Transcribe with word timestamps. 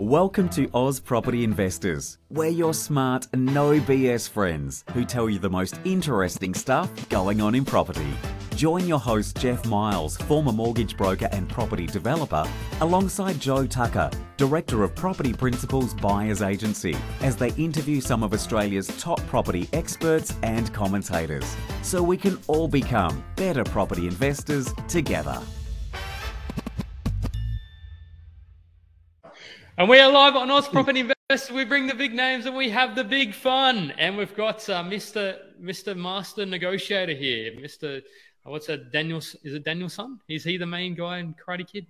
Welcome 0.00 0.48
to 0.50 0.70
Oz 0.74 1.00
Property 1.00 1.42
Investors. 1.42 2.18
We're 2.30 2.50
your 2.50 2.72
smart, 2.72 3.26
no 3.34 3.80
BS 3.80 4.30
friends 4.30 4.84
who 4.94 5.04
tell 5.04 5.28
you 5.28 5.40
the 5.40 5.50
most 5.50 5.80
interesting 5.84 6.54
stuff 6.54 7.08
going 7.08 7.40
on 7.40 7.56
in 7.56 7.64
property. 7.64 8.12
Join 8.54 8.86
your 8.86 9.00
host, 9.00 9.36
Jeff 9.38 9.66
Miles, 9.66 10.16
former 10.16 10.52
mortgage 10.52 10.96
broker 10.96 11.28
and 11.32 11.48
property 11.48 11.88
developer, 11.88 12.46
alongside 12.80 13.40
Joe 13.40 13.66
Tucker, 13.66 14.08
Director 14.36 14.84
of 14.84 14.94
Property 14.94 15.32
Principles 15.32 15.94
Buyers 15.94 16.42
Agency, 16.42 16.96
as 17.20 17.34
they 17.34 17.50
interview 17.54 18.00
some 18.00 18.22
of 18.22 18.32
Australia's 18.32 18.86
top 19.00 19.18
property 19.26 19.68
experts 19.72 20.32
and 20.44 20.72
commentators, 20.72 21.56
so 21.82 22.04
we 22.04 22.16
can 22.16 22.38
all 22.46 22.68
become 22.68 23.24
better 23.34 23.64
property 23.64 24.06
investors 24.06 24.72
together. 24.86 25.42
And 29.78 29.88
we 29.88 30.00
are 30.00 30.10
live 30.10 30.34
on 30.34 30.50
Oz 30.50 30.66
Property 30.66 30.98
Investors. 30.98 31.54
We 31.54 31.64
bring 31.64 31.86
the 31.86 31.94
big 31.94 32.12
names 32.12 32.46
and 32.46 32.56
we 32.56 32.68
have 32.70 32.96
the 32.96 33.04
big 33.04 33.32
fun. 33.32 33.92
And 33.96 34.16
we've 34.16 34.34
got 34.34 34.68
uh, 34.68 34.82
Mr. 34.82 35.38
Mr. 35.62 35.96
Master 35.96 36.44
Negotiator 36.44 37.12
here, 37.14 37.52
Mr. 37.52 37.98
Uh, 37.98 38.50
what's 38.50 38.66
that? 38.66 38.90
Daniel? 38.90 39.18
Is 39.18 39.54
it 39.54 39.62
Daniel-san? 39.62 40.18
Is 40.28 40.42
he 40.42 40.56
the 40.56 40.66
main 40.66 40.96
guy 40.96 41.18
in 41.18 41.32
Karate 41.32 41.64
Kid? 41.64 41.86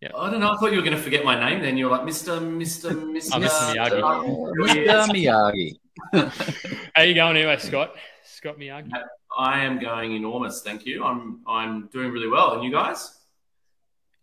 Yeah. 0.00 0.08
I 0.18 0.28
don't 0.28 0.40
know. 0.40 0.50
I 0.50 0.56
thought 0.56 0.72
you 0.72 0.78
were 0.78 0.84
going 0.84 0.96
to 0.96 1.00
forget 1.00 1.24
my 1.24 1.38
name. 1.38 1.62
Then 1.62 1.76
you're 1.76 1.88
like 1.88 2.00
Mr. 2.00 2.40
Mr. 2.40 2.90
Mr. 2.90 3.30
Oh, 3.34 4.52
Mr. 4.58 5.06
Miyagi. 5.06 5.14
Mr. 5.14 5.76
Miyagi. 6.12 6.90
How 6.96 7.02
are 7.02 7.04
you 7.04 7.14
going 7.14 7.36
anyway, 7.36 7.58
Scott? 7.58 7.94
Scott 8.24 8.58
Miyagi. 8.58 8.90
I 9.38 9.60
am 9.60 9.78
going 9.78 10.16
enormous. 10.16 10.62
Thank 10.62 10.84
you. 10.84 11.04
I'm 11.04 11.42
I'm 11.46 11.86
doing 11.92 12.10
really 12.10 12.26
well. 12.26 12.54
And 12.54 12.64
you 12.64 12.72
guys? 12.72 13.19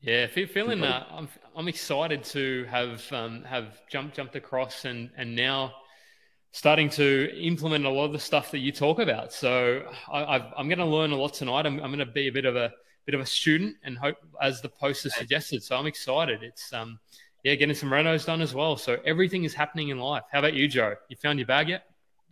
Yeah, 0.02 0.28
feeling 0.28 0.84
uh, 0.84 1.06
I'm 1.12 1.28
I'm 1.56 1.68
excited 1.68 2.24
to 2.26 2.66
have 2.66 3.12
um, 3.12 3.44
have 3.44 3.82
jumped 3.90 4.16
jumped 4.16 4.36
across 4.36 4.86
and 4.86 5.10
and 5.18 5.36
now 5.36 5.74
starting 6.52 6.90
to 6.90 7.30
implement 7.36 7.86
a 7.86 7.90
lot 7.90 8.06
of 8.06 8.14
the 8.14 8.20
stuff 8.20 8.52
that 8.52 8.60
you 8.60 8.72
talk 8.72 9.00
about. 9.00 9.34
So 9.34 9.84
I, 10.12 10.38
am 10.58 10.68
going 10.68 10.80
to 10.80 10.86
learn 10.86 11.12
a 11.12 11.16
lot 11.16 11.34
tonight. 11.34 11.66
I'm, 11.66 11.80
I'm 11.80 11.92
going 11.92 12.00
to 12.00 12.06
be 12.06 12.28
a 12.28 12.32
bit 12.32 12.46
of 12.46 12.56
a 12.56 12.72
bit 13.06 13.16
of 13.16 13.22
a 13.22 13.26
student 13.26 13.76
and 13.84 13.98
hope 13.98 14.18
as 14.42 14.62
the 14.62 14.70
poster 14.70 15.10
suggested. 15.10 15.64
So 15.64 15.76
I'm 15.76 15.88
excited. 15.88 16.44
It's 16.44 16.72
um 16.74 17.00
yeah, 17.44 17.56
getting 17.56 17.76
some 17.76 17.90
renos 17.90 18.26
done 18.26 18.42
as 18.42 18.54
well. 18.54 18.78
So 18.78 18.98
everything 19.06 19.46
is 19.46 19.54
happening 19.54 19.90
in 19.90 20.00
life. 20.00 20.24
How 20.32 20.40
about 20.40 20.54
you, 20.54 20.68
Joe? 20.68 20.96
You 21.10 21.16
found 21.16 21.40
your 21.40 21.48
bag 21.48 21.70
yet? 21.70 21.87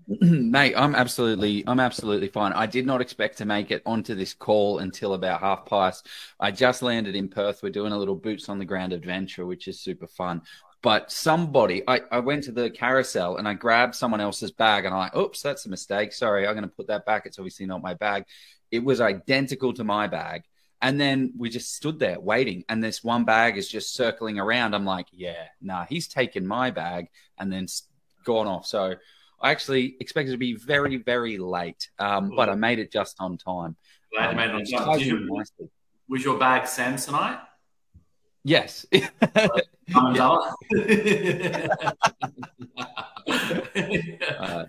Mate, 0.22 0.76
I'm 0.78 0.94
absolutely, 0.94 1.64
I'm 1.66 1.80
absolutely 1.80 2.28
fine. 2.28 2.54
I 2.54 2.68
did 2.68 2.86
not 2.86 3.02
expect 3.02 3.40
to 3.40 3.46
make 3.46 3.72
it 3.72 3.82
onto 3.86 4.14
this 4.14 4.34
call 4.34 4.80
until 4.80 5.16
about 5.16 5.40
half 5.40 5.66
past. 5.66 6.08
I 6.40 6.52
just 6.52 6.84
landed 6.84 7.16
in 7.16 7.28
Perth. 7.28 7.64
We're 7.64 7.72
doing 7.72 7.92
a 7.92 7.98
little 7.98 8.16
boots 8.16 8.48
on 8.48 8.60
the 8.60 8.66
ground 8.66 8.94
adventure, 8.94 9.46
which 9.48 9.68
is 9.68 9.80
super 9.80 10.08
fun. 10.08 10.44
But 10.84 11.12
somebody, 11.12 11.82
I, 11.88 12.02
I 12.12 12.20
went 12.20 12.44
to 12.44 12.52
the 12.52 12.70
carousel 12.70 13.38
and 13.38 13.48
I 13.48 13.56
grabbed 13.56 13.96
someone 13.96 14.22
else's 14.22 14.52
bag 14.52 14.86
and 14.86 14.94
I'm 14.94 15.00
like, 15.00 15.16
oops, 15.16 15.42
that's 15.42 15.66
a 15.66 15.70
mistake. 15.70 16.14
Sorry, 16.14 16.46
I'm 16.46 16.54
going 16.54 16.70
to 16.70 16.76
put 16.76 16.88
that 16.88 17.08
back. 17.08 17.26
It's 17.26 17.40
obviously 17.40 17.66
not 17.66 17.82
my 17.82 17.96
bag. 17.96 18.26
It 18.70 18.84
was 18.84 19.02
identical 19.02 19.74
to 19.74 19.84
my 19.84 20.06
bag. 20.06 20.44
And 20.84 21.02
then 21.02 21.34
we 21.36 21.50
just 21.50 21.74
stood 21.74 21.98
there 21.98 22.20
waiting, 22.20 22.64
and 22.70 22.84
this 22.84 23.04
one 23.04 23.24
bag 23.24 23.58
is 23.58 23.68
just 23.68 23.96
circling 23.96 24.38
around. 24.38 24.76
I'm 24.76 24.86
like, 24.86 25.08
yeah, 25.12 25.48
nah, 25.60 25.86
he's 25.86 26.08
taken 26.08 26.46
my 26.46 26.70
bag 26.70 27.08
and 27.40 27.52
then 27.52 27.66
gone 28.24 28.46
off. 28.46 28.68
So 28.68 28.96
I 29.42 29.52
actually 29.52 29.96
expected 30.00 30.32
to 30.32 30.38
be 30.38 30.54
very, 30.54 30.98
very 30.98 31.38
late, 31.38 31.90
um, 32.00 32.32
but 32.36 32.50
I 32.50 32.56
made 32.56 32.80
it 32.80 32.92
just 32.92 33.18
on 33.20 33.38
time. 33.38 33.76
Glad 34.12 34.32
you 34.32 34.38
made 34.38 34.50
it 34.50 34.74
on 34.76 34.86
time. 34.86 35.00
You, 35.00 35.44
was 36.08 36.24
your 36.24 36.38
bag 36.38 36.64
Samsonite? 36.64 37.42
Yes. 38.44 38.86
uh, 38.94 39.00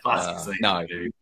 uh, 0.05 0.53
no, 0.61 0.87
it, 0.89 1.15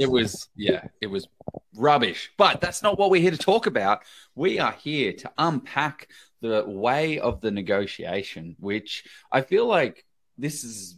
it, 0.00 0.10
was 0.10 0.48
yeah, 0.56 0.84
it 1.00 1.06
was 1.06 1.28
rubbish. 1.76 2.30
But 2.38 2.60
that's 2.60 2.82
not 2.82 2.98
what 2.98 3.10
we're 3.10 3.20
here 3.20 3.30
to 3.30 3.36
talk 3.36 3.66
about. 3.66 4.02
We 4.34 4.58
are 4.58 4.72
here 4.72 5.12
to 5.12 5.30
unpack 5.36 6.08
the 6.40 6.64
way 6.66 7.18
of 7.18 7.40
the 7.40 7.50
negotiation, 7.50 8.56
which 8.58 9.04
I 9.30 9.42
feel 9.42 9.66
like 9.66 10.04
this 10.38 10.64
is 10.64 10.96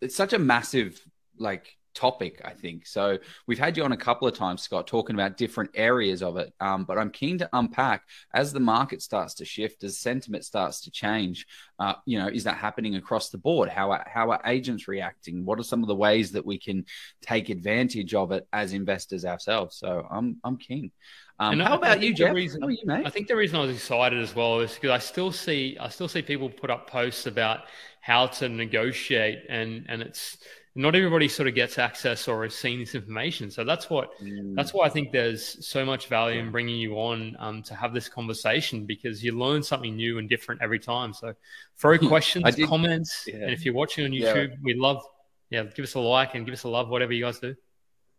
it's 0.00 0.16
such 0.16 0.32
a 0.32 0.38
massive 0.38 1.00
like 1.38 1.78
topic, 1.98 2.40
I 2.44 2.50
think. 2.50 2.86
So 2.86 3.18
we've 3.48 3.58
had 3.58 3.76
you 3.76 3.82
on 3.82 3.90
a 3.90 3.96
couple 3.96 4.28
of 4.28 4.36
times, 4.36 4.62
Scott, 4.62 4.86
talking 4.86 5.16
about 5.16 5.36
different 5.36 5.70
areas 5.74 6.22
of 6.22 6.36
it. 6.36 6.52
Um, 6.60 6.84
but 6.84 6.96
I'm 6.96 7.10
keen 7.10 7.38
to 7.38 7.48
unpack 7.52 8.02
as 8.32 8.52
the 8.52 8.60
market 8.60 9.02
starts 9.02 9.34
to 9.34 9.44
shift, 9.44 9.82
as 9.82 9.98
sentiment 9.98 10.44
starts 10.44 10.82
to 10.82 10.92
change. 10.92 11.44
Uh, 11.78 11.94
you 12.06 12.18
know, 12.18 12.28
is 12.28 12.44
that 12.44 12.56
happening 12.56 12.94
across 12.94 13.30
the 13.30 13.38
board? 13.38 13.68
How 13.68 13.90
are, 13.90 14.06
how 14.08 14.30
are 14.30 14.40
agents 14.46 14.86
reacting? 14.86 15.44
What 15.44 15.58
are 15.58 15.64
some 15.64 15.82
of 15.82 15.88
the 15.88 15.96
ways 15.96 16.30
that 16.32 16.46
we 16.46 16.58
can 16.58 16.84
take 17.20 17.48
advantage 17.48 18.14
of 18.14 18.30
it 18.30 18.46
as 18.52 18.72
investors 18.72 19.24
ourselves? 19.24 19.76
So 19.76 20.06
I'm 20.08 20.36
I'm 20.44 20.56
keen. 20.56 20.92
Um, 21.40 21.60
how 21.60 21.76
about 21.76 22.02
you, 22.02 22.14
Jeff? 22.14 22.34
Reason, 22.34 22.60
how 22.60 22.68
you, 22.68 22.78
mate? 22.84 23.06
I 23.06 23.10
think 23.10 23.28
the 23.28 23.36
reason 23.36 23.56
I 23.56 23.62
was 23.62 23.74
excited 23.74 24.20
as 24.20 24.34
well 24.34 24.58
is 24.60 24.74
because 24.74 24.90
I 24.90 24.98
still 24.98 25.30
see 25.30 25.76
I 25.80 25.88
still 25.88 26.08
see 26.08 26.22
people 26.22 26.48
put 26.48 26.70
up 26.70 26.90
posts 26.90 27.26
about 27.26 27.60
how 28.00 28.26
to 28.26 28.48
negotiate, 28.48 29.44
and 29.48 29.84
and 29.88 30.02
it's 30.02 30.38
not 30.78 30.94
everybody 30.94 31.26
sort 31.26 31.48
of 31.48 31.56
gets 31.56 31.76
access 31.76 32.28
or 32.28 32.44
has 32.44 32.54
seen 32.54 32.78
this 32.78 32.94
information. 32.94 33.50
So 33.50 33.64
that's 33.64 33.90
what 33.90 34.16
mm. 34.20 34.54
that's 34.54 34.72
why 34.72 34.86
I 34.86 34.88
think 34.88 35.10
there's 35.10 35.66
so 35.66 35.84
much 35.84 36.06
value 36.06 36.38
in 36.38 36.52
bringing 36.52 36.76
you 36.76 36.94
on 36.94 37.36
um, 37.40 37.64
to 37.64 37.74
have 37.74 37.92
this 37.92 38.08
conversation 38.08 38.86
because 38.86 39.24
you 39.24 39.36
learn 39.36 39.60
something 39.64 39.96
new 39.96 40.18
and 40.18 40.28
different 40.28 40.62
every 40.62 40.78
time. 40.78 41.12
So 41.12 41.34
throw 41.78 41.98
questions, 41.98 42.54
did, 42.54 42.68
comments, 42.68 43.24
yeah. 43.26 43.34
and 43.34 43.50
if 43.50 43.64
you're 43.64 43.74
watching 43.74 44.04
on 44.04 44.12
YouTube, 44.12 44.50
yeah. 44.50 44.56
we 44.62 44.74
love 44.74 45.02
yeah, 45.50 45.64
give 45.64 45.82
us 45.82 45.94
a 45.94 45.98
like 45.98 46.36
and 46.36 46.46
give 46.46 46.52
us 46.52 46.62
a 46.62 46.68
love, 46.68 46.88
whatever 46.88 47.12
you 47.12 47.24
guys 47.24 47.40
do. 47.40 47.56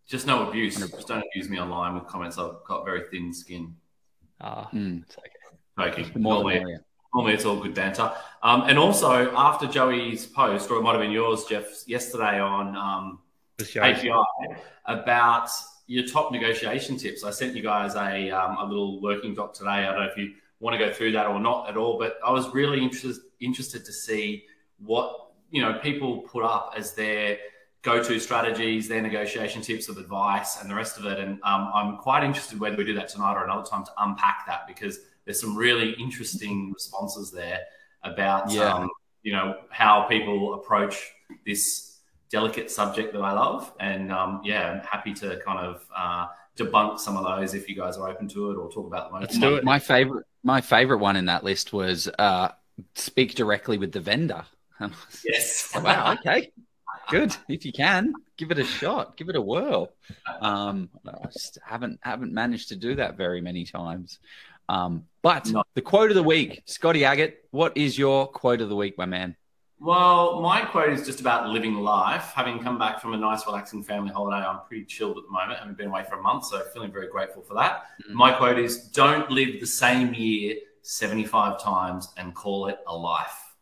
Just 0.06 0.28
no 0.28 0.50
abuse. 0.50 0.76
Just 0.76 1.08
don't 1.08 1.24
abuse 1.32 1.48
me 1.48 1.60
online 1.60 1.94
with 1.94 2.08
comments. 2.08 2.38
I've 2.38 2.64
got 2.68 2.84
very 2.84 3.04
thin 3.10 3.34
skin. 3.34 3.74
Ah, 4.42 4.68
mm. 4.74 5.04
okay. 5.80 6.02
Okay. 6.02 6.20
More 6.20 6.44
Normally, 7.14 7.34
it's 7.34 7.46
all 7.46 7.60
good 7.60 7.74
banter. 7.74 8.12
Um, 8.44 8.64
and 8.68 8.78
also, 8.78 9.36
after 9.36 9.68
Joey's 9.68 10.26
post, 10.26 10.70
or 10.70 10.78
it 10.78 10.84
might 10.84 10.92
have 10.92 11.02
been 11.02 11.12
yours, 11.12 11.46
Jeff, 11.46 11.66
yesterday 11.88 12.40
on 12.40 12.76
um, 12.76 13.20
API 13.78 14.12
about 14.86 15.50
your 15.88 16.06
top 16.06 16.32
negotiation 16.32 16.98
tips. 16.98 17.24
I 17.24 17.32
sent 17.32 17.56
you 17.56 17.64
guys 17.64 17.96
a, 17.96 18.30
um, 18.30 18.58
a 18.58 18.66
little 18.66 19.02
working 19.02 19.34
doc 19.34 19.54
today. 19.54 19.70
I 19.70 19.86
don't 19.86 20.02
know 20.02 20.08
if 20.08 20.18
you 20.18 20.34
want 20.60 20.80
to 20.80 20.86
go 20.86 20.94
through 20.94 21.14
that 21.14 21.26
or 21.26 21.40
not 21.40 21.68
at 21.68 21.78
all, 21.78 21.98
but 21.98 22.20
I 22.26 22.32
was 22.32 22.54
really 22.54 22.82
interested 22.82 23.24
interested 23.40 23.86
to 23.86 23.94
see 23.94 24.44
what 24.78 25.32
you 25.50 25.62
know 25.62 25.80
people 25.82 26.20
put 26.20 26.44
up 26.44 26.74
as 26.78 26.94
their 26.94 27.38
go-to 27.82 28.20
strategies, 28.20 28.88
their 28.88 29.02
negotiation 29.02 29.62
tips 29.62 29.88
of 29.88 29.98
advice, 29.98 30.62
and 30.62 30.70
the 30.70 30.76
rest 30.76 30.98
of 30.98 31.06
it. 31.06 31.18
And 31.18 31.42
um, 31.44 31.72
I'm 31.74 31.98
quite 31.98 32.24
interested 32.24 32.60
whether 32.60 32.76
we 32.76 32.84
do 32.84 32.94
that 32.96 33.08
tonight 33.08 33.36
or 33.36 33.46
another 33.46 33.66
time 33.66 33.86
to 33.86 33.92
unpack 34.00 34.46
that 34.48 34.68
because 34.68 35.00
there's 35.26 35.40
some 35.40 35.56
really 35.56 35.92
interesting 36.00 36.72
responses 36.74 37.32
there 37.32 37.62
about 38.04 38.52
yeah. 38.52 38.74
um, 38.74 38.90
you 39.24 39.32
know 39.34 39.56
how 39.70 40.04
people 40.04 40.56
approach 40.56 41.12
this 41.46 42.00
delicate 42.32 42.70
subject 42.72 43.14
that 43.14 43.22
I 43.22 43.34
love, 43.34 43.72
and 43.80 44.12
um, 44.12 44.42
yeah, 44.44 44.72
I'm 44.72 44.80
happy 44.82 45.14
to 45.16 45.40
kind 45.46 45.60
of 45.60 45.86
uh, 45.96 46.28
debunk 46.58 47.00
some 47.00 47.18
of 47.18 47.24
those 47.24 47.54
if 47.54 47.68
you 47.68 47.76
guys 47.76 47.98
are 47.98 48.10
open 48.10 48.28
to 48.30 48.52
it, 48.52 48.56
or 48.56 48.72
talk 48.72 48.88
about 48.88 49.12
them. 49.12 49.22
Let's 49.22 49.38
do 49.38 49.56
it. 49.56 49.64
My 49.64 49.80
favorite, 49.80 50.26
my 50.44 50.62
favorite 50.62 51.00
one 51.00 51.16
in 51.16 51.26
that 51.26 51.44
list 51.44 51.74
was 51.74 52.08
uh, 52.20 52.50
speak 52.96 53.36
directly 53.36 53.78
with 53.78 53.92
the 53.92 54.00
vendor. 54.00 54.46
yes. 55.26 55.72
wow. 55.76 56.14
Okay. 56.14 56.52
Good. 57.10 57.36
If 57.48 57.66
you 57.66 57.72
can, 57.72 58.14
give 58.38 58.52
it 58.52 58.60
a 58.60 58.64
shot. 58.64 59.18
Give 59.18 59.30
it 59.30 59.36
a 59.36 59.42
whirl. 59.42 59.92
Um, 60.42 60.90
I 61.08 61.28
just 61.34 61.58
haven't 61.66 62.00
haven't 62.04 62.34
managed 62.34 62.70
to 62.70 62.76
do 62.76 62.96
that 62.96 63.18
very 63.18 63.42
many 63.42 63.66
times. 63.66 64.20
Um, 64.70 65.06
but 65.22 65.48
no. 65.48 65.64
the 65.74 65.82
quote 65.82 66.12
of 66.12 66.16
the 66.16 66.24
week, 66.24 66.62
Scotty 66.66 67.02
Aggett, 67.02 67.34
what 67.52 67.76
is 67.76 67.98
your 67.98 68.28
quote 68.28 68.62
of 68.62 68.70
the 68.70 68.76
week, 68.76 68.98
my 68.98 69.06
man? 69.06 69.36
Well, 69.82 70.42
my 70.42 70.62
quote 70.62 70.92
is 70.92 71.06
just 71.06 71.22
about 71.22 71.50
living 71.50 71.76
life. 71.76 72.32
Having 72.36 72.60
come 72.60 72.78
back 72.78 73.02
from 73.02 73.14
a 73.14 73.18
nice, 73.18 73.46
relaxing 73.46 73.82
family 73.82 74.12
holiday, 74.12 74.46
I'm 74.46 74.60
pretty 74.68 74.86
chilled 74.86 75.18
at 75.18 75.24
the 75.24 75.32
moment. 75.32 75.54
I 75.54 75.60
haven't 75.60 75.78
been 75.78 75.88
away 75.88 76.04
for 76.04 76.20
a 76.20 76.22
month, 76.22 76.46
so 76.46 76.62
feeling 76.74 76.92
very 76.92 77.08
grateful 77.08 77.42
for 77.42 77.54
that. 77.56 77.84
Mm-hmm. 78.04 78.16
My 78.16 78.34
quote 78.34 78.60
is 78.60 78.90
Don't 78.90 79.32
live 79.32 79.60
the 79.60 79.68
same 79.68 80.14
year 80.14 80.56
75 80.82 81.62
times 81.62 82.10
and 82.18 82.36
call 82.36 82.68
it 82.68 82.78
a 82.88 82.96
life. 82.96 83.56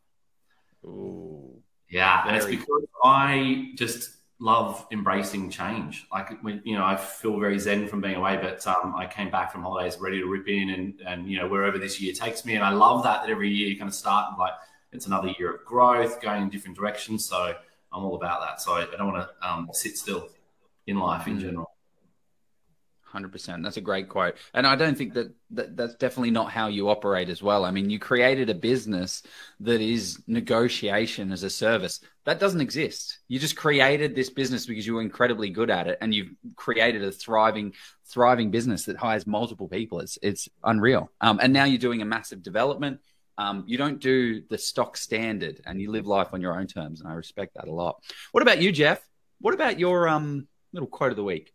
Ooh. 0.84 1.62
Yeah, 1.90 2.28
and 2.28 2.36
it's 2.36 2.46
because 2.46 2.84
I 3.04 3.72
just 3.76 4.17
love 4.39 4.86
embracing 4.92 5.50
change. 5.50 6.06
Like 6.12 6.42
when, 6.44 6.62
you 6.63 6.75
know, 6.75 6.86
I 6.86 6.95
feel 6.95 7.39
very 7.39 7.57
zen 7.60 7.88
from 7.88 8.01
being 8.01 8.16
away, 8.16 8.38
but 8.38 8.66
um, 8.68 8.95
I 8.95 9.07
came 9.07 9.31
back 9.31 9.51
from 9.51 9.63
holidays 9.63 9.98
ready 10.00 10.19
to 10.19 10.28
rip 10.28 10.48
in 10.48 10.69
and 10.69 11.01
and 11.06 11.30
you 11.30 11.39
know 11.39 11.48
wherever 11.48 11.78
this 11.78 12.00
year 12.00 12.13
takes 12.13 12.45
me, 12.45 12.56
and 12.56 12.63
I 12.63 12.69
love 12.69 13.04
that 13.04 13.24
that 13.24 13.30
every 13.30 13.50
year 13.50 13.68
you 13.68 13.78
kind 13.78 13.89
of 13.89 13.95
start 13.95 14.38
like 14.38 14.54
it's 14.92 15.07
another 15.07 15.34
year 15.39 15.56
of 15.56 15.66
growth, 15.66 16.22
going 16.22 16.44
in 16.44 16.50
different 16.50 16.78
directions. 16.78 17.25
So 17.25 17.54
I'm 17.92 18.04
all 18.04 18.16
about 18.16 18.42
that. 18.42 18.62
So 18.62 18.74
I, 18.74 18.84
I 18.84 18.98
don't 18.98 19.12
want 19.12 19.28
to 19.28 19.48
um, 19.48 19.69
sit 19.74 19.98
still 19.98 20.30
in 20.86 20.98
life 20.98 21.28
in 21.28 21.38
mm. 21.38 21.42
general. 21.42 21.72
Hundred 23.09 23.31
percent. 23.31 23.63
That's 23.63 23.77
a 23.77 23.81
great 23.81 24.09
quote, 24.09 24.36
and 24.54 24.68
I 24.68 24.75
don't 24.75 24.98
think 24.98 25.13
that, 25.13 25.33
that 25.51 25.77
that's 25.77 25.95
definitely 25.95 26.31
not 26.31 26.51
how 26.51 26.68
you 26.68 26.89
operate 26.89 27.30
as 27.30 27.42
well. 27.42 27.63
I 27.63 27.71
mean, 27.71 27.89
you 27.89 28.00
created 28.00 28.50
a 28.50 28.54
business 28.54 29.24
that 29.62 29.80
is 29.80 30.21
negotiation 30.27 31.31
as 31.31 31.44
a 31.44 31.50
service. 31.50 32.01
That 32.25 32.38
doesn't 32.38 32.59
exist. 32.59 33.19
You 33.30 33.39
just 33.39 33.56
created 33.56 34.13
this 34.13 34.30
business 34.30 34.65
because 34.65 34.86
you 34.86 34.94
were 34.94 35.01
incredibly 35.01 35.50
good 35.50 35.69
at 35.69 35.88
it, 35.88 35.98
and 36.01 36.13
you've 36.13 36.31
created 36.57 37.01
a 37.01 37.12
thriving, 37.13 37.74
thriving 38.06 38.51
business 38.51 38.83
that 38.86 38.98
hires 38.98 39.25
multiple 39.25 39.69
people. 39.69 40.01
It's 40.01 40.19
it's 40.21 40.50
unreal. 40.65 41.09
Um, 41.21 41.39
and 41.42 41.54
now 41.54 41.63
you're 41.63 41.77
doing 41.77 42.01
a 42.01 42.06
massive 42.06 42.44
development. 42.44 43.00
Um, 43.38 43.63
you 43.68 43.77
don't 43.77 44.00
do 44.00 44.42
the 44.50 44.57
stock 44.57 44.98
standard, 44.98 45.62
and 45.65 45.80
you 45.80 45.92
live 45.92 46.06
life 46.06 46.33
on 46.33 46.42
your 46.42 46.59
own 46.59 46.68
terms, 46.68 47.00
and 47.00 47.09
I 47.09 47.13
respect 47.13 47.54
that 47.56 47.69
a 47.69 47.74
lot. 47.74 48.04
What 48.33 48.44
about 48.44 48.62
you, 48.62 48.74
Jeff? 48.74 49.00
What 49.39 49.54
about 49.54 49.80
your 49.80 50.09
um 50.09 50.50
little 50.74 50.89
quote 50.89 51.12
of 51.12 51.15
the 51.15 51.24
week? 51.24 51.54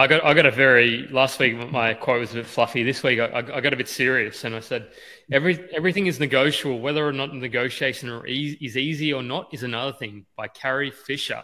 I 0.00 0.06
got 0.06 0.24
I 0.24 0.32
got 0.32 0.46
a 0.46 0.50
very 0.50 1.06
last 1.08 1.38
week 1.38 1.58
my 1.70 1.92
quote 1.92 2.20
was 2.20 2.30
a 2.30 2.36
bit 2.36 2.46
fluffy. 2.46 2.82
This 2.82 3.02
week 3.02 3.20
I, 3.20 3.44
I 3.52 3.60
got 3.60 3.74
a 3.74 3.76
bit 3.76 3.86
serious 3.86 4.44
and 4.44 4.54
I 4.56 4.60
said 4.60 4.88
every 5.30 5.68
everything 5.74 6.06
is 6.06 6.18
negotiable. 6.18 6.80
Whether 6.80 7.06
or 7.06 7.12
not 7.12 7.36
negotiation 7.36 8.08
is 8.26 8.78
easy 8.78 9.12
or 9.12 9.22
not 9.22 9.52
is 9.52 9.62
another 9.62 9.92
thing. 9.92 10.24
By 10.36 10.48
Carrie 10.48 10.90
Fisher. 10.90 11.42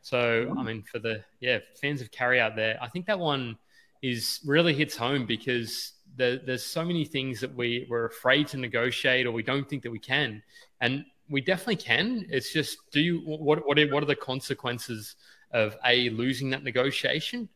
So 0.00 0.54
I 0.56 0.62
mean 0.62 0.84
for 0.84 1.00
the 1.00 1.24
yeah 1.40 1.58
fans 1.82 2.00
of 2.00 2.12
Carrie 2.12 2.40
out 2.40 2.54
there, 2.54 2.78
I 2.80 2.86
think 2.86 3.04
that 3.06 3.18
one 3.18 3.58
is 4.00 4.38
really 4.46 4.74
hits 4.74 4.96
home 4.96 5.26
because 5.26 5.94
there, 6.14 6.38
there's 6.38 6.64
so 6.64 6.84
many 6.84 7.04
things 7.04 7.40
that 7.40 7.52
we 7.52 7.84
we're 7.90 8.06
afraid 8.06 8.46
to 8.48 8.58
negotiate 8.58 9.26
or 9.26 9.32
we 9.32 9.42
don't 9.42 9.68
think 9.68 9.82
that 9.82 9.90
we 9.90 9.98
can, 9.98 10.40
and 10.80 11.04
we 11.28 11.40
definitely 11.40 11.74
can. 11.74 12.26
It's 12.30 12.52
just 12.52 12.78
do 12.92 13.00
you 13.00 13.22
what 13.24 13.66
what 13.66 13.76
are, 13.76 13.92
what 13.92 14.04
are 14.04 14.06
the 14.06 14.14
consequences 14.14 15.16
of 15.50 15.76
a 15.84 16.10
losing 16.10 16.50
that 16.50 16.62
negotiation? 16.62 17.48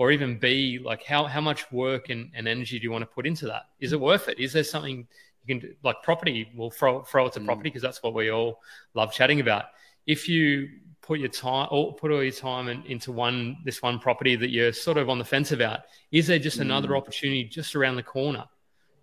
Or 0.00 0.10
even 0.10 0.38
B, 0.38 0.80
like 0.82 1.04
how, 1.04 1.26
how 1.26 1.42
much 1.42 1.70
work 1.70 2.08
and, 2.08 2.30
and 2.34 2.48
energy 2.48 2.78
do 2.78 2.84
you 2.84 2.90
want 2.90 3.02
to 3.02 3.06
put 3.06 3.26
into 3.26 3.44
that? 3.48 3.64
Is 3.80 3.92
it 3.92 4.00
worth 4.00 4.30
it? 4.30 4.40
Is 4.40 4.50
there 4.50 4.64
something 4.64 5.06
you 5.44 5.46
can 5.46 5.58
do? 5.58 5.74
Like 5.84 5.96
property, 6.02 6.50
we'll 6.56 6.70
throw, 6.70 7.02
throw 7.02 7.26
it 7.26 7.34
to 7.34 7.40
mm. 7.40 7.44
property 7.44 7.68
because 7.68 7.82
that's 7.82 8.02
what 8.02 8.14
we 8.14 8.30
all 8.30 8.62
love 8.94 9.12
chatting 9.12 9.40
about. 9.40 9.64
If 10.06 10.26
you 10.26 10.70
put 11.02 11.20
your 11.20 11.28
time 11.28 11.68
or 11.70 11.94
put 11.94 12.10
all 12.10 12.22
your 12.22 12.32
time 12.32 12.68
in, 12.68 12.82
into 12.84 13.12
one 13.12 13.58
this 13.66 13.82
one 13.82 13.98
property 13.98 14.36
that 14.36 14.48
you're 14.48 14.72
sort 14.72 14.96
of 14.96 15.10
on 15.10 15.18
the 15.18 15.24
fence 15.24 15.52
about, 15.52 15.80
is 16.10 16.26
there 16.26 16.38
just 16.38 16.60
another 16.60 16.88
mm. 16.88 16.96
opportunity 16.96 17.44
just 17.44 17.76
around 17.76 17.96
the 17.96 18.02
corner? 18.02 18.46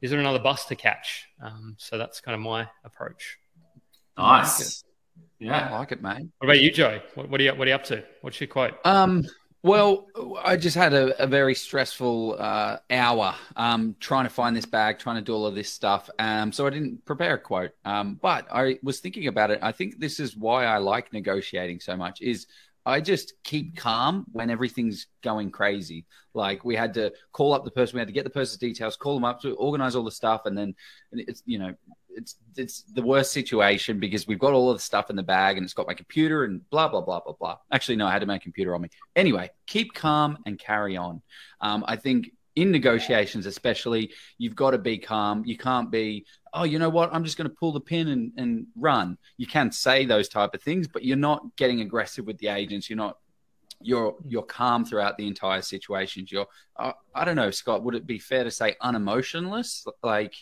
Is 0.02 0.10
there 0.10 0.20
another 0.20 0.40
bus 0.40 0.66
to 0.66 0.76
catch? 0.76 1.28
Um, 1.44 1.76
so 1.78 2.00
that's 2.00 2.22
kind 2.22 2.34
of 2.34 2.42
my 2.42 2.68
approach. 2.84 3.38
Nice. 4.18 4.84
yeah, 5.38 5.70
I 5.70 5.78
like 5.78 5.92
it, 5.92 6.02
mate. 6.02 6.26
What 6.40 6.48
about 6.48 6.60
you, 6.60 6.72
Joe? 6.72 7.02
What, 7.14 7.30
what, 7.30 7.40
are 7.40 7.44
you 7.44 7.54
What 7.54 7.68
are 7.68 7.70
you 7.70 7.76
up 7.76 7.84
to? 7.84 8.04
What's 8.22 8.42
your 8.42 8.48
quote? 8.48 8.74
Um, 8.84 9.24
well, 9.64 10.08
I 10.44 10.56
just 10.56 10.76
had 10.76 10.94
a, 10.94 11.24
a 11.24 11.28
very 11.28 11.56
stressful 11.56 12.38
uh, 12.40 12.78
hour 12.90 13.36
um, 13.56 13.96
trying 14.00 14.26
to 14.26 14.30
find 14.30 14.56
this 14.56 14.66
bag, 14.66 15.00
trying 15.00 15.18
to 15.18 15.22
do 15.22 15.34
all 15.34 15.46
of 15.46 15.56
this 15.56 15.70
stuff. 15.70 16.10
Um, 16.20 16.52
so 16.52 16.68
I 16.68 16.70
didn't 16.70 17.04
prepare 17.06 17.36
a 17.36 17.40
quote. 17.40 17.72
Um, 17.84 18.20
but 18.22 18.48
I 18.52 18.80
was 18.84 19.00
thinking 19.00 19.28
about 19.28 19.52
it. 19.52 19.60
I 19.62 19.72
think 19.72 20.00
this 20.00 20.20
is 20.20 20.38
why 20.38 20.66
I 20.66 20.78
like 20.78 21.12
negotiating 21.12 21.80
so 21.80 21.98
much. 21.98 22.22
Is 22.22 22.48
I 22.88 23.02
just 23.02 23.34
keep 23.44 23.76
calm 23.76 24.26
when 24.32 24.50
everything's 24.50 25.08
going 25.22 25.52
crazy. 25.52 26.06
Like 26.34 26.64
we 26.64 26.76
had 26.76 26.94
to 26.94 27.12
call 27.34 27.54
up 27.54 27.66
the 27.66 27.72
person, 27.72 27.98
we 27.98 28.00
had 28.00 28.08
to 28.08 28.14
get 28.14 28.24
the 28.24 28.30
person's 28.30 28.60
details, 28.60 28.96
call 28.96 29.16
them 29.16 29.26
up 29.26 29.42
to 29.42 29.56
organize 29.56 29.96
all 29.96 30.06
the 30.06 30.12
stuff, 30.12 30.46
and 30.46 30.58
then 30.58 30.74
it's 31.12 31.44
you 31.46 31.60
know 31.60 31.74
it's 32.18 32.36
it's 32.58 32.82
the 32.82 33.02
worst 33.02 33.32
situation 33.32 34.00
because 34.00 34.28
we've 34.28 34.40
got 34.40 34.54
all 34.54 34.70
of 34.70 34.78
the 34.78 34.84
stuff 34.84 35.10
in 35.10 35.16
the 35.16 35.24
bag 35.24 35.58
and 35.58 35.64
it's 35.64 35.74
got 35.74 35.88
my 35.88 35.94
computer 35.94 36.44
and 36.44 36.68
blah 36.70 36.88
blah 36.88 37.02
blah 37.02 37.22
blah 37.22 37.34
blah. 37.40 37.58
Actually, 37.72 37.96
no, 37.96 38.08
I 38.08 38.12
had 38.12 38.26
my 38.28 38.40
computer 38.40 38.76
on 38.76 38.82
me. 38.82 38.90
Anyway, 39.16 39.50
keep 39.68 39.94
calm 39.94 40.38
and 40.46 40.60
carry 40.60 40.98
on. 40.98 41.22
Um, 41.62 41.86
I 41.88 41.96
think 41.96 42.32
in 42.56 42.72
negotiations, 42.72 43.46
especially, 43.46 44.12
you've 44.40 44.56
got 44.56 44.72
to 44.72 44.80
be 44.80 44.98
calm. 44.98 45.46
You 45.46 45.56
can't 45.56 45.92
be, 45.92 46.26
oh, 46.54 46.64
you 46.64 46.80
know 46.80 46.90
what? 46.90 47.14
I'm 47.14 47.24
just 47.24 47.38
going 47.38 47.48
to 47.48 47.56
pull 47.56 47.72
the 47.72 47.80
pin 47.80 48.08
and, 48.08 48.32
and 48.36 48.66
run. 48.76 49.20
You 49.38 49.46
can 49.46 49.72
say 49.72 50.06
those 50.06 50.28
type 50.28 50.56
of 50.56 50.64
things, 50.64 50.88
but 50.88 51.06
you're 51.06 51.18
not 51.18 51.56
getting 51.56 51.82
aggressive 51.82 52.26
with 52.26 52.40
the 52.40 52.48
agents. 52.48 52.90
You're 52.90 52.98
not 52.98 53.18
you're 53.80 54.16
you're 54.26 54.42
calm 54.42 54.86
throughout 54.86 55.18
the 55.18 55.28
entire 55.28 55.62
situation. 55.62 56.26
You're 56.28 56.48
uh, 56.78 56.94
I 57.14 57.26
don't 57.26 57.36
know, 57.36 57.52
Scott. 57.52 57.84
Would 57.84 57.94
it 57.94 58.08
be 58.08 58.18
fair 58.18 58.44
to 58.44 58.50
say 58.50 58.76
unemotionless? 58.82 59.86
Like 60.02 60.34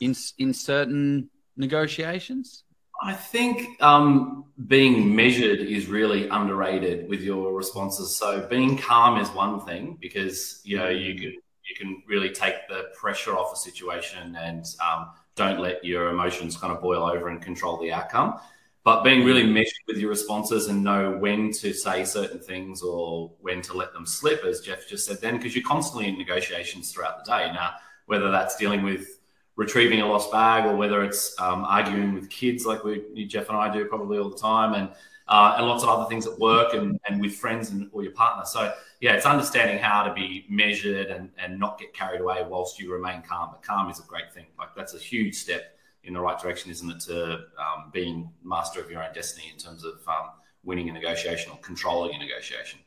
in 0.00 0.14
in 0.38 0.52
certain 0.52 1.30
negotiations? 1.56 2.64
I 3.02 3.14
think 3.14 3.82
um, 3.82 4.44
being 4.66 5.14
measured 5.14 5.60
is 5.60 5.86
really 5.86 6.28
underrated 6.28 7.08
with 7.08 7.22
your 7.22 7.54
responses. 7.54 8.14
So 8.14 8.46
being 8.46 8.76
calm 8.76 9.18
is 9.18 9.28
one 9.30 9.60
thing 9.60 9.96
because 10.00 10.60
you 10.64 10.76
know 10.76 10.88
you 10.88 11.14
can 11.14 11.32
you 11.68 11.76
can 11.76 12.02
really 12.06 12.30
take 12.30 12.68
the 12.68 12.90
pressure 12.94 13.36
off 13.36 13.52
a 13.52 13.56
situation 13.56 14.36
and 14.36 14.66
um, 14.84 15.10
don't 15.34 15.60
let 15.60 15.84
your 15.84 16.10
emotions 16.10 16.56
kind 16.56 16.72
of 16.72 16.82
boil 16.82 17.04
over 17.04 17.28
and 17.28 17.40
control 17.40 17.78
the 17.80 17.92
outcome. 17.92 18.38
But 18.82 19.02
being 19.04 19.24
really 19.24 19.44
measured 19.44 19.84
with 19.86 19.98
your 19.98 20.08
responses 20.08 20.68
and 20.68 20.82
know 20.82 21.12
when 21.12 21.52
to 21.52 21.72
say 21.72 22.04
certain 22.04 22.40
things 22.40 22.82
or 22.82 23.30
when 23.40 23.60
to 23.62 23.74
let 23.74 23.92
them 23.92 24.06
slip, 24.06 24.42
as 24.44 24.60
Jeff 24.60 24.88
just 24.88 25.06
said, 25.06 25.20
then 25.20 25.36
because 25.36 25.54
you're 25.54 25.64
constantly 25.64 26.08
in 26.08 26.16
negotiations 26.16 26.90
throughout 26.90 27.24
the 27.24 27.30
day. 27.30 27.52
Now, 27.52 27.74
whether 28.06 28.30
that's 28.30 28.56
dealing 28.56 28.82
with 28.82 29.19
retrieving 29.56 30.00
a 30.00 30.06
lost 30.06 30.30
bag 30.32 30.66
or 30.66 30.76
whether 30.76 31.04
it's 31.04 31.38
um, 31.40 31.64
arguing 31.64 32.14
with 32.14 32.30
kids 32.30 32.64
like 32.64 32.82
we 32.84 33.26
Jeff 33.26 33.48
and 33.48 33.58
I 33.58 33.72
do 33.72 33.84
probably 33.84 34.18
all 34.18 34.30
the 34.30 34.38
time 34.38 34.74
and 34.74 34.88
uh, 35.28 35.54
and 35.56 35.66
lots 35.66 35.84
of 35.84 35.88
other 35.88 36.08
things 36.08 36.26
at 36.26 36.36
work 36.38 36.74
and, 36.74 36.98
and 37.08 37.20
with 37.20 37.34
friends 37.36 37.70
and 37.70 37.88
or 37.92 38.02
your 38.02 38.12
partner. 38.12 38.44
So 38.44 38.74
yeah, 39.00 39.12
it's 39.12 39.26
understanding 39.26 39.78
how 39.78 40.02
to 40.02 40.12
be 40.12 40.44
measured 40.48 41.06
and, 41.06 41.30
and 41.38 41.58
not 41.58 41.78
get 41.78 41.94
carried 41.94 42.20
away 42.20 42.44
whilst 42.46 42.80
you 42.80 42.92
remain 42.92 43.22
calm. 43.22 43.50
But 43.52 43.62
calm 43.62 43.88
is 43.90 44.00
a 44.00 44.02
great 44.02 44.32
thing. 44.32 44.46
Like 44.58 44.70
that's 44.76 44.94
a 44.94 44.98
huge 44.98 45.36
step 45.36 45.76
in 46.02 46.14
the 46.14 46.20
right 46.20 46.38
direction, 46.38 46.70
isn't 46.70 46.90
it? 46.90 47.00
To 47.00 47.34
um, 47.34 47.90
being 47.92 48.30
master 48.42 48.80
of 48.80 48.90
your 48.90 49.02
own 49.02 49.12
destiny 49.14 49.50
in 49.52 49.58
terms 49.58 49.84
of 49.84 50.00
um, 50.08 50.30
winning 50.64 50.88
a 50.88 50.92
negotiation 50.92 51.52
or 51.52 51.58
controlling 51.58 52.14
a 52.14 52.18
negotiation. 52.18 52.80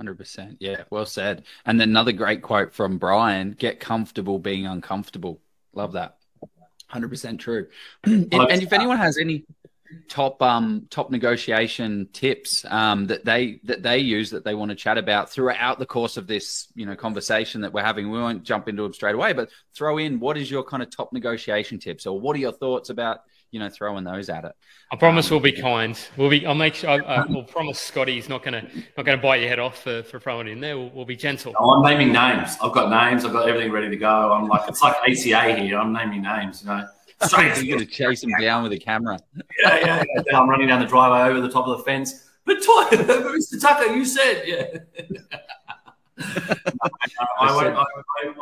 100%. 0.00 0.56
Yeah, 0.58 0.84
well 0.90 1.06
said. 1.06 1.44
And 1.64 1.80
then 1.80 1.90
another 1.90 2.12
great 2.12 2.42
quote 2.42 2.74
from 2.74 2.98
Brian 2.98 3.52
get 3.52 3.78
comfortable 3.78 4.38
being 4.38 4.66
uncomfortable. 4.66 5.40
Love 5.74 5.92
that. 5.92 6.16
100% 6.92 7.38
true. 7.38 7.68
and, 8.04 8.34
and 8.34 8.62
if 8.62 8.72
anyone 8.72 8.98
has 8.98 9.18
any 9.18 9.44
top 10.08 10.40
um 10.40 10.86
top 10.88 11.10
negotiation 11.10 12.08
tips 12.14 12.64
um 12.70 13.06
that 13.08 13.26
they 13.26 13.60
that 13.62 13.82
they 13.82 13.98
use 13.98 14.30
that 14.30 14.42
they 14.42 14.54
want 14.54 14.70
to 14.70 14.74
chat 14.74 14.96
about 14.96 15.30
throughout 15.30 15.78
the 15.78 15.84
course 15.84 16.16
of 16.16 16.26
this 16.26 16.68
you 16.74 16.86
know 16.86 16.96
conversation 16.96 17.60
that 17.60 17.74
we're 17.74 17.82
having 17.82 18.10
we 18.10 18.18
won't 18.18 18.42
jump 18.42 18.68
into 18.68 18.82
them 18.82 18.94
straight 18.94 19.14
away 19.14 19.34
but 19.34 19.50
throw 19.74 19.98
in 19.98 20.18
what 20.18 20.38
is 20.38 20.50
your 20.50 20.62
kind 20.62 20.82
of 20.82 20.88
top 20.88 21.12
negotiation 21.12 21.78
tips 21.78 22.06
or 22.06 22.18
what 22.18 22.34
are 22.34 22.40
your 22.40 22.52
thoughts 22.52 22.88
about 22.88 23.20
you 23.52 23.60
know 23.60 23.68
throwing 23.68 24.02
those 24.02 24.28
at 24.28 24.44
it. 24.44 24.52
I 24.90 24.96
promise 24.96 25.30
um, 25.30 25.34
we'll 25.34 25.40
be 25.40 25.52
kind. 25.52 25.96
We'll 26.16 26.30
be. 26.30 26.44
I'll 26.44 26.54
make 26.54 26.74
sure. 26.74 26.90
I, 26.90 27.24
will 27.26 27.44
promise 27.44 27.78
Scotty's 27.78 28.28
not 28.28 28.42
gonna 28.42 28.68
not 28.96 29.06
gonna 29.06 29.22
bite 29.22 29.40
your 29.40 29.48
head 29.48 29.60
off 29.60 29.82
for, 29.82 30.02
for 30.02 30.18
throwing 30.18 30.48
in 30.48 30.58
there. 30.60 30.76
We'll, 30.76 30.90
we'll 30.90 31.04
be 31.04 31.16
gentle. 31.16 31.54
Oh, 31.56 31.70
I'm 31.70 31.82
naming 31.82 32.12
names. 32.12 32.56
I've 32.60 32.72
got 32.72 32.90
names. 32.90 33.24
I've 33.24 33.32
got 33.32 33.48
everything 33.48 33.70
ready 33.70 33.90
to 33.90 33.96
go. 33.96 34.32
I'm 34.32 34.48
like 34.48 34.68
it's 34.68 34.82
like 34.82 34.96
ACA 35.08 35.60
here. 35.60 35.78
I'm 35.78 35.92
naming 35.92 36.22
names. 36.22 36.62
You 36.62 36.68
know. 36.68 36.88
Straight. 37.22 37.56
You're 37.62 37.76
gonna 37.78 37.88
chase 37.88 38.24
him 38.24 38.32
down 38.40 38.64
with 38.64 38.72
a 38.72 38.78
camera. 38.78 39.20
yeah, 39.62 39.76
yeah, 39.78 40.04
yeah. 40.26 40.36
I'm 40.38 40.48
running 40.48 40.66
down 40.66 40.80
the 40.80 40.86
driveway 40.86 41.30
over 41.30 41.40
the 41.40 41.52
top 41.52 41.68
of 41.68 41.78
the 41.78 41.84
fence. 41.84 42.28
But 42.44 42.58
Mr. 42.62 43.60
Tucker, 43.60 43.92
you 43.92 44.04
said, 44.04 44.42
yeah. 44.46 44.78
I, 47.38 47.54
won't, 47.54 47.76
I, 47.76 47.84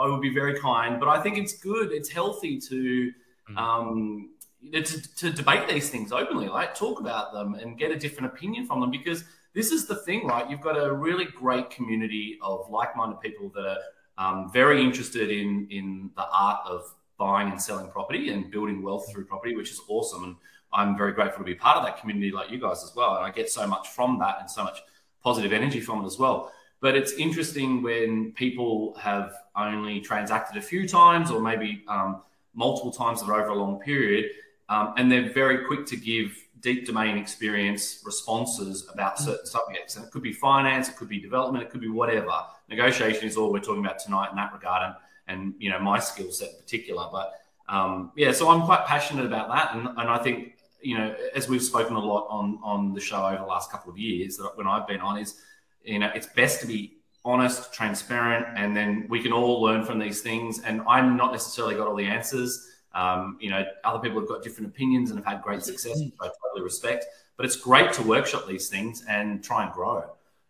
I, 0.00 0.06
will 0.06 0.18
be 0.18 0.32
very 0.32 0.58
kind, 0.58 0.98
but 0.98 1.08
I 1.08 1.22
think 1.22 1.36
it's 1.36 1.58
good. 1.58 1.92
It's 1.92 2.08
healthy 2.08 2.58
to 2.60 3.12
mm. 3.50 3.58
um, 3.58 4.30
to, 4.72 5.14
to 5.16 5.30
debate 5.30 5.68
these 5.68 5.90
things 5.90 6.12
openly, 6.12 6.48
like 6.48 6.74
talk 6.74 7.00
about 7.00 7.32
them 7.32 7.54
and 7.54 7.78
get 7.78 7.90
a 7.90 7.96
different 7.96 8.32
opinion 8.32 8.66
from 8.66 8.80
them 8.80 8.90
because 8.90 9.24
this 9.54 9.72
is 9.72 9.86
the 9.86 9.96
thing, 9.96 10.26
right? 10.26 10.48
You've 10.48 10.60
got 10.60 10.76
a 10.76 10.92
really 10.92 11.24
great 11.24 11.70
community 11.70 12.38
of 12.42 12.70
like-minded 12.70 13.20
people 13.20 13.50
that 13.54 13.66
are 13.66 13.78
um, 14.18 14.52
very 14.52 14.82
interested 14.82 15.30
in 15.30 15.66
in 15.70 16.10
the 16.16 16.26
art 16.30 16.60
of 16.66 16.94
buying 17.18 17.50
and 17.50 17.60
selling 17.60 17.90
property 17.90 18.30
and 18.30 18.50
building 18.50 18.82
wealth 18.82 19.10
through 19.10 19.24
property, 19.24 19.56
which 19.56 19.70
is 19.70 19.80
awesome. 19.88 20.24
And 20.24 20.36
I'm 20.72 20.96
very 20.96 21.12
grateful 21.12 21.38
to 21.38 21.44
be 21.44 21.54
part 21.54 21.76
of 21.76 21.84
that 21.84 21.98
community, 21.98 22.30
like 22.30 22.50
you 22.50 22.60
guys 22.60 22.84
as 22.84 22.94
well. 22.94 23.16
And 23.16 23.24
I 23.24 23.30
get 23.30 23.50
so 23.50 23.66
much 23.66 23.88
from 23.88 24.18
that 24.20 24.36
and 24.40 24.50
so 24.50 24.64
much 24.64 24.78
positive 25.22 25.52
energy 25.52 25.80
from 25.80 26.02
it 26.02 26.06
as 26.06 26.18
well. 26.18 26.52
But 26.80 26.96
it's 26.96 27.12
interesting 27.12 27.82
when 27.82 28.32
people 28.32 28.94
have 28.98 29.34
only 29.56 30.00
transacted 30.00 30.56
a 30.56 30.62
few 30.62 30.88
times 30.88 31.30
or 31.30 31.40
maybe 31.40 31.82
um, 31.88 32.22
multiple 32.54 32.90
times 32.90 33.22
over 33.22 33.48
a 33.48 33.54
long 33.54 33.80
period 33.80 34.30
um, 34.70 34.94
and 34.96 35.10
they're 35.10 35.32
very 35.32 35.66
quick 35.66 35.84
to 35.86 35.96
give 35.96 36.32
deep 36.60 36.86
domain 36.86 37.18
experience 37.18 38.02
responses 38.04 38.88
about 38.92 39.16
mm. 39.16 39.24
certain 39.24 39.46
subjects. 39.46 39.96
And 39.96 40.04
it 40.04 40.10
could 40.10 40.22
be 40.22 40.32
finance, 40.32 40.88
it 40.88 40.96
could 40.96 41.08
be 41.08 41.20
development, 41.20 41.64
it 41.64 41.70
could 41.70 41.80
be 41.80 41.88
whatever. 41.88 42.32
Negotiation 42.68 43.26
is 43.26 43.36
all 43.36 43.52
we're 43.52 43.60
talking 43.60 43.84
about 43.84 43.98
tonight 43.98 44.30
in 44.30 44.36
that 44.36 44.52
regard, 44.52 44.84
and, 44.84 44.94
and 45.26 45.54
you 45.58 45.70
know 45.70 45.80
my 45.80 45.98
skill 45.98 46.30
set 46.30 46.50
in 46.50 46.56
particular. 46.56 47.06
But 47.10 47.32
um, 47.68 48.12
yeah, 48.16 48.32
so 48.32 48.48
I'm 48.48 48.62
quite 48.62 48.86
passionate 48.86 49.26
about 49.26 49.48
that, 49.48 49.74
and, 49.74 49.88
and 49.88 50.08
I 50.08 50.18
think 50.18 50.54
you 50.80 50.96
know 50.96 51.14
as 51.34 51.48
we've 51.48 51.62
spoken 51.62 51.96
a 51.96 52.00
lot 52.00 52.28
on 52.30 52.60
on 52.62 52.94
the 52.94 53.00
show 53.00 53.26
over 53.26 53.38
the 53.38 53.44
last 53.44 53.72
couple 53.72 53.90
of 53.90 53.98
years 53.98 54.36
that 54.36 54.52
when 54.54 54.68
I've 54.68 54.86
been 54.86 55.00
on 55.00 55.18
is 55.18 55.40
you 55.82 55.98
know 55.98 56.10
it's 56.14 56.28
best 56.28 56.60
to 56.60 56.66
be 56.68 57.00
honest, 57.24 57.72
transparent, 57.74 58.46
and 58.56 58.76
then 58.76 59.06
we 59.08 59.20
can 59.20 59.32
all 59.32 59.60
learn 59.60 59.84
from 59.84 59.98
these 59.98 60.22
things. 60.22 60.60
And 60.60 60.80
I'm 60.88 61.16
not 61.16 61.32
necessarily 61.32 61.74
got 61.74 61.88
all 61.88 61.96
the 61.96 62.06
answers. 62.06 62.68
Um, 62.94 63.38
you 63.40 63.50
know, 63.50 63.64
other 63.84 63.98
people 63.98 64.20
have 64.20 64.28
got 64.28 64.42
different 64.42 64.68
opinions 64.68 65.10
and 65.10 65.18
have 65.18 65.26
had 65.26 65.42
great 65.42 65.62
success, 65.62 65.98
which 66.00 66.12
I 66.20 66.28
totally 66.42 66.62
respect. 66.62 67.06
But 67.36 67.46
it's 67.46 67.56
great 67.56 67.92
to 67.94 68.02
workshop 68.02 68.46
these 68.46 68.68
things 68.68 69.04
and 69.08 69.42
try 69.42 69.64
and 69.64 69.72
grow. 69.72 70.04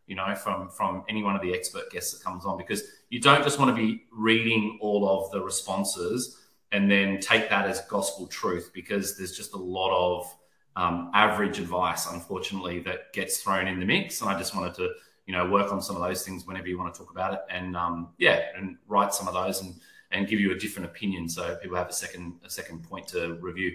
You 0.06 0.16
know, 0.16 0.34
from 0.34 0.68
from 0.70 1.04
any 1.08 1.22
one 1.22 1.36
of 1.36 1.42
the 1.42 1.54
expert 1.54 1.90
guests 1.92 2.12
that 2.12 2.24
comes 2.24 2.44
on, 2.44 2.58
because 2.58 2.82
you 3.10 3.20
don't 3.20 3.44
just 3.44 3.58
want 3.60 3.74
to 3.74 3.80
be 3.80 4.04
reading 4.10 4.78
all 4.80 5.08
of 5.08 5.30
the 5.30 5.40
responses 5.40 6.38
and 6.72 6.90
then 6.90 7.20
take 7.20 7.48
that 7.48 7.66
as 7.66 7.80
gospel 7.82 8.26
truth, 8.26 8.70
because 8.72 9.16
there's 9.16 9.36
just 9.36 9.54
a 9.54 9.56
lot 9.56 9.92
of 9.92 10.36
um, 10.76 11.10
average 11.14 11.58
advice, 11.58 12.10
unfortunately, 12.10 12.80
that 12.80 13.12
gets 13.12 13.38
thrown 13.38 13.68
in 13.68 13.78
the 13.78 13.86
mix. 13.86 14.20
And 14.20 14.30
I 14.30 14.38
just 14.38 14.54
wanted 14.54 14.74
to, 14.74 14.90
you 15.26 15.32
know, 15.32 15.48
work 15.48 15.72
on 15.72 15.80
some 15.80 15.94
of 15.94 16.02
those 16.02 16.24
things 16.24 16.46
whenever 16.46 16.66
you 16.66 16.78
want 16.78 16.92
to 16.92 17.00
talk 17.00 17.12
about 17.12 17.34
it, 17.34 17.40
and 17.48 17.76
um, 17.76 18.08
yeah, 18.18 18.46
and 18.56 18.78
write 18.88 19.14
some 19.14 19.28
of 19.28 19.34
those 19.34 19.60
and 19.62 19.74
and 20.10 20.26
give 20.26 20.40
you 20.40 20.52
a 20.52 20.58
different 20.58 20.88
opinion, 20.88 21.28
so 21.28 21.56
people 21.56 21.76
have 21.76 21.88
a 21.88 21.92
second 21.92 22.40
a 22.44 22.50
second 22.50 22.82
point 22.82 23.08
to 23.08 23.34
review. 23.40 23.72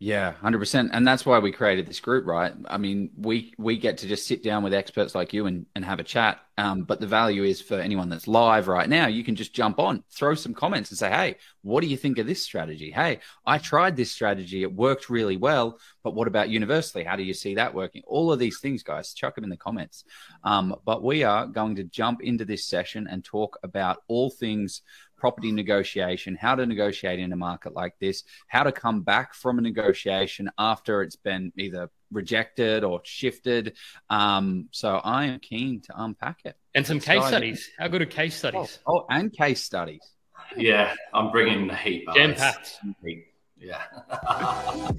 Yeah, 0.00 0.30
hundred 0.30 0.60
percent, 0.60 0.90
and 0.92 1.04
that's 1.04 1.26
why 1.26 1.40
we 1.40 1.50
created 1.50 1.88
this 1.88 1.98
group, 1.98 2.24
right? 2.24 2.52
I 2.66 2.78
mean, 2.78 3.10
we 3.16 3.52
we 3.58 3.76
get 3.76 3.98
to 3.98 4.06
just 4.06 4.28
sit 4.28 4.44
down 4.44 4.62
with 4.62 4.72
experts 4.72 5.12
like 5.12 5.32
you 5.32 5.46
and 5.46 5.66
and 5.74 5.84
have 5.84 5.98
a 5.98 6.04
chat. 6.04 6.38
Um, 6.56 6.82
but 6.82 7.00
the 7.00 7.08
value 7.08 7.42
is 7.42 7.60
for 7.60 7.74
anyone 7.74 8.08
that's 8.08 8.28
live 8.28 8.68
right 8.68 8.88
now, 8.88 9.08
you 9.08 9.24
can 9.24 9.34
just 9.34 9.52
jump 9.52 9.80
on, 9.80 10.04
throw 10.12 10.36
some 10.36 10.54
comments, 10.54 10.90
and 10.90 10.98
say, 10.98 11.10
"Hey, 11.10 11.36
what 11.62 11.80
do 11.80 11.88
you 11.88 11.96
think 11.96 12.18
of 12.18 12.28
this 12.28 12.40
strategy? 12.40 12.92
Hey, 12.92 13.18
I 13.44 13.58
tried 13.58 13.96
this 13.96 14.12
strategy; 14.12 14.62
it 14.62 14.72
worked 14.72 15.10
really 15.10 15.36
well. 15.36 15.80
But 16.04 16.14
what 16.14 16.28
about 16.28 16.48
universally? 16.48 17.02
How 17.02 17.16
do 17.16 17.24
you 17.24 17.34
see 17.34 17.56
that 17.56 17.74
working? 17.74 18.02
All 18.06 18.30
of 18.30 18.38
these 18.38 18.60
things, 18.60 18.84
guys, 18.84 19.12
chuck 19.14 19.34
them 19.34 19.42
in 19.42 19.50
the 19.50 19.56
comments. 19.56 20.04
Um, 20.44 20.76
but 20.84 21.02
we 21.02 21.24
are 21.24 21.44
going 21.44 21.74
to 21.74 21.84
jump 21.84 22.22
into 22.22 22.44
this 22.44 22.64
session 22.66 23.08
and 23.10 23.24
talk 23.24 23.58
about 23.64 24.04
all 24.06 24.30
things 24.30 24.82
property 25.18 25.52
negotiation, 25.52 26.36
how 26.36 26.54
to 26.54 26.64
negotiate 26.66 27.18
in 27.18 27.32
a 27.32 27.36
market 27.36 27.74
like 27.74 27.98
this, 28.00 28.24
how 28.46 28.62
to 28.62 28.72
come 28.72 29.02
back 29.02 29.34
from 29.34 29.58
a 29.58 29.62
negotiation 29.62 30.50
after 30.58 31.02
it's 31.02 31.16
been 31.16 31.52
either 31.56 31.90
rejected 32.10 32.84
or 32.84 33.00
shifted. 33.04 33.76
Um, 34.08 34.68
so 34.70 34.96
I 34.96 35.26
am 35.26 35.40
keen 35.40 35.80
to 35.82 36.02
unpack 36.02 36.40
it. 36.44 36.56
And 36.74 36.86
some 36.86 37.00
case 37.00 37.26
studies. 37.26 37.68
How 37.78 37.88
good 37.88 38.02
are 38.02 38.06
case 38.06 38.36
studies? 38.36 38.78
Oh, 38.86 39.00
oh 39.00 39.06
and 39.10 39.32
case 39.32 39.62
studies. 39.62 40.02
Yeah, 40.56 40.94
I'm 41.12 41.30
bringing 41.30 41.66
the 41.66 41.76
heat. 41.76 42.06
Jam 42.14 42.34
packed. 42.34 42.80
Yeah. 43.58 43.82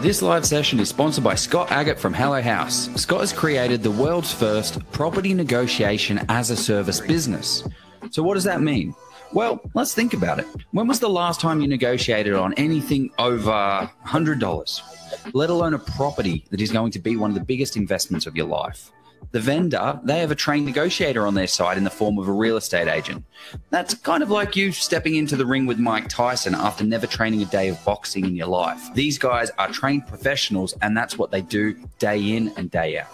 This 0.00 0.22
live 0.22 0.46
session 0.46 0.78
is 0.78 0.88
sponsored 0.88 1.24
by 1.24 1.34
Scott 1.34 1.70
Aggett 1.70 1.98
from 1.98 2.14
Hello 2.14 2.40
Haus. 2.40 2.88
Scott 2.94 3.18
has 3.18 3.32
created 3.32 3.82
the 3.82 3.90
world's 3.90 4.32
first 4.32 4.78
property 4.92 5.34
negotiation 5.34 6.24
as 6.28 6.50
a 6.50 6.56
service 6.56 7.00
business. 7.00 7.64
So, 8.10 8.22
what 8.22 8.34
does 8.34 8.44
that 8.44 8.60
mean? 8.60 8.94
Well, 9.32 9.60
let's 9.74 9.94
think 9.94 10.14
about 10.14 10.38
it. 10.38 10.46
When 10.70 10.86
was 10.86 11.00
the 11.00 11.10
last 11.10 11.40
time 11.40 11.60
you 11.60 11.68
negotiated 11.68 12.34
on 12.34 12.54
anything 12.54 13.10
over 13.18 13.90
$100, 14.06 15.34
let 15.34 15.50
alone 15.50 15.74
a 15.74 15.78
property 15.78 16.44
that 16.50 16.60
is 16.60 16.72
going 16.72 16.92
to 16.92 16.98
be 16.98 17.16
one 17.16 17.30
of 17.30 17.34
the 17.34 17.44
biggest 17.44 17.76
investments 17.76 18.26
of 18.26 18.36
your 18.36 18.46
life? 18.46 18.90
The 19.32 19.40
vendor, 19.40 20.00
they 20.04 20.20
have 20.20 20.30
a 20.30 20.34
trained 20.34 20.64
negotiator 20.64 21.26
on 21.26 21.34
their 21.34 21.46
side 21.46 21.76
in 21.76 21.84
the 21.84 21.90
form 21.90 22.18
of 22.18 22.28
a 22.28 22.32
real 22.32 22.56
estate 22.56 22.88
agent. 22.88 23.24
That's 23.68 23.92
kind 23.92 24.22
of 24.22 24.30
like 24.30 24.56
you 24.56 24.72
stepping 24.72 25.16
into 25.16 25.36
the 25.36 25.44
ring 25.44 25.66
with 25.66 25.78
Mike 25.78 26.08
Tyson 26.08 26.54
after 26.54 26.84
never 26.84 27.06
training 27.06 27.42
a 27.42 27.46
day 27.46 27.68
of 27.68 27.84
boxing 27.84 28.24
in 28.24 28.36
your 28.36 28.46
life. 28.46 28.80
These 28.94 29.18
guys 29.18 29.50
are 29.58 29.68
trained 29.68 30.06
professionals, 30.06 30.72
and 30.80 30.96
that's 30.96 31.18
what 31.18 31.30
they 31.30 31.42
do 31.42 31.74
day 31.98 32.36
in 32.36 32.48
and 32.56 32.70
day 32.70 33.00
out. 33.00 33.08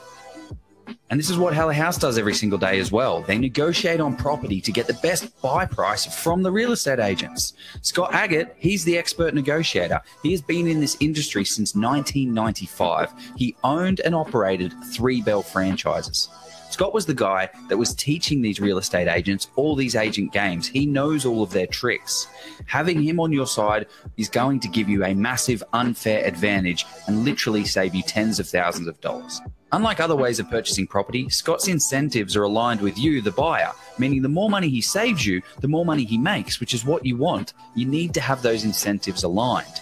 And 1.11 1.21
this 1.21 1.31
is 1.31 1.39
what 1.39 1.55
Hello 1.55 1.73
Haus 1.73 1.99
does 1.99 2.19
every 2.19 2.35
single 2.35 2.59
day 2.59 2.81
as 2.81 2.91
well. 2.91 3.23
They 3.23 3.39
negotiate 3.39 4.01
on 4.01 4.17
property 4.17 4.61
to 4.61 4.73
get 4.73 4.87
the 4.87 4.95
best 4.95 5.41
buy 5.41 5.67
price 5.67 6.07
from 6.23 6.43
the 6.43 6.51
real 6.51 6.73
estate 6.73 6.99
agents. 6.99 7.53
Scott 7.83 8.13
Aggett, 8.13 8.55
he's 8.59 8.85
the 8.85 8.99
expert 8.99 9.35
negotiator. 9.35 10.01
He 10.23 10.33
has 10.33 10.43
been 10.43 10.67
in 10.67 10.81
this 10.81 10.97
industry 11.01 11.45
since 11.45 11.75
1995. 11.75 13.13
He 13.37 13.57
owned 13.63 14.01
and 14.01 14.15
operated 14.15 14.75
three 14.93 15.23
Belle 15.23 15.43
franchises. 15.43 16.29
Scott 16.75 16.93
was 16.93 17.07
the 17.07 17.15
guy 17.15 17.49
that 17.69 17.77
was 17.77 17.95
teaching 17.95 18.43
these 18.43 18.59
real 18.59 18.79
estate 18.79 19.07
agents 19.07 19.47
all 19.55 19.77
these 19.77 19.95
agent 19.95 20.33
games. 20.33 20.67
He 20.67 20.87
knows 20.87 21.25
all 21.25 21.45
of 21.45 21.53
their 21.53 21.69
tricks. 21.69 22.27
Having 22.67 23.01
him 23.01 23.21
on 23.21 23.33
your 23.33 23.47
side 23.47 23.87
is 24.17 24.29
going 24.29 24.59
to 24.59 24.69
give 24.69 24.89
you 24.89 25.05
a 25.05 25.15
massive 25.15 25.63
unfair 25.73 26.25
advantage 26.25 26.85
and 27.07 27.25
literally 27.25 27.65
save 27.65 27.95
you 27.95 28.03
tens 28.03 28.41
of 28.41 28.49
thousands 28.49 28.89
of 28.89 29.01
dollars. 29.01 29.41
Unlike 29.75 29.99
other 29.99 30.15
ways 30.15 30.39
of 30.39 30.49
purchasing 30.49 30.87
property, 30.87 31.29
Scott's 31.29 31.67
incentives 31.67 32.37
are 32.37 32.45
aligned 32.45 32.81
with 32.81 32.97
you, 32.97 33.21
the 33.21 33.33
buyer, 33.33 33.73
meaning 33.99 34.23
the 34.23 34.29
more 34.29 34.49
money 34.49 34.69
he 34.69 34.81
saves 34.81 35.27
you, 35.27 35.43
the 35.63 35.67
more 35.67 35.85
money 35.85 36.05
he 36.05 36.17
makes, 36.17 36.61
which 36.61 36.75
is 36.75 36.85
what 36.85 37.05
you 37.05 37.17
want. 37.17 37.55
You 37.75 37.85
need 37.85 38.15
to 38.15 38.21
have 38.21 38.41
those 38.41 38.63
incentives 38.63 39.25
aligned. 39.25 39.81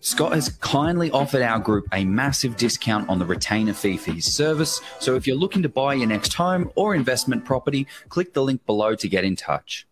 Scott 0.00 0.32
has 0.32 0.48
kindly 0.48 1.08
offered 1.12 1.42
our 1.42 1.60
group 1.60 1.86
a 1.92 2.04
massive 2.04 2.56
discount 2.56 3.08
on 3.08 3.20
the 3.20 3.24
retainer 3.24 3.72
fee 3.72 3.96
for 3.96 4.10
his 4.10 4.24
service. 4.24 4.80
So 4.98 5.14
if 5.14 5.24
you're 5.24 5.36
looking 5.36 5.62
to 5.62 5.68
buy 5.68 5.94
your 5.94 6.08
next 6.08 6.34
home 6.34 6.72
or 6.74 6.96
investment 6.96 7.44
property, 7.44 7.86
click 8.08 8.34
the 8.34 8.42
link 8.42 8.66
below 8.66 8.96
to 8.96 9.08
get 9.08 9.22
in 9.22 9.36
touch. 9.36 9.86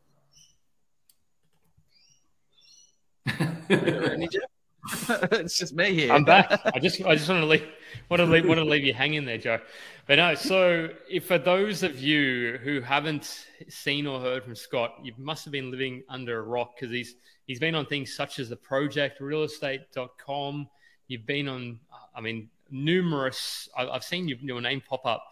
it's 5.09 5.59
just 5.59 5.75
me 5.75 5.95
here. 5.95 6.13
I'm 6.13 6.25
back. 6.25 6.61
I 6.75 6.79
just 6.79 7.05
I 7.05 7.15
just 7.15 7.29
want 7.29 7.43
to 7.43 7.47
leave 7.47 7.67
want 8.11 8.21
to 8.21 8.27
leave 8.27 8.47
want 8.47 8.59
to 8.59 8.65
leave 8.65 8.85
you 8.85 8.93
hanging 8.93 9.25
there, 9.25 9.39
Joe. 9.39 9.61
But 10.07 10.17
no, 10.17 10.35
so 10.35 10.91
if 11.09 11.27
for 11.27 11.39
those 11.39 11.83
of 11.83 11.99
you 11.99 12.59
who 12.63 12.81
haven't 12.81 13.47
seen 13.69 14.07
or 14.07 14.21
heard 14.21 14.45
from 14.45 14.57
Scott, 14.57 14.97
you 15.03 15.13
must 15.17 15.45
have 15.45 15.53
been 15.53 15.71
living 15.71 16.03
under 16.09 16.39
a 16.39 16.43
rock 16.43 16.75
because 16.77 16.93
he's 16.93 17.15
He's 17.51 17.59
been 17.59 17.75
on 17.75 17.85
things 17.85 18.15
such 18.15 18.39
as 18.39 18.49
the 18.49 18.55
project, 18.55 19.21
realestate.com. 19.21 20.69
You've 21.09 21.27
been 21.27 21.49
on, 21.49 21.81
I 22.15 22.21
mean, 22.21 22.49
numerous, 22.71 23.69
I've 23.77 24.05
seen 24.05 24.29
your 24.29 24.61
name 24.61 24.81
pop 24.89 25.05
up 25.05 25.25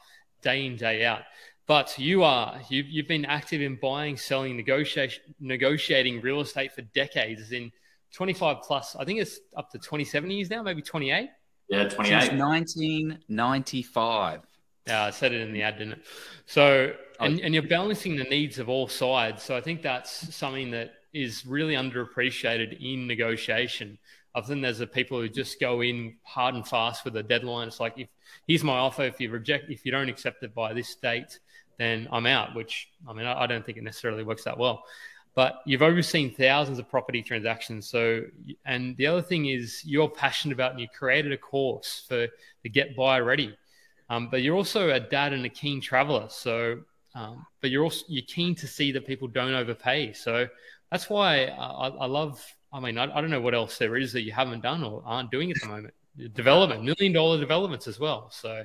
day 0.42 0.66
in, 0.66 0.74
day 0.74 1.04
out. 1.04 1.22
But 1.68 1.96
you 1.96 2.24
are, 2.24 2.60
you've, 2.68 2.88
you've 2.88 3.06
been 3.06 3.24
active 3.24 3.60
in 3.60 3.78
buying, 3.80 4.16
selling, 4.16 4.56
negotiation, 4.56 5.22
negotiating 5.38 6.20
real 6.20 6.40
estate 6.40 6.72
for 6.72 6.82
decades. 6.82 7.52
In 7.52 7.70
25 8.14 8.62
plus, 8.62 8.96
I 8.96 9.04
think 9.04 9.20
it's 9.20 9.38
up 9.56 9.70
to 9.70 9.78
27 9.78 10.28
years 10.28 10.50
now, 10.50 10.64
maybe 10.64 10.82
28. 10.82 11.30
Yeah, 11.68 11.88
28. 11.88 12.22
Since 12.22 12.40
1995. 12.40 14.40
Yeah, 14.86 15.04
I 15.04 15.10
said 15.10 15.32
it 15.32 15.42
in 15.42 15.52
the 15.52 15.62
ad, 15.62 15.78
didn't 15.78 15.94
it? 15.94 16.04
So, 16.46 16.94
oh. 17.20 17.24
and, 17.24 17.40
and 17.40 17.52
you're 17.52 17.62
balancing 17.62 18.16
the 18.16 18.24
needs 18.24 18.58
of 18.58 18.68
all 18.68 18.88
sides. 18.88 19.42
So 19.42 19.56
I 19.56 19.60
think 19.60 19.82
that's 19.82 20.34
something 20.34 20.70
that 20.70 20.94
is 21.12 21.44
really 21.46 21.74
underappreciated 21.74 22.80
in 22.80 23.06
negotiation. 23.06 23.98
I 24.34 24.40
think 24.40 24.62
there's 24.62 24.78
the 24.78 24.86
people 24.86 25.20
who 25.20 25.28
just 25.28 25.60
go 25.60 25.82
in 25.82 26.16
hard 26.22 26.54
and 26.54 26.66
fast 26.66 27.04
with 27.04 27.16
a 27.16 27.22
deadline. 27.22 27.68
It's 27.68 27.80
like 27.80 27.94
if 27.96 28.08
here's 28.46 28.64
my 28.64 28.78
offer, 28.78 29.02
if 29.02 29.20
you 29.20 29.30
reject, 29.30 29.70
if 29.70 29.84
you 29.84 29.92
don't 29.92 30.08
accept 30.08 30.42
it 30.42 30.54
by 30.54 30.72
this 30.72 30.94
date, 30.94 31.38
then 31.78 32.08
I'm 32.12 32.26
out. 32.26 32.54
Which 32.54 32.88
I 33.06 33.12
mean, 33.12 33.26
I, 33.26 33.42
I 33.42 33.46
don't 33.46 33.64
think 33.64 33.78
it 33.78 33.84
necessarily 33.84 34.22
works 34.22 34.44
that 34.44 34.56
well. 34.56 34.84
But 35.38 35.62
you've 35.64 35.82
overseen 35.82 36.34
thousands 36.34 36.80
of 36.80 36.90
property 36.90 37.22
transactions. 37.22 37.88
So, 37.88 38.24
and 38.66 38.96
the 38.96 39.06
other 39.06 39.22
thing 39.22 39.46
is 39.46 39.84
you're 39.84 40.08
passionate 40.08 40.52
about, 40.52 40.72
and 40.72 40.80
you 40.80 40.88
created 40.88 41.30
a 41.30 41.36
course 41.36 42.04
for 42.08 42.26
the 42.64 42.68
Get 42.68 42.96
Buyer 42.96 43.22
Ready. 43.22 43.56
Um, 44.10 44.30
but 44.32 44.42
you're 44.42 44.56
also 44.56 44.90
a 44.90 44.98
dad 44.98 45.32
and 45.32 45.46
a 45.46 45.48
keen 45.48 45.80
traveler. 45.80 46.26
So, 46.28 46.80
um, 47.14 47.46
but 47.60 47.70
you're 47.70 47.84
also 47.84 48.04
you're 48.08 48.24
keen 48.26 48.56
to 48.56 48.66
see 48.66 48.90
that 48.90 49.06
people 49.06 49.28
don't 49.28 49.54
overpay. 49.54 50.12
So 50.12 50.48
that's 50.90 51.08
why 51.08 51.44
I, 51.44 51.86
I 51.86 52.06
love. 52.06 52.44
I 52.72 52.80
mean, 52.80 52.98
I, 52.98 53.04
I, 53.04 53.20
don't 53.20 53.30
know 53.30 53.40
what 53.40 53.54
else 53.54 53.78
there 53.78 53.96
is 53.96 54.12
that 54.14 54.22
you 54.22 54.32
haven't 54.32 54.64
done 54.64 54.82
or 54.82 55.04
aren't 55.06 55.30
doing 55.30 55.52
at 55.52 55.56
the 55.62 55.68
moment. 55.68 55.94
Development, 56.34 56.82
million 56.82 57.12
dollar 57.12 57.38
developments 57.38 57.86
as 57.86 58.00
well. 58.00 58.28
So, 58.32 58.64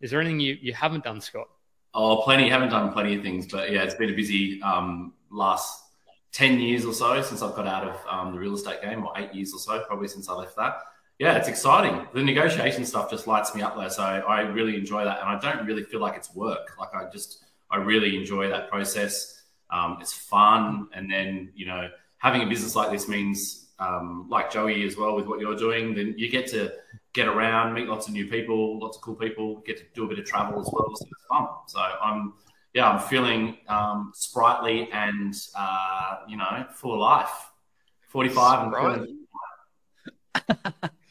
is 0.00 0.10
there 0.10 0.20
anything 0.20 0.40
you, 0.40 0.58
you 0.60 0.72
haven't 0.72 1.04
done, 1.04 1.20
Scott? 1.20 1.46
Oh, 1.94 2.22
plenty. 2.24 2.48
Haven't 2.48 2.70
done 2.70 2.92
plenty 2.92 3.14
of 3.14 3.22
things, 3.22 3.46
but 3.46 3.70
yeah, 3.70 3.84
it's 3.84 3.94
been 3.94 4.10
a 4.10 4.16
busy 4.16 4.60
um, 4.62 5.12
last 5.30 5.84
ten 6.32 6.60
years 6.60 6.84
or 6.84 6.92
so 6.92 7.20
since 7.22 7.42
I've 7.42 7.54
got 7.54 7.66
out 7.66 7.84
of 7.84 7.96
um, 8.08 8.32
the 8.32 8.38
real 8.38 8.54
estate 8.54 8.82
game, 8.82 9.04
or 9.04 9.12
eight 9.16 9.34
years 9.34 9.52
or 9.52 9.58
so, 9.58 9.82
probably 9.86 10.08
since 10.08 10.28
I 10.28 10.34
left 10.34 10.56
that. 10.56 10.78
Yeah, 11.18 11.36
it's 11.36 11.48
exciting. 11.48 12.06
The 12.14 12.22
negotiation 12.22 12.84
stuff 12.86 13.10
just 13.10 13.26
lights 13.26 13.54
me 13.54 13.60
up 13.60 13.76
there, 13.76 13.90
so 13.90 14.02
I 14.02 14.40
really 14.40 14.76
enjoy 14.76 15.04
that, 15.04 15.20
and 15.20 15.28
I 15.28 15.38
don't 15.38 15.66
really 15.66 15.84
feel 15.84 16.00
like 16.00 16.16
it's 16.16 16.34
work. 16.34 16.76
Like 16.78 16.94
I 16.94 17.10
just, 17.10 17.44
I 17.70 17.76
really 17.76 18.16
enjoy 18.16 18.48
that 18.48 18.70
process. 18.70 19.42
Um, 19.70 19.98
it's 20.00 20.12
fun, 20.12 20.88
and 20.94 21.10
then 21.10 21.52
you 21.54 21.66
know 21.66 21.90
having 22.18 22.42
a 22.42 22.46
business 22.46 22.76
like 22.76 22.90
this 22.90 23.08
means, 23.08 23.68
um, 23.78 24.26
like 24.28 24.50
Joey 24.50 24.86
as 24.86 24.96
well, 24.96 25.16
with 25.16 25.26
what 25.26 25.40
you're 25.40 25.56
doing, 25.56 25.94
then 25.94 26.14
you 26.16 26.30
get 26.30 26.46
to 26.48 26.72
get 27.12 27.26
around, 27.26 27.74
meet 27.74 27.88
lots 27.88 28.06
of 28.06 28.12
new 28.12 28.26
people, 28.26 28.78
lots 28.78 28.96
of 28.96 29.02
cool 29.02 29.14
people, 29.14 29.56
get 29.66 29.78
to 29.78 29.84
do 29.94 30.04
a 30.04 30.08
bit 30.08 30.18
of 30.18 30.24
travel 30.24 30.60
as 30.60 30.68
well. 30.72 30.86
So 30.94 31.06
it's 31.10 31.26
fun. 31.28 31.48
So 31.66 31.80
I'm, 31.80 32.34
yeah, 32.74 32.88
I'm 32.88 33.00
feeling 33.00 33.58
um, 33.68 34.12
sprightly 34.14 34.88
and 34.92 35.34
uh, 35.56 36.16
you 36.28 36.36
know 36.36 36.66
full 36.74 36.94
of 36.94 37.00
life. 37.00 37.50
Forty-five 38.08 38.64
and 38.64 38.74
feeling, 38.74 39.18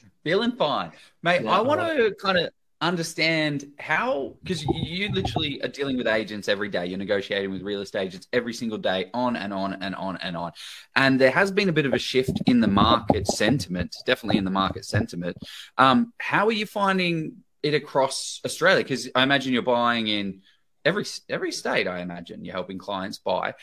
feeling 0.23 0.51
fine, 0.53 0.91
mate. 1.23 1.43
Yeah, 1.43 1.51
I 1.51 1.61
want 1.61 1.81
to 1.81 2.13
kind 2.21 2.37
of 2.37 2.49
understand 2.81 3.65
how 3.77 4.35
because 4.41 4.63
you 4.63 5.09
literally 5.09 5.61
are 5.61 5.67
dealing 5.67 5.97
with 5.97 6.07
agents 6.07 6.47
every 6.47 6.69
day. 6.69 6.85
You're 6.85 6.97
negotiating 6.97 7.51
with 7.51 7.61
real 7.61 7.81
estate 7.81 8.07
agents 8.07 8.27
every 8.31 8.53
single 8.53 8.77
day 8.77 9.09
on 9.13 9.35
and 9.35 9.53
on 9.53 9.73
and 9.81 9.95
on 9.95 10.17
and 10.17 10.37
on. 10.37 10.51
And 10.95 11.19
there 11.19 11.31
has 11.31 11.51
been 11.51 11.69
a 11.69 11.73
bit 11.73 11.85
of 11.85 11.93
a 11.93 11.99
shift 11.99 12.41
in 12.45 12.61
the 12.61 12.67
market 12.67 13.27
sentiment 13.27 13.95
definitely 14.05 14.37
in 14.37 14.45
the 14.45 14.51
market 14.51 14.85
sentiment. 14.85 15.37
Um, 15.77 16.13
how 16.19 16.47
are 16.47 16.53
you 16.53 16.65
finding 16.65 17.37
it 17.63 17.73
across 17.73 18.39
australia? 18.45 18.83
Because 18.83 19.09
i 19.15 19.23
imagine 19.23 19.51
you're 19.51 19.61
buying 19.61 20.07
in 20.07 20.41
every 20.85 21.05
every 21.29 21.51
state 21.51 21.87
i 21.87 21.99
imagine 21.99 22.43
you're 22.43 22.53
helping 22.53 22.77
clients 22.77 23.17
buy 23.17 23.53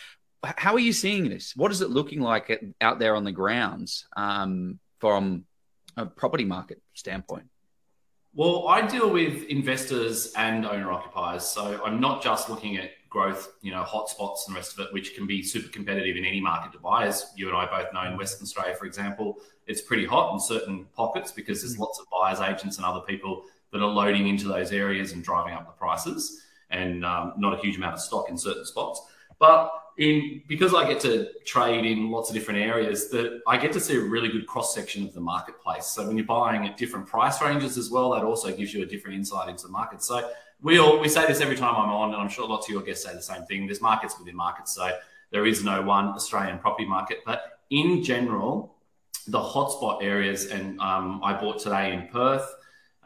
how 0.43 0.75
are 0.75 0.81
you 0.81 0.93
seeing 0.93 1.29
this 1.29 1.55
what 1.57 1.71
is 1.71 1.81
it 1.81 1.91
looking 1.91 2.21
like 2.21 2.63
out 2.81 2.99
there 2.99 3.17
on 3.17 3.25
the 3.25 3.33
grounds 3.33 4.07
um, 4.17 4.79
from 5.01 5.45
a 5.97 6.07
property 6.07 6.45
market 6.45 6.81
standpoint 6.95 7.47
well, 8.37 8.69
I 8.69 8.87
deal 8.87 9.09
with 9.09 9.45
investors 9.45 10.35
and 10.37 10.67
owner 10.67 10.93
occupiers. 10.93 11.43
So 11.43 11.81
I'm 11.83 12.01
not 12.01 12.23
just 12.23 12.51
looking 12.51 12.77
at 12.77 12.91
growth, 13.09 13.51
you 13.63 13.71
know, 13.71 13.83
hotspots 13.83 14.47
and 14.47 14.55
the 14.55 14.59
rest 14.59 14.79
of 14.79 14.85
it, 14.85 14.93
which 14.93 15.15
can 15.15 15.27
be 15.27 15.43
super 15.43 15.69
competitive 15.69 16.17
in 16.17 16.25
any 16.27 16.39
market 16.39 16.73
to 16.73 16.79
buy. 16.79 17.07
As 17.07 17.33
you 17.35 17.49
and 17.49 17.57
I 17.57 17.65
both 17.65 17.95
know 17.95 18.03
in 18.03 18.19
Western 18.19 18.45
Australia, 18.45 18.75
for 18.75 18.85
example, 18.85 19.39
it's 19.67 19.81
pretty 19.81 20.05
hot 20.05 20.35
in 20.35 20.39
certain 20.39 20.85
pockets 20.95 21.33
because 21.33 21.63
there's 21.63 21.79
lots 21.79 21.99
of 21.99 22.05
buyers 22.13 22.41
agents 22.41 22.77
and 22.77 22.85
other 22.85 23.01
people 23.01 23.45
that 23.73 23.81
are 23.81 23.89
loading 23.89 24.29
into 24.29 24.49
those 24.49 24.71
areas 24.71 25.13
and 25.13 25.25
driving 25.25 25.55
up 25.55 25.67
the 25.67 25.73
prices 25.73 26.43
and 26.71 27.05
um, 27.05 27.35
not 27.37 27.55
a 27.55 27.59
huge 27.59 27.77
amount 27.77 27.95
of 27.95 28.01
stock 28.01 28.29
in 28.29 28.37
certain 28.37 28.65
spots. 28.65 29.01
But 29.39 29.71
in 29.99 30.43
because 30.47 30.75
I 30.75 30.87
get 30.87 31.01
to 31.01 31.29
trade 31.45 31.85
in 31.85 32.11
lots 32.11 32.29
of 32.29 32.35
different 32.35 32.61
areas, 32.61 33.09
that 33.11 33.41
I 33.47 33.57
get 33.57 33.73
to 33.73 33.81
see 33.81 33.97
a 33.97 34.01
really 34.01 34.29
good 34.29 34.47
cross 34.47 34.75
section 34.75 35.05
of 35.05 35.15
the 35.15 35.21
marketplace. 35.21 35.87
So 35.87 36.07
when 36.07 36.17
you're 36.17 36.27
buying 36.27 36.67
at 36.67 36.77
different 36.77 37.07
price 37.07 37.41
ranges 37.41 37.79
as 37.79 37.91
well, 37.91 38.11
that 38.11 38.23
also 38.23 38.55
gives 38.55 38.75
you 38.75 38.83
a 38.83 38.87
different 38.87 39.17
insight 39.17 39.49
into 39.49 39.67
the 39.67 39.73
market. 39.73 40.03
So 40.03 40.31
we 40.63 40.79
all 40.79 40.99
we 41.01 41.09
say 41.09 41.27
this 41.27 41.41
every 41.41 41.57
time 41.57 41.75
I'm 41.75 41.91
on, 41.91 42.13
and 42.13 42.23
I'm 42.23 42.29
sure 42.29 42.49
lots 42.49 42.69
of 42.69 42.73
your 42.73 42.83
guests 42.83 43.05
say 43.05 43.15
the 43.15 43.23
same 43.23 43.45
thing. 43.45 43.67
There's 43.67 43.81
markets 43.81 44.19
within 44.19 44.37
markets, 44.37 44.73
so 44.73 44.91
there 45.31 45.47
is 45.47 45.65
no 45.65 45.83
one 45.83 46.07
Australian 46.09 46.59
property 46.59 46.87
market. 46.87 47.19
But 47.25 47.61
in 47.71 48.03
general, 48.03 48.75
the 49.27 49.41
hotspot 49.41 50.03
areas, 50.03 50.47
and 50.47 50.81
um, 50.81 51.21
I 51.25 51.39
bought 51.39 51.59
today 51.59 51.93
in 51.93 52.09
Perth. 52.09 52.47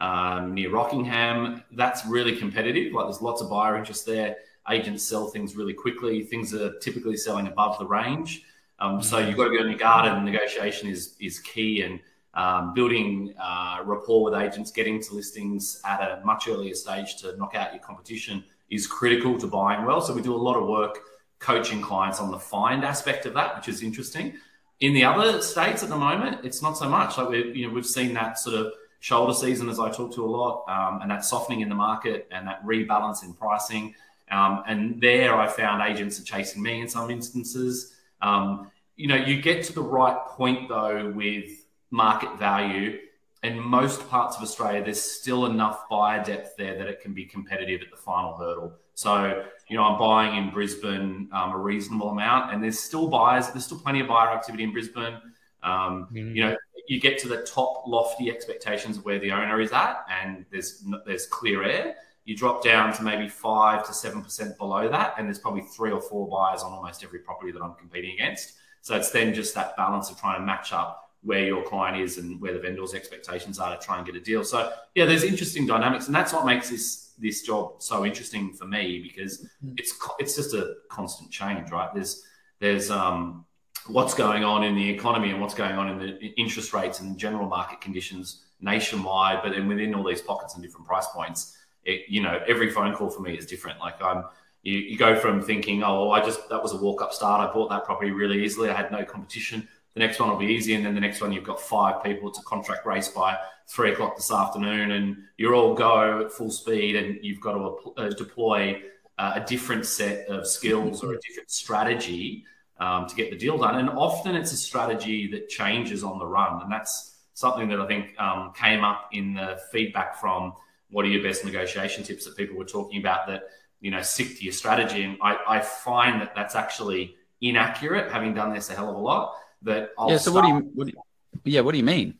Um, 0.01 0.55
near 0.55 0.71
Rockingham, 0.71 1.63
that's 1.71 2.05
really 2.05 2.35
competitive. 2.35 2.91
Like 2.91 3.05
there's 3.05 3.21
lots 3.21 3.41
of 3.41 3.49
buyer 3.49 3.77
interest 3.77 4.05
there 4.05 4.35
agents 4.69 5.03
sell 5.03 5.27
things 5.27 5.55
really 5.55 5.73
quickly. 5.73 6.23
Things 6.23 6.53
are 6.53 6.77
typically 6.79 7.17
selling 7.17 7.47
above 7.47 7.77
the 7.79 7.85
range. 7.85 8.43
Um, 8.79 9.01
so 9.01 9.19
you've 9.19 9.37
got 9.37 9.45
to 9.45 9.49
be 9.51 9.59
on 9.59 9.69
your 9.69 9.77
guard, 9.77 10.07
and 10.07 10.25
negotiation 10.25 10.89
is 10.89 11.15
is 11.19 11.39
key. 11.39 11.83
And 11.83 11.99
um, 12.33 12.73
building 12.73 13.33
uh, 13.41 13.81
rapport 13.83 14.23
with 14.23 14.33
agents, 14.33 14.71
getting 14.71 15.01
to 15.03 15.13
listings 15.13 15.81
at 15.85 15.99
a 16.01 16.21
much 16.25 16.47
earlier 16.47 16.73
stage 16.73 17.17
to 17.17 17.35
knock 17.37 17.55
out 17.55 17.73
your 17.73 17.83
competition 17.83 18.43
is 18.69 18.87
critical 18.87 19.37
to 19.37 19.47
buying 19.47 19.85
well. 19.85 20.01
So 20.01 20.13
we 20.13 20.21
do 20.21 20.33
a 20.33 20.37
lot 20.37 20.55
of 20.55 20.67
work 20.67 20.99
coaching 21.39 21.81
clients 21.81 22.19
on 22.19 22.31
the 22.31 22.39
find 22.39 22.85
aspect 22.85 23.25
of 23.25 23.33
that, 23.33 23.55
which 23.57 23.67
is 23.67 23.83
interesting. 23.83 24.35
In 24.79 24.93
the 24.93 25.03
other 25.03 25.41
states 25.41 25.83
at 25.83 25.89
the 25.89 25.97
moment, 25.97 26.43
it's 26.43 26.61
not 26.61 26.77
so 26.77 26.87
much. 26.87 27.17
Like 27.17 27.29
we, 27.29 27.53
you 27.53 27.67
know, 27.67 27.73
we've 27.73 27.85
seen 27.85 28.13
that 28.13 28.39
sort 28.39 28.55
of 28.55 28.73
shoulder 29.01 29.33
season, 29.33 29.67
as 29.67 29.79
I 29.79 29.89
talk 29.89 30.13
to 30.13 30.23
a 30.23 30.29
lot, 30.29 30.63
um, 30.69 31.01
and 31.01 31.11
that 31.11 31.25
softening 31.25 31.61
in 31.61 31.69
the 31.69 31.75
market 31.75 32.27
and 32.31 32.47
that 32.47 32.63
rebalance 32.63 33.23
in 33.23 33.33
pricing. 33.33 33.93
Um, 34.29 34.63
and 34.67 35.01
there 35.01 35.35
I 35.35 35.47
found 35.47 35.81
agents 35.81 36.19
are 36.19 36.23
chasing 36.23 36.61
me 36.61 36.79
in 36.79 36.87
some 36.87 37.11
instances. 37.11 37.95
Um, 38.21 38.71
you 38.95 39.07
know, 39.07 39.15
you 39.15 39.41
get 39.41 39.63
to 39.65 39.73
the 39.73 39.81
right 39.81 40.17
point 40.27 40.69
though 40.69 41.09
with 41.09 41.65
market 41.89 42.37
value. 42.37 42.99
In 43.43 43.59
most 43.59 44.07
parts 44.07 44.37
of 44.37 44.43
Australia, 44.43 44.83
there's 44.83 45.01
still 45.01 45.47
enough 45.47 45.89
buyer 45.89 46.23
depth 46.23 46.55
there 46.57 46.77
that 46.77 46.87
it 46.87 47.01
can 47.01 47.11
be 47.11 47.25
competitive 47.25 47.81
at 47.81 47.89
the 47.89 47.97
final 47.97 48.37
hurdle. 48.37 48.73
So, 48.93 49.43
you 49.67 49.75
know, 49.75 49.83
I'm 49.83 49.97
buying 49.97 50.37
in 50.37 50.53
Brisbane 50.53 51.27
um, 51.33 51.51
a 51.51 51.57
reasonable 51.57 52.09
amount, 52.09 52.53
and 52.53 52.63
there's 52.63 52.79
still 52.79 53.07
buyers. 53.07 53.49
There's 53.49 53.65
still 53.65 53.79
plenty 53.79 53.99
of 53.99 54.07
buyer 54.07 54.29
activity 54.29 54.63
in 54.63 54.71
Brisbane. 54.71 55.17
Um, 55.63 56.07
mm-hmm. 56.11 56.35
You 56.35 56.43
know, 56.43 56.57
you 56.87 56.99
get 56.99 57.19
to 57.19 57.27
the 57.27 57.43
top 57.43 57.83
lofty 57.87 58.29
expectations 58.29 58.97
of 58.97 59.05
where 59.05 59.19
the 59.19 59.31
owner 59.31 59.61
is 59.61 59.71
at, 59.71 60.05
and 60.09 60.45
there's 60.51 60.85
there's 61.05 61.25
clear 61.27 61.63
air 61.63 61.95
you 62.25 62.37
drop 62.37 62.63
down 62.63 62.93
to 62.93 63.03
maybe 63.03 63.27
five 63.27 63.85
to 63.87 63.93
seven 63.93 64.21
percent 64.21 64.57
below 64.57 64.87
that, 64.89 65.15
and 65.17 65.27
there's 65.27 65.39
probably 65.39 65.61
three 65.61 65.91
or 65.91 66.01
four 66.01 66.27
buyers 66.27 66.61
on 66.61 66.71
almost 66.71 67.03
every 67.03 67.19
property 67.19 67.51
that 67.51 67.61
I'm 67.61 67.73
competing 67.75 68.13
against. 68.13 68.53
So 68.81 68.95
it's 68.95 69.11
then 69.11 69.33
just 69.33 69.55
that 69.55 69.75
balance 69.75 70.09
of 70.09 70.19
trying 70.19 70.39
to 70.39 70.45
match 70.45 70.71
up 70.71 71.11
where 71.23 71.45
your 71.45 71.63
client 71.63 72.01
is 72.01 72.17
and 72.17 72.41
where 72.41 72.53
the 72.53 72.59
vendor's 72.59 72.95
expectations 72.95 73.59
are 73.59 73.77
to 73.77 73.83
try 73.83 73.97
and 73.97 74.05
get 74.05 74.15
a 74.15 74.19
deal. 74.19 74.43
So 74.43 74.71
yeah, 74.95 75.05
there's 75.05 75.23
interesting 75.23 75.65
dynamics, 75.65 76.07
and 76.07 76.15
that's 76.15 76.33
what 76.33 76.45
makes 76.45 76.69
this 76.69 77.13
this 77.17 77.41
job 77.43 77.81
so 77.81 78.05
interesting 78.05 78.53
for 78.53 78.65
me 78.65 78.99
because 79.01 79.39
mm-hmm. 79.63 79.73
it's 79.77 79.93
it's 80.19 80.35
just 80.35 80.53
a 80.53 80.75
constant 80.89 81.31
change, 81.31 81.71
right? 81.71 81.93
There's 81.93 82.23
there's 82.59 82.91
um, 82.91 83.45
what's 83.87 84.13
going 84.13 84.43
on 84.43 84.63
in 84.63 84.75
the 84.75 84.89
economy 84.89 85.31
and 85.31 85.41
what's 85.41 85.55
going 85.55 85.75
on 85.75 85.89
in 85.89 85.97
the 85.97 86.27
interest 86.37 86.73
rates 86.73 86.99
and 86.99 87.17
general 87.17 87.47
market 87.47 87.81
conditions 87.81 88.43
nationwide, 88.59 89.41
but 89.41 89.53
then 89.53 89.67
within 89.67 89.95
all 89.95 90.03
these 90.03 90.21
pockets 90.21 90.53
and 90.53 90.63
different 90.63 90.85
price 90.85 91.07
points 91.07 91.57
it, 91.83 92.09
you 92.09 92.21
know, 92.21 92.39
every 92.47 92.69
phone 92.69 92.93
call 92.93 93.09
for 93.09 93.21
me 93.21 93.35
is 93.35 93.45
different. 93.45 93.79
Like 93.79 94.01
I'm, 94.01 94.25
you, 94.63 94.77
you 94.77 94.97
go 94.97 95.15
from 95.15 95.41
thinking, 95.41 95.83
oh, 95.83 96.07
well, 96.07 96.11
I 96.11 96.23
just 96.23 96.47
that 96.49 96.61
was 96.61 96.73
a 96.73 96.77
walk 96.77 97.01
up 97.01 97.13
start. 97.13 97.49
I 97.49 97.53
bought 97.53 97.69
that 97.69 97.85
property 97.85 98.11
really 98.11 98.43
easily. 98.43 98.69
I 98.69 98.73
had 98.73 98.91
no 98.91 99.03
competition. 99.03 99.67
The 99.93 99.99
next 99.99 100.19
one 100.19 100.29
will 100.29 100.37
be 100.37 100.45
easy, 100.45 100.75
and 100.75 100.85
then 100.85 100.95
the 100.95 101.01
next 101.01 101.19
one 101.21 101.33
you've 101.33 101.43
got 101.43 101.59
five 101.59 102.03
people. 102.03 102.29
It's 102.29 102.39
a 102.39 102.43
contract 102.43 102.85
race 102.85 103.09
by 103.09 103.37
three 103.67 103.91
o'clock 103.91 104.15
this 104.15 104.31
afternoon, 104.31 104.91
and 104.91 105.17
you're 105.37 105.55
all 105.55 105.73
go 105.73 106.21
at 106.21 106.31
full 106.31 106.51
speed, 106.51 106.95
and 106.95 107.19
you've 107.21 107.41
got 107.41 107.53
to 107.53 107.93
uh, 107.97 108.09
deploy 108.09 108.81
uh, 109.17 109.33
a 109.35 109.41
different 109.41 109.85
set 109.85 110.27
of 110.27 110.47
skills 110.47 111.03
or 111.03 111.13
a 111.13 111.19
different 111.19 111.51
strategy 111.51 112.45
um, 112.81 113.07
to 113.07 113.15
get 113.15 113.29
the 113.29 113.37
deal 113.37 113.57
done. 113.57 113.75
And 113.75 113.89
often 113.89 114.35
it's 114.35 114.51
a 114.51 114.57
strategy 114.57 115.27
that 115.31 115.47
changes 115.47 116.03
on 116.03 116.19
the 116.19 116.25
run, 116.25 116.61
and 116.61 116.71
that's 116.71 117.19
something 117.33 117.69
that 117.69 117.79
I 117.79 117.87
think 117.87 118.19
um, 118.19 118.51
came 118.53 118.83
up 118.83 119.09
in 119.13 119.35
the 119.35 119.59
feedback 119.71 120.19
from 120.19 120.53
what 120.89 121.05
are 121.05 121.07
your 121.07 121.23
best 121.23 121.45
negotiation 121.45 122.03
tips 122.03 122.25
that 122.25 122.35
people 122.35 122.57
were 122.57 122.65
talking 122.65 122.99
about 122.99 123.27
that 123.27 123.43
you 123.79 123.89
know 123.89 124.01
stick 124.01 124.37
to 124.37 124.43
your 124.43 124.53
strategy 124.53 125.03
and 125.03 125.17
i, 125.21 125.37
I 125.47 125.59
find 125.59 126.21
that 126.21 126.35
that's 126.35 126.55
actually 126.55 127.15
inaccurate 127.41 128.11
having 128.11 128.33
done 128.33 128.53
this 128.53 128.69
a 128.69 128.75
hell 128.75 128.89
of 128.89 128.95
a 128.95 128.99
lot 128.99 129.35
that 129.63 129.91
I'll 129.97 130.11
yeah 130.11 130.17
so 130.17 130.31
what 130.31 130.43
do 130.43 130.49
you 130.49 130.71
what 130.75 130.87
do 130.87 130.93
you, 130.93 131.01
yeah 131.45 131.61
what 131.61 131.71
do 131.71 131.77
you 131.79 131.83
mean 131.83 132.15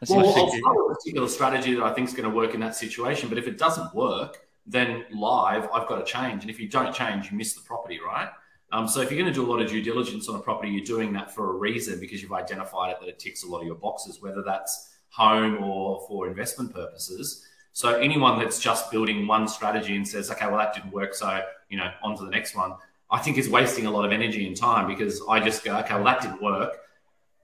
that's 0.00 0.10
well, 0.10 0.26
I'll 0.26 0.32
start 0.32 0.52
with 0.52 0.90
a 0.90 0.94
particular 0.94 1.28
strategy 1.28 1.74
that 1.74 1.84
I 1.84 1.92
think 1.92 2.08
is 2.08 2.14
going 2.14 2.28
to 2.28 2.34
work 2.34 2.54
in 2.54 2.60
that 2.60 2.74
situation. 2.74 3.28
But 3.28 3.38
if 3.38 3.46
it 3.46 3.56
doesn't 3.56 3.94
work, 3.94 4.38
then 4.66 5.04
live, 5.12 5.68
I've 5.72 5.86
got 5.86 6.04
to 6.04 6.04
change. 6.04 6.42
And 6.42 6.50
if 6.50 6.58
you 6.58 6.68
don't 6.68 6.92
change, 6.94 7.30
you 7.30 7.36
miss 7.36 7.54
the 7.54 7.60
property, 7.62 8.00
right? 8.04 8.28
Um, 8.72 8.88
so 8.88 9.02
if 9.02 9.10
you're 9.10 9.20
going 9.20 9.32
to 9.32 9.38
do 9.38 9.44
a 9.44 9.50
lot 9.50 9.60
of 9.60 9.68
due 9.68 9.82
diligence 9.82 10.28
on 10.28 10.36
a 10.36 10.38
property, 10.38 10.70
you're 10.70 10.84
doing 10.84 11.12
that 11.12 11.34
for 11.34 11.50
a 11.50 11.52
reason 11.52 12.00
because 12.00 12.22
you've 12.22 12.32
identified 12.32 12.90
it 12.90 13.00
that 13.00 13.08
it 13.08 13.18
ticks 13.18 13.44
a 13.44 13.46
lot 13.46 13.60
of 13.60 13.66
your 13.66 13.74
boxes, 13.74 14.22
whether 14.22 14.42
that's 14.42 14.94
home 15.10 15.62
or 15.62 16.04
for 16.08 16.26
investment 16.26 16.74
purposes. 16.74 17.46
So 17.74 17.98
anyone 17.98 18.38
that's 18.38 18.58
just 18.58 18.90
building 18.90 19.26
one 19.26 19.46
strategy 19.46 19.94
and 19.94 20.08
says, 20.08 20.30
okay, 20.30 20.46
well, 20.46 20.56
that 20.56 20.74
didn't 20.74 20.90
work. 20.90 21.14
So, 21.14 21.42
you 21.68 21.76
know, 21.76 21.90
on 22.02 22.16
to 22.16 22.24
the 22.24 22.30
next 22.30 22.56
one, 22.56 22.72
I 23.10 23.18
think 23.18 23.36
is 23.36 23.48
wasting 23.48 23.84
a 23.84 23.90
lot 23.90 24.06
of 24.06 24.12
energy 24.12 24.46
and 24.46 24.56
time 24.56 24.86
because 24.86 25.22
I 25.28 25.40
just 25.40 25.64
go, 25.64 25.76
okay, 25.80 25.94
well, 25.94 26.04
that 26.04 26.22
didn't 26.22 26.42
work. 26.42 26.78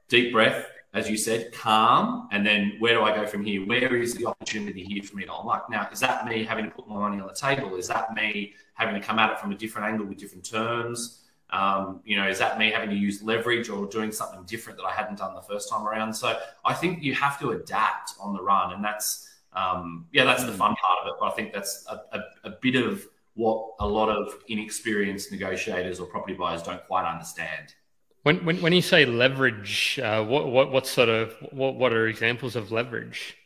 Deep 0.09 0.33
breath, 0.33 0.67
as 0.95 1.09
you 1.09 1.17
said, 1.17 1.53
calm. 1.53 2.29
And 2.33 2.47
then 2.47 2.77
where 2.79 2.95
do 2.95 3.03
I 3.03 3.15
go 3.15 3.27
from 3.27 3.45
here? 3.45 3.67
Where 3.67 3.97
is 3.97 4.15
the 4.15 4.27
opportunity 4.27 4.85
here 4.85 5.03
for 5.03 5.17
me 5.17 5.25
to 5.25 5.35
unlock? 5.35 5.69
Now, 5.71 5.89
is 5.93 6.01
that 6.01 6.27
me 6.27 6.45
having 6.45 6.65
to 6.65 6.71
put 6.71 6.89
my 6.89 6.97
money 6.97 7.21
on 7.21 7.27
the 7.27 7.35
table? 7.35 7.77
Is 7.77 7.89
that 7.89 8.15
me 8.15 8.55
having 8.75 8.95
to 8.95 9.01
come 9.01 9.19
at 9.19 9.31
it 9.31 9.39
from 9.39 9.53
a 9.53 9.55
different 9.55 9.87
angle 9.87 10.07
with 10.07 10.19
different 10.19 10.45
terms? 10.45 11.25
Um, 11.51 12.01
you 12.05 12.17
know, 12.17 12.29
is 12.29 12.39
that 12.39 12.59
me 12.59 12.71
having 12.71 12.91
to 12.91 12.97
use 12.97 13.23
leverage 13.23 13.69
or 13.69 13.87
doing 13.87 14.13
something 14.13 14.43
different 14.45 14.79
that 14.79 14.85
I 14.85 14.93
hadn't 14.93 15.19
done 15.19 15.35
the 15.35 15.43
first 15.43 15.71
time 15.71 15.87
around? 15.87 16.15
So 16.15 16.39
I 16.65 16.75
think 16.75 17.03
you 17.03 17.15
have 17.15 17.39
to 17.41 17.51
adapt 17.51 18.15
on 18.21 18.35
the 18.35 18.43
run. 18.43 18.73
And 18.73 18.85
that's, 18.85 19.29
um, 19.53 20.07
yeah, 20.13 20.25
that's 20.25 20.45
the 20.45 20.53
fun 20.53 20.75
part 20.75 20.99
of 21.03 21.09
it. 21.09 21.15
But 21.21 21.27
I 21.27 21.31
think 21.33 21.53
that's 21.53 21.87
a, 21.91 22.01
a, 22.17 22.23
a, 22.45 22.51
bit 22.61 22.77
of 22.77 23.07
what 23.35 23.73
a 23.81 23.87
lot 23.87 24.09
of 24.09 24.35
inexperienced 24.49 25.33
negotiators 25.33 26.01
or 26.01 26.07
property 26.07 26.35
buyers 26.35 26.63
don't 26.63 26.85
quite 26.87 27.11
understand. 27.11 27.75
When, 28.23 28.45
when, 28.45 28.61
when 28.61 28.73
you 28.73 28.83
say 28.83 29.07
leverage, 29.07 29.99
uh, 30.03 30.25
what, 30.25 30.49
what, 30.49 30.73
what 30.73 30.87
sort 30.87 31.09
of, 31.09 31.33
what, 31.53 31.77
what 31.77 31.93
are 31.93 32.07
examples 32.09 32.57
of 32.57 32.73
leverage? 32.73 33.37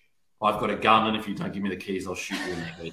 I've 0.42 0.58
got 0.58 0.70
a 0.70 0.76
gun, 0.76 1.08
and 1.08 1.16
if 1.16 1.28
you 1.28 1.34
don't 1.34 1.52
give 1.52 1.62
me 1.62 1.70
the 1.70 1.76
keys, 1.76 2.06
I'll 2.06 2.14
shoot 2.14 2.38
you 2.46 2.52
in 2.52 2.58
the 2.58 2.64
head. 2.64 2.92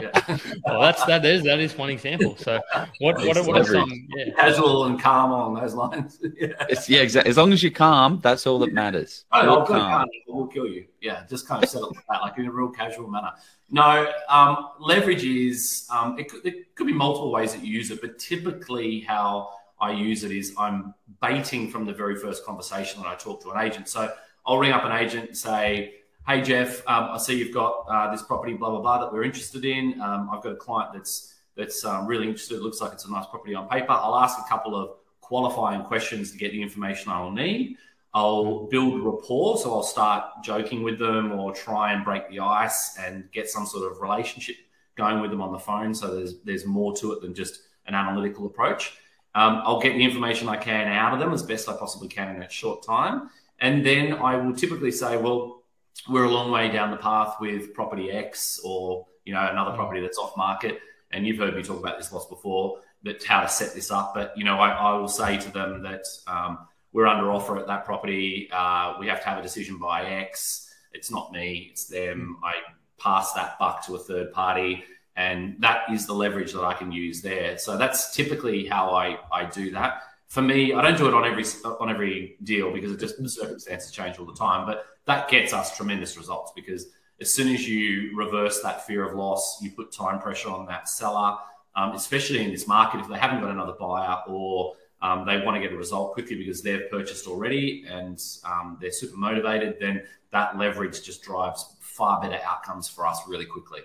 Yeah. 0.00 0.38
well, 0.64 0.80
that's 0.80 1.04
that 1.06 1.24
is 1.24 1.42
that 1.42 1.58
is 1.58 1.76
one 1.76 1.90
example. 1.90 2.36
So, 2.36 2.60
what 3.00 3.18
what, 3.18 3.46
what 3.46 3.60
are 3.60 3.64
some 3.64 4.08
yeah. 4.16 4.32
casual 4.36 4.84
and 4.84 5.00
calm 5.00 5.32
along 5.32 5.54
those 5.54 5.74
lines? 5.74 6.20
yeah, 6.40 6.48
it's, 6.68 6.88
yeah, 6.88 7.00
exactly. 7.00 7.30
As 7.30 7.36
long 7.36 7.52
as 7.52 7.64
you're 7.64 7.72
calm, 7.72 8.20
that's 8.22 8.46
all 8.46 8.60
that 8.60 8.72
matters. 8.72 9.24
Oh, 9.32 9.40
I'll 9.40 9.66
calm. 9.66 10.08
We'll 10.28 10.46
kill 10.46 10.68
you. 10.68 10.86
Yeah, 11.00 11.24
just 11.28 11.48
kind 11.48 11.64
of 11.64 11.68
settle 11.68 11.96
that, 12.08 12.20
like 12.20 12.38
in 12.38 12.46
a 12.46 12.52
real 12.52 12.68
casual 12.68 13.08
manner. 13.08 13.32
No, 13.70 14.10
um, 14.28 14.68
leverage 14.78 15.24
is 15.24 15.86
um, 15.90 16.18
it, 16.18 16.30
could, 16.30 16.46
it 16.46 16.74
could 16.74 16.86
be 16.86 16.92
multiple 16.92 17.32
ways 17.32 17.52
that 17.52 17.64
you 17.64 17.72
use 17.72 17.90
it, 17.90 18.00
but 18.00 18.18
typically 18.18 19.00
how 19.00 19.50
I 19.80 19.92
use 19.92 20.24
it 20.24 20.32
is 20.32 20.54
I'm 20.58 20.94
baiting 21.20 21.70
from 21.70 21.84
the 21.84 21.92
very 21.92 22.16
first 22.16 22.44
conversation 22.44 23.00
when 23.00 23.10
I 23.10 23.14
talk 23.14 23.42
to 23.42 23.50
an 23.50 23.64
agent. 23.64 23.88
So 23.88 24.12
I'll 24.46 24.58
ring 24.58 24.72
up 24.72 24.84
an 24.84 24.92
agent 24.92 25.28
and 25.28 25.36
say, 25.36 25.94
hey 26.26 26.42
Jeff, 26.42 26.80
um, 26.86 27.10
I 27.12 27.18
see 27.18 27.38
you've 27.38 27.54
got 27.54 27.84
uh, 27.88 28.10
this 28.10 28.22
property, 28.22 28.54
blah 28.54 28.70
blah 28.70 28.80
blah, 28.80 28.98
that 28.98 29.12
we're 29.12 29.24
interested 29.24 29.64
in. 29.64 30.00
Um, 30.00 30.30
I've 30.32 30.42
got 30.42 30.52
a 30.52 30.56
client 30.56 30.92
that's 30.94 31.34
that's 31.56 31.84
um, 31.84 32.06
really 32.06 32.26
interested. 32.26 32.56
It 32.56 32.62
looks 32.62 32.80
like 32.80 32.92
it's 32.92 33.04
a 33.04 33.10
nice 33.10 33.26
property 33.26 33.54
on 33.54 33.68
paper. 33.68 33.92
I'll 33.92 34.16
ask 34.16 34.38
a 34.38 34.48
couple 34.48 34.74
of 34.76 34.96
qualifying 35.20 35.82
questions 35.82 36.32
to 36.32 36.38
get 36.38 36.52
the 36.52 36.62
information 36.62 37.10
I 37.10 37.20
will 37.20 37.32
need. 37.32 37.76
I'll 38.14 38.66
build 38.68 39.02
rapport, 39.02 39.58
so 39.58 39.74
I'll 39.74 39.82
start 39.82 40.24
joking 40.42 40.82
with 40.82 40.98
them 40.98 41.32
or 41.32 41.52
try 41.52 41.92
and 41.92 42.04
break 42.04 42.30
the 42.30 42.40
ice 42.40 42.96
and 42.98 43.30
get 43.32 43.50
some 43.50 43.66
sort 43.66 43.90
of 43.90 44.00
relationship 44.00 44.56
going 44.96 45.20
with 45.20 45.30
them 45.30 45.42
on 45.42 45.52
the 45.52 45.58
phone. 45.58 45.94
So 45.94 46.14
there's 46.14 46.40
there's 46.40 46.66
more 46.66 46.96
to 46.96 47.12
it 47.12 47.20
than 47.20 47.34
just 47.34 47.62
an 47.86 47.94
analytical 47.94 48.46
approach. 48.46 48.96
Um, 49.34 49.62
I'll 49.64 49.80
get 49.80 49.94
the 49.94 50.04
information 50.04 50.48
I 50.48 50.56
can 50.56 50.88
out 50.88 51.12
of 51.12 51.20
them 51.20 51.32
as 51.32 51.42
best 51.42 51.68
I 51.68 51.76
possibly 51.76 52.08
can 52.08 52.30
in 52.30 52.40
that 52.40 52.52
short 52.52 52.84
time, 52.84 53.30
and 53.60 53.84
then 53.84 54.14
I 54.14 54.36
will 54.36 54.54
typically 54.54 54.90
say, 54.90 55.16
well, 55.16 55.62
we're 56.08 56.24
a 56.24 56.30
long 56.30 56.50
way 56.50 56.70
down 56.70 56.90
the 56.90 56.96
path 56.96 57.36
with 57.40 57.74
property 57.74 58.10
X 58.10 58.60
or 58.64 59.06
you 59.24 59.34
know 59.34 59.46
another 59.50 59.72
property 59.72 60.00
that's 60.00 60.18
off 60.18 60.36
market. 60.36 60.80
And 61.10 61.26
you've 61.26 61.38
heard 61.38 61.56
me 61.56 61.62
talk 61.62 61.80
about 61.80 61.98
this 61.98 62.12
lots 62.12 62.26
before, 62.26 62.80
that 63.02 63.24
how 63.24 63.40
to 63.40 63.48
set 63.48 63.74
this 63.74 63.90
up. 63.90 64.14
But 64.14 64.36
you 64.36 64.44
know, 64.44 64.58
I, 64.58 64.70
I 64.70 64.98
will 64.98 65.08
say 65.08 65.38
to 65.38 65.52
them 65.52 65.82
that 65.82 66.04
um, 66.26 66.58
we're 66.92 67.06
under 67.06 67.32
offer 67.32 67.58
at 67.58 67.66
that 67.66 67.84
property. 67.84 68.48
Uh, 68.52 68.94
we 68.98 69.06
have 69.08 69.20
to 69.20 69.26
have 69.26 69.38
a 69.38 69.42
decision 69.42 69.78
by 69.78 70.04
X. 70.04 70.72
It's 70.92 71.10
not 71.10 71.32
me, 71.32 71.68
it's 71.70 71.86
them. 71.86 72.38
I 72.42 72.54
pass 72.98 73.32
that 73.34 73.58
buck 73.58 73.84
to 73.86 73.94
a 73.94 73.98
third 73.98 74.32
party. 74.32 74.84
And 75.18 75.56
that 75.58 75.80
is 75.92 76.06
the 76.06 76.12
leverage 76.12 76.52
that 76.52 76.62
I 76.62 76.74
can 76.74 76.92
use 76.92 77.20
there. 77.22 77.58
So 77.58 77.76
that's 77.76 78.14
typically 78.14 78.66
how 78.66 78.90
I, 78.90 79.18
I 79.32 79.46
do 79.46 79.72
that. 79.72 80.02
For 80.28 80.40
me, 80.40 80.72
I 80.72 80.80
don't 80.80 80.96
do 80.96 81.08
it 81.08 81.14
on 81.14 81.24
every 81.24 81.44
on 81.64 81.90
every 81.90 82.36
deal 82.44 82.72
because 82.72 82.92
it 82.92 83.00
just 83.00 83.20
the 83.20 83.28
circumstances 83.28 83.90
change 83.90 84.20
all 84.20 84.26
the 84.26 84.34
time. 84.34 84.64
But 84.64 84.86
that 85.06 85.28
gets 85.28 85.52
us 85.52 85.76
tremendous 85.76 86.16
results 86.16 86.52
because 86.54 86.86
as 87.20 87.34
soon 87.34 87.52
as 87.52 87.68
you 87.68 88.16
reverse 88.16 88.62
that 88.62 88.86
fear 88.86 89.08
of 89.08 89.16
loss, 89.16 89.60
you 89.60 89.72
put 89.72 89.90
time 89.90 90.20
pressure 90.20 90.50
on 90.50 90.66
that 90.66 90.88
seller, 90.88 91.36
um, 91.74 91.92
especially 91.96 92.44
in 92.44 92.52
this 92.52 92.68
market 92.68 93.00
if 93.00 93.08
they 93.08 93.18
haven't 93.18 93.40
got 93.40 93.50
another 93.50 93.72
buyer 93.72 94.22
or 94.28 94.74
um, 95.02 95.26
they 95.26 95.40
want 95.40 95.56
to 95.56 95.60
get 95.60 95.72
a 95.72 95.76
result 95.76 96.12
quickly 96.12 96.36
because 96.36 96.62
they've 96.62 96.88
purchased 96.92 97.26
already 97.26 97.84
and 97.88 98.22
um, 98.44 98.78
they're 98.80 98.92
super 98.92 99.16
motivated, 99.16 99.78
then 99.80 100.04
that 100.30 100.56
leverage 100.56 101.02
just 101.02 101.24
drives 101.24 101.74
far 101.80 102.20
better 102.20 102.38
outcomes 102.44 102.88
for 102.88 103.04
us 103.04 103.20
really 103.26 103.46
quickly. 103.46 103.80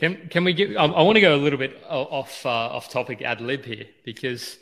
Can 0.00 0.28
can 0.30 0.44
we 0.44 0.54
get? 0.54 0.76
I, 0.78 0.86
I 0.86 1.02
want 1.02 1.16
to 1.16 1.20
go 1.20 1.34
a 1.34 1.36
little 1.36 1.58
bit 1.58 1.78
off 1.86 2.46
uh, 2.46 2.48
off 2.48 2.88
topic 2.88 3.20
ad 3.20 3.42
lib 3.42 3.66
here 3.66 3.84
because 4.02 4.58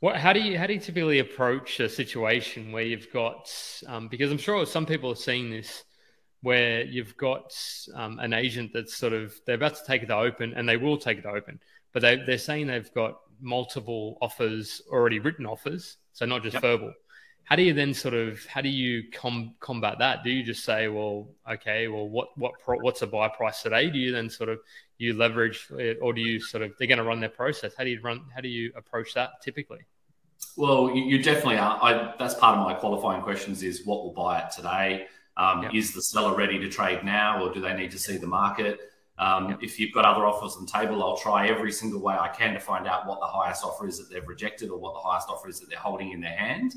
what 0.00 0.16
how 0.16 0.34
do 0.34 0.40
you 0.40 0.58
how 0.58 0.66
do 0.66 0.74
you 0.74 0.80
typically 0.80 1.20
approach 1.20 1.80
a 1.80 1.88
situation 1.88 2.70
where 2.70 2.82
you've 2.82 3.10
got 3.10 3.50
um, 3.86 4.08
because 4.08 4.30
I'm 4.30 4.36
sure 4.36 4.66
some 4.66 4.84
people 4.84 5.10
are 5.10 5.16
seeing 5.16 5.50
this 5.50 5.84
where 6.42 6.84
you've 6.84 7.16
got 7.16 7.54
um, 7.94 8.18
an 8.18 8.34
agent 8.34 8.72
that's 8.74 8.94
sort 8.94 9.14
of 9.14 9.34
they're 9.46 9.54
about 9.54 9.74
to 9.76 9.84
take 9.86 10.02
it 10.02 10.06
to 10.06 10.16
open 10.16 10.52
and 10.52 10.68
they 10.68 10.76
will 10.76 10.98
take 10.98 11.16
it 11.16 11.22
to 11.22 11.30
open, 11.30 11.58
but 11.94 12.02
they 12.02 12.16
they're 12.16 12.36
saying 12.36 12.66
they've 12.66 12.92
got 12.92 13.16
multiple 13.40 14.18
offers, 14.20 14.82
already 14.90 15.18
written 15.18 15.46
offers, 15.46 15.96
so 16.12 16.26
not 16.26 16.42
just 16.42 16.54
yep. 16.54 16.62
verbal. 16.62 16.92
How 17.44 17.56
do 17.56 17.62
you 17.62 17.74
then 17.74 17.92
sort 17.92 18.14
of 18.14 18.44
how 18.46 18.62
do 18.62 18.70
you 18.70 19.04
com- 19.12 19.54
combat 19.60 19.98
that? 19.98 20.24
Do 20.24 20.30
you 20.30 20.42
just 20.42 20.64
say, 20.64 20.88
well, 20.88 21.28
okay, 21.50 21.88
well, 21.88 22.08
what 22.08 22.36
what 22.38 22.52
pro- 22.64 22.78
what's 22.78 23.02
a 23.02 23.06
buy 23.06 23.28
price 23.28 23.62
today? 23.62 23.90
Do 23.90 23.98
you 23.98 24.12
then 24.12 24.30
sort 24.30 24.48
of 24.48 24.60
you 24.98 25.12
leverage 25.14 25.68
it, 25.78 25.98
or 26.00 26.12
do 26.12 26.22
you 26.22 26.40
sort 26.40 26.62
of 26.62 26.72
they're 26.78 26.88
going 26.88 26.98
to 26.98 27.04
run 27.04 27.20
their 27.20 27.28
process? 27.28 27.74
How 27.76 27.84
do 27.84 27.90
you 27.90 28.00
run? 28.00 28.22
How 28.34 28.40
do 28.40 28.48
you 28.48 28.72
approach 28.76 29.12
that 29.14 29.42
typically? 29.42 29.80
Well, 30.56 30.90
you, 30.94 31.04
you 31.04 31.22
definitely 31.22 31.58
are. 31.58 31.78
I, 31.82 32.14
that's 32.18 32.34
part 32.34 32.58
of 32.58 32.64
my 32.64 32.74
qualifying 32.74 33.22
questions: 33.22 33.62
is 33.62 33.84
what 33.84 34.02
will 34.04 34.14
buy 34.14 34.40
it 34.40 34.50
today? 34.50 35.06
Um, 35.36 35.64
yep. 35.64 35.74
Is 35.74 35.92
the 35.92 36.00
seller 36.00 36.36
ready 36.36 36.58
to 36.60 36.68
trade 36.68 37.04
now, 37.04 37.44
or 37.44 37.52
do 37.52 37.60
they 37.60 37.74
need 37.74 37.90
to 37.90 37.98
see 37.98 38.16
the 38.16 38.26
market? 38.26 38.78
Um, 39.18 39.50
yep. 39.50 39.58
If 39.62 39.78
you've 39.78 39.92
got 39.92 40.04
other 40.04 40.26
offers 40.26 40.56
on 40.56 40.64
the 40.64 40.70
table, 40.70 41.02
I'll 41.02 41.16
try 41.16 41.48
every 41.48 41.72
single 41.72 42.00
way 42.00 42.14
I 42.14 42.28
can 42.28 42.54
to 42.54 42.60
find 42.60 42.86
out 42.86 43.06
what 43.06 43.20
the 43.20 43.26
highest 43.26 43.64
offer 43.64 43.86
is 43.86 43.98
that 43.98 44.12
they've 44.12 44.26
rejected 44.26 44.70
or 44.70 44.78
what 44.78 44.94
the 44.94 45.00
highest 45.00 45.28
offer 45.28 45.48
is 45.48 45.60
that 45.60 45.68
they're 45.68 45.78
holding 45.78 46.12
in 46.12 46.20
their 46.20 46.36
hand. 46.36 46.74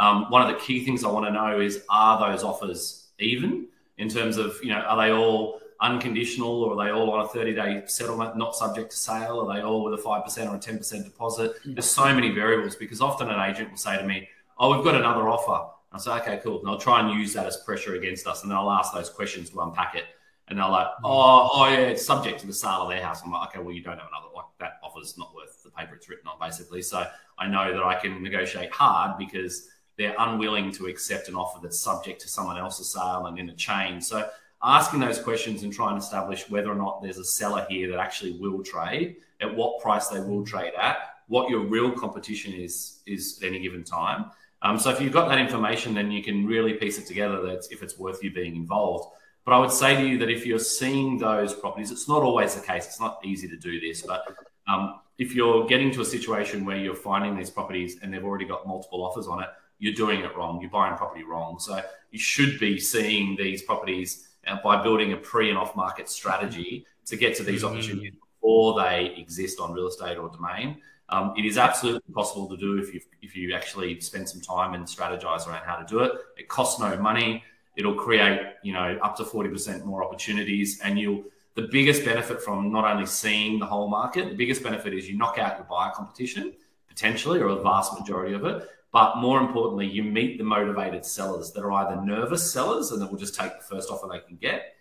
Um, 0.00 0.30
one 0.30 0.42
of 0.42 0.48
the 0.48 0.58
key 0.58 0.84
things 0.84 1.04
I 1.04 1.10
want 1.10 1.26
to 1.26 1.32
know 1.32 1.60
is 1.60 1.84
are 1.90 2.18
those 2.18 2.42
offers 2.42 3.08
even 3.18 3.66
in 3.98 4.08
terms 4.08 4.38
of, 4.38 4.56
you 4.62 4.70
know, 4.70 4.80
are 4.80 4.96
they 4.96 5.12
all 5.12 5.60
unconditional 5.80 6.64
or 6.64 6.72
are 6.72 6.84
they 6.84 6.90
all 6.90 7.10
on 7.10 7.24
a 7.24 7.28
30 7.28 7.54
day 7.54 7.82
settlement, 7.86 8.36
not 8.36 8.56
subject 8.56 8.90
to 8.92 8.96
sale? 8.96 9.40
Are 9.40 9.54
they 9.54 9.62
all 9.62 9.84
with 9.84 9.94
a 9.94 10.02
5% 10.02 10.50
or 10.50 10.56
a 10.56 10.58
10% 10.58 11.04
deposit? 11.04 11.52
There's 11.66 11.84
so 11.84 12.12
many 12.14 12.30
variables 12.30 12.76
because 12.76 13.00
often 13.00 13.28
an 13.28 13.40
agent 13.50 13.70
will 13.70 13.76
say 13.76 13.98
to 13.98 14.04
me, 14.04 14.28
Oh, 14.58 14.74
we've 14.74 14.84
got 14.84 14.94
another 14.94 15.28
offer. 15.28 15.70
I 15.92 15.98
say, 15.98 16.12
okay, 16.12 16.40
cool. 16.42 16.60
And 16.60 16.68
I'll 16.68 16.78
try 16.78 17.00
and 17.00 17.18
use 17.18 17.32
that 17.32 17.46
as 17.46 17.56
pressure 17.58 17.94
against 17.96 18.26
us. 18.26 18.42
And 18.42 18.50
then 18.50 18.58
I'll 18.58 18.70
ask 18.70 18.92
those 18.92 19.08
questions 19.08 19.50
to 19.50 19.60
unpack 19.60 19.94
it. 19.96 20.04
And 20.48 20.58
they're 20.58 20.68
like, 20.68 20.88
oh, 21.04 21.50
oh 21.52 21.68
yeah, 21.68 21.78
it's 21.78 22.04
subject 22.04 22.40
to 22.40 22.46
the 22.46 22.52
sale 22.52 22.82
of 22.82 22.90
their 22.90 23.02
house. 23.02 23.22
I'm 23.24 23.32
like, 23.32 23.48
okay, 23.48 23.60
well, 23.60 23.74
you 23.74 23.82
don't 23.82 23.98
have 23.98 24.08
another 24.08 24.34
like 24.34 24.44
that 24.58 24.80
offer's 24.82 25.16
not 25.16 25.34
worth 25.34 25.62
the 25.62 25.70
paper 25.70 25.94
it's 25.94 26.08
written 26.08 26.26
on, 26.28 26.38
basically. 26.38 26.82
So 26.82 27.06
I 27.38 27.46
know 27.46 27.72
that 27.72 27.82
I 27.82 27.94
can 27.94 28.22
negotiate 28.22 28.70
hard 28.70 29.16
because 29.16 29.68
they're 30.00 30.16
unwilling 30.18 30.72
to 30.72 30.86
accept 30.86 31.28
an 31.28 31.34
offer 31.34 31.58
that's 31.62 31.78
subject 31.78 32.22
to 32.22 32.28
someone 32.28 32.56
else's 32.56 32.90
sale 32.90 33.26
and 33.26 33.38
in 33.38 33.50
a 33.50 33.54
chain. 33.54 34.00
So 34.00 34.26
asking 34.62 35.00
those 35.00 35.18
questions 35.18 35.62
and 35.62 35.70
trying 35.70 35.96
to 35.96 36.02
establish 36.02 36.48
whether 36.48 36.70
or 36.70 36.74
not 36.74 37.02
there's 37.02 37.18
a 37.18 37.24
seller 37.24 37.66
here 37.68 37.90
that 37.90 38.00
actually 38.00 38.32
will 38.38 38.62
trade, 38.62 39.16
at 39.42 39.54
what 39.54 39.78
price 39.82 40.08
they 40.08 40.20
will 40.20 40.42
trade 40.42 40.72
at, 40.80 40.96
what 41.28 41.50
your 41.50 41.60
real 41.60 41.92
competition 41.92 42.54
is 42.54 43.00
is 43.06 43.38
at 43.42 43.48
any 43.48 43.60
given 43.60 43.84
time. 43.84 44.30
Um, 44.62 44.78
so 44.78 44.88
if 44.88 45.02
you've 45.02 45.12
got 45.12 45.28
that 45.28 45.38
information, 45.38 45.92
then 45.92 46.10
you 46.10 46.22
can 46.22 46.46
really 46.46 46.72
piece 46.72 46.98
it 46.98 47.06
together 47.06 47.42
that 47.42 47.66
if 47.70 47.82
it's 47.82 47.98
worth 47.98 48.24
you 48.24 48.32
being 48.32 48.56
involved. 48.56 49.14
But 49.44 49.52
I 49.52 49.58
would 49.58 49.70
say 49.70 49.96
to 49.96 50.06
you 50.06 50.16
that 50.18 50.30
if 50.30 50.46
you're 50.46 50.58
seeing 50.58 51.18
those 51.18 51.52
properties, 51.52 51.90
it's 51.90 52.08
not 52.08 52.22
always 52.22 52.54
the 52.54 52.66
case. 52.66 52.86
It's 52.86 53.00
not 53.00 53.20
easy 53.22 53.48
to 53.48 53.56
do 53.56 53.80
this, 53.80 54.00
but 54.00 54.24
um, 54.66 55.00
if 55.18 55.34
you're 55.34 55.66
getting 55.66 55.90
to 55.92 56.00
a 56.00 56.04
situation 56.04 56.64
where 56.64 56.78
you're 56.78 56.94
finding 56.94 57.36
these 57.36 57.50
properties 57.50 57.98
and 58.00 58.12
they've 58.12 58.24
already 58.24 58.46
got 58.46 58.66
multiple 58.66 59.04
offers 59.04 59.26
on 59.26 59.42
it, 59.42 59.48
you're 59.80 59.94
doing 59.94 60.20
it 60.20 60.36
wrong. 60.36 60.60
You're 60.60 60.70
buying 60.70 60.96
property 60.96 61.24
wrong. 61.24 61.58
So 61.58 61.82
you 62.12 62.18
should 62.18 62.60
be 62.60 62.78
seeing 62.78 63.34
these 63.36 63.62
properties 63.62 64.28
uh, 64.46 64.58
by 64.62 64.80
building 64.82 65.12
a 65.12 65.16
pre 65.16 65.48
and 65.48 65.58
off 65.58 65.74
market 65.74 66.08
strategy 66.08 66.86
to 67.06 67.16
get 67.16 67.34
to 67.36 67.42
these 67.42 67.62
mm-hmm. 67.62 67.74
opportunities 67.74 68.12
before 68.12 68.80
they 68.80 69.14
exist 69.16 69.58
on 69.58 69.72
real 69.72 69.88
estate 69.88 70.16
or 70.16 70.28
domain. 70.28 70.76
Um, 71.08 71.34
it 71.36 71.44
is 71.44 71.58
absolutely 71.58 72.14
possible 72.14 72.48
to 72.48 72.56
do 72.56 72.78
if 72.78 72.94
you 72.94 73.00
if 73.20 73.34
you 73.34 73.52
actually 73.52 73.98
spend 74.00 74.28
some 74.28 74.40
time 74.40 74.74
and 74.74 74.84
strategize 74.86 75.48
around 75.48 75.64
how 75.64 75.74
to 75.74 75.84
do 75.84 75.98
it. 76.00 76.12
It 76.36 76.48
costs 76.48 76.78
no 76.78 76.96
money 76.96 77.42
it'll 77.76 77.94
create 77.94 78.40
you 78.62 78.72
know 78.72 78.98
up 79.02 79.16
to 79.16 79.24
40% 79.24 79.84
more 79.84 80.04
opportunities 80.04 80.80
and 80.80 80.98
you'll 80.98 81.24
the 81.54 81.62
biggest 81.62 82.04
benefit 82.04 82.40
from 82.42 82.72
not 82.72 82.84
only 82.84 83.06
seeing 83.06 83.58
the 83.58 83.66
whole 83.66 83.88
market 83.88 84.28
the 84.28 84.34
biggest 84.34 84.62
benefit 84.62 84.94
is 84.94 85.08
you 85.08 85.16
knock 85.16 85.38
out 85.38 85.56
your 85.56 85.66
buyer 85.68 85.90
competition 85.94 86.52
potentially 86.88 87.40
or 87.40 87.48
a 87.48 87.62
vast 87.62 87.98
majority 87.98 88.34
of 88.34 88.44
it 88.44 88.68
but 88.92 89.16
more 89.18 89.40
importantly 89.40 89.86
you 89.86 90.02
meet 90.02 90.38
the 90.38 90.44
motivated 90.44 91.04
sellers 91.04 91.52
that 91.52 91.62
are 91.62 91.72
either 91.72 92.00
nervous 92.02 92.52
sellers 92.52 92.90
and 92.90 93.00
that 93.00 93.10
will 93.10 93.18
just 93.18 93.34
take 93.34 93.52
the 93.58 93.64
first 93.64 93.90
offer 93.90 94.08
they 94.10 94.20
can 94.20 94.36
get 94.36 94.74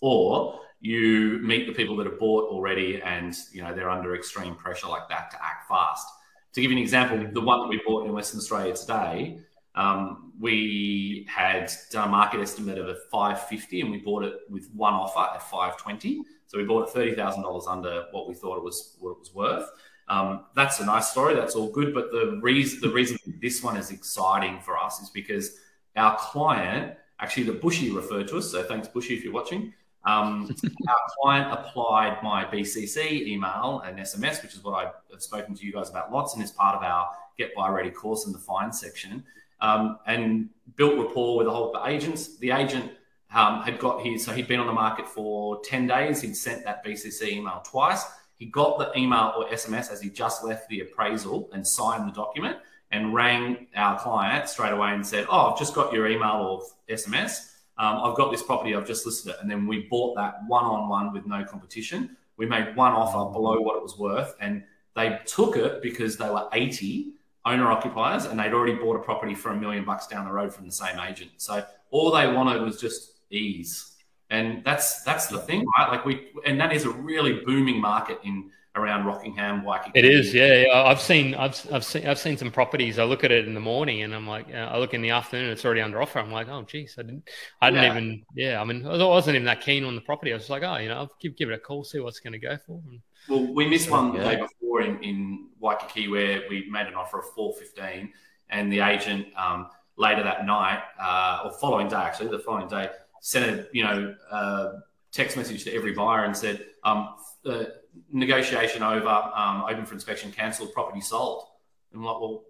or 0.00 0.58
you 0.80 1.38
meet 1.42 1.66
the 1.66 1.72
people 1.72 1.96
that 1.96 2.06
have 2.06 2.18
bought 2.18 2.48
already 2.50 3.00
and 3.02 3.34
you 3.52 3.62
know 3.62 3.74
they're 3.74 3.90
under 3.90 4.14
extreme 4.14 4.54
pressure 4.54 4.88
like 4.88 5.08
that 5.08 5.30
to 5.30 5.36
act 5.42 5.68
fast 5.68 6.06
to 6.52 6.60
give 6.60 6.70
you 6.70 6.76
an 6.76 6.82
example 6.82 7.18
the 7.32 7.40
one 7.40 7.60
that 7.60 7.68
we 7.68 7.80
bought 7.86 8.04
in 8.06 8.12
western 8.12 8.38
australia 8.38 8.74
today 8.74 9.38
um, 9.74 10.32
we 10.38 11.26
had 11.28 11.72
done 11.90 12.08
a 12.08 12.10
market 12.10 12.40
estimate 12.40 12.78
of 12.78 12.88
a 12.88 12.96
550 13.10 13.80
and 13.80 13.90
we 13.90 13.98
bought 13.98 14.24
it 14.24 14.34
with 14.50 14.70
one 14.74 14.92
offer 14.92 15.34
at 15.34 15.42
520. 15.42 16.22
So 16.46 16.58
we 16.58 16.64
bought 16.64 16.88
it 16.88 17.16
$30,000 17.16 17.68
under 17.68 18.04
what 18.10 18.28
we 18.28 18.34
thought 18.34 18.58
it 18.58 18.64
was 18.64 18.96
what 19.00 19.12
it 19.12 19.18
was 19.18 19.34
worth. 19.34 19.68
Um, 20.08 20.44
that's 20.54 20.80
a 20.80 20.86
nice 20.86 21.10
story. 21.10 21.34
That's 21.34 21.54
all 21.54 21.70
good. 21.70 21.94
But 21.94 22.10
the 22.10 22.38
reason 22.42 22.80
the 22.80 22.90
reason 22.90 23.18
this 23.40 23.62
one 23.62 23.76
is 23.76 23.90
exciting 23.90 24.60
for 24.60 24.78
us 24.78 25.00
is 25.00 25.10
because 25.10 25.58
our 25.96 26.16
client, 26.18 26.94
actually 27.20 27.44
the 27.44 27.52
Bushy 27.52 27.90
referred 27.90 28.28
to 28.28 28.38
us. 28.38 28.50
So 28.50 28.62
thanks 28.62 28.88
Bushy 28.88 29.14
if 29.14 29.24
you're 29.24 29.32
watching. 29.32 29.72
Um, 30.04 30.54
our 30.88 30.96
client 31.20 31.52
applied 31.52 32.22
my 32.22 32.44
BCC 32.44 33.26
email 33.26 33.82
and 33.86 33.98
SMS, 33.98 34.42
which 34.42 34.54
is 34.54 34.64
what 34.64 34.74
I've 34.74 35.22
spoken 35.22 35.54
to 35.54 35.64
you 35.64 35.72
guys 35.72 35.90
about 35.90 36.12
lots, 36.12 36.34
and 36.34 36.42
is 36.42 36.50
part 36.50 36.76
of 36.76 36.82
our 36.82 37.10
Get 37.38 37.54
Buyer 37.54 37.72
Ready 37.72 37.90
course 37.90 38.26
in 38.26 38.32
the 38.32 38.38
Find 38.38 38.74
section 38.74 39.24
um, 39.62 39.98
and 40.06 40.50
built 40.76 40.98
rapport 40.98 41.38
with 41.38 41.46
the 41.46 41.52
whole 41.52 41.72
the 41.72 41.86
agents. 41.86 42.36
The 42.38 42.50
agent 42.50 42.92
um, 43.32 43.62
had 43.62 43.78
got 43.78 44.04
his, 44.04 44.24
so 44.24 44.32
he'd 44.32 44.48
been 44.48 44.60
on 44.60 44.66
the 44.66 44.72
market 44.72 45.08
for 45.08 45.60
10 45.62 45.86
days. 45.86 46.20
He'd 46.20 46.36
sent 46.36 46.64
that 46.64 46.84
BCC 46.84 47.32
email 47.32 47.62
twice. 47.64 48.04
He 48.42 48.48
got 48.48 48.76
the 48.76 48.98
email 48.98 49.34
or 49.36 49.46
SMS 49.50 49.92
as 49.92 50.02
he 50.02 50.10
just 50.10 50.42
left 50.42 50.68
the 50.68 50.80
appraisal 50.80 51.48
and 51.52 51.64
signed 51.64 52.08
the 52.08 52.12
document 52.12 52.56
and 52.90 53.14
rang 53.14 53.68
our 53.76 53.96
client 54.00 54.48
straight 54.48 54.72
away 54.72 54.94
and 54.94 55.06
said, 55.06 55.26
Oh, 55.30 55.52
I've 55.52 55.58
just 55.60 55.76
got 55.76 55.92
your 55.92 56.08
email 56.08 56.32
or 56.32 56.62
SMS. 56.92 57.52
Um, 57.78 58.00
I've 58.02 58.16
got 58.16 58.32
this 58.32 58.42
property, 58.42 58.74
I've 58.74 58.84
just 58.84 59.06
listed 59.06 59.34
it. 59.34 59.36
And 59.40 59.48
then 59.48 59.68
we 59.68 59.86
bought 59.88 60.16
that 60.16 60.40
one 60.48 60.64
on 60.64 60.88
one 60.88 61.12
with 61.12 61.24
no 61.24 61.44
competition. 61.44 62.16
We 62.36 62.46
made 62.46 62.74
one 62.74 62.90
offer 62.90 63.32
below 63.32 63.60
what 63.60 63.76
it 63.76 63.82
was 63.84 63.96
worth, 63.96 64.34
and 64.40 64.64
they 64.96 65.20
took 65.24 65.56
it 65.56 65.80
because 65.80 66.16
they 66.16 66.28
were 66.28 66.48
80 66.52 67.12
owner 67.44 67.70
occupiers 67.70 68.24
and 68.24 68.40
they'd 68.40 68.52
already 68.52 68.74
bought 68.74 68.96
a 68.96 69.04
property 69.04 69.36
for 69.36 69.52
a 69.52 69.56
million 69.56 69.84
bucks 69.84 70.08
down 70.08 70.24
the 70.24 70.32
road 70.32 70.52
from 70.52 70.66
the 70.66 70.72
same 70.72 70.98
agent. 70.98 71.30
So 71.36 71.64
all 71.92 72.10
they 72.10 72.26
wanted 72.26 72.60
was 72.62 72.80
just 72.80 73.20
ease. 73.30 73.91
And 74.32 74.64
that's 74.64 75.02
that's 75.04 75.26
the 75.28 75.38
thing, 75.38 75.64
right? 75.78 75.88
Like 75.92 76.04
we 76.04 76.32
and 76.46 76.58
that 76.60 76.72
is 76.72 76.84
a 76.84 76.90
really 76.90 77.34
booming 77.46 77.80
market 77.80 78.18
in 78.24 78.50
around 78.74 79.04
Rockingham, 79.04 79.64
Waikiki. 79.64 79.98
It 79.98 80.06
is, 80.06 80.32
yeah, 80.32 80.64
yeah. 80.64 80.82
I've 80.84 81.00
seen, 81.00 81.34
I've, 81.34 81.54
I've 81.70 81.84
seen, 81.84 82.06
I've 82.06 82.18
seen 82.18 82.38
some 82.38 82.50
properties. 82.50 82.98
I 82.98 83.04
look 83.04 83.22
at 83.22 83.30
it 83.30 83.46
in 83.46 83.52
the 83.52 83.60
morning, 83.60 84.00
and 84.02 84.14
I'm 84.14 84.26
like, 84.26 84.46
uh, 84.48 84.56
I 84.56 84.78
look 84.78 84.94
in 84.94 85.02
the 85.02 85.10
afternoon, 85.10 85.44
and 85.44 85.52
it's 85.52 85.64
already 85.66 85.82
under 85.82 86.00
offer. 86.00 86.18
I'm 86.18 86.32
like, 86.32 86.48
oh, 86.48 86.62
geez, 86.62 86.96
I 86.98 87.02
didn't, 87.02 87.28
I 87.60 87.70
didn't 87.70 87.84
yeah. 87.84 87.90
even, 87.90 88.22
yeah. 88.34 88.60
I 88.62 88.64
mean, 88.64 88.86
I 88.86 88.96
wasn't 89.04 89.34
even 89.34 89.44
that 89.44 89.60
keen 89.60 89.84
on 89.84 89.94
the 89.94 90.00
property. 90.00 90.32
I 90.32 90.36
was 90.36 90.48
like, 90.48 90.62
oh, 90.62 90.78
you 90.78 90.88
know, 90.88 90.96
I'll 90.96 91.12
give, 91.20 91.36
give 91.36 91.50
it 91.50 91.54
a 91.54 91.58
call, 91.58 91.84
see 91.84 92.00
what's 92.00 92.20
going 92.20 92.32
to 92.32 92.38
go 92.38 92.56
for. 92.66 92.80
And, 92.88 93.00
well, 93.28 93.52
we 93.52 93.68
missed 93.68 93.90
one 93.90 94.14
yeah. 94.14 94.24
day 94.24 94.36
before 94.36 94.80
in, 94.80 95.04
in 95.04 95.48
Waikiki 95.60 96.08
where 96.08 96.40
we 96.48 96.66
made 96.70 96.86
an 96.86 96.94
offer 96.94 97.18
of 97.18 97.26
four 97.34 97.52
fifteen, 97.52 98.10
and 98.48 98.72
the 98.72 98.80
agent 98.80 99.26
um, 99.36 99.68
later 99.98 100.22
that 100.22 100.46
night 100.46 100.82
uh, 100.98 101.42
or 101.44 101.52
following 101.58 101.88
day, 101.88 101.96
actually, 101.96 102.30
the 102.30 102.38
following 102.38 102.68
day, 102.68 102.88
sent 103.22 103.50
a 103.50 103.66
you 103.72 103.84
know 103.84 104.14
uh, 104.30 104.72
text 105.10 105.38
message 105.38 105.64
to 105.64 105.74
every 105.74 105.92
buyer 105.92 106.24
and 106.24 106.36
said. 106.36 106.66
Um, 106.84 107.14
uh, 107.44 107.64
negotiation 108.10 108.82
over, 108.82 109.08
um, 109.08 109.64
open 109.68 109.84
for 109.84 109.94
inspection, 109.94 110.32
cancelled, 110.32 110.72
property 110.72 111.00
sold. 111.00 111.44
And 111.92 112.00
I'm 112.00 112.06
like, 112.06 112.20
well, 112.20 112.44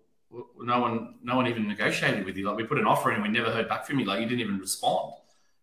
no 0.60 0.80
one, 0.80 1.16
no 1.22 1.36
one 1.36 1.46
even 1.46 1.68
negotiated 1.68 2.24
with 2.24 2.36
you. 2.36 2.46
Like 2.46 2.56
we 2.56 2.64
put 2.64 2.78
an 2.78 2.86
offer 2.86 3.10
in 3.10 3.16
and 3.16 3.22
we 3.22 3.28
never 3.28 3.50
heard 3.50 3.68
back 3.68 3.86
from 3.86 3.98
you. 3.98 4.04
Like 4.04 4.20
you 4.20 4.26
didn't 4.26 4.40
even 4.40 4.58
respond. 4.58 5.14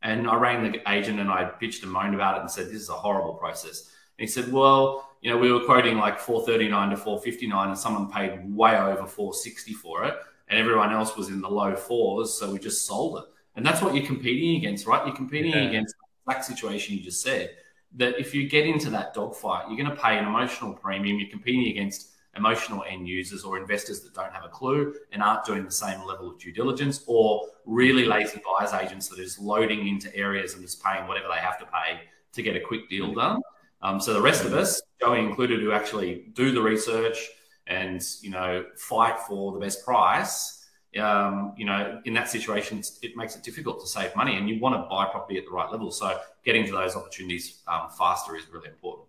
And 0.01 0.27
I 0.27 0.35
rang 0.35 0.71
the 0.71 0.91
agent 0.91 1.19
and 1.19 1.29
I 1.29 1.51
bitched 1.61 1.83
and 1.83 1.91
moaned 1.91 2.15
about 2.15 2.37
it 2.37 2.41
and 2.41 2.51
said, 2.51 2.67
this 2.67 2.81
is 2.81 2.89
a 2.89 2.93
horrible 2.93 3.33
process. 3.33 3.91
And 4.17 4.27
he 4.27 4.27
said, 4.27 4.51
well, 4.51 5.09
you 5.21 5.29
know, 5.29 5.37
we 5.37 5.51
were 5.51 5.65
quoting 5.65 5.97
like 5.97 6.19
439 6.19 6.91
to 6.91 6.97
459 6.97 7.69
and 7.69 7.77
someone 7.77 8.09
paid 8.09 8.55
way 8.55 8.77
over 8.77 9.05
460 9.05 9.73
for 9.73 10.05
it. 10.05 10.15
And 10.47 10.59
everyone 10.59 10.91
else 10.93 11.15
was 11.17 11.29
in 11.29 11.41
the 11.41 11.49
low 11.49 11.75
fours. 11.75 12.33
So 12.33 12.51
we 12.51 12.59
just 12.59 12.85
sold 12.85 13.19
it. 13.19 13.25
And 13.59 13.65
that's 13.65 13.81
what 13.81 13.93
you're 13.93 14.05
competing 14.05 14.55
against, 14.55 14.87
right? 14.87 15.05
You're 15.05 15.17
competing 15.17 15.51
yeah. 15.51 15.67
against 15.67 15.93
that 16.27 16.45
situation 16.45 16.95
you 16.95 17.03
just 17.03 17.21
said 17.21 17.57
that 17.97 18.17
if 18.17 18.33
you 18.33 18.47
get 18.47 18.65
into 18.65 18.89
that 18.91 19.13
dogfight, 19.13 19.65
you're 19.67 19.75
going 19.75 19.93
to 19.93 20.01
pay 20.01 20.17
an 20.17 20.25
emotional 20.25 20.73
premium. 20.73 21.19
You're 21.19 21.29
competing 21.29 21.67
against 21.67 22.11
emotional 22.37 22.85
end 22.87 23.09
users 23.09 23.43
or 23.43 23.57
investors 23.57 23.99
that 24.03 24.13
don't 24.13 24.31
have 24.31 24.45
a 24.45 24.47
clue 24.47 24.95
and 25.11 25.21
aren't 25.21 25.43
doing 25.43 25.65
the 25.65 25.71
same 25.71 26.05
level 26.05 26.31
of 26.31 26.39
due 26.39 26.53
diligence, 26.53 27.03
or 27.05 27.47
really 27.65 28.05
lazy 28.05 28.41
buyers 28.45 28.71
agents 28.71 29.09
that 29.09 29.19
is 29.19 29.37
loading 29.37 29.89
into 29.89 30.15
areas 30.15 30.53
and 30.53 30.61
just 30.61 30.81
paying 30.81 31.05
whatever 31.05 31.27
they 31.27 31.41
have 31.41 31.59
to 31.59 31.65
pay 31.65 31.99
to 32.31 32.41
get 32.41 32.55
a 32.55 32.61
quick 32.61 32.89
deal 32.89 33.13
done. 33.13 33.41
Um, 33.81 33.99
so 33.99 34.13
the 34.13 34.21
rest 34.21 34.45
of 34.45 34.53
us, 34.53 34.81
Joey 35.01 35.19
included, 35.19 35.59
who 35.59 35.73
actually 35.73 36.29
do 36.31 36.53
the 36.53 36.61
research 36.61 37.27
and 37.67 38.01
you 38.21 38.29
know 38.29 38.63
fight 38.77 39.19
for 39.19 39.51
the 39.51 39.59
best 39.59 39.83
price 39.83 40.58
um, 40.99 41.53
you 41.57 41.65
know, 41.65 42.01
in 42.05 42.13
that 42.13 42.29
situation, 42.29 42.81
it 43.01 43.15
makes 43.15 43.35
it 43.35 43.43
difficult 43.43 43.79
to 43.81 43.87
save 43.87 44.15
money, 44.15 44.37
and 44.37 44.49
you 44.49 44.59
want 44.59 44.75
to 44.75 44.87
buy 44.89 45.05
property 45.05 45.37
at 45.37 45.45
the 45.45 45.51
right 45.51 45.71
level. 45.71 45.91
So, 45.91 46.19
getting 46.43 46.65
to 46.65 46.71
those 46.71 46.95
opportunities 46.95 47.61
um, 47.67 47.89
faster 47.97 48.35
is 48.35 48.43
really 48.51 48.69
important. 48.69 49.07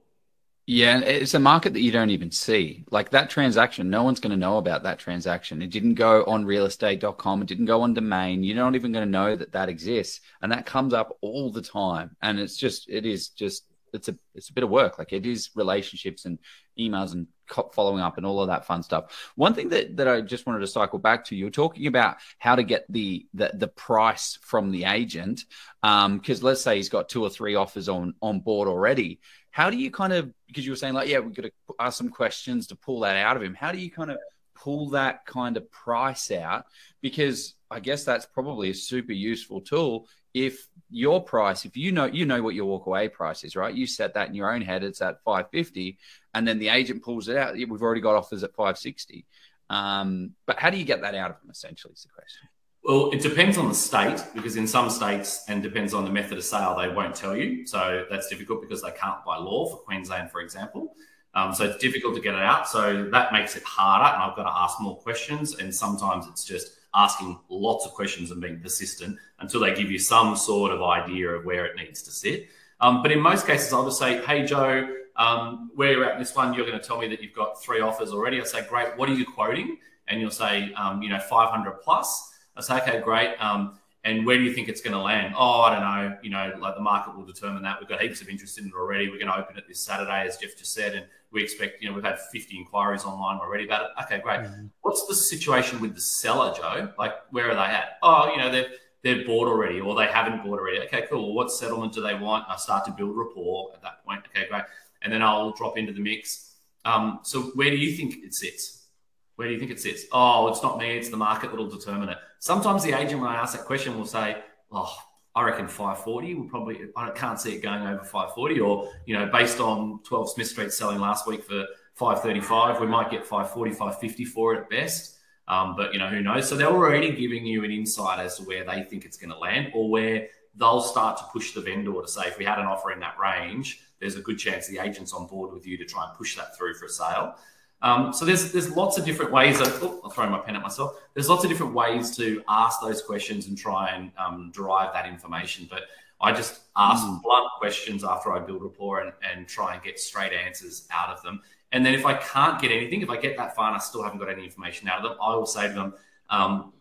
Yeah, 0.66 1.00
it's 1.00 1.34
a 1.34 1.40
market 1.40 1.72
that 1.72 1.80
you 1.80 1.90
don't 1.90 2.10
even 2.10 2.30
see. 2.30 2.84
Like 2.90 3.10
that 3.10 3.28
transaction, 3.28 3.90
no 3.90 4.04
one's 4.04 4.20
going 4.20 4.30
to 4.30 4.36
know 4.36 4.58
about 4.58 4.84
that 4.84 5.00
transaction. 5.00 5.62
It 5.62 5.70
didn't 5.70 5.94
go 5.94 6.22
on 6.26 6.44
realestate.com. 6.44 7.42
It 7.42 7.48
didn't 7.48 7.64
go 7.64 7.82
on 7.82 7.92
domain. 7.92 8.44
You're 8.44 8.56
not 8.56 8.76
even 8.76 8.92
going 8.92 9.04
to 9.04 9.10
know 9.10 9.34
that 9.34 9.50
that 9.50 9.68
exists. 9.68 10.20
And 10.42 10.52
that 10.52 10.66
comes 10.66 10.94
up 10.94 11.16
all 11.22 11.50
the 11.50 11.62
time. 11.62 12.16
And 12.22 12.38
it's 12.38 12.56
just, 12.56 12.88
it 12.88 13.04
is 13.04 13.30
just 13.30 13.64
it's 13.92 14.08
a 14.08 14.16
it's 14.34 14.50
a 14.50 14.52
bit 14.52 14.64
of 14.64 14.70
work. 14.70 14.98
Like 14.98 15.12
it 15.12 15.26
is 15.26 15.50
relationships 15.54 16.24
and 16.24 16.38
emails 16.78 17.12
and 17.12 17.26
following 17.72 18.00
up 18.00 18.16
and 18.16 18.26
all 18.26 18.40
of 18.40 18.48
that 18.48 18.66
fun 18.66 18.82
stuff. 18.82 19.32
One 19.36 19.54
thing 19.54 19.68
that 19.70 19.96
that 19.96 20.08
I 20.08 20.20
just 20.20 20.46
wanted 20.46 20.60
to 20.60 20.66
cycle 20.66 20.98
back 20.98 21.24
to, 21.26 21.36
you 21.36 21.44
were 21.44 21.50
talking 21.50 21.86
about 21.86 22.16
how 22.38 22.56
to 22.56 22.62
get 22.62 22.86
the 22.88 23.26
the, 23.34 23.50
the 23.54 23.68
price 23.68 24.38
from 24.42 24.70
the 24.70 24.84
agent. 24.84 25.44
Because 25.82 26.40
um, 26.40 26.46
let's 26.46 26.62
say 26.62 26.76
he's 26.76 26.88
got 26.88 27.08
two 27.08 27.22
or 27.22 27.30
three 27.30 27.54
offers 27.54 27.88
on 27.88 28.14
on 28.20 28.40
board 28.40 28.68
already. 28.68 29.20
How 29.50 29.70
do 29.70 29.76
you 29.76 29.90
kind 29.90 30.12
of 30.12 30.32
because 30.46 30.64
you 30.64 30.72
were 30.72 30.76
saying 30.76 30.94
like 30.94 31.08
yeah 31.08 31.18
we've 31.18 31.34
got 31.34 31.42
to 31.42 31.52
ask 31.78 31.98
some 31.98 32.10
questions 32.10 32.68
to 32.68 32.76
pull 32.76 33.00
that 33.00 33.16
out 33.16 33.36
of 33.36 33.42
him. 33.42 33.54
How 33.54 33.72
do 33.72 33.78
you 33.78 33.90
kind 33.90 34.10
of 34.10 34.18
pull 34.54 34.90
that 34.90 35.26
kind 35.26 35.56
of 35.56 35.70
price 35.70 36.30
out? 36.30 36.66
Because 37.00 37.54
I 37.70 37.80
guess 37.80 38.04
that's 38.04 38.26
probably 38.26 38.70
a 38.70 38.74
super 38.74 39.12
useful 39.12 39.60
tool 39.60 40.06
if 40.34 40.68
your 40.90 41.22
price, 41.22 41.64
if 41.64 41.76
you 41.76 41.92
know 41.92 42.06
you 42.06 42.26
know 42.26 42.42
what 42.42 42.54
your 42.54 42.66
walkaway 42.66 43.12
price 43.12 43.44
is, 43.44 43.56
right? 43.56 43.74
You 43.74 43.86
set 43.86 44.14
that 44.14 44.28
in 44.28 44.34
your 44.34 44.52
own 44.52 44.62
head, 44.62 44.82
it's 44.82 45.00
at 45.00 45.22
550, 45.24 45.98
and 46.34 46.46
then 46.46 46.58
the 46.58 46.68
agent 46.68 47.02
pulls 47.02 47.28
it 47.28 47.36
out. 47.36 47.54
We've 47.54 47.82
already 47.82 48.00
got 48.00 48.16
offers 48.16 48.42
at 48.42 48.54
560. 48.54 49.24
Um, 49.68 50.32
but 50.46 50.58
how 50.58 50.70
do 50.70 50.76
you 50.76 50.84
get 50.84 51.02
that 51.02 51.14
out 51.14 51.30
of 51.30 51.40
them? 51.40 51.50
Essentially, 51.50 51.94
is 51.94 52.02
the 52.02 52.08
question. 52.08 52.48
Well, 52.82 53.10
it 53.12 53.20
depends 53.20 53.58
on 53.58 53.68
the 53.68 53.74
state 53.74 54.24
because 54.34 54.56
in 54.56 54.66
some 54.66 54.88
states 54.88 55.44
and 55.48 55.62
depends 55.62 55.92
on 55.92 56.04
the 56.04 56.10
method 56.10 56.38
of 56.38 56.44
sale, 56.44 56.76
they 56.78 56.88
won't 56.88 57.14
tell 57.14 57.36
you. 57.36 57.66
So 57.66 58.06
that's 58.10 58.28
difficult 58.28 58.62
because 58.62 58.82
they 58.82 58.90
can't 58.92 59.22
by 59.24 59.36
law 59.36 59.68
for 59.68 59.76
Queensland, 59.76 60.30
for 60.30 60.40
example. 60.40 60.94
Um, 61.34 61.54
so 61.54 61.64
it's 61.64 61.76
difficult 61.76 62.14
to 62.16 62.20
get 62.20 62.34
it 62.34 62.40
out. 62.40 62.68
So 62.68 63.08
that 63.12 63.32
makes 63.32 63.54
it 63.54 63.62
harder, 63.62 64.14
and 64.14 64.22
I've 64.22 64.36
got 64.36 64.44
to 64.44 64.52
ask 64.52 64.80
more 64.80 64.96
questions. 64.96 65.58
And 65.58 65.74
sometimes 65.74 66.26
it's 66.26 66.44
just 66.44 66.79
asking 66.94 67.38
lots 67.48 67.86
of 67.86 67.92
questions 67.92 68.30
and 68.30 68.40
being 68.40 68.60
persistent 68.60 69.18
until 69.38 69.60
they 69.60 69.74
give 69.74 69.90
you 69.90 69.98
some 69.98 70.36
sort 70.36 70.72
of 70.72 70.82
idea 70.82 71.28
of 71.28 71.44
where 71.44 71.64
it 71.66 71.76
needs 71.76 72.02
to 72.02 72.10
sit. 72.10 72.48
Um, 72.80 73.02
but 73.02 73.12
in 73.12 73.20
most 73.20 73.46
cases, 73.46 73.72
I'll 73.72 73.84
just 73.84 73.98
say, 73.98 74.24
hey, 74.24 74.44
Joe, 74.44 74.88
um, 75.16 75.70
where 75.74 75.92
you're 75.92 76.04
at 76.04 76.14
in 76.14 76.18
this 76.18 76.34
one, 76.34 76.54
you're 76.54 76.66
going 76.66 76.78
to 76.78 76.84
tell 76.84 76.98
me 76.98 77.08
that 77.08 77.22
you've 77.22 77.34
got 77.34 77.62
three 77.62 77.80
offers 77.80 78.10
already. 78.12 78.40
I 78.40 78.44
say, 78.44 78.66
great, 78.66 78.96
what 78.96 79.08
are 79.08 79.14
you 79.14 79.26
quoting? 79.26 79.78
And 80.08 80.20
you'll 80.20 80.30
say, 80.30 80.72
um, 80.74 81.02
you 81.02 81.08
know, 81.08 81.20
500 81.20 81.82
plus. 81.82 82.32
I 82.56 82.62
say, 82.62 82.76
okay, 82.78 83.00
great. 83.00 83.36
Um, 83.38 83.78
and 84.02 84.24
where 84.24 84.38
do 84.38 84.42
you 84.42 84.52
think 84.52 84.68
it's 84.68 84.80
going 84.80 84.94
to 84.94 85.00
land? 85.00 85.34
Oh, 85.36 85.60
I 85.60 85.74
don't 85.74 85.82
know. 85.82 86.18
You 86.22 86.30
know, 86.30 86.54
like 86.58 86.74
the 86.74 86.80
market 86.80 87.16
will 87.16 87.26
determine 87.26 87.62
that. 87.62 87.78
We've 87.78 87.88
got 87.88 88.00
heaps 88.00 88.22
of 88.22 88.28
interest 88.28 88.58
in 88.58 88.66
it 88.66 88.72
already. 88.74 89.08
We're 89.08 89.18
going 89.18 89.30
to 89.30 89.38
open 89.38 89.58
it 89.58 89.68
this 89.68 89.80
Saturday, 89.80 90.26
as 90.26 90.38
Jeff 90.38 90.56
just 90.56 90.72
said, 90.72 90.94
and 90.94 91.06
we 91.32 91.42
expect, 91.42 91.82
you 91.82 91.88
know, 91.88 91.94
we've 91.94 92.04
had 92.04 92.18
50 92.18 92.56
inquiries 92.56 93.04
online 93.04 93.38
already 93.38 93.64
about 93.64 93.82
it. 93.82 93.90
Okay, 94.04 94.20
great. 94.20 94.40
Mm-hmm. 94.40 94.66
What's 94.82 95.06
the 95.06 95.14
situation 95.14 95.80
with 95.80 95.94
the 95.94 96.00
seller, 96.00 96.52
Joe? 96.56 96.92
Like, 96.98 97.14
where 97.30 97.50
are 97.50 97.54
they 97.54 97.60
at? 97.60 97.98
Oh, 98.02 98.30
you 98.32 98.38
know, 98.38 98.50
they're 98.50 98.68
they're 99.02 99.24
bought 99.24 99.48
already, 99.48 99.80
or 99.80 99.94
they 99.94 100.06
haven't 100.06 100.44
bought 100.44 100.58
already. 100.58 100.80
Okay, 100.80 101.06
cool. 101.08 101.28
Well, 101.28 101.34
what 101.34 101.50
settlement 101.50 101.94
do 101.94 102.02
they 102.02 102.14
want? 102.14 102.44
I 102.48 102.56
start 102.56 102.84
to 102.84 102.92
build 102.92 103.16
rapport 103.16 103.70
at 103.74 103.82
that 103.82 104.04
point. 104.04 104.22
Okay, 104.28 104.46
great. 104.48 104.64
And 105.02 105.12
then 105.12 105.22
I'll 105.22 105.52
drop 105.52 105.78
into 105.78 105.92
the 105.92 106.00
mix. 106.00 106.56
Um, 106.84 107.20
so 107.22 107.42
where 107.54 107.70
do 107.70 107.76
you 107.76 107.96
think 107.96 108.22
it 108.24 108.34
sits? 108.34 108.88
Where 109.36 109.48
do 109.48 109.54
you 109.54 109.58
think 109.60 109.70
it 109.70 109.80
sits? 109.80 110.04
Oh, 110.12 110.48
it's 110.48 110.62
not 110.62 110.78
me. 110.78 110.98
It's 110.98 111.08
the 111.08 111.16
market 111.16 111.50
that'll 111.50 111.70
determine 111.70 112.10
it. 112.10 112.18
Sometimes 112.40 112.82
the 112.82 112.92
agent, 112.92 113.22
when 113.22 113.30
I 113.30 113.36
ask 113.36 113.56
that 113.56 113.64
question, 113.64 113.96
will 113.96 114.04
say, 114.04 114.36
"Oh, 114.70 114.94
I 115.34 115.42
reckon 115.44 115.68
540 115.68 116.34
will 116.34 116.48
probably, 116.48 116.80
I 116.96 117.10
can't 117.10 117.40
see 117.40 117.54
it 117.54 117.62
going 117.62 117.82
over 117.82 118.02
540 118.02 118.60
or, 118.60 118.90
you 119.06 119.16
know, 119.16 119.26
based 119.26 119.60
on 119.60 120.00
12 120.04 120.32
Smith 120.32 120.48
Street 120.48 120.72
selling 120.72 120.98
last 120.98 121.26
week 121.26 121.44
for 121.44 121.66
535, 121.94 122.80
we 122.80 122.86
might 122.86 123.10
get 123.10 123.24
540, 123.24 123.72
550 123.72 124.24
for 124.24 124.54
it 124.54 124.60
at 124.62 124.70
best. 124.70 125.16
Um, 125.46 125.76
but, 125.76 125.92
you 125.92 125.98
know, 125.98 126.08
who 126.08 126.20
knows? 126.20 126.48
So 126.48 126.56
they're 126.56 126.68
already 126.68 127.12
giving 127.12 127.46
you 127.46 127.64
an 127.64 127.70
insight 127.70 128.18
as 128.18 128.36
to 128.36 128.42
where 128.44 128.64
they 128.64 128.82
think 128.82 129.04
it's 129.04 129.16
going 129.16 129.30
to 129.30 129.38
land 129.38 129.72
or 129.74 129.88
where 129.88 130.28
they'll 130.56 130.80
start 130.80 131.16
to 131.18 131.24
push 131.32 131.52
the 131.52 131.60
vendor 131.60 131.92
to 131.92 132.08
say, 132.08 132.26
if 132.26 132.38
we 132.38 132.44
had 132.44 132.58
an 132.58 132.66
offer 132.66 132.90
in 132.92 133.00
that 133.00 133.16
range, 133.18 133.80
there's 134.00 134.16
a 134.16 134.20
good 134.20 134.38
chance 134.38 134.66
the 134.66 134.78
agent's 134.78 135.12
on 135.12 135.26
board 135.26 135.52
with 135.52 135.66
you 135.66 135.76
to 135.76 135.84
try 135.84 136.08
and 136.08 136.16
push 136.16 136.36
that 136.36 136.56
through 136.56 136.74
for 136.74 136.86
a 136.86 136.88
sale. 136.88 137.34
Um, 137.82 138.12
so 138.12 138.24
there's 138.24 138.52
there's 138.52 138.70
lots 138.76 138.98
of 138.98 139.04
different 139.04 139.32
ways. 139.32 139.60
Of, 139.60 139.82
oh, 139.82 140.00
I'll 140.04 140.10
throw 140.10 140.28
my 140.28 140.38
pen 140.38 140.56
at 140.56 140.62
myself. 140.62 141.00
There's 141.14 141.28
lots 141.28 141.44
of 141.44 141.50
different 141.50 141.72
ways 141.72 142.14
to 142.16 142.42
ask 142.48 142.80
those 142.80 143.00
questions 143.02 143.46
and 143.46 143.56
try 143.56 143.90
and 143.90 144.12
um, 144.18 144.50
derive 144.54 144.92
that 144.92 145.06
information. 145.06 145.66
But 145.70 145.84
I 146.20 146.32
just 146.32 146.60
ask 146.76 147.06
mm. 147.06 147.22
blunt 147.22 147.48
questions 147.58 148.04
after 148.04 148.32
I 148.32 148.40
build 148.40 148.62
rapport 148.62 149.00
and, 149.00 149.12
and 149.28 149.48
try 149.48 149.74
and 149.74 149.82
get 149.82 149.98
straight 149.98 150.32
answers 150.32 150.86
out 150.92 151.08
of 151.08 151.22
them. 151.22 151.40
And 151.72 151.86
then 151.86 151.94
if 151.94 152.04
I 152.04 152.14
can't 152.14 152.60
get 152.60 152.70
anything, 152.72 153.00
if 153.00 153.10
I 153.10 153.16
get 153.16 153.36
that 153.38 153.54
far 153.54 153.68
and 153.68 153.76
I 153.76 153.78
still 153.78 154.02
haven't 154.02 154.18
got 154.18 154.28
any 154.28 154.44
information 154.44 154.88
out 154.88 154.98
of 154.98 155.04
them, 155.04 155.18
I 155.22 155.34
will 155.34 155.46
say 155.46 155.68
to 155.68 155.72
them, 155.72 155.94
um, 156.28 156.72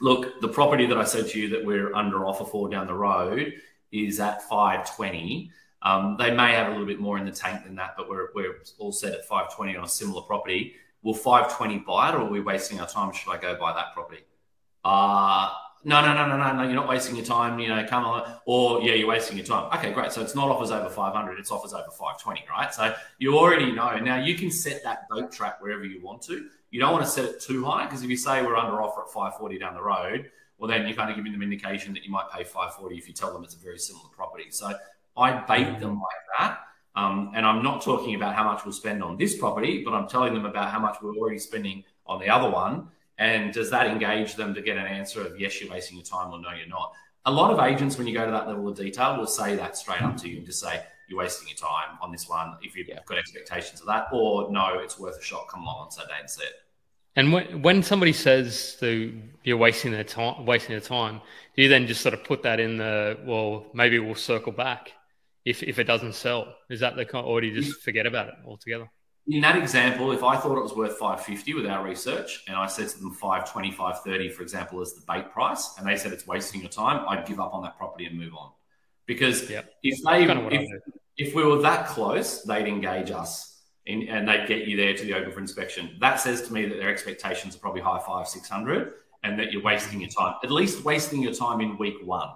look, 0.00 0.40
the 0.40 0.48
property 0.48 0.86
that 0.86 0.98
I 0.98 1.04
said 1.04 1.28
to 1.28 1.40
you 1.40 1.48
that 1.50 1.64
we're 1.64 1.94
under 1.94 2.26
offer 2.26 2.44
for 2.44 2.68
down 2.68 2.86
the 2.86 2.94
road 2.94 3.54
is 3.90 4.20
at 4.20 4.42
520. 4.42 5.50
Um, 5.84 6.16
they 6.18 6.34
may 6.34 6.52
have 6.52 6.68
a 6.68 6.70
little 6.70 6.86
bit 6.86 6.98
more 6.98 7.18
in 7.18 7.26
the 7.26 7.32
tank 7.32 7.64
than 7.64 7.74
that, 7.76 7.94
but 7.96 8.08
we're, 8.08 8.28
we're 8.34 8.56
all 8.78 8.92
set 8.92 9.12
at 9.12 9.20
520 9.26 9.76
on 9.76 9.84
a 9.84 9.88
similar 9.88 10.22
property. 10.22 10.74
Will 11.02 11.14
520 11.14 11.78
buy 11.80 12.08
it 12.08 12.14
or 12.14 12.20
are 12.20 12.24
we 12.24 12.40
wasting 12.40 12.80
our 12.80 12.88
time? 12.88 13.12
Should 13.12 13.30
I 13.30 13.36
go 13.36 13.54
buy 13.58 13.74
that 13.74 13.92
property? 13.92 14.22
Uh, 14.82 15.52
no, 15.84 16.00
no, 16.00 16.14
no, 16.14 16.26
no, 16.26 16.38
no, 16.38 16.52
no, 16.54 16.62
you're 16.62 16.74
not 16.74 16.88
wasting 16.88 17.14
your 17.14 17.26
time, 17.26 17.58
you 17.58 17.68
know, 17.68 17.84
come 17.86 18.04
on. 18.04 18.38
Or, 18.46 18.80
yeah, 18.80 18.94
you're 18.94 19.08
wasting 19.08 19.36
your 19.36 19.44
time. 19.44 19.70
Okay, 19.78 19.92
great. 19.92 20.12
So 20.12 20.22
it's 20.22 20.34
not 20.34 20.48
offers 20.48 20.70
over 20.70 20.88
500, 20.88 21.38
it's 21.38 21.50
offers 21.50 21.74
over 21.74 21.90
520, 21.90 22.44
right? 22.48 22.72
So 22.72 22.94
you 23.18 23.36
already 23.36 23.70
know. 23.70 23.98
Now 23.98 24.18
you 24.18 24.34
can 24.34 24.50
set 24.50 24.82
that 24.84 25.06
boat 25.10 25.30
track 25.30 25.60
wherever 25.60 25.84
you 25.84 26.02
want 26.02 26.22
to. 26.22 26.48
You 26.70 26.80
don't 26.80 26.92
want 26.92 27.04
to 27.04 27.10
set 27.10 27.26
it 27.26 27.40
too 27.40 27.64
high 27.66 27.84
because 27.84 28.02
if 28.02 28.08
you 28.08 28.16
say 28.16 28.42
we're 28.42 28.56
under 28.56 28.80
offer 28.82 29.02
at 29.02 29.08
540 29.08 29.58
down 29.58 29.74
the 29.74 29.82
road, 29.82 30.30
well, 30.56 30.70
then 30.70 30.86
you're 30.86 30.96
kind 30.96 31.10
of 31.10 31.16
giving 31.16 31.32
them 31.32 31.42
indication 31.42 31.92
that 31.92 32.04
you 32.04 32.10
might 32.10 32.30
pay 32.32 32.44
540 32.44 32.96
if 32.96 33.06
you 33.06 33.12
tell 33.12 33.32
them 33.34 33.44
it's 33.44 33.54
a 33.54 33.58
very 33.58 33.78
similar 33.78 34.08
property. 34.08 34.46
So 34.50 34.72
I 35.16 35.32
bait 35.46 35.78
them 35.80 36.00
like 36.00 36.38
that. 36.38 36.60
Um, 36.96 37.32
and 37.34 37.44
I'm 37.44 37.62
not 37.62 37.82
talking 37.82 38.14
about 38.14 38.34
how 38.34 38.44
much 38.44 38.64
we'll 38.64 38.72
spend 38.72 39.02
on 39.02 39.16
this 39.16 39.36
property, 39.36 39.82
but 39.84 39.94
I'm 39.94 40.08
telling 40.08 40.34
them 40.34 40.44
about 40.44 40.70
how 40.70 40.78
much 40.78 40.96
we're 41.02 41.16
already 41.16 41.38
spending 41.38 41.84
on 42.06 42.20
the 42.20 42.28
other 42.28 42.48
one. 42.50 42.88
And 43.18 43.52
does 43.52 43.70
that 43.70 43.86
engage 43.86 44.34
them 44.34 44.54
to 44.54 44.62
get 44.62 44.76
an 44.76 44.86
answer 44.86 45.22
of 45.22 45.40
yes, 45.40 45.60
you're 45.60 45.70
wasting 45.70 45.96
your 45.96 46.04
time 46.04 46.32
or 46.32 46.40
no, 46.40 46.50
you're 46.50 46.68
not? 46.68 46.92
a 47.26 47.32
lot 47.32 47.50
of 47.50 47.58
agents, 47.58 47.96
when 47.96 48.06
you 48.06 48.14
go 48.14 48.24
to 48.24 48.30
that 48.30 48.46
level 48.46 48.68
of 48.68 48.76
detail, 48.76 49.16
will 49.16 49.26
say 49.26 49.56
that 49.56 49.76
straight 49.76 50.02
up 50.02 50.16
to 50.18 50.28
you 50.28 50.38
and 50.38 50.46
just 50.46 50.60
say, 50.60 50.82
you're 51.08 51.18
wasting 51.18 51.48
your 51.48 51.56
time 51.56 51.98
on 52.00 52.12
this 52.12 52.28
one 52.28 52.56
if 52.62 52.76
you've 52.76 52.88
yeah. 52.88 53.00
got 53.06 53.18
expectations 53.18 53.80
of 53.80 53.86
that, 53.86 54.08
or 54.12 54.50
no, 54.50 54.78
it's 54.78 54.98
worth 54.98 55.18
a 55.18 55.22
shot. 55.22 55.48
Come 55.48 55.62
along 55.62 55.84
on 55.84 55.90
Saturday 55.90 56.14
and 56.20 56.28
see 56.28 56.44
it. 56.44 56.54
And 57.16 57.32
when, 57.32 57.62
when 57.62 57.82
somebody 57.82 58.12
says 58.12 58.76
you're 59.44 59.56
wasting 59.56 59.92
their 59.92 60.04
time, 60.04 60.44
wasting 60.44 60.70
their 60.72 60.80
time, 60.80 61.20
do 61.56 61.62
you 61.62 61.68
then 61.68 61.86
just 61.86 62.00
sort 62.00 62.14
of 62.14 62.24
put 62.24 62.42
that 62.42 62.58
in 62.58 62.78
the 62.78 63.18
well? 63.24 63.66
Maybe 63.72 63.98
we'll 63.98 64.16
circle 64.16 64.52
back 64.52 64.92
if 65.44 65.62
if 65.62 65.78
it 65.78 65.84
doesn't 65.84 66.14
sell. 66.14 66.54
Is 66.70 66.80
that 66.80 66.96
the 66.96 67.04
kind, 67.04 67.26
or 67.26 67.40
do 67.40 67.46
you 67.46 67.60
just 67.60 67.82
forget 67.82 68.06
about 68.06 68.28
it 68.28 68.34
altogether? 68.46 68.90
In 69.26 69.40
that 69.40 69.56
example, 69.56 70.12
if 70.12 70.22
I 70.22 70.36
thought 70.36 70.58
it 70.58 70.62
was 70.62 70.74
worth 70.74 70.98
550 70.98 71.54
with 71.54 71.66
our 71.66 71.82
research, 71.82 72.44
and 72.46 72.56
I 72.56 72.66
said 72.66 72.88
to 72.90 72.98
them 72.98 73.12
520, 73.12 73.70
530, 73.70 74.28
for 74.28 74.42
example, 74.42 74.82
as 74.82 74.92
the 74.92 75.00
bait 75.08 75.32
price, 75.32 75.76
and 75.78 75.86
they 75.86 75.96
said 75.96 76.12
it's 76.12 76.26
wasting 76.26 76.60
your 76.60 76.68
time, 76.68 77.06
I'd 77.08 77.26
give 77.26 77.40
up 77.40 77.54
on 77.54 77.62
that 77.62 77.78
property 77.78 78.04
and 78.04 78.18
move 78.18 78.34
on. 78.34 78.52
Because 79.06 79.50
if 79.50 80.02
they 80.04 80.26
kind 80.26 80.46
of 80.46 80.52
if, 80.52 80.68
if 81.16 81.34
we 81.34 81.42
were 81.42 81.60
that 81.62 81.86
close, 81.86 82.42
they'd 82.42 82.66
engage 82.66 83.10
us 83.10 83.62
in, 83.86 84.08
and 84.08 84.28
they'd 84.28 84.46
get 84.46 84.66
you 84.66 84.76
there 84.76 84.94
to 84.94 85.04
the 85.04 85.14
open 85.14 85.32
for 85.32 85.40
inspection. 85.40 85.96
That 86.00 86.20
says 86.20 86.42
to 86.42 86.52
me 86.52 86.66
that 86.66 86.76
their 86.76 86.90
expectations 86.90 87.56
are 87.56 87.58
probably 87.58 87.80
high 87.80 88.00
five, 88.06 88.28
six 88.28 88.48
hundred, 88.48 88.92
and 89.22 89.38
that 89.38 89.52
you're 89.52 89.62
wasting 89.62 90.00
your 90.00 90.10
time. 90.10 90.34
At 90.42 90.50
least 90.50 90.84
wasting 90.84 91.22
your 91.22 91.34
time 91.34 91.60
in 91.60 91.78
week 91.78 91.96
one. 92.04 92.28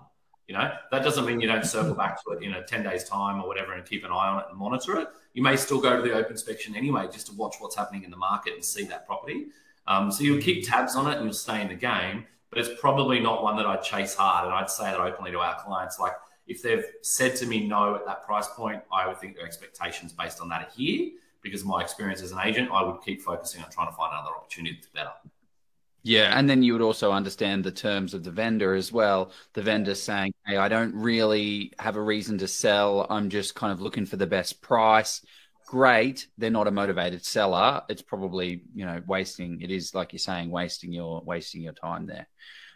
You 0.49 0.55
know, 0.55 0.73
that 0.91 1.05
doesn't 1.05 1.27
mean 1.27 1.41
you 1.41 1.47
don't 1.47 1.65
circle 1.65 1.95
back 1.95 2.25
to 2.25 2.31
it 2.31 2.43
in 2.43 2.55
a 2.55 2.63
10 2.63 2.83
days 2.83 3.05
time 3.05 3.39
or 3.39 3.47
whatever 3.47 3.75
and 3.75 3.85
keep 3.85 4.03
an 4.03 4.11
eye 4.11 4.29
on 4.29 4.41
it 4.41 4.47
and 4.49 4.59
monitor 4.59 4.97
it. 4.99 5.09
You 5.35 5.43
may 5.43 5.57
still 5.57 5.79
go 5.79 5.97
to 5.97 6.03
the 6.03 6.15
open 6.15 6.33
inspection 6.33 6.75
anyway, 6.75 7.07
just 7.13 7.27
to 7.27 7.35
watch 7.35 7.57
what's 7.59 7.77
happening 7.77 8.03
in 8.03 8.11
the 8.11 8.17
market 8.17 8.55
and 8.55 8.65
see 8.65 8.85
that 8.85 9.07
property. 9.07 9.49
Um, 9.87 10.11
so 10.11 10.25
you'll 10.25 10.41
keep 10.41 10.67
tabs 10.67 10.97
on 10.97 11.07
it 11.07 11.17
and 11.17 11.25
you'll 11.25 11.35
stay 11.35 11.61
in 11.61 11.69
the 11.69 11.75
game, 11.75 12.25
but 12.49 12.59
it's 12.59 12.81
probably 12.81 13.21
not 13.21 13.43
one 13.43 13.57
that 13.59 13.67
I'd 13.67 13.83
chase 13.83 14.15
hard. 14.15 14.47
And 14.47 14.55
I'd 14.55 14.71
say 14.71 14.85
that 14.85 14.99
openly 14.99 15.33
to 15.33 15.39
our 15.39 15.61
clients, 15.63 15.99
like 15.99 16.15
if 16.47 16.63
they've 16.63 16.85
said 17.03 17.37
to 17.37 17.47
me 17.47 17.67
no 17.67 17.95
at 17.95 18.07
that 18.07 18.25
price 18.25 18.49
point, 18.49 18.83
I 18.91 19.07
would 19.07 19.19
think 19.19 19.37
their 19.37 19.45
expectations 19.45 20.15
based 20.15 20.41
on 20.41 20.49
that 20.49 20.63
are 20.63 20.71
here. 20.75 21.11
Because 21.43 21.63
my 21.63 21.83
experience 21.83 22.23
as 22.23 22.33
an 22.33 22.39
agent, 22.43 22.71
I 22.73 22.83
would 22.83 23.03
keep 23.03 23.21
focusing 23.21 23.63
on 23.63 23.71
trying 23.71 23.89
to 23.89 23.95
find 23.95 24.13
another 24.13 24.35
opportunity 24.35 24.77
that's 24.77 24.89
better. 24.89 25.13
Yeah, 26.09 26.38
and 26.38 26.49
then 26.49 26.62
you 26.62 26.73
would 26.73 26.81
also 26.81 27.12
understand 27.12 27.62
the 27.64 27.71
terms 27.71 28.14
of 28.14 28.25
the 28.25 28.31
vendor 28.31 28.75
as 28.75 28.90
well. 28.90 29.31
The 29.53 29.61
vendor 29.61 29.94
saying, 29.94 30.33
"Hey, 30.47 30.57
I 30.57 30.66
don't 30.66 30.94
really 30.94 31.75
have 31.79 31.97
a 31.97 32.03
reason 32.03 32.38
to 32.38 32.49
sell. 32.49 33.07
I'm 33.11 33.29
just 33.29 33.55
kind 33.55 33.71
of 33.75 33.83
looking 33.83 34.07
for 34.07 34.16
the 34.16 34.27
best 34.27 34.62
price." 34.62 35.21
Great, 35.66 36.29
they're 36.38 36.49
not 36.49 36.66
a 36.66 36.71
motivated 36.71 37.27
seller. 37.27 37.83
It's 37.90 38.01
probably 38.01 38.62
you 38.75 38.87
know 38.87 39.03
wasting. 39.07 39.61
It 39.61 39.71
is 39.71 39.94
like 39.94 40.14
you're 40.14 40.18
saying, 40.18 40.51
wasting 40.51 40.94
your 40.94 41.21
wasting 41.27 41.61
your 41.61 41.75
time 41.75 42.07
there. 42.07 42.27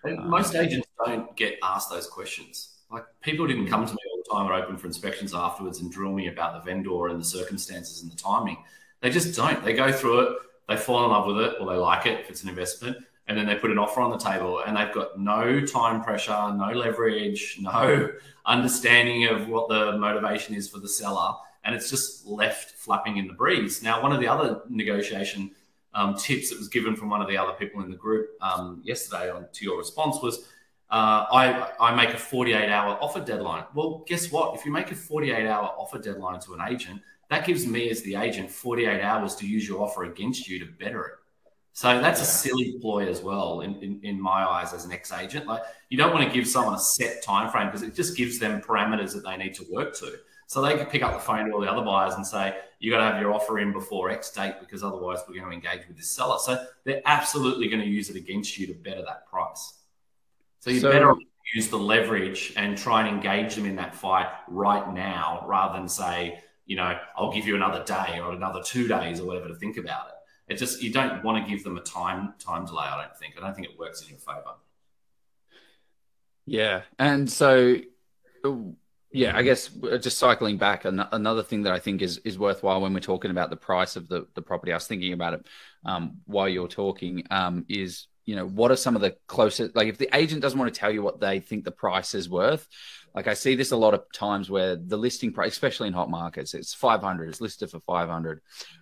And 0.05 0.29
most 0.29 0.55
um, 0.55 0.67
agents 0.67 0.87
don't 1.03 1.35
get 1.35 1.59
asked 1.63 1.89
those 1.89 2.07
questions. 2.07 2.83
Like 2.91 3.05
people 3.23 3.47
didn't 3.47 3.69
come 3.69 3.87
to 3.87 3.93
me 3.95 3.99
all 4.11 4.23
the 4.23 4.31
time 4.31 4.53
or 4.53 4.63
open 4.63 4.77
for 4.77 4.89
inspections 4.89 5.33
afterwards 5.33 5.81
and 5.81 5.91
drill 5.91 6.13
me 6.13 6.29
about 6.29 6.53
the 6.53 6.71
vendor 6.71 7.07
and 7.07 7.19
the 7.19 7.25
circumstances 7.25 8.03
and 8.03 8.13
the 8.13 8.17
timing. 8.17 8.63
They 9.01 9.09
just 9.09 9.35
don't. 9.35 9.65
They 9.65 9.73
go 9.73 9.91
through 9.91 10.21
it, 10.21 10.39
they 10.69 10.77
fall 10.77 11.03
in 11.07 11.11
love 11.13 11.27
with 11.27 11.39
it, 11.39 11.57
or 11.59 11.73
they 11.73 11.79
like 11.79 12.05
it 12.05 12.21
if 12.21 12.29
it's 12.29 12.43
an 12.43 12.51
investment, 12.51 12.99
and 13.29 13.39
then 13.39 13.47
they 13.47 13.55
put 13.55 13.71
an 13.71 13.79
offer 13.79 14.01
on 14.01 14.11
the 14.11 14.19
table 14.19 14.63
and 14.67 14.77
they've 14.77 14.93
got 14.93 15.19
no 15.19 15.61
time 15.65 16.03
pressure, 16.03 16.53
no 16.55 16.73
leverage, 16.73 17.59
no 17.61 18.11
understanding 18.47 19.27
of 19.27 19.49
what 19.49 19.69
the 19.69 19.97
motivation 19.99 20.55
is 20.55 20.69
for 20.69 20.79
the 20.79 20.89
seller. 20.89 21.35
And 21.65 21.75
it's 21.75 21.89
just 21.89 22.27
left 22.27 22.73
flapping 22.73 23.19
in 23.19 23.29
the 23.29 23.35
breeze. 23.35 23.83
Now, 23.83 24.03
one 24.03 24.13
of 24.13 24.21
the 24.21 24.27
other 24.27 24.63
negotiation 24.69 25.53
um, 25.95 26.17
tips 26.17 26.51
that 26.51 26.59
was 26.59 26.69
given 26.69 26.97
from 26.97 27.11
one 27.11 27.23
of 27.23 27.29
the 27.29 27.37
other 27.37 27.53
people 27.53 27.83
in 27.83 27.91
the 27.91 27.97
group 27.97 28.31
um, 28.41 28.81
yesterday 28.83 29.31
on 29.31 29.47
to 29.53 29.65
your 29.65 29.79
response 29.79 30.21
was 30.21 30.49
uh, 30.91 31.25
I, 31.33 31.71
I 31.81 31.95
make 31.95 32.15
a 32.15 32.19
48 32.19 32.69
hour 32.69 32.99
offer 33.01 33.21
deadline. 33.21 33.65
Well, 33.75 34.05
guess 34.07 34.31
what? 34.31 34.55
If 34.55 34.67
you 34.67 34.73
make 34.73 34.91
a 34.91 34.95
48 34.95 35.47
hour 35.47 35.67
offer 35.79 35.99
deadline 35.99 36.41
to 36.41 36.55
an 36.55 36.61
agent, 36.69 37.01
that 37.31 37.47
gives 37.47 37.67
me 37.67 37.89
as 37.89 38.03
the 38.03 38.17
agent 38.17 38.51
48 38.51 39.01
hours 39.01 39.35
to 39.37 39.47
use 39.47 39.67
your 39.67 39.83
offer 39.83 40.05
against 40.05 40.49
you 40.49 40.59
to 40.59 40.67
better 40.67 41.05
it. 41.05 41.13
So 41.75 42.01
that's 42.01 42.21
a 42.21 42.25
silly 42.25 42.77
ploy 42.81 43.09
as 43.09 43.23
well, 43.23 43.61
in, 43.61 43.77
in, 43.77 44.01
in 44.03 44.21
my 44.21 44.45
eyes, 44.45 44.75
as 44.75 44.85
an 44.85 44.93
ex 44.93 45.11
agent. 45.13 45.47
Like 45.47 45.63
you 45.89 45.97
don't 45.97 46.13
want 46.13 46.27
to 46.27 46.33
give 46.33 46.47
someone 46.47 46.75
a 46.75 46.79
set 46.79 47.23
time 47.23 47.51
frame 47.51 47.69
because 47.69 47.83
it 47.83 47.95
just 47.95 48.17
gives 48.17 48.39
them 48.39 48.61
parameters 48.61 49.15
that 49.15 49.25
they 49.25 49.37
need 49.37 49.55
to 49.55 49.65
work 49.71 49.95
to. 49.97 50.19
So 50.47 50.61
they 50.61 50.77
could 50.77 50.91
pick 50.91 51.03
up 51.03 51.15
the 51.15 51.19
phone 51.19 51.47
to 51.47 51.53
all 51.53 51.63
the 51.63 51.71
other 51.71 51.83
buyers 51.83 52.15
and 52.15 52.27
say, 52.27 52.57
"You 52.79 52.91
got 52.91 52.99
to 52.99 53.05
have 53.05 53.21
your 53.23 53.33
offer 53.33 53.59
in 53.59 53.73
before 53.73 54.11
X 54.11 54.31
date 54.31 54.57
because 54.61 54.83
otherwise 54.83 55.21
we're 55.27 55.35
going 55.35 55.47
to 55.47 55.53
engage 55.53 55.89
with 55.89 55.97
this 55.97 56.11
seller." 56.11 56.39
So 56.39 56.63
they're 56.85 57.01
absolutely 57.07 57.69
going 57.69 57.81
to 57.81 57.89
use 57.89 58.11
it 58.11 58.17
against 58.17 58.59
you 58.59 58.67
to 58.67 58.75
better 58.75 59.03
that 59.03 59.27
price. 59.29 59.79
So 60.61 60.71
you 60.71 60.81
so, 60.81 60.93
better 60.93 61.15
use 61.55 61.69
the 61.69 61.79
leverage 61.79 62.53
and 62.57 62.77
try 62.77 63.07
and 63.07 63.17
engage 63.17 63.55
them 63.55 63.65
in 63.67 63.77
that 63.77 63.95
fight 63.95 64.29
right 64.49 64.93
now 64.93 65.45
rather 65.49 65.79
than 65.79 65.89
say, 65.89 66.43
you 66.67 66.77
know, 66.77 66.99
I'll 67.17 67.33
give 67.33 67.47
you 67.47 67.57
another 67.57 67.83
day 67.85 68.21
or 68.21 68.33
another 68.33 68.63
two 68.63 68.87
days 68.87 69.21
or 69.21 69.27
whatever 69.27 69.49
to 69.49 69.55
think 69.55 69.77
about 69.77 70.09
it. 70.09 70.15
It 70.53 70.59
just 70.59 70.83
you 70.83 70.93
don't 70.93 71.25
want 71.25 71.45
to 71.45 71.51
give 71.51 71.65
them 71.65 71.77
a 71.79 71.81
time 71.81 72.35
time 72.39 72.67
delay. 72.67 72.85
I 72.85 73.03
don't 73.03 73.17
think. 73.17 73.35
I 73.39 73.41
don't 73.41 73.55
think 73.55 73.69
it 73.69 73.79
works 73.79 74.03
in 74.03 74.09
your 74.09 74.19
favor. 74.19 74.55
Yeah, 76.45 76.83
and 76.99 77.31
so 77.31 77.77
yeah, 79.13 79.37
I 79.37 79.43
guess 79.43 79.69
just 80.01 80.19
cycling 80.19 80.57
back, 80.57 80.85
another 80.85 81.43
thing 81.43 81.63
that 81.63 81.73
I 81.73 81.79
think 81.79 82.03
is 82.03 82.19
is 82.19 82.39
worthwhile 82.39 82.81
when 82.81 82.95
we're 82.95 83.01
talking 83.01 83.31
about 83.31 83.51
the 83.51 83.57
price 83.57 83.97
of 83.97 84.09
the 84.09 84.27
the 84.35 84.43
property. 84.43 84.73
I 84.73 84.77
was 84.77 84.87
thinking 84.87 85.13
about 85.13 85.35
it 85.35 85.47
um, 85.85 86.19
while 86.27 86.49
you're 86.49 86.69
talking. 86.69 87.25
Um, 87.31 87.65
is 87.69 88.09
you 88.25 88.37
know, 88.37 88.47
what 88.47 88.71
are 88.71 88.77
some 88.77 88.95
of 88.95 89.03
the 89.03 89.17
closest, 89.27 89.75
like 89.75 89.89
if 89.89 89.99
the 89.99 90.09
agent 90.17 90.43
doesn't 90.43 90.59
want 90.59 90.73
to 90.73 90.79
tell 90.79 90.93
you 90.93 91.03
what 91.03 91.21
they 91.21 91.41
think 91.41 91.65
the 91.65 91.73
price 91.73 92.15
is 92.15 92.29
worth, 92.29 92.69
like 93.15 93.29
I 93.29 93.35
see 93.35 93.55
this 93.55 93.73
a 93.73 93.77
lot 93.77 93.95
of 93.95 94.05
times 94.13 94.49
where 94.51 94.77
the 94.77 94.97
listing 94.97 95.33
price, 95.33 95.53
especially 95.53 95.89
in 95.89 95.95
hot 95.95 96.11
markets, 96.11 96.55
it's 96.55 96.73
500, 96.73 97.29
it's 97.29 97.41
listed 97.41 97.71
for 97.71 97.81
500. 97.81 98.41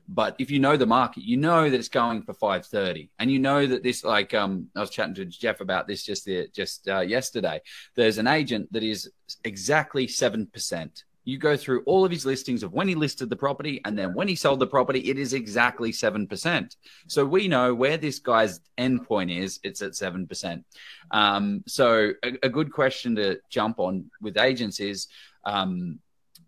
But 0.08 0.36
if 0.38 0.50
you 0.50 0.60
know 0.60 0.76
the 0.76 0.86
market, 0.86 1.24
you 1.24 1.36
know 1.36 1.68
that 1.68 1.76
it's 1.76 1.88
going 1.88 2.22
for 2.22 2.34
530. 2.34 3.10
And 3.18 3.30
you 3.30 3.38
know 3.38 3.66
that 3.66 3.82
this, 3.82 4.04
like, 4.04 4.32
um, 4.32 4.68
I 4.76 4.80
was 4.80 4.90
chatting 4.90 5.14
to 5.16 5.24
Jeff 5.24 5.60
about 5.60 5.88
this 5.88 6.04
just, 6.04 6.24
the, 6.24 6.48
just 6.52 6.88
uh, 6.88 7.00
yesterday. 7.00 7.60
There's 7.96 8.18
an 8.18 8.28
agent 8.28 8.72
that 8.72 8.84
is 8.84 9.10
exactly 9.44 10.06
7% 10.06 11.02
you 11.24 11.38
go 11.38 11.56
through 11.56 11.83
all 11.85 12.04
of 12.04 12.11
his 12.11 12.24
listings 12.24 12.62
of 12.62 12.72
when 12.72 12.88
he 12.88 12.94
listed 12.94 13.28
the 13.28 13.37
property 13.37 13.80
and 13.85 13.98
then 13.98 14.14
when 14.14 14.28
he 14.28 14.35
sold 14.35 14.59
the 14.59 14.66
property, 14.66 15.00
it 15.11 15.18
is 15.18 15.35
exactly 15.35 15.92
7%. 15.92 16.76
So 17.09 17.24
we 17.24 17.46
know 17.46 17.74
where 17.74 17.96
this 17.96 18.18
guy's 18.18 18.61
endpoint 18.78 19.37
is, 19.37 19.61
it's 19.62 19.83
at 19.83 19.92
7%. 19.92 20.64
Um, 21.11 21.62
so 21.66 22.12
a, 22.24 22.33
a, 22.44 22.48
good 22.48 22.72
question 22.72 23.16
to 23.16 23.38
jump 23.50 23.78
on 23.78 24.11
with 24.20 24.38
agents 24.38 24.80
is 24.80 25.09
um, 25.44 25.98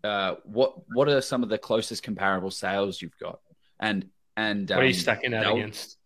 uh, 0.03 0.35
what 0.43 0.75
what 0.93 1.07
are 1.07 1.21
some 1.21 1.43
of 1.43 1.49
the 1.49 1.57
closest 1.57 2.03
comparable 2.03 2.51
sales 2.51 3.01
you've 3.01 3.17
got? 3.19 3.39
And 3.79 4.09
and 4.35 4.69
what 4.69 4.79
are 4.79 4.83
you 4.83 4.89
um, 4.89 4.99
stacking 4.99 5.31
that 5.31 5.49
against? 5.49 5.97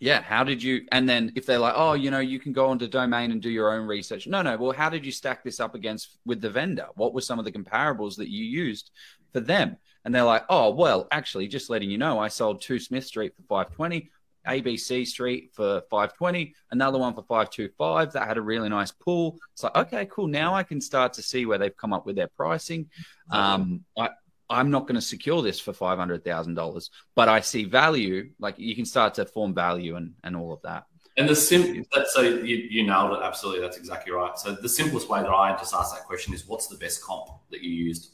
Yeah. 0.00 0.22
How 0.22 0.44
did 0.44 0.62
you? 0.62 0.86
And 0.92 1.08
then 1.08 1.32
if 1.34 1.46
they're 1.46 1.58
like, 1.58 1.74
oh, 1.76 1.94
you 1.94 2.10
know, 2.10 2.20
you 2.20 2.38
can 2.38 2.52
go 2.52 2.68
onto 2.68 2.86
domain 2.88 3.30
and 3.32 3.42
do 3.42 3.50
your 3.50 3.72
own 3.72 3.86
research. 3.86 4.26
No, 4.26 4.42
no. 4.42 4.56
Well, 4.56 4.72
how 4.72 4.88
did 4.88 5.04
you 5.04 5.12
stack 5.12 5.42
this 5.44 5.60
up 5.60 5.74
against 5.74 6.18
with 6.24 6.40
the 6.40 6.50
vendor? 6.50 6.86
What 6.94 7.14
were 7.14 7.20
some 7.20 7.38
of 7.38 7.44
the 7.44 7.52
comparables 7.52 8.16
that 8.16 8.30
you 8.30 8.44
used 8.44 8.90
for 9.32 9.40
them? 9.40 9.76
And 10.04 10.14
they're 10.14 10.22
like, 10.22 10.44
oh, 10.48 10.70
well, 10.70 11.06
actually, 11.10 11.48
just 11.48 11.70
letting 11.70 11.90
you 11.90 11.98
know, 11.98 12.18
I 12.18 12.28
sold 12.28 12.62
two 12.62 12.78
Smith 12.78 13.04
Street 13.04 13.34
for 13.36 13.42
520, 13.42 14.10
ABC 14.46 15.06
Street 15.06 15.50
for 15.52 15.82
520, 15.90 16.54
another 16.70 16.98
one 16.98 17.14
for 17.14 17.22
525 17.22 18.12
that 18.12 18.26
had 18.26 18.38
a 18.38 18.42
really 18.42 18.68
nice 18.68 18.90
pool. 18.90 19.38
It's 19.52 19.62
like, 19.62 19.76
okay, 19.76 20.06
cool. 20.06 20.26
Now 20.26 20.54
I 20.54 20.62
can 20.62 20.80
start 20.80 21.12
to 21.14 21.22
see 21.22 21.46
where 21.46 21.58
they've 21.58 21.76
come 21.76 21.92
up 21.92 22.06
with 22.06 22.16
their 22.16 22.28
pricing. 22.28 22.88
Um, 23.30 23.84
I, 23.98 24.10
I'm 24.50 24.70
not 24.70 24.86
going 24.86 24.94
to 24.94 25.00
secure 25.00 25.42
this 25.42 25.60
for 25.60 25.72
five 25.72 25.98
hundred 25.98 26.24
thousand 26.24 26.54
dollars, 26.54 26.90
but 27.14 27.28
I 27.28 27.40
see 27.40 27.64
value. 27.64 28.30
Like 28.38 28.58
you 28.58 28.74
can 28.74 28.84
start 28.84 29.14
to 29.14 29.26
form 29.26 29.54
value 29.54 29.96
and 29.96 30.14
and 30.24 30.36
all 30.36 30.52
of 30.52 30.62
that. 30.62 30.84
And 31.16 31.28
the 31.28 31.34
sim 31.34 31.84
that 31.92 32.06
so 32.08 32.20
you, 32.20 32.56
you 32.56 32.86
nailed 32.86 33.12
it 33.12 33.22
absolutely. 33.22 33.60
That's 33.60 33.76
exactly 33.76 34.12
right. 34.12 34.38
So 34.38 34.54
the 34.54 34.68
simplest 34.68 35.08
way 35.08 35.20
that 35.20 35.28
I 35.28 35.56
just 35.56 35.74
ask 35.74 35.94
that 35.94 36.04
question 36.04 36.32
is, 36.32 36.46
what's 36.46 36.68
the 36.68 36.76
best 36.76 37.02
comp 37.02 37.28
that 37.50 37.60
you 37.60 37.70
used? 37.70 38.12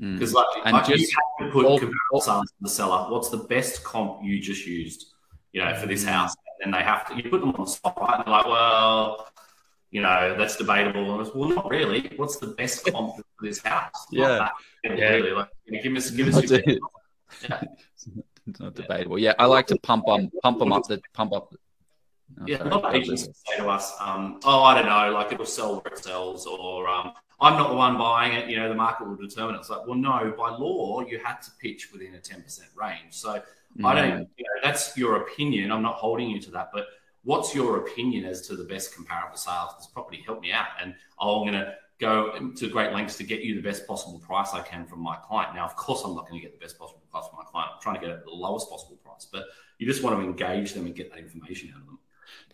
Because 0.00 0.32
mm. 0.32 0.36
like, 0.36 0.46
and 0.64 0.72
like 0.72 0.86
just, 0.86 1.02
you 1.02 1.08
have 1.38 1.46
to 1.46 1.52
put 1.52 1.66
all, 1.66 1.78
comparisons 1.78 2.50
to 2.50 2.56
the 2.62 2.70
seller. 2.70 3.10
What's 3.12 3.28
the 3.28 3.36
best 3.36 3.84
comp 3.84 4.24
you 4.24 4.40
just 4.40 4.66
used? 4.66 5.12
You 5.52 5.62
know, 5.62 5.74
for 5.76 5.86
this 5.86 6.04
mm. 6.04 6.08
house, 6.08 6.34
and 6.62 6.72
they 6.72 6.82
have 6.82 7.06
to 7.08 7.16
you 7.16 7.30
put 7.30 7.40
them 7.40 7.50
on 7.50 7.64
the 7.64 7.70
spot, 7.70 8.00
right? 8.00 8.14
And 8.16 8.24
they're 8.26 8.32
like, 8.32 8.46
well, 8.46 9.28
you 9.92 10.00
know, 10.00 10.34
that's 10.36 10.56
debatable. 10.56 11.20
And 11.20 11.30
well, 11.34 11.50
not 11.50 11.70
really. 11.70 12.10
What's 12.16 12.38
the 12.38 12.48
best 12.48 12.84
comp 12.90 13.16
for 13.16 13.24
this 13.42 13.60
house? 13.62 14.06
Yeah. 14.10 14.48
yeah. 14.82 14.90
Really. 14.90 15.30
Like, 15.30 15.50
you 15.66 15.76
know, 15.76 15.82
give 15.82 15.94
us, 15.94 16.10
give 16.10 16.34
us 16.34 16.50
your 16.50 16.60
yeah. 17.48 17.62
It's 18.46 18.58
not 18.58 18.74
debatable. 18.74 19.18
Yeah, 19.18 19.34
I 19.38 19.46
like 19.46 19.66
to 19.68 19.78
pump 19.78 20.06
them, 20.06 20.30
pump 20.42 20.58
them 20.58 20.72
up, 20.72 20.88
the 20.88 21.00
pump 21.12 21.32
up. 21.32 21.54
Oh, 22.40 22.44
yeah, 22.46 22.58
sorry. 22.58 22.70
a 22.70 22.74
lot 22.74 22.84
of 22.84 22.94
agents 22.94 23.22
say 23.24 23.56
to 23.58 23.68
us, 23.68 23.92
um, 24.00 24.40
"Oh, 24.44 24.62
I 24.62 24.74
don't 24.74 24.86
know, 24.86 25.12
like 25.12 25.30
it'll 25.32 25.46
sell 25.46 25.74
where 25.74 25.92
it 25.92 25.98
sells," 25.98 26.46
or 26.46 26.88
um, 26.88 27.12
"I'm 27.40 27.58
not 27.58 27.68
the 27.68 27.76
one 27.76 27.98
buying 27.98 28.32
it." 28.32 28.48
You 28.48 28.56
know, 28.56 28.68
the 28.68 28.74
market 28.74 29.06
will 29.06 29.16
determine 29.16 29.54
it. 29.54 29.58
It's 29.58 29.70
like, 29.70 29.86
well, 29.86 29.96
no, 29.96 30.34
by 30.36 30.50
law, 30.50 31.02
you 31.02 31.20
had 31.22 31.40
to 31.42 31.50
pitch 31.60 31.92
within 31.92 32.14
a 32.14 32.18
ten 32.18 32.42
percent 32.42 32.70
range. 32.74 33.12
So 33.12 33.42
mm. 33.78 33.84
I 33.84 33.94
don't. 33.94 34.28
You 34.36 34.44
know, 34.44 34.60
that's 34.64 34.96
your 34.96 35.16
opinion. 35.16 35.70
I'm 35.70 35.82
not 35.82 35.96
holding 35.96 36.30
you 36.30 36.40
to 36.40 36.50
that, 36.52 36.70
but 36.72 36.86
what's 37.24 37.54
your 37.54 37.78
opinion 37.78 38.24
as 38.24 38.46
to 38.48 38.56
the 38.56 38.64
best 38.64 38.94
comparable 38.94 39.36
sale 39.36 39.68
for 39.70 39.76
this 39.78 39.86
property? 39.86 40.22
Help 40.24 40.40
me 40.40 40.52
out. 40.52 40.66
And 40.80 40.94
oh, 41.18 41.40
I'm 41.40 41.52
going 41.52 41.64
to 41.64 41.74
go 41.98 42.50
to 42.56 42.68
great 42.68 42.92
lengths 42.92 43.16
to 43.16 43.24
get 43.24 43.42
you 43.42 43.54
the 43.54 43.62
best 43.62 43.86
possible 43.86 44.18
price 44.18 44.50
I 44.52 44.60
can 44.62 44.84
from 44.86 45.00
my 45.00 45.16
client. 45.16 45.54
Now, 45.54 45.64
of 45.64 45.76
course, 45.76 46.02
I'm 46.04 46.14
not 46.14 46.28
going 46.28 46.40
to 46.40 46.46
get 46.46 46.58
the 46.58 46.64
best 46.64 46.78
possible 46.78 47.02
price 47.10 47.24
from 47.28 47.38
my 47.38 47.44
client. 47.44 47.70
I'm 47.74 47.80
trying 47.80 48.00
to 48.00 48.06
get 48.06 48.24
the 48.24 48.30
lowest 48.30 48.68
possible 48.68 48.96
price, 48.96 49.26
but 49.30 49.46
you 49.78 49.86
just 49.86 50.02
want 50.02 50.16
to 50.18 50.22
engage 50.22 50.74
them 50.74 50.86
and 50.86 50.94
get 50.94 51.10
that 51.10 51.20
information 51.20 51.70
out 51.74 51.80
of 51.80 51.86
them. 51.86 51.98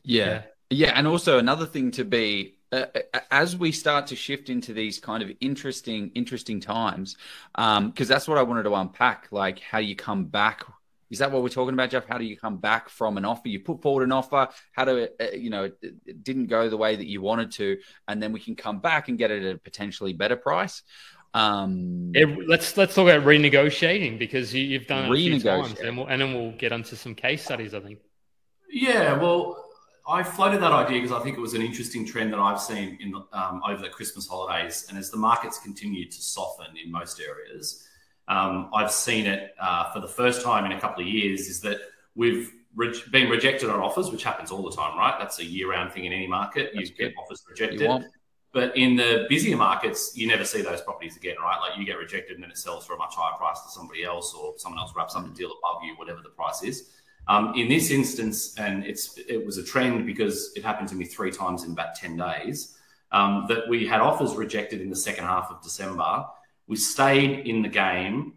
Yeah. 0.02 0.42
Yeah. 0.70 0.92
And 0.94 1.06
also 1.06 1.38
another 1.38 1.66
thing 1.66 1.90
to 1.92 2.04
be 2.04 2.56
uh, 2.70 2.84
uh 3.14 3.20
as 3.30 3.56
we 3.56 3.72
start 3.72 4.06
to 4.08 4.16
shift 4.16 4.50
into 4.50 4.74
these 4.74 4.98
kind 4.98 5.22
of 5.22 5.30
interesting, 5.40 6.10
interesting 6.14 6.60
times, 6.60 7.16
because 7.54 7.78
um, 7.78 7.92
that's 7.94 8.28
what 8.28 8.36
I 8.36 8.42
wanted 8.42 8.64
to 8.64 8.74
unpack, 8.74 9.28
like 9.30 9.60
how 9.60 9.78
you 9.78 9.96
come 9.96 10.26
back 10.26 10.64
is 11.10 11.20
that 11.20 11.32
what 11.32 11.42
we're 11.42 11.48
talking 11.48 11.74
about, 11.74 11.90
Jeff? 11.90 12.06
How 12.06 12.18
do 12.18 12.24
you 12.24 12.36
come 12.36 12.58
back 12.58 12.88
from 12.88 13.16
an 13.16 13.24
offer? 13.24 13.48
You 13.48 13.60
put 13.60 13.82
forward 13.82 14.04
an 14.04 14.12
offer. 14.12 14.48
How 14.72 14.84
do 14.84 14.96
it, 14.96 15.16
uh, 15.20 15.36
you 15.36 15.50
know, 15.50 15.64
it, 15.64 15.78
it 16.04 16.22
didn't 16.22 16.46
go 16.46 16.68
the 16.68 16.76
way 16.76 16.96
that 16.96 17.06
you 17.06 17.22
wanted 17.22 17.52
to, 17.52 17.78
and 18.06 18.22
then 18.22 18.32
we 18.32 18.40
can 18.40 18.56
come 18.56 18.80
back 18.80 19.08
and 19.08 19.16
get 19.16 19.30
it 19.30 19.42
at 19.42 19.54
a 19.54 19.58
potentially 19.58 20.12
better 20.12 20.36
price. 20.36 20.82
Um, 21.34 22.12
let's 22.46 22.76
let's 22.76 22.94
talk 22.94 23.08
about 23.08 23.24
renegotiating 23.24 24.18
because 24.18 24.54
you, 24.54 24.78
have 24.78 24.88
done 24.88 25.04
it 25.04 25.12
a 25.12 25.16
few 25.16 25.40
times, 25.40 25.78
and, 25.78 25.96
we'll, 25.96 26.06
and 26.06 26.20
then 26.20 26.34
we'll 26.34 26.52
get 26.52 26.72
onto 26.72 26.96
some 26.96 27.14
case 27.14 27.44
studies. 27.44 27.74
I 27.74 27.80
think. 27.80 27.98
Yeah, 28.70 29.14
well, 29.14 29.64
I 30.06 30.22
floated 30.22 30.60
that 30.62 30.72
idea 30.72 31.00
because 31.00 31.12
I 31.18 31.22
think 31.22 31.36
it 31.36 31.40
was 31.40 31.54
an 31.54 31.62
interesting 31.62 32.06
trend 32.06 32.32
that 32.32 32.38
I've 32.38 32.60
seen 32.60 32.98
in 33.00 33.10
the, 33.10 33.24
um, 33.32 33.62
over 33.66 33.80
the 33.80 33.88
Christmas 33.88 34.26
holidays, 34.26 34.86
and 34.88 34.98
as 34.98 35.10
the 35.10 35.16
markets 35.16 35.58
continue 35.58 36.06
to 36.10 36.22
soften 36.22 36.76
in 36.82 36.90
most 36.90 37.20
areas 37.20 37.87
um, 38.28 38.70
I've 38.74 38.92
seen 38.92 39.26
it 39.26 39.54
uh, 39.60 39.90
for 39.92 40.00
the 40.00 40.08
first 40.08 40.42
time 40.42 40.66
in 40.66 40.72
a 40.72 40.80
couple 40.80 41.02
of 41.02 41.08
years 41.08 41.48
is 41.48 41.60
that 41.62 41.78
we've 42.14 42.52
re- 42.74 43.02
been 43.10 43.28
rejected 43.30 43.70
on 43.70 43.80
offers, 43.80 44.10
which 44.10 44.22
happens 44.22 44.50
all 44.50 44.62
the 44.62 44.74
time, 44.74 44.96
right? 44.96 45.16
That's 45.18 45.38
a 45.38 45.44
year 45.44 45.70
round 45.70 45.92
thing 45.92 46.04
in 46.04 46.12
any 46.12 46.26
market. 46.26 46.72
That's 46.74 46.90
you 46.90 46.96
good. 46.96 47.08
get 47.08 47.14
offers 47.18 47.44
rejected. 47.48 48.04
But 48.52 48.76
in 48.76 48.96
the 48.96 49.26
busier 49.28 49.56
markets, 49.56 50.12
you 50.16 50.26
never 50.26 50.44
see 50.44 50.62
those 50.62 50.80
properties 50.80 51.16
again, 51.16 51.36
right? 51.40 51.58
Like 51.60 51.78
you 51.78 51.84
get 51.84 51.98
rejected 51.98 52.34
and 52.34 52.42
then 52.42 52.50
it 52.50 52.56
sells 52.56 52.86
for 52.86 52.94
a 52.94 52.96
much 52.96 53.14
higher 53.14 53.36
price 53.36 53.60
to 53.62 53.70
somebody 53.70 54.04
else 54.04 54.34
or 54.34 54.54
someone 54.56 54.80
else 54.80 54.92
wraps 54.96 55.14
up 55.16 55.26
a 55.26 55.28
deal 55.30 55.50
above 55.50 55.82
you, 55.84 55.94
whatever 55.96 56.20
the 56.22 56.30
price 56.30 56.62
is. 56.62 56.90
Um, 57.28 57.52
in 57.56 57.68
this 57.68 57.90
instance, 57.90 58.58
and 58.58 58.84
it's 58.84 59.18
it 59.28 59.44
was 59.44 59.58
a 59.58 59.62
trend 59.62 60.06
because 60.06 60.50
it 60.56 60.64
happened 60.64 60.88
to 60.88 60.94
me 60.94 61.04
three 61.04 61.30
times 61.30 61.64
in 61.64 61.72
about 61.72 61.94
10 61.94 62.16
days, 62.16 62.78
um, 63.12 63.44
that 63.48 63.68
we 63.68 63.86
had 63.86 64.00
offers 64.00 64.34
rejected 64.34 64.80
in 64.80 64.88
the 64.88 64.96
second 64.96 65.24
half 65.24 65.50
of 65.50 65.62
December 65.62 66.24
we 66.68 66.76
stayed 66.76 67.46
in 67.46 67.62
the 67.62 67.68
game. 67.68 68.34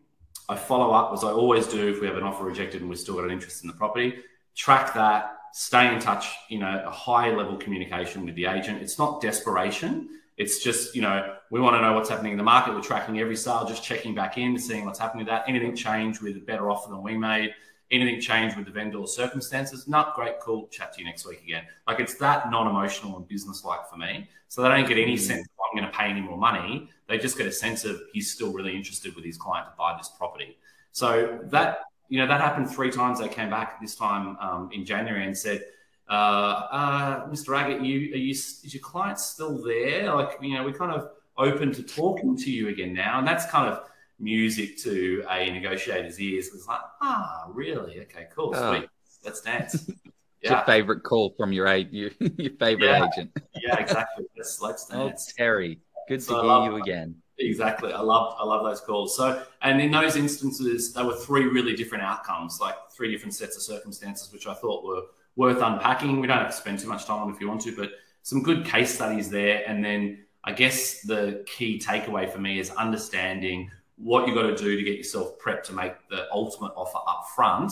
I 0.49 0.55
follow 0.55 0.91
up 0.91 1.13
as 1.13 1.23
I 1.23 1.31
always 1.31 1.67
do 1.67 1.89
if 1.89 2.01
we 2.01 2.07
have 2.07 2.17
an 2.17 2.23
offer 2.23 2.43
rejected 2.43 2.81
and 2.81 2.89
we've 2.89 2.99
still 2.99 3.15
got 3.15 3.25
an 3.25 3.31
interest 3.31 3.63
in 3.63 3.67
the 3.67 3.75
property. 3.75 4.15
Track 4.55 4.93
that, 4.95 5.37
stay 5.53 5.93
in 5.93 5.99
touch, 5.99 6.27
you 6.49 6.59
know, 6.59 6.83
a 6.85 6.89
high 6.89 7.29
level 7.33 7.57
communication 7.57 8.25
with 8.25 8.35
the 8.35 8.45
agent. 8.45 8.81
It's 8.81 8.97
not 8.97 9.21
desperation. 9.21 10.09
It's 10.37 10.63
just, 10.63 10.95
you 10.95 11.01
know, 11.01 11.35
we 11.51 11.59
want 11.59 11.75
to 11.75 11.81
know 11.81 11.93
what's 11.93 12.09
happening 12.09 12.31
in 12.31 12.37
the 12.37 12.43
market. 12.43 12.73
We're 12.73 12.81
tracking 12.81 13.19
every 13.19 13.35
sale, 13.35 13.65
just 13.67 13.83
checking 13.83 14.15
back 14.15 14.37
in, 14.37 14.57
seeing 14.57 14.85
what's 14.85 14.97
happening 14.97 15.25
with 15.25 15.31
that. 15.31 15.43
Anything 15.47 15.75
change 15.75 16.21
with 16.21 16.37
a 16.37 16.39
better 16.39 16.71
offer 16.71 16.89
than 16.89 17.03
we 17.03 17.17
made? 17.17 17.53
Anything 17.91 18.21
change 18.21 18.55
with 18.55 18.65
the 18.65 18.71
vendor 18.71 19.05
circumstances? 19.05 19.87
Not 19.87 20.15
great, 20.15 20.39
cool. 20.39 20.67
Chat 20.67 20.93
to 20.93 20.99
you 20.99 21.05
next 21.05 21.27
week 21.27 21.43
again. 21.43 21.63
Like 21.87 21.99
it's 21.99 22.15
that 22.15 22.49
non-emotional 22.49 23.17
and 23.17 23.27
business-like 23.27 23.89
for 23.89 23.97
me. 23.97 24.29
So 24.47 24.61
they 24.61 24.69
don't 24.69 24.87
get 24.87 24.97
any 24.97 25.15
mm. 25.15 25.19
sense 25.19 25.47
I'm 25.71 25.79
going 25.79 25.91
to 25.91 25.97
pay 25.97 26.05
any 26.05 26.21
more 26.21 26.37
money. 26.37 26.89
They 27.07 27.17
just 27.17 27.37
get 27.37 27.47
a 27.47 27.51
sense 27.51 27.85
of 27.85 28.01
he's 28.13 28.31
still 28.31 28.51
really 28.51 28.75
interested 28.75 29.15
with 29.15 29.25
his 29.25 29.37
client 29.37 29.67
to 29.67 29.73
buy 29.77 29.95
this 29.97 30.09
property. 30.09 30.57
So 30.91 31.39
that 31.45 31.81
you 32.09 32.19
know 32.19 32.27
that 32.27 32.41
happened 32.41 32.69
three 32.69 32.91
times. 32.91 33.19
They 33.19 33.29
came 33.29 33.49
back 33.49 33.79
this 33.79 33.95
time 33.95 34.37
um, 34.39 34.69
in 34.73 34.85
January 34.85 35.25
and 35.25 35.37
said, 35.37 35.63
uh, 36.09 36.13
uh, 36.13 37.29
"Mr. 37.29 37.57
Aggett, 37.57 37.85
you 37.85 38.13
are 38.13 38.17
you 38.17 38.31
is 38.31 38.73
your 38.73 38.81
client 38.81 39.19
still 39.19 39.63
there? 39.63 40.13
Like 40.13 40.37
you 40.41 40.55
know, 40.55 40.63
we're 40.63 40.73
kind 40.73 40.91
of 40.91 41.11
open 41.37 41.71
to 41.73 41.83
talking 41.83 42.35
to 42.37 42.51
you 42.51 42.67
again 42.67 42.93
now." 42.93 43.19
And 43.19 43.27
that's 43.27 43.45
kind 43.45 43.71
of 43.71 43.89
music 44.21 44.77
to 44.79 45.23
a 45.29 45.49
negotiator's 45.51 46.19
ears. 46.19 46.49
It's 46.53 46.67
like, 46.67 46.79
ah, 47.01 47.47
really? 47.49 48.01
Okay, 48.01 48.27
cool, 48.33 48.53
oh. 48.55 48.77
sweet. 48.77 48.89
Let's 49.25 49.41
dance. 49.41 49.89
Yeah. 50.43 50.53
your 50.53 50.65
favorite 50.65 51.03
call 51.03 51.35
from 51.37 51.53
your 51.53 51.71
your, 51.75 52.09
your 52.19 52.53
favorite 52.53 52.87
yeah. 52.87 53.07
agent. 53.13 53.31
yeah, 53.61 53.77
exactly. 53.77 54.25
Let's 54.35 54.59
let's 54.59 54.87
oh, 54.91 55.09
dance. 55.09 55.29
Oh, 55.29 55.33
Terry, 55.37 55.79
good 56.07 56.23
so 56.23 56.41
to 56.41 56.63
hear 56.63 56.71
you 56.71 56.81
again. 56.81 57.13
Exactly. 57.37 57.93
I 57.93 57.99
love 57.99 58.35
I 58.39 58.43
love 58.45 58.63
those 58.63 58.81
calls. 58.81 59.15
So 59.15 59.43
and 59.61 59.79
in 59.79 59.91
those 59.91 60.15
instances, 60.15 60.93
there 60.93 61.05
were 61.05 61.15
three 61.15 61.45
really 61.45 61.75
different 61.75 62.03
outcomes, 62.03 62.59
like 62.59 62.73
three 62.91 63.11
different 63.11 63.35
sets 63.35 63.55
of 63.55 63.61
circumstances, 63.61 64.33
which 64.33 64.47
I 64.47 64.55
thought 64.55 64.83
were 64.83 65.03
worth 65.35 65.61
unpacking. 65.61 66.19
We 66.19 66.25
don't 66.25 66.39
have 66.39 66.49
to 66.49 66.57
spend 66.57 66.79
too 66.79 66.87
much 66.87 67.05
time 67.05 67.21
on 67.21 67.31
if 67.31 67.39
you 67.39 67.47
want 67.47 67.61
to, 67.61 67.75
but 67.75 67.91
some 68.23 68.41
good 68.41 68.65
case 68.65 68.95
studies 68.95 69.29
there. 69.29 69.63
And 69.67 69.85
then 69.85 70.25
I 70.43 70.53
guess 70.53 71.01
the 71.01 71.43
key 71.45 71.79
takeaway 71.79 72.27
for 72.31 72.39
me 72.39 72.59
is 72.59 72.71
understanding 72.71 73.69
what 74.01 74.27
you've 74.27 74.35
got 74.35 74.43
to 74.43 74.55
do 74.55 74.75
to 74.75 74.83
get 74.83 74.97
yourself 74.97 75.39
prepped 75.39 75.63
to 75.63 75.73
make 75.73 75.93
the 76.09 76.27
ultimate 76.31 76.71
offer 76.75 76.99
up 77.07 77.25
front, 77.35 77.71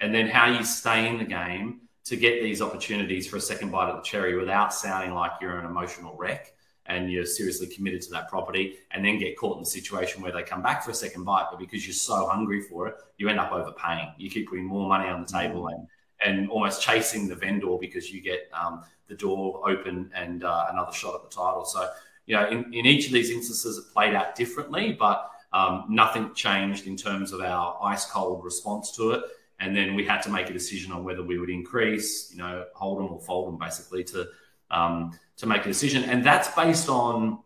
and 0.00 0.14
then 0.14 0.28
how 0.28 0.46
you 0.46 0.64
stay 0.64 1.08
in 1.08 1.18
the 1.18 1.24
game 1.24 1.80
to 2.04 2.16
get 2.16 2.42
these 2.42 2.60
opportunities 2.60 3.26
for 3.26 3.36
a 3.36 3.40
second 3.40 3.70
bite 3.70 3.88
at 3.88 3.96
the 3.96 4.02
cherry 4.02 4.36
without 4.36 4.74
sounding 4.74 5.14
like 5.14 5.32
you're 5.40 5.58
an 5.58 5.64
emotional 5.64 6.14
wreck 6.16 6.54
and 6.86 7.10
you're 7.10 7.24
seriously 7.24 7.66
committed 7.66 8.02
to 8.02 8.10
that 8.10 8.28
property 8.28 8.76
and 8.90 9.04
then 9.04 9.18
get 9.18 9.38
caught 9.38 9.56
in 9.56 9.62
the 9.62 9.68
situation 9.68 10.22
where 10.22 10.32
they 10.32 10.42
come 10.42 10.62
back 10.62 10.84
for 10.84 10.90
a 10.90 10.94
second 10.94 11.24
bite 11.24 11.46
but 11.50 11.58
because 11.58 11.86
you're 11.86 11.94
so 11.94 12.28
hungry 12.28 12.60
for 12.60 12.88
it 12.88 12.94
you 13.16 13.28
end 13.28 13.38
up 13.38 13.52
overpaying. 13.52 14.12
You 14.18 14.28
keep 14.28 14.48
putting 14.48 14.66
more 14.66 14.86
money 14.88 15.08
on 15.08 15.22
the 15.22 15.26
table 15.26 15.68
and 15.68 15.86
and 16.24 16.48
almost 16.50 16.80
chasing 16.82 17.26
the 17.26 17.34
vendor 17.34 17.76
because 17.80 18.10
you 18.10 18.20
get 18.20 18.48
um, 18.52 18.82
the 19.08 19.14
door 19.14 19.68
open 19.68 20.10
and 20.14 20.44
uh, 20.44 20.66
another 20.70 20.92
shot 20.92 21.14
at 21.14 21.22
the 21.22 21.34
title. 21.34 21.64
So 21.64 21.88
you 22.26 22.36
know 22.36 22.48
in, 22.48 22.64
in 22.72 22.86
each 22.86 23.06
of 23.06 23.12
these 23.12 23.30
instances 23.30 23.78
it 23.78 23.92
played 23.92 24.14
out 24.14 24.34
differently 24.34 24.92
but 24.92 25.30
um, 25.54 25.86
nothing 25.88 26.34
changed 26.34 26.86
in 26.86 26.96
terms 26.96 27.32
of 27.32 27.40
our 27.40 27.78
ice 27.82 28.04
cold 28.04 28.44
response 28.44 28.94
to 28.96 29.12
it 29.12 29.22
and 29.60 29.76
then 29.76 29.94
we 29.94 30.04
had 30.04 30.20
to 30.22 30.30
make 30.30 30.50
a 30.50 30.52
decision 30.52 30.92
on 30.92 31.04
whether 31.04 31.22
we 31.22 31.38
would 31.38 31.50
increase, 31.50 32.30
you 32.32 32.38
know, 32.38 32.64
hold 32.74 32.98
them 32.98 33.06
or 33.06 33.20
fold 33.20 33.48
them, 33.48 33.58
basically 33.58 34.04
to 34.04 34.28
um, 34.70 35.18
to 35.36 35.46
make 35.46 35.62
a 35.62 35.68
decision. 35.68 36.04
And 36.04 36.24
that's 36.24 36.48
based 36.54 36.88
on 36.88 37.38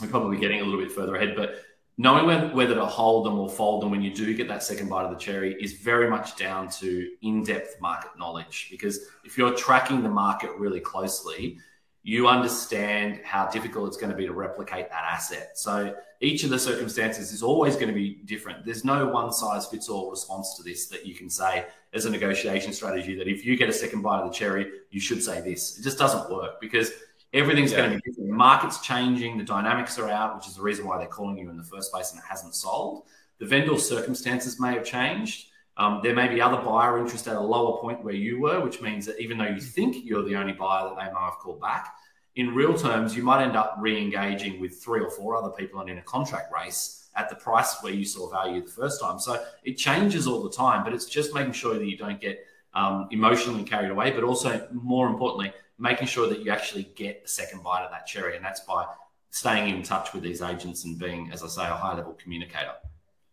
we're 0.00 0.08
probably 0.08 0.38
getting 0.38 0.60
a 0.60 0.64
little 0.64 0.80
bit 0.80 0.92
further 0.92 1.16
ahead, 1.16 1.34
but 1.36 1.62
knowing 1.98 2.26
whether, 2.26 2.48
whether 2.54 2.74
to 2.74 2.86
hold 2.86 3.26
them 3.26 3.38
or 3.38 3.50
fold 3.50 3.82
them 3.82 3.90
when 3.90 4.00
you 4.00 4.14
do 4.14 4.32
get 4.32 4.48
that 4.48 4.62
second 4.62 4.88
bite 4.88 5.04
of 5.04 5.10
the 5.10 5.16
cherry 5.16 5.60
is 5.60 5.74
very 5.74 6.08
much 6.08 6.36
down 6.36 6.70
to 6.70 7.10
in-depth 7.20 7.78
market 7.80 8.10
knowledge. 8.18 8.68
Because 8.70 9.00
if 9.24 9.36
you're 9.36 9.54
tracking 9.54 10.02
the 10.02 10.08
market 10.08 10.50
really 10.56 10.80
closely, 10.80 11.58
you 12.02 12.28
understand 12.28 13.20
how 13.24 13.46
difficult 13.48 13.88
it's 13.88 13.96
going 13.96 14.10
to 14.10 14.16
be 14.16 14.26
to 14.26 14.32
replicate 14.32 14.88
that 14.88 15.04
asset. 15.04 15.58
So 15.58 15.94
each 16.20 16.44
of 16.44 16.50
the 16.50 16.58
circumstances 16.58 17.32
is 17.32 17.42
always 17.42 17.74
going 17.74 17.88
to 17.88 17.94
be 17.94 18.20
different. 18.24 18.64
There's 18.64 18.84
no 18.84 19.08
one 19.08 19.32
size 19.32 19.66
fits 19.66 19.88
all 19.88 20.10
response 20.10 20.54
to 20.56 20.62
this 20.62 20.86
that 20.88 21.06
you 21.06 21.14
can 21.14 21.28
say 21.28 21.66
as 21.92 22.06
a 22.06 22.10
negotiation 22.10 22.72
strategy 22.72 23.14
that 23.16 23.28
if 23.28 23.44
you 23.44 23.56
get 23.56 23.68
a 23.68 23.72
second 23.72 24.00
bite 24.00 24.20
of 24.20 24.30
the 24.30 24.34
cherry, 24.34 24.70
you 24.90 25.00
should 25.00 25.22
say 25.22 25.40
this. 25.40 25.78
It 25.78 25.82
just 25.82 25.98
doesn't 25.98 26.30
work 26.30 26.60
because 26.60 26.90
everything's 27.34 27.72
yeah. 27.72 27.78
going 27.78 27.90
to 27.90 27.96
be 27.96 28.02
different. 28.10 28.30
The 28.30 28.36
market's 28.36 28.80
changing, 28.80 29.36
the 29.36 29.44
dynamics 29.44 29.98
are 29.98 30.08
out, 30.08 30.36
which 30.36 30.46
is 30.46 30.54
the 30.54 30.62
reason 30.62 30.86
why 30.86 30.96
they're 30.96 31.06
calling 31.06 31.36
you 31.36 31.50
in 31.50 31.58
the 31.58 31.64
first 31.64 31.92
place 31.92 32.12
and 32.12 32.20
it 32.20 32.24
hasn't 32.26 32.54
sold. 32.54 33.04
The 33.38 33.46
vendor 33.46 33.78
circumstances 33.78 34.58
may 34.58 34.72
have 34.72 34.84
changed. 34.84 35.48
Um, 35.80 36.00
there 36.02 36.14
may 36.14 36.28
be 36.28 36.42
other 36.42 36.58
buyer 36.62 36.98
interest 36.98 37.26
at 37.26 37.36
a 37.36 37.40
lower 37.40 37.80
point 37.80 38.04
where 38.04 38.12
you 38.12 38.38
were, 38.38 38.60
which 38.60 38.82
means 38.82 39.06
that 39.06 39.18
even 39.18 39.38
though 39.38 39.46
you 39.46 39.62
think 39.62 40.04
you're 40.04 40.22
the 40.22 40.36
only 40.36 40.52
buyer 40.52 40.90
that 40.90 40.96
they 40.96 41.10
might 41.10 41.24
have 41.24 41.38
called 41.38 41.58
back, 41.58 41.94
in 42.36 42.54
real 42.54 42.76
terms, 42.76 43.16
you 43.16 43.22
might 43.22 43.42
end 43.42 43.56
up 43.56 43.76
re-engaging 43.78 44.60
with 44.60 44.82
three 44.82 45.00
or 45.00 45.10
four 45.10 45.34
other 45.36 45.48
people 45.48 45.80
and 45.80 45.88
in 45.88 45.96
a 45.96 46.02
contract 46.02 46.52
race 46.52 47.08
at 47.16 47.30
the 47.30 47.34
price 47.34 47.78
where 47.80 47.94
you 47.94 48.04
saw 48.04 48.30
value 48.30 48.62
the 48.62 48.70
first 48.70 49.00
time. 49.00 49.18
So 49.18 49.42
it 49.64 49.78
changes 49.78 50.26
all 50.26 50.42
the 50.42 50.50
time, 50.50 50.84
but 50.84 50.92
it's 50.92 51.06
just 51.06 51.32
making 51.32 51.52
sure 51.54 51.72
that 51.72 51.86
you 51.86 51.96
don't 51.96 52.20
get 52.20 52.44
um, 52.74 53.08
emotionally 53.10 53.64
carried 53.64 53.90
away, 53.90 54.10
but 54.10 54.22
also 54.22 54.68
more 54.72 55.08
importantly, 55.08 55.50
making 55.78 56.08
sure 56.08 56.28
that 56.28 56.44
you 56.44 56.50
actually 56.50 56.92
get 56.94 57.22
a 57.24 57.28
second 57.28 57.62
bite 57.62 57.84
of 57.84 57.90
that 57.90 58.06
cherry, 58.06 58.36
and 58.36 58.44
that's 58.44 58.60
by 58.60 58.84
staying 59.30 59.74
in 59.74 59.82
touch 59.82 60.12
with 60.12 60.22
these 60.22 60.42
agents 60.42 60.84
and 60.84 60.98
being, 60.98 61.30
as 61.32 61.42
I 61.42 61.48
say, 61.48 61.62
a 61.62 61.74
high 61.74 61.94
level 61.94 62.12
communicator. 62.22 62.74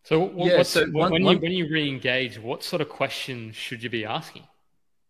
So, 0.08 0.22
what, 0.22 0.48
yeah, 0.50 0.64
so 0.64 0.86
one, 0.86 1.12
when, 1.12 1.24
one, 1.24 1.36
you, 1.36 1.42
when 1.42 1.52
you 1.52 1.68
re-engage, 1.70 2.40
what 2.40 2.64
sort 2.64 2.82
of 2.82 2.88
questions 2.88 3.58
should 3.58 3.84
you 3.84 3.90
be 3.90 4.06
asking? 4.06 4.44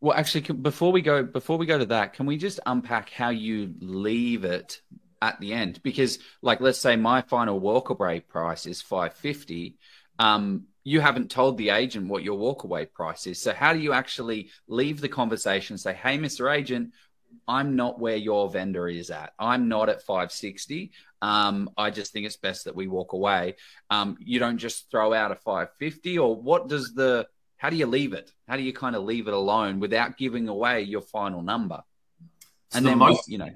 Well, 0.01 0.17
actually, 0.17 0.41
before 0.55 0.91
we 0.91 1.03
go 1.03 1.21
before 1.21 1.59
we 1.59 1.67
go 1.67 1.77
to 1.77 1.85
that, 1.85 2.13
can 2.13 2.25
we 2.25 2.35
just 2.35 2.59
unpack 2.65 3.11
how 3.11 3.29
you 3.29 3.75
leave 3.79 4.43
it 4.43 4.81
at 5.21 5.39
the 5.39 5.53
end? 5.53 5.83
Because, 5.83 6.17
like, 6.41 6.61
let's 6.61 6.79
say 6.79 6.95
my 6.95 7.21
final 7.21 7.61
walkaway 7.61 8.27
price 8.27 8.65
is 8.65 8.81
five 8.81 9.13
fifty. 9.13 9.75
Um, 10.17 10.63
you 10.83 10.99
haven't 10.99 11.29
told 11.29 11.59
the 11.59 11.69
agent 11.69 12.07
what 12.07 12.23
your 12.23 12.39
walkaway 12.39 12.91
price 12.91 13.27
is. 13.27 13.39
So, 13.39 13.53
how 13.53 13.73
do 13.73 13.79
you 13.79 13.93
actually 13.93 14.49
leave 14.67 14.99
the 14.99 15.09
conversation? 15.09 15.77
Say, 15.77 15.93
"Hey, 15.93 16.17
Mr. 16.17 16.51
Agent, 16.51 16.93
I'm 17.47 17.75
not 17.75 17.99
where 17.99 18.15
your 18.15 18.49
vendor 18.49 18.87
is 18.87 19.09
at. 19.09 19.33
I'm 19.37 19.67
not 19.67 19.89
at 19.89 20.01
560. 20.03 20.91
Um, 21.21 21.69
I 21.77 21.89
just 21.89 22.13
think 22.13 22.25
it's 22.25 22.37
best 22.37 22.65
that 22.65 22.75
we 22.75 22.87
walk 22.87 23.13
away. 23.13 23.55
Um, 23.89 24.17
you 24.19 24.39
don't 24.39 24.57
just 24.57 24.89
throw 24.91 25.13
out 25.13 25.31
a 25.31 25.35
550, 25.35 26.19
or 26.19 26.35
what 26.35 26.67
does 26.67 26.93
the 26.93 27.27
how 27.57 27.71
do 27.71 27.75
you 27.75 27.87
leave 27.87 28.13
it? 28.13 28.31
How 28.47 28.55
do 28.55 28.61
you 28.61 28.71
kind 28.71 28.95
of 28.95 29.03
leave 29.03 29.27
it 29.27 29.33
alone 29.33 29.79
without 29.79 30.17
giving 30.17 30.47
away 30.47 30.83
your 30.83 31.01
final 31.01 31.41
number? 31.41 31.81
So 32.69 32.77
and 32.77 32.85
the 32.85 32.89
then 32.89 32.99
most, 32.99 33.27
you 33.27 33.39
know, 33.39 33.49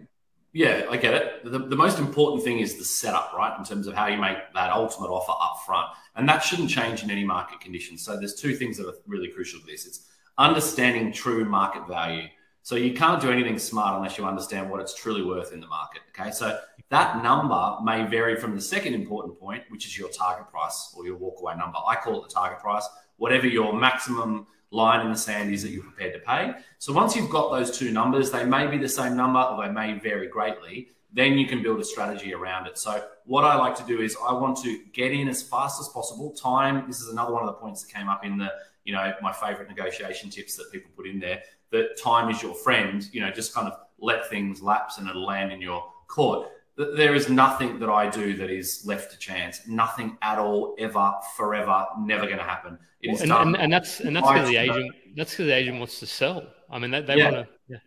yeah, 0.54 0.86
I 0.90 0.98
get 0.98 1.14
it. 1.14 1.46
The, 1.46 1.60
the 1.60 1.76
most 1.76 1.98
important 1.98 2.44
thing 2.44 2.60
is 2.60 2.78
the 2.78 2.84
setup, 2.84 3.34
right? 3.34 3.58
In 3.58 3.64
terms 3.64 3.88
of 3.88 3.94
how 3.94 4.08
you 4.08 4.18
make 4.18 4.38
that 4.54 4.72
ultimate 4.72 5.10
offer 5.10 5.32
up 5.32 5.64
front. 5.66 5.88
And 6.16 6.28
that 6.28 6.40
shouldn't 6.44 6.70
change 6.70 7.04
in 7.04 7.12
any 7.12 7.24
market 7.24 7.62
conditions. 7.62 8.04
So 8.04 8.18
there's 8.18 8.36
two 8.36 8.56
things 8.56 8.78
that 8.78 8.88
are 8.88 8.96
really 9.08 9.30
crucial 9.30 9.62
to 9.62 9.66
this. 9.66 9.86
It's 9.86 10.08
understanding 10.38 11.14
true 11.14 11.46
market 11.46 11.88
value. 11.88 12.28
So 12.64 12.76
you 12.76 12.93
can't 12.93 13.22
do 13.22 13.32
anything 13.32 13.57
smart 13.57 13.95
unless 13.95 14.18
you 14.18 14.26
understand 14.26 14.70
what 14.70 14.82
it's 14.82 14.93
truly 14.93 15.24
worth 15.24 15.51
in 15.51 15.59
the 15.59 15.68
market. 15.68 16.01
Okay. 16.09 16.32
So 16.32 16.59
that 16.89 17.24
number 17.24 17.78
may 17.84 18.05
vary 18.05 18.36
from 18.36 18.55
the 18.55 18.62
second 18.62 18.93
important 18.93 19.39
point, 19.39 19.64
which 19.70 19.86
is 19.86 19.97
your 19.97 20.09
target 20.09 20.49
price 20.51 20.93
or 20.95 21.05
your 21.05 21.18
walkaway 21.18 21.57
number. 21.57 21.80
I 21.88 21.95
call 21.95 22.22
it 22.22 22.28
the 22.28 22.34
target 22.34 22.59
price, 22.59 22.88
whatever 23.18 23.47
your 23.47 23.74
maximum 23.74 24.45
line 24.72 25.05
in 25.05 25.12
the 25.12 25.18
sand 25.18 25.53
is 25.53 25.64
that 25.64 25.70
you're 25.70 25.84
prepared 25.84 26.14
to 26.14 26.20
pay. 26.20 26.53
So 26.80 26.93
once 26.93 27.16
you've 27.16 27.30
got 27.30 27.51
those 27.51 27.78
two 27.78 27.91
numbers, 27.91 28.32
they 28.32 28.45
may 28.45 28.68
be 28.68 28.78
the 28.78 28.89
same 28.89 29.16
number 29.16 29.39
or 29.39 29.66
they 29.66 29.72
may 29.72 29.99
vary 29.99 30.28
greatly. 30.28 30.89
Then 31.14 31.38
you 31.38 31.45
can 31.45 31.62
build 31.62 31.80
a 31.82 31.84
strategy 31.84 32.34
around 32.34 32.68
it. 32.68 32.78
So 32.78 33.05
what 33.26 33.43
I 33.43 33.55
like 33.55 33.76
to 33.76 33.84
do 33.84 34.01
is 34.01 34.16
I 34.26 34.34
want 34.34 34.57
to 34.64 34.80
get 34.93 35.12
in 35.12 35.28
as 35.28 35.43
fast 35.43 35.82
as 35.82 35.89
possible. 35.89 36.32
Time. 36.32 36.86
This 36.88 37.01
is 37.01 37.09
another 37.09 37.34
one 37.34 37.43
of 37.43 37.47
the 37.47 37.53
points 37.53 37.84
that 37.84 37.93
came 37.93 38.07
up 38.07 38.26
in 38.26 38.38
the 38.38 38.49
you 38.86 38.93
know 38.93 39.14
my 39.22 39.32
favorite 39.32 39.68
negotiation 39.68 40.30
tips 40.30 40.55
that 40.55 40.72
people 40.72 40.89
put 40.95 41.05
in 41.05 41.20
there. 41.20 41.43
That 41.72 41.97
time 41.97 42.30
is 42.30 42.41
your 42.41 42.53
friend. 42.53 43.07
You 43.11 43.22
know, 43.22 43.32
just 43.32 43.53
kind 43.53 43.67
of 43.67 43.78
let 43.99 44.30
things 44.30 44.61
lapse 44.61 44.97
and 44.97 45.07
it'll 45.07 45.26
land 45.26 45.51
in 45.51 45.61
your 45.61 45.84
court 46.07 46.49
there 46.78 47.15
is 47.15 47.30
nothing 47.30 47.80
that 47.80 47.89
I 47.89 48.09
do 48.09 48.36
that 48.38 48.49
is 48.49 48.86
left 48.86 49.11
to 49.11 49.17
chance. 49.17 49.67
Nothing 49.67 50.17
at 50.22 50.38
all, 50.39 50.76
ever, 50.80 51.13
forever, 51.36 51.86
never 51.99 52.26
going 52.26 52.38
to 52.38 52.43
happen. 52.43 52.78
It 53.01 53.13
is 53.13 53.22
and, 53.22 53.30
done. 53.30 53.47
And, 53.47 53.57
and 53.57 53.74
that's 53.74 53.99
and 53.99 54.15
that's 54.15 54.28
because 54.28 54.49
the 54.49 54.57
agent. 54.57 54.91
That's 55.15 55.32
because 55.32 55.47
the 55.47 55.55
agent 55.55 55.80
wants 55.80 55.99
to 55.99 56.05
sell. 56.05 56.47
I 56.69 56.80
mean, 56.80 56.91
they, 56.91 57.01
they 57.01 57.17
yeah. 57.17 57.32
want 57.32 57.47
to. 57.47 57.53
Yeah. 57.67 57.78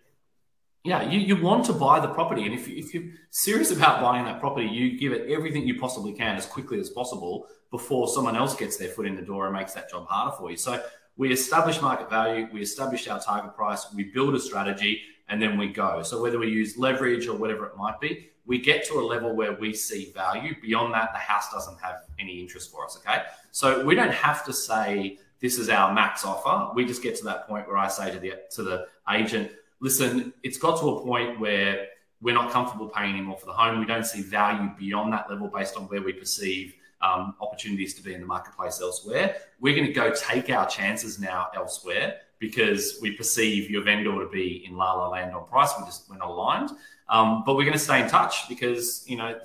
Yeah, 0.87 1.11
you, 1.11 1.19
you 1.19 1.43
want 1.43 1.65
to 1.67 1.73
buy 1.73 1.99
the 1.99 2.09
property, 2.09 2.45
and 2.45 2.53
if, 2.53 2.69
you, 2.69 2.77
if 2.77 2.93
you're 2.93 3.05
serious 3.31 3.71
about 3.71 4.03
buying 4.03 4.27
that 4.27 4.39
property, 4.39 4.67
you 4.67 4.99
give 4.99 5.15
it 5.15 5.31
everything 5.31 5.67
you 5.67 5.81
possibly 5.81 6.13
can 6.13 6.37
as 6.37 6.45
quickly 6.45 6.79
as 6.79 6.91
possible 6.91 7.47
before 7.71 8.07
someone 8.07 8.37
else 8.37 8.55
gets 8.55 8.77
their 8.77 8.91
foot 8.91 9.07
in 9.07 9.17
the 9.17 9.23
door 9.23 9.47
and 9.47 9.57
makes 9.57 9.73
that 9.73 9.91
job 9.91 10.07
harder 10.07 10.37
for 10.37 10.51
you. 10.51 10.59
So 10.59 10.85
we 11.17 11.33
establish 11.33 11.81
market 11.81 12.11
value, 12.11 12.49
we 12.53 12.61
establish 12.61 13.09
our 13.09 13.21
target 13.21 13.55
price, 13.55 13.87
we 13.95 14.05
build 14.05 14.35
a 14.35 14.41
strategy, 14.41 15.03
and 15.29 15.41
then 15.41 15.57
we 15.57 15.69
go. 15.69 16.03
So 16.03 16.21
whether 16.21 16.39
we 16.39 16.49
use 16.49 16.77
leverage 16.77 17.27
or 17.27 17.37
whatever 17.37 17.67
it 17.67 17.77
might 17.77 18.01
be, 18.01 18.31
we 18.47 18.59
get 18.59 18.87
to 18.89 18.95
a 18.95 19.05
level 19.05 19.35
where 19.35 19.55
we 19.55 19.73
see 19.73 20.13
value. 20.15 20.55
Beyond 20.61 20.93
that, 20.95 21.13
the 21.13 21.19
house 21.19 21.51
doesn't 21.51 21.81
have 21.81 22.03
any 22.19 22.41
interest 22.41 22.71
for 22.71 22.85
us. 22.85 22.99
Okay. 22.99 23.23
So 23.53 23.85
we 23.85 23.95
don't 23.95 24.13
have 24.13 24.45
to 24.45 24.53
say 24.53 25.19
this 25.41 25.59
is 25.59 25.69
our 25.71 25.95
max 25.95 26.25
offer. 26.25 26.73
We 26.75 26.85
just 26.85 27.03
get 27.03 27.17
to 27.17 27.25
that 27.25 27.47
point 27.47 27.67
where 27.67 27.79
I 27.79 27.89
say 27.89 28.11
to 28.11 28.19
the 28.19 28.43
to 28.53 28.63
the 28.63 28.87
agent, 29.11 29.51
listen, 29.81 30.33
it's 30.43 30.59
got 30.59 30.79
to 30.81 30.89
a 30.91 31.03
point 31.03 31.41
where 31.41 31.89
we're 32.21 32.35
not 32.35 32.51
comfortable 32.51 32.89
paying 32.89 33.15
anymore 33.15 33.39
for 33.39 33.47
the 33.47 33.53
home. 33.53 33.79
We 33.79 33.87
don't 33.87 34.07
see 34.07 34.23
value 34.23 34.71
beyond 34.79 35.13
that 35.13 35.31
level 35.31 35.49
based 35.49 35.77
on 35.77 35.85
where 35.85 36.03
we 36.03 36.13
perceive 36.13 36.75
um, 37.05 37.35
opportunities 37.41 37.95
to 37.95 38.03
be 38.03 38.15
in 38.15 38.21
the 38.21 38.27
marketplace 38.27 38.81
elsewhere. 38.81 39.37
We're 39.61 39.75
going 39.75 39.87
to 39.87 39.93
go 39.93 40.13
take 40.13 40.51
our 40.51 40.67
chances 40.67 41.19
now 41.19 41.49
elsewhere 41.55 42.17
because 42.39 42.99
we 43.01 43.13
perceive 43.13 43.71
your 43.71 43.83
vendor 43.83 44.13
to 44.13 44.29
be 44.29 44.65
in 44.67 44.77
la 44.77 44.95
la 44.95 45.09
land 45.09 45.35
on 45.35 45.47
price. 45.47 45.73
We 45.79 45.85
just 45.85 46.09
we're 46.09 46.17
not 46.17 46.31
aligned. 46.31 46.71
Um, 47.09 47.43
but 47.45 47.57
we're 47.57 47.65
going 47.65 47.75
to 47.75 47.79
stay 47.79 48.03
in 48.03 48.09
touch 48.09 48.49
because 48.49 49.05
you 49.07 49.17
know 49.17 49.39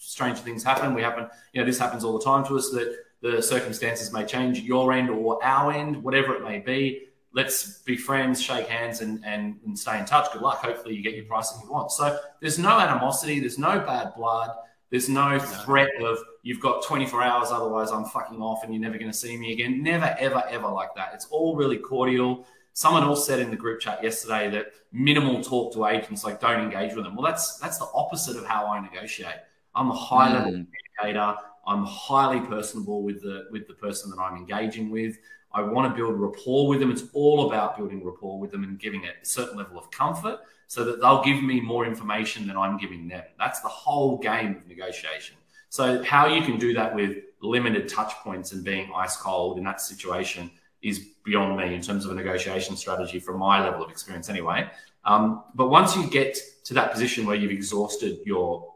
strange 0.00 0.38
things 0.38 0.62
happen. 0.62 0.94
We 0.94 1.02
happen, 1.02 1.28
you 1.52 1.60
know, 1.60 1.66
this 1.66 1.78
happens 1.78 2.04
all 2.04 2.18
the 2.18 2.24
time 2.24 2.44
to 2.46 2.56
us 2.56 2.70
that 2.70 2.96
the 3.20 3.42
circumstances 3.42 4.12
may 4.12 4.24
change 4.24 4.60
your 4.60 4.92
end 4.92 5.10
or 5.10 5.42
our 5.44 5.72
end, 5.72 6.02
whatever 6.02 6.34
it 6.34 6.42
may 6.42 6.58
be. 6.58 7.06
Let's 7.32 7.82
be 7.82 7.96
friends, 7.96 8.42
shake 8.42 8.66
hands, 8.66 9.02
and, 9.02 9.24
and, 9.24 9.60
and 9.64 9.78
stay 9.78 9.98
in 9.98 10.04
touch. 10.04 10.32
Good 10.32 10.42
luck. 10.42 10.58
Hopefully, 10.64 10.96
you 10.96 11.02
get 11.02 11.14
your 11.14 11.26
price 11.26 11.50
that 11.50 11.62
you 11.62 11.70
want. 11.70 11.92
So 11.92 12.18
there's 12.40 12.58
no 12.58 12.80
animosity, 12.80 13.38
there's 13.38 13.58
no 13.58 13.78
bad 13.78 14.14
blood, 14.16 14.50
there's 14.90 15.08
no 15.08 15.38
threat 15.38 15.90
of 16.02 16.18
you've 16.42 16.60
got 16.60 16.84
24 16.84 17.22
hours, 17.22 17.48
otherwise 17.50 17.90
I'm 17.90 18.04
fucking 18.04 18.40
off 18.40 18.64
and 18.64 18.74
you're 18.74 18.82
never 18.82 18.98
going 18.98 19.10
to 19.10 19.16
see 19.16 19.36
me 19.36 19.52
again. 19.52 19.82
Never, 19.82 20.16
ever, 20.18 20.42
ever 20.48 20.68
like 20.68 20.94
that. 20.96 21.12
It's 21.14 21.26
all 21.26 21.54
really 21.56 21.78
cordial. 21.78 22.46
Someone 22.72 23.04
else 23.04 23.26
said 23.26 23.40
in 23.40 23.50
the 23.50 23.56
group 23.56 23.80
chat 23.80 24.02
yesterday 24.02 24.50
that 24.50 24.72
minimal 24.92 25.42
talk 25.42 25.72
to 25.74 25.86
agents, 25.86 26.24
like 26.24 26.40
don't 26.40 26.60
engage 26.60 26.94
with 26.94 27.04
them. 27.04 27.14
Well, 27.14 27.24
that's 27.24 27.58
that's 27.58 27.78
the 27.78 27.88
opposite 27.94 28.36
of 28.36 28.44
how 28.44 28.66
I 28.66 28.80
negotiate. 28.80 29.36
I'm 29.74 29.90
a 29.90 29.94
high 29.94 30.32
level 30.32 30.52
mm. 30.52 30.66
communicator. 30.98 31.36
I'm 31.66 31.84
highly 31.84 32.40
personable 32.40 33.02
with 33.02 33.22
the 33.22 33.46
with 33.50 33.68
the 33.68 33.74
person 33.74 34.10
that 34.10 34.18
I'm 34.18 34.36
engaging 34.36 34.90
with. 34.90 35.18
I 35.52 35.62
want 35.62 35.90
to 35.90 35.96
build 35.96 36.18
rapport 36.18 36.68
with 36.68 36.80
them. 36.80 36.90
It's 36.90 37.04
all 37.12 37.48
about 37.48 37.76
building 37.76 38.04
rapport 38.04 38.38
with 38.38 38.50
them 38.50 38.64
and 38.64 38.78
giving 38.78 39.04
it 39.04 39.16
a 39.22 39.26
certain 39.26 39.58
level 39.58 39.78
of 39.78 39.90
comfort 39.90 40.40
so 40.70 40.84
that 40.84 41.00
they'll 41.00 41.24
give 41.24 41.42
me 41.42 41.60
more 41.60 41.84
information 41.84 42.46
than 42.46 42.56
I'm 42.56 42.76
giving 42.76 43.08
them. 43.08 43.24
That's 43.40 43.58
the 43.58 43.66
whole 43.66 44.18
game 44.18 44.54
of 44.54 44.68
negotiation. 44.68 45.34
So 45.68 46.00
how 46.04 46.28
you 46.28 46.42
can 46.42 46.58
do 46.60 46.72
that 46.74 46.94
with 46.94 47.16
limited 47.42 47.88
touch 47.88 48.12
points 48.22 48.52
and 48.52 48.62
being 48.62 48.88
ice 48.94 49.16
cold 49.16 49.58
in 49.58 49.64
that 49.64 49.80
situation 49.80 50.48
is 50.80 51.08
beyond 51.24 51.56
me 51.56 51.74
in 51.74 51.82
terms 51.82 52.04
of 52.04 52.12
a 52.12 52.14
negotiation 52.14 52.76
strategy 52.76 53.18
from 53.18 53.40
my 53.40 53.60
level 53.64 53.82
of 53.82 53.90
experience 53.90 54.28
anyway. 54.28 54.70
Um, 55.04 55.42
but 55.56 55.70
once 55.70 55.96
you 55.96 56.08
get 56.08 56.38
to 56.66 56.74
that 56.74 56.92
position 56.92 57.26
where 57.26 57.34
you've 57.34 57.50
exhausted 57.50 58.20
your 58.24 58.72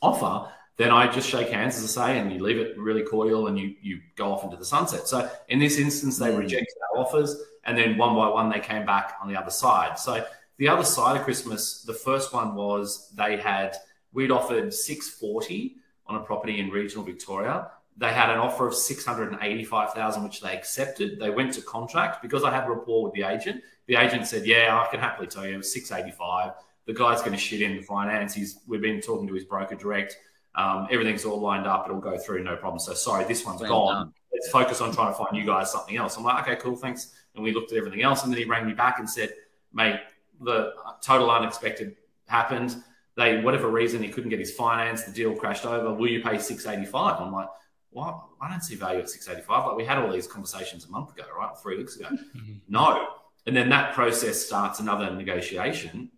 offer, 0.00 0.50
then 0.78 0.92
I 0.92 1.12
just 1.12 1.28
shake 1.28 1.50
hands, 1.50 1.76
as 1.76 1.98
I 1.98 2.06
say, 2.06 2.18
and 2.20 2.32
you 2.32 2.42
leave 2.42 2.56
it 2.56 2.78
really 2.78 3.02
cordial 3.02 3.48
and 3.48 3.58
you, 3.58 3.74
you 3.82 4.00
go 4.16 4.32
off 4.32 4.44
into 4.44 4.56
the 4.56 4.64
sunset. 4.64 5.08
So 5.08 5.30
in 5.48 5.58
this 5.58 5.78
instance, 5.78 6.16
they 6.16 6.34
rejected 6.34 6.74
our 6.90 7.02
offers 7.02 7.36
and 7.66 7.76
then 7.76 7.98
one 7.98 8.14
by 8.14 8.28
one 8.28 8.48
they 8.48 8.60
came 8.60 8.86
back 8.86 9.16
on 9.20 9.28
the 9.28 9.36
other 9.36 9.50
side. 9.50 9.98
So 9.98 10.24
the 10.56 10.68
other 10.68 10.84
side 10.84 11.16
of 11.16 11.24
Christmas, 11.24 11.82
the 11.82 11.94
first 11.94 12.32
one 12.32 12.54
was 12.54 13.10
they 13.14 13.36
had, 13.36 13.76
we'd 14.12 14.30
offered 14.30 14.72
640 14.72 15.76
on 16.06 16.16
a 16.16 16.20
property 16.20 16.60
in 16.60 16.70
regional 16.70 17.04
Victoria 17.04 17.70
they 17.96 18.12
had 18.12 18.30
an 18.30 18.38
offer 18.38 18.66
of 18.66 18.74
685,000 18.74 20.24
which 20.24 20.40
they 20.40 20.56
accepted. 20.56 21.20
They 21.20 21.30
went 21.30 21.52
to 21.54 21.62
contract 21.62 22.22
because 22.22 22.42
I 22.42 22.50
had 22.50 22.64
a 22.64 22.70
rapport 22.70 23.04
with 23.04 23.12
the 23.12 23.22
agent. 23.22 23.62
The 23.86 23.96
agent 23.96 24.26
said, 24.26 24.46
"Yeah, 24.46 24.82
I 24.84 24.90
can 24.90 25.00
happily 25.00 25.28
tell 25.28 25.46
you 25.46 25.54
it 25.54 25.58
was 25.58 25.72
685. 25.72 26.52
The 26.86 26.92
guy's 26.92 27.20
going 27.20 27.32
to 27.32 27.38
shit 27.38 27.62
in 27.62 27.76
the 27.76 27.82
finance. 27.82 28.34
He's 28.34 28.58
we've 28.66 28.80
been 28.80 29.00
talking 29.00 29.28
to 29.28 29.34
his 29.34 29.44
broker 29.44 29.76
direct. 29.76 30.18
Um, 30.56 30.88
everything's 30.90 31.24
all 31.24 31.40
lined 31.40 31.66
up. 31.66 31.86
It'll 31.86 32.00
go 32.00 32.18
through, 32.18 32.42
no 32.44 32.56
problem. 32.56 32.78
So 32.78 32.94
sorry, 32.94 33.24
this 33.24 33.44
one's 33.44 33.60
well 33.60 33.70
gone. 33.70 33.94
Done. 33.94 34.14
Let's 34.32 34.48
focus 34.50 34.80
on 34.80 34.92
trying 34.92 35.12
to 35.12 35.18
find 35.18 35.36
you 35.36 35.46
guys 35.46 35.70
something 35.70 35.96
else." 35.96 36.16
I'm 36.16 36.24
like, 36.24 36.42
"Okay, 36.42 36.56
cool, 36.56 36.76
thanks." 36.76 37.14
And 37.34 37.44
we 37.44 37.52
looked 37.52 37.70
at 37.72 37.78
everything 37.78 38.02
else, 38.02 38.24
and 38.24 38.32
then 38.32 38.38
he 38.38 38.44
rang 38.44 38.66
me 38.66 38.72
back 38.72 38.98
and 38.98 39.08
said, 39.08 39.32
"Mate, 39.72 40.00
the 40.40 40.74
total 41.02 41.30
unexpected 41.30 41.96
happened. 42.26 42.76
They 43.16 43.40
whatever 43.40 43.68
reason 43.68 44.02
he 44.02 44.08
couldn't 44.08 44.30
get 44.30 44.40
his 44.40 44.52
finance. 44.52 45.04
The 45.04 45.12
deal 45.12 45.34
crashed 45.34 45.64
over. 45.64 45.94
Will 45.94 46.08
you 46.08 46.22
pay 46.22 46.38
685?" 46.38 47.20
I'm 47.20 47.32
like 47.32 47.48
well, 47.94 48.30
I 48.40 48.50
don't 48.50 48.62
see 48.62 48.74
value 48.74 48.98
at 48.98 49.08
685. 49.08 49.68
Like 49.68 49.76
we 49.76 49.84
had 49.84 49.98
all 49.98 50.12
these 50.12 50.26
conversations 50.26 50.84
a 50.84 50.90
month 50.90 51.12
ago, 51.12 51.24
right? 51.38 51.56
Three 51.62 51.78
weeks 51.78 51.96
ago. 51.96 52.08
Mm-hmm. 52.10 52.52
No. 52.68 53.06
And 53.46 53.56
then 53.56 53.68
that 53.70 53.94
process 53.94 54.44
starts 54.44 54.80
another 54.80 55.10
negotiation. 55.14 56.10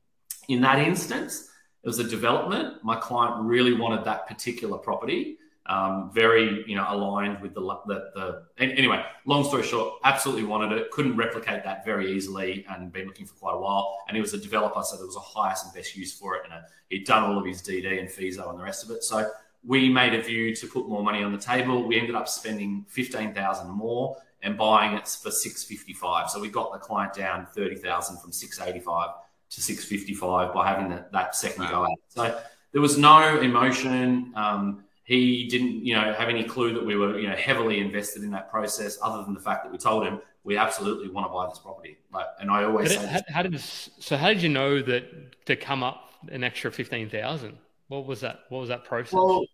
In 0.49 0.63
that 0.63 0.79
instance, 0.79 1.51
it 1.85 1.87
was 1.87 1.99
a 1.99 2.05
development. 2.05 2.83
My 2.83 2.97
client 2.97 3.45
really 3.45 3.75
wanted 3.75 4.05
that 4.05 4.27
particular 4.27 4.79
property. 4.79 5.37
Um, 5.69 6.13
very, 6.13 6.65
you 6.69 6.77
know, 6.77 6.87
aligned 6.89 7.41
with 7.41 7.53
the, 7.55 7.61
the, 7.61 8.11
the, 8.15 8.43
anyway, 8.59 9.05
long 9.25 9.43
story 9.43 9.65
short, 9.65 9.95
absolutely 10.05 10.45
wanted 10.45 10.79
it. 10.79 10.93
Couldn't 10.93 11.17
replicate 11.17 11.65
that 11.65 11.85
very 11.85 12.13
easily 12.13 12.65
and 12.71 12.93
been 12.93 13.07
looking 13.07 13.27
for 13.27 13.35
quite 13.35 13.55
a 13.55 13.59
while. 13.59 13.99
And 14.07 14.17
he 14.17 14.21
was 14.21 14.33
a 14.33 14.39
developer, 14.39 14.81
so 14.85 14.97
there 14.97 15.07
was 15.07 15.17
a 15.17 15.21
highest 15.21 15.65
and 15.65 15.75
best 15.75 15.97
use 15.97 16.13
for 16.17 16.37
it. 16.37 16.43
And 16.45 16.53
a, 16.53 16.65
he'd 16.89 17.05
done 17.05 17.25
all 17.25 17.37
of 17.37 17.45
his 17.45 17.63
DD 17.63 17.99
and 17.99 18.09
FISO 18.09 18.49
and 18.49 18.59
the 18.59 18.63
rest 18.63 18.85
of 18.85 18.91
it. 18.91 19.03
So 19.03 19.29
we 19.65 19.89
made 19.89 20.15
a 20.15 20.23
view 20.23 20.55
to 20.55 20.67
put 20.69 20.89
more 20.89 21.03
money 21.03 21.23
on 21.23 21.33
the 21.33 21.39
table. 21.39 21.87
We 21.87 21.99
ended 21.99 22.15
up 22.15 22.29
spending 22.29 22.87
15,000 22.89 23.69
more 23.69 24.17
and 24.43 24.57
buying 24.57 24.97
it 24.97 25.09
for 25.09 25.31
655. 25.31 26.31
So 26.31 26.41
we 26.41 26.49
got 26.49 26.73
the 26.73 26.79
client 26.79 27.13
down 27.15 27.47
30,000 27.47 28.19
from 28.19 28.33
685 28.33 29.09
to 29.51 29.61
655 29.61 30.55
by 30.55 30.69
having 30.69 30.89
that, 30.91 31.11
that 31.13 31.35
second 31.35 31.65
wow. 31.65 31.71
go 31.71 31.85
at 31.85 31.99
So 32.09 32.41
there 32.73 32.81
was 32.81 32.97
no 32.97 33.41
emotion. 33.41 34.33
Um, 34.37 34.85
he 35.07 35.47
didn't, 35.47 35.87
you 35.87 35.95
know, 35.95 36.13
have 36.13 36.29
any 36.29 36.43
clue 36.43 36.75
that 36.75 36.85
we 36.85 36.97
were, 36.97 37.17
you 37.19 37.29
know, 37.29 37.37
heavily 37.37 37.79
invested 37.79 38.25
in 38.25 38.31
that 38.33 38.51
process, 38.51 38.99
other 39.01 39.23
than 39.25 39.35
the 39.35 39.41
fact 39.41 39.63
that 39.65 39.71
we 39.71 39.79
told 39.79 40.05
him 40.05 40.21
we 40.43 40.57
absolutely 40.57 41.09
want 41.09 41.27
to 41.27 41.33
buy 41.33 41.47
this 41.49 41.61
property. 41.61 41.97
Like, 42.13 42.27
and 42.41 42.51
I 42.51 42.65
always 42.65 42.93
say, 42.93 43.07
how, 43.07 43.21
how, 43.29 43.43
did 43.43 43.59
so? 43.61 44.17
How 44.17 44.29
did 44.29 44.43
you 44.43 44.49
know 44.49 44.83
that 44.83 45.47
to 45.47 45.55
come 45.55 45.85
up 45.85 46.11
an 46.29 46.43
extra 46.43 46.73
fifteen 46.73 47.09
thousand? 47.09 47.57
What 47.87 48.05
was 48.07 48.21
that? 48.23 48.41
What 48.49 48.59
was 48.59 48.69
that 48.69 48.85
process? 48.85 49.13
Well, 49.13 49.45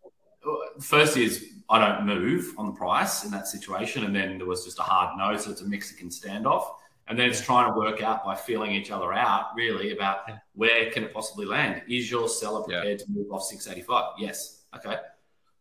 uh, 0.47 0.81
first 0.81 1.19
is 1.19 1.47
I 1.69 1.79
don't 1.79 2.07
move 2.07 2.55
on 2.57 2.65
the 2.65 2.73
price 2.73 3.25
in 3.25 3.31
that 3.33 3.47
situation, 3.47 4.05
and 4.05 4.17
then 4.17 4.39
there 4.39 4.47
was 4.47 4.65
just 4.65 4.79
a 4.79 4.83
hard 4.83 5.19
no, 5.19 5.37
so 5.37 5.51
it's 5.51 5.61
a 5.61 5.67
Mexican 5.67 6.09
standoff, 6.09 6.65
and 7.09 7.19
then 7.19 7.29
it's 7.29 7.43
trying 7.43 7.71
to 7.71 7.79
work 7.79 8.03
out 8.03 8.25
by 8.25 8.35
feeling 8.35 8.73
each 8.73 8.91
other 8.91 9.13
out 9.13 9.55
really 9.55 9.93
about 9.93 10.31
where 10.55 10.91
can 10.91 11.05
it 11.05 11.13
possibly 11.13 11.45
land. 11.45 11.83
Is 11.89 12.11
your 12.11 12.27
seller 12.27 12.63
prepared 12.63 13.01
yeah. 13.01 13.05
to 13.05 13.13
move 13.13 13.31
off 13.31 13.43
six 13.43 13.69
eighty 13.69 13.83
five? 13.83 14.15
Yes. 14.19 14.63
Okay. 14.75 14.97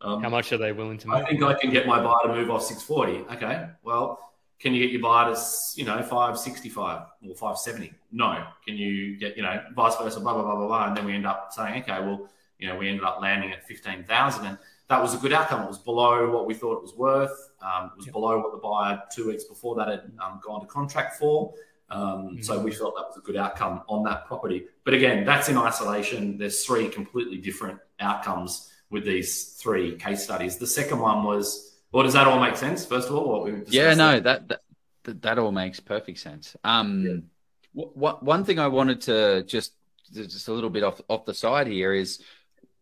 Um, 0.03 0.21
How 0.21 0.29
much 0.29 0.51
are 0.51 0.57
they 0.57 0.71
willing 0.71 0.97
to 0.99 1.07
move? 1.07 1.17
I 1.17 1.25
think 1.25 1.43
I 1.43 1.53
can 1.53 1.71
get 1.71 1.85
my 1.85 2.01
buyer 2.01 2.27
to 2.27 2.33
move 2.33 2.49
off 2.49 2.63
six 2.63 2.81
forty. 2.81 3.19
Okay. 3.31 3.67
Well, 3.83 4.31
can 4.61 4.75
you 4.75 4.83
get 4.83 4.91
your 4.91 5.01
buyer 5.01 5.33
to, 5.33 5.41
you 5.75 5.85
know, 5.85 5.97
565 6.03 7.01
or 7.27 7.35
570? 7.35 7.93
No. 8.11 8.45
Can 8.63 8.77
you 8.77 9.17
get, 9.17 9.35
you 9.35 9.41
know, 9.41 9.59
vice 9.75 9.95
versa, 9.95 10.19
blah, 10.19 10.33
blah, 10.33 10.43
blah, 10.43 10.55
blah, 10.55 10.67
blah. 10.67 10.87
And 10.87 10.95
then 10.95 11.03
we 11.03 11.15
end 11.15 11.25
up 11.25 11.47
saying, 11.51 11.81
okay, 11.81 11.99
well, 11.99 12.29
you 12.59 12.67
know, 12.67 12.77
we 12.77 12.87
ended 12.87 13.03
up 13.03 13.19
landing 13.19 13.51
at 13.51 13.65
15,000 13.67 14.45
and 14.45 14.59
that 14.87 15.01
was 15.01 15.15
a 15.15 15.17
good 15.17 15.33
outcome. 15.33 15.63
It 15.63 15.67
was 15.67 15.79
below 15.79 16.29
what 16.29 16.45
we 16.45 16.53
thought 16.53 16.77
it 16.77 16.83
was 16.83 16.93
worth. 16.93 17.51
Um, 17.59 17.85
it 17.85 17.97
was 17.97 18.05
yep. 18.05 18.13
below 18.13 18.37
what 18.37 18.51
the 18.51 18.59
buyer 18.59 19.01
two 19.11 19.29
weeks 19.29 19.45
before 19.45 19.75
that 19.77 19.87
had 19.87 20.11
um, 20.23 20.39
gone 20.43 20.61
to 20.61 20.67
contract 20.67 21.17
for. 21.17 21.53
Um, 21.89 22.01
mm-hmm. 22.01 22.41
So 22.41 22.59
we 22.59 22.71
felt 22.71 22.95
that 22.97 23.07
was 23.07 23.17
a 23.17 23.21
good 23.21 23.37
outcome 23.37 23.81
on 23.87 24.03
that 24.03 24.27
property. 24.27 24.65
But 24.83 24.93
again, 24.93 25.25
that's 25.25 25.49
in 25.49 25.57
isolation. 25.57 26.37
There's 26.37 26.63
three 26.63 26.87
completely 26.87 27.37
different 27.37 27.79
outcomes 27.99 28.70
with 28.91 29.05
these 29.05 29.53
three 29.53 29.95
case 29.95 30.23
studies. 30.23 30.57
The 30.57 30.67
second 30.67 30.99
one 30.99 31.23
was 31.23 31.79
well, 31.91 32.03
does 32.03 32.13
that 32.13 32.27
all 32.27 32.39
make 32.39 32.55
sense? 32.55 32.85
First 32.85 33.09
of 33.09 33.15
all, 33.15 33.29
what 33.29 33.43
we 33.43 33.63
yeah, 33.67 33.93
no, 33.93 34.19
that, 34.19 34.47
that 34.49 35.21
that 35.21 35.39
all 35.39 35.51
makes 35.51 35.79
perfect 35.79 36.19
sense. 36.19 36.55
Um, 36.63 37.25
yeah. 37.73 37.83
what 37.93 38.21
one 38.23 38.45
thing 38.45 38.59
I 38.59 38.67
wanted 38.67 39.01
to 39.01 39.43
just 39.43 39.73
just 40.13 40.47
a 40.47 40.53
little 40.53 40.69
bit 40.69 40.83
off 40.83 41.01
off 41.09 41.25
the 41.25 41.33
side 41.33 41.67
here 41.67 41.93
is 41.93 42.21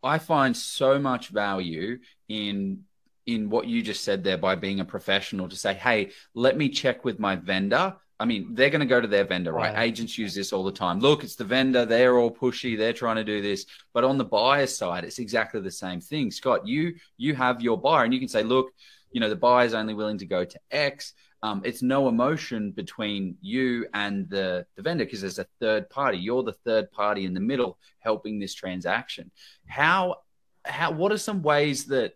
I 0.04 0.18
find 0.18 0.56
so 0.56 1.00
much 1.00 1.30
value 1.30 2.00
in 2.28 2.84
in 3.26 3.50
what 3.50 3.68
you 3.68 3.82
just 3.82 4.04
said 4.04 4.24
there 4.24 4.38
by 4.38 4.56
being 4.56 4.80
a 4.80 4.86
professional 4.86 5.48
to 5.50 5.56
say, 5.56 5.76
hey, 5.76 6.12
let 6.34 6.58
me 6.58 6.70
check 6.70 7.06
with 7.06 7.20
my 7.20 7.36
vendor. 7.36 7.96
I 8.20 8.26
mean, 8.26 8.54
they're 8.54 8.70
going 8.70 8.82
to 8.82 8.86
go 8.86 9.00
to 9.00 9.08
their 9.08 9.24
vendor, 9.24 9.54
right? 9.54 9.74
right? 9.74 9.88
Agents 9.88 10.18
use 10.18 10.36
this 10.36 10.52
all 10.52 10.64
the 10.64 10.74
time. 10.74 11.00
Look, 11.00 11.24
it's 11.24 11.36
the 11.36 11.46
vendor. 11.46 11.86
They're 11.86 12.18
all 12.18 12.32
pushy. 12.32 12.78
They're 12.78 12.92
trying 12.92 13.16
to 13.16 13.24
do 13.24 13.42
this. 13.42 13.66
But 13.94 14.04
on 14.04 14.18
the 14.18 14.26
buyer 14.26 14.68
side, 14.68 15.06
it's 15.06 15.20
exactly 15.20 15.62
the 15.62 15.72
same 15.72 16.02
thing. 16.02 16.30
Scott, 16.30 16.68
you 16.68 16.96
you 17.18 17.34
have 17.36 17.62
your 17.62 17.80
buyer, 17.80 18.04
and 18.04 18.14
you 18.14 18.20
can 18.20 18.28
say, 18.28 18.44
look, 18.44 18.72
you 19.12 19.22
know, 19.22 19.30
the 19.30 19.36
buyer 19.36 19.66
is 19.66 19.74
only 19.74 19.94
willing 19.94 20.18
to 20.18 20.26
go 20.26 20.44
to 20.44 20.60
X. 20.72 21.14
Um, 21.42 21.62
it's 21.64 21.82
no 21.82 22.10
emotion 22.10 22.72
between 22.72 23.38
you 23.42 23.88
and 23.94 24.30
the, 24.30 24.66
the 24.76 24.82
vendor 24.82 25.06
because 25.06 25.22
there's 25.22 25.40
a 25.40 25.48
third 25.62 25.90
party. 25.90 26.18
You're 26.18 26.44
the 26.44 26.52
third 26.52 26.92
party 26.92 27.24
in 27.24 27.34
the 27.34 27.40
middle 27.40 27.78
helping 28.00 28.40
this 28.40 28.54
transaction. 28.54 29.32
How, 29.66 30.18
how, 30.66 30.92
what 30.92 31.14
are 31.14 31.18
some 31.18 31.42
ways 31.42 31.86
that 31.86 32.16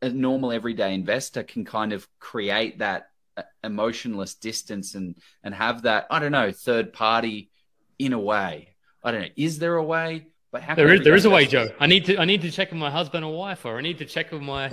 a 0.00 0.08
normal 0.08 0.52
everyday 0.52 0.94
investor 0.94 1.42
can 1.42 1.66
kind 1.66 1.92
of 1.92 2.08
create 2.18 2.78
that 2.78 3.11
emotionless 3.64 4.34
distance 4.34 4.94
and 4.94 5.16
and 5.42 5.54
have 5.54 5.82
that 5.82 6.06
I 6.10 6.18
don't 6.18 6.32
know 6.32 6.52
third 6.52 6.92
party 6.92 7.50
in 7.98 8.12
a 8.12 8.18
way. 8.18 8.74
I 9.02 9.10
don't 9.10 9.22
know. 9.22 9.28
Is 9.36 9.58
there 9.58 9.76
a 9.76 9.84
way? 9.84 10.26
But 10.50 10.62
how 10.62 10.74
there 10.74 10.92
is 10.92 11.02
there 11.02 11.14
is 11.14 11.24
a 11.24 11.30
way, 11.30 11.46
Joe. 11.46 11.68
I 11.80 11.86
need 11.86 12.04
to 12.06 12.18
I 12.18 12.26
need 12.26 12.42
to 12.42 12.50
check 12.50 12.70
with 12.70 12.78
my 12.78 12.90
husband 12.90 13.24
or 13.24 13.36
wife, 13.36 13.64
or 13.64 13.78
I 13.78 13.80
need 13.80 13.98
to 13.98 14.04
check 14.04 14.32
with 14.32 14.42
my 14.42 14.66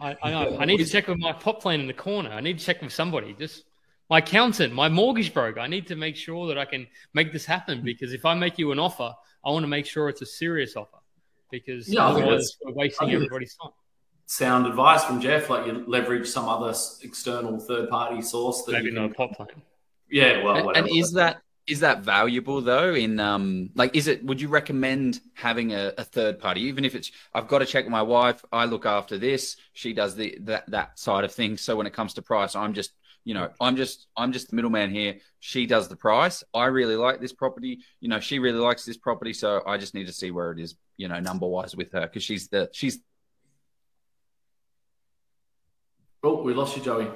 I, 0.00 0.16
I, 0.22 0.56
I 0.58 0.64
need 0.64 0.78
to 0.78 0.84
check 0.84 1.08
with 1.08 1.18
my 1.18 1.32
pop 1.32 1.60
plan 1.60 1.80
in 1.80 1.86
the 1.88 1.92
corner. 1.92 2.30
I 2.30 2.40
need 2.40 2.58
to 2.58 2.64
check 2.64 2.80
with 2.80 2.92
somebody. 2.92 3.34
Just 3.34 3.64
my 4.08 4.18
accountant, 4.18 4.72
my 4.72 4.88
mortgage 4.88 5.34
broker. 5.34 5.58
I 5.58 5.66
need 5.66 5.88
to 5.88 5.96
make 5.96 6.14
sure 6.14 6.46
that 6.48 6.58
I 6.58 6.64
can 6.64 6.86
make 7.14 7.32
this 7.32 7.44
happen 7.44 7.82
because 7.82 8.12
if 8.12 8.24
I 8.24 8.34
make 8.34 8.58
you 8.58 8.70
an 8.70 8.78
offer, 8.78 9.12
I 9.44 9.50
want 9.50 9.64
to 9.64 9.68
make 9.68 9.86
sure 9.86 10.08
it's 10.08 10.22
a 10.22 10.26
serious 10.26 10.76
offer 10.76 10.98
because 11.50 11.88
yeah, 11.88 12.06
otherwise 12.06 12.56
we're 12.62 12.72
wasting 12.72 13.10
everybody's 13.10 13.56
time. 13.56 13.72
Sound 14.26 14.66
advice 14.66 15.04
from 15.04 15.20
Jeff, 15.20 15.50
like 15.50 15.66
you 15.66 15.84
leverage 15.86 16.26
some 16.26 16.48
other 16.48 16.74
external 17.02 17.58
third 17.58 17.90
party 17.90 18.22
source. 18.22 18.62
That 18.62 18.72
Maybe 18.72 18.90
not 18.90 19.10
a 19.10 19.14
pop 19.14 19.36
plan. 19.36 19.48
Yeah, 20.10 20.42
well, 20.42 20.70
and, 20.70 20.78
and 20.78 20.96
is 20.96 21.12
that 21.12 21.42
is 21.66 21.80
that 21.80 22.00
valuable 22.00 22.60
though? 22.60 22.94
In 22.94 23.20
um, 23.20 23.70
like, 23.74 23.96
is 23.96 24.06
it? 24.06 24.24
Would 24.24 24.40
you 24.40 24.48
recommend 24.48 25.20
having 25.34 25.72
a, 25.72 25.92
a, 25.96 26.04
third 26.04 26.38
party, 26.38 26.62
even 26.62 26.84
if 26.84 26.94
it's? 26.94 27.10
I've 27.32 27.48
got 27.48 27.58
to 27.58 27.66
check 27.66 27.84
with 27.84 27.92
my 27.92 28.02
wife. 28.02 28.44
I 28.52 28.66
look 28.66 28.84
after 28.86 29.18
this. 29.18 29.56
She 29.72 29.92
does 29.92 30.14
the 30.14 30.38
that 30.42 30.70
that 30.70 30.98
side 30.98 31.24
of 31.24 31.32
things. 31.32 31.62
So 31.62 31.76
when 31.76 31.86
it 31.86 31.92
comes 31.92 32.14
to 32.14 32.22
price, 32.22 32.54
I'm 32.54 32.74
just 32.74 32.92
you 33.24 33.32
know, 33.32 33.48
I'm 33.60 33.76
just 33.76 34.06
I'm 34.16 34.32
just 34.32 34.50
the 34.50 34.56
middleman 34.56 34.90
here. 34.90 35.16
She 35.40 35.66
does 35.66 35.88
the 35.88 35.96
price. 35.96 36.44
I 36.52 36.66
really 36.66 36.96
like 36.96 37.20
this 37.20 37.32
property. 37.32 37.80
You 38.00 38.08
know, 38.08 38.20
she 38.20 38.38
really 38.38 38.58
likes 38.58 38.84
this 38.84 38.98
property. 38.98 39.32
So 39.32 39.62
I 39.66 39.78
just 39.78 39.94
need 39.94 40.06
to 40.06 40.12
see 40.12 40.30
where 40.30 40.52
it 40.52 40.60
is. 40.60 40.76
You 40.96 41.08
know, 41.08 41.18
number 41.18 41.46
wise 41.46 41.74
with 41.74 41.92
her 41.92 42.02
because 42.02 42.22
she's 42.22 42.48
the 42.48 42.68
she's. 42.72 43.00
Oh, 46.24 46.42
we 46.42 46.54
lost 46.54 46.76
you, 46.76 46.82
Joey. 46.82 47.06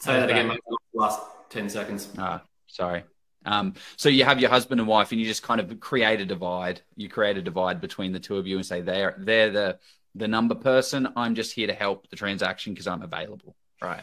Say 0.00 0.18
that 0.18 0.30
again, 0.30 0.48
mate. 0.48 0.60
Last 0.94 1.20
ten 1.50 1.68
seconds. 1.68 2.08
Ah, 2.18 2.42
sorry. 2.66 3.04
Um, 3.44 3.74
so 3.96 4.08
you 4.08 4.24
have 4.24 4.40
your 4.40 4.50
husband 4.50 4.80
and 4.80 4.88
wife, 4.88 5.12
and 5.12 5.20
you 5.20 5.26
just 5.26 5.42
kind 5.42 5.60
of 5.60 5.78
create 5.78 6.20
a 6.20 6.24
divide. 6.24 6.80
You 6.96 7.08
create 7.08 7.36
a 7.36 7.42
divide 7.42 7.80
between 7.80 8.12
the 8.12 8.18
two 8.18 8.38
of 8.38 8.46
you, 8.46 8.56
and 8.56 8.64
say 8.64 8.80
they're 8.80 9.14
they're 9.18 9.50
the 9.50 9.78
the 10.14 10.26
number 10.26 10.54
person. 10.54 11.08
I'm 11.16 11.34
just 11.34 11.52
here 11.52 11.66
to 11.66 11.74
help 11.74 12.08
the 12.08 12.16
transaction 12.16 12.72
because 12.72 12.86
I'm 12.86 13.02
available. 13.02 13.54
Right. 13.80 14.02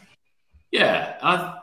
Yeah. 0.72 1.18
Uh, 1.22 1.56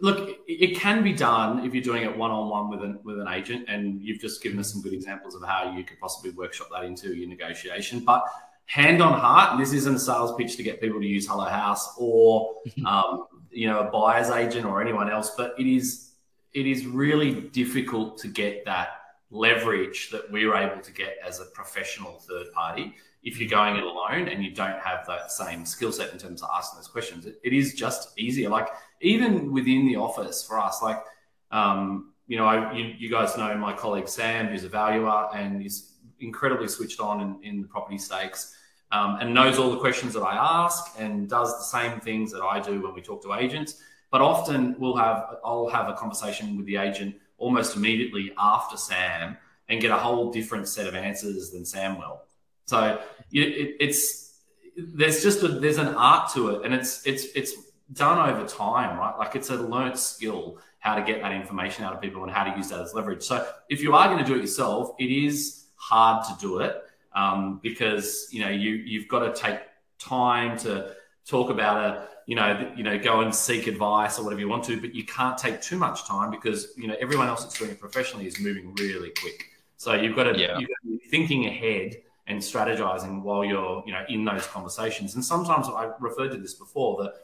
look, 0.00 0.38
it 0.46 0.78
can 0.78 1.02
be 1.02 1.12
done 1.12 1.66
if 1.66 1.74
you're 1.74 1.84
doing 1.84 2.02
it 2.02 2.16
one 2.16 2.30
on 2.30 2.48
one 2.48 2.70
with 2.70 2.82
an 2.82 2.98
with 3.04 3.20
an 3.20 3.28
agent, 3.28 3.66
and 3.68 4.00
you've 4.00 4.20
just 4.20 4.42
given 4.42 4.58
us 4.58 4.72
some 4.72 4.82
good 4.82 4.94
examples 4.94 5.34
of 5.34 5.42
how 5.42 5.76
you 5.76 5.84
could 5.84 6.00
possibly 6.00 6.30
workshop 6.30 6.68
that 6.72 6.84
into 6.84 7.14
your 7.14 7.28
negotiation. 7.28 8.00
But 8.00 8.24
hand 8.68 9.02
on 9.02 9.18
heart, 9.18 9.52
and 9.52 9.60
this 9.60 9.72
isn't 9.72 9.96
a 9.96 9.98
sales 9.98 10.34
pitch 10.36 10.56
to 10.56 10.62
get 10.62 10.80
people 10.80 11.00
to 11.00 11.06
use 11.06 11.26
Hello 11.26 11.44
Haus 11.44 11.94
or 11.98 12.54
um, 12.86 13.26
you 13.50 13.66
know 13.66 13.80
a 13.80 13.90
buyer's 13.90 14.30
agent 14.30 14.64
or 14.64 14.80
anyone 14.80 15.10
else, 15.10 15.32
but 15.36 15.54
it 15.58 15.66
is 15.66 16.12
it 16.52 16.66
is 16.66 16.86
really 16.86 17.32
difficult 17.32 18.18
to 18.18 18.28
get 18.28 18.64
that 18.64 18.90
leverage 19.30 20.10
that 20.10 20.30
we're 20.30 20.54
able 20.54 20.80
to 20.80 20.92
get 20.92 21.16
as 21.26 21.40
a 21.40 21.44
professional 21.46 22.18
third 22.20 22.50
party 22.52 22.94
if 23.22 23.38
you're 23.38 23.48
going 23.48 23.76
it 23.76 23.84
alone 23.84 24.28
and 24.28 24.42
you 24.42 24.54
don't 24.54 24.78
have 24.80 25.06
that 25.06 25.30
same 25.30 25.66
skill 25.66 25.92
set 25.92 26.12
in 26.12 26.18
terms 26.18 26.42
of 26.42 26.48
asking 26.54 26.78
those 26.78 26.88
questions. 26.88 27.26
It, 27.26 27.38
it 27.42 27.52
is 27.52 27.74
just 27.74 28.18
easier. 28.18 28.48
Like 28.48 28.68
even 29.00 29.52
within 29.52 29.86
the 29.86 29.96
office 29.96 30.42
for 30.42 30.58
us, 30.58 30.82
like 30.82 31.02
um, 31.50 32.12
you 32.26 32.36
know, 32.36 32.44
I, 32.44 32.72
you, 32.72 32.94
you, 32.98 33.10
guys 33.10 33.36
know 33.36 33.56
my 33.56 33.72
colleague 33.72 34.08
Sam, 34.08 34.48
who's 34.48 34.64
a 34.64 34.68
valuer 34.68 35.28
and 35.34 35.64
is 35.64 35.94
incredibly 36.20 36.68
switched 36.68 37.00
on 37.00 37.20
in, 37.22 37.42
in 37.42 37.62
the 37.62 37.68
property 37.68 37.96
stakes. 37.96 38.54
Um, 38.90 39.18
and 39.20 39.34
knows 39.34 39.58
all 39.58 39.70
the 39.70 39.76
questions 39.78 40.14
that 40.14 40.22
I 40.22 40.34
ask 40.64 40.94
and 40.98 41.28
does 41.28 41.58
the 41.58 41.78
same 41.78 42.00
things 42.00 42.32
that 42.32 42.42
I 42.42 42.58
do 42.58 42.80
when 42.80 42.94
we 42.94 43.02
talk 43.02 43.22
to 43.24 43.34
agents. 43.34 43.82
But 44.10 44.22
often 44.22 44.76
we'll 44.78 44.96
have 44.96 45.36
I'll 45.44 45.68
have 45.68 45.90
a 45.90 45.92
conversation 45.92 46.56
with 46.56 46.64
the 46.64 46.76
agent 46.76 47.16
almost 47.36 47.76
immediately 47.76 48.32
after 48.38 48.78
Sam 48.78 49.36
and 49.68 49.80
get 49.80 49.90
a 49.90 49.96
whole 49.96 50.32
different 50.32 50.68
set 50.68 50.86
of 50.86 50.94
answers 50.94 51.50
than 51.50 51.64
Sam 51.64 51.98
will. 51.98 52.22
So 52.64 52.98
it, 53.32 53.76
it's 53.78 54.40
there's 54.76 55.22
just 55.22 55.42
a, 55.42 55.48
there's 55.48 55.78
an 55.78 55.88
art 55.88 56.32
to 56.34 56.50
it, 56.50 56.64
and 56.64 56.72
it's 56.72 57.06
it's 57.06 57.24
it's 57.34 57.52
done 57.92 58.30
over 58.30 58.46
time, 58.46 58.98
right? 58.98 59.16
Like 59.18 59.34
it's 59.36 59.50
a 59.50 59.56
learnt 59.56 59.98
skill 59.98 60.58
how 60.78 60.94
to 60.94 61.02
get 61.02 61.20
that 61.22 61.32
information 61.32 61.84
out 61.84 61.92
of 61.92 62.00
people 62.00 62.22
and 62.22 62.32
how 62.32 62.44
to 62.44 62.56
use 62.56 62.68
that 62.68 62.80
as 62.80 62.94
leverage. 62.94 63.22
So 63.22 63.46
if 63.68 63.82
you 63.82 63.94
are 63.94 64.06
going 64.06 64.24
to 64.24 64.24
do 64.24 64.36
it 64.36 64.42
yourself, 64.42 64.94
it 64.98 65.10
is 65.10 65.64
hard 65.74 66.24
to 66.26 66.36
do 66.40 66.60
it 66.60 66.76
um, 67.18 67.60
because 67.62 68.28
you 68.30 68.40
know 68.44 68.50
you 68.50 68.70
you've 68.70 69.08
got 69.08 69.20
to 69.20 69.40
take 69.40 69.60
time 69.98 70.56
to 70.58 70.94
talk 71.26 71.50
about 71.50 71.84
a 71.84 72.08
you 72.28 72.34
know, 72.34 72.70
you 72.76 72.82
know, 72.82 72.98
go 72.98 73.22
and 73.22 73.34
seek 73.34 73.66
advice 73.66 74.18
or 74.18 74.22
whatever 74.22 74.40
you 74.42 74.50
want 74.50 74.62
to, 74.64 74.78
but 74.78 74.94
you 74.94 75.02
can't 75.02 75.38
take 75.38 75.62
too 75.62 75.78
much 75.78 76.06
time 76.06 76.30
because 76.30 76.74
you 76.76 76.86
know 76.86 76.94
everyone 77.00 77.26
else 77.26 77.42
that's 77.42 77.58
doing 77.58 77.70
it 77.70 77.80
professionally 77.80 78.26
is 78.26 78.38
moving 78.38 78.74
really 78.74 79.10
quick. 79.18 79.46
So 79.78 79.94
you've 79.94 80.14
got 80.14 80.24
to, 80.24 80.38
yeah. 80.38 80.58
you've 80.58 80.68
got 80.68 80.76
to 80.82 80.88
be 80.88 80.98
thinking 81.08 81.46
ahead 81.46 81.96
and 82.26 82.38
strategizing 82.38 83.22
while 83.22 83.46
you're 83.46 83.82
you 83.86 83.94
know 83.94 84.04
in 84.10 84.26
those 84.26 84.46
conversations. 84.46 85.14
And 85.14 85.24
sometimes 85.24 85.68
I 85.68 85.90
referred 86.00 86.32
to 86.32 86.36
this 86.36 86.52
before 86.52 87.02
that 87.02 87.14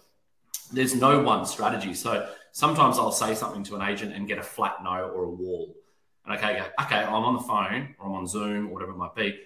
there's 0.72 0.94
no 0.94 1.20
one 1.20 1.44
strategy. 1.44 1.92
So 1.92 2.26
sometimes 2.52 2.98
I'll 2.98 3.12
say 3.12 3.34
something 3.34 3.62
to 3.64 3.76
an 3.76 3.82
agent 3.82 4.14
and 4.14 4.26
get 4.26 4.38
a 4.38 4.42
flat 4.42 4.82
no 4.82 5.10
or 5.14 5.24
a 5.24 5.30
wall. 5.30 5.76
And 6.24 6.38
okay, 6.38 6.56
go, 6.56 6.84
okay, 6.84 7.02
I'm 7.04 7.24
on 7.24 7.34
the 7.34 7.40
phone 7.40 7.94
or 7.98 8.06
I'm 8.06 8.12
on 8.12 8.26
Zoom 8.26 8.68
or 8.68 8.72
whatever 8.72 8.92
it 8.92 8.96
might 8.96 9.14
be. 9.14 9.38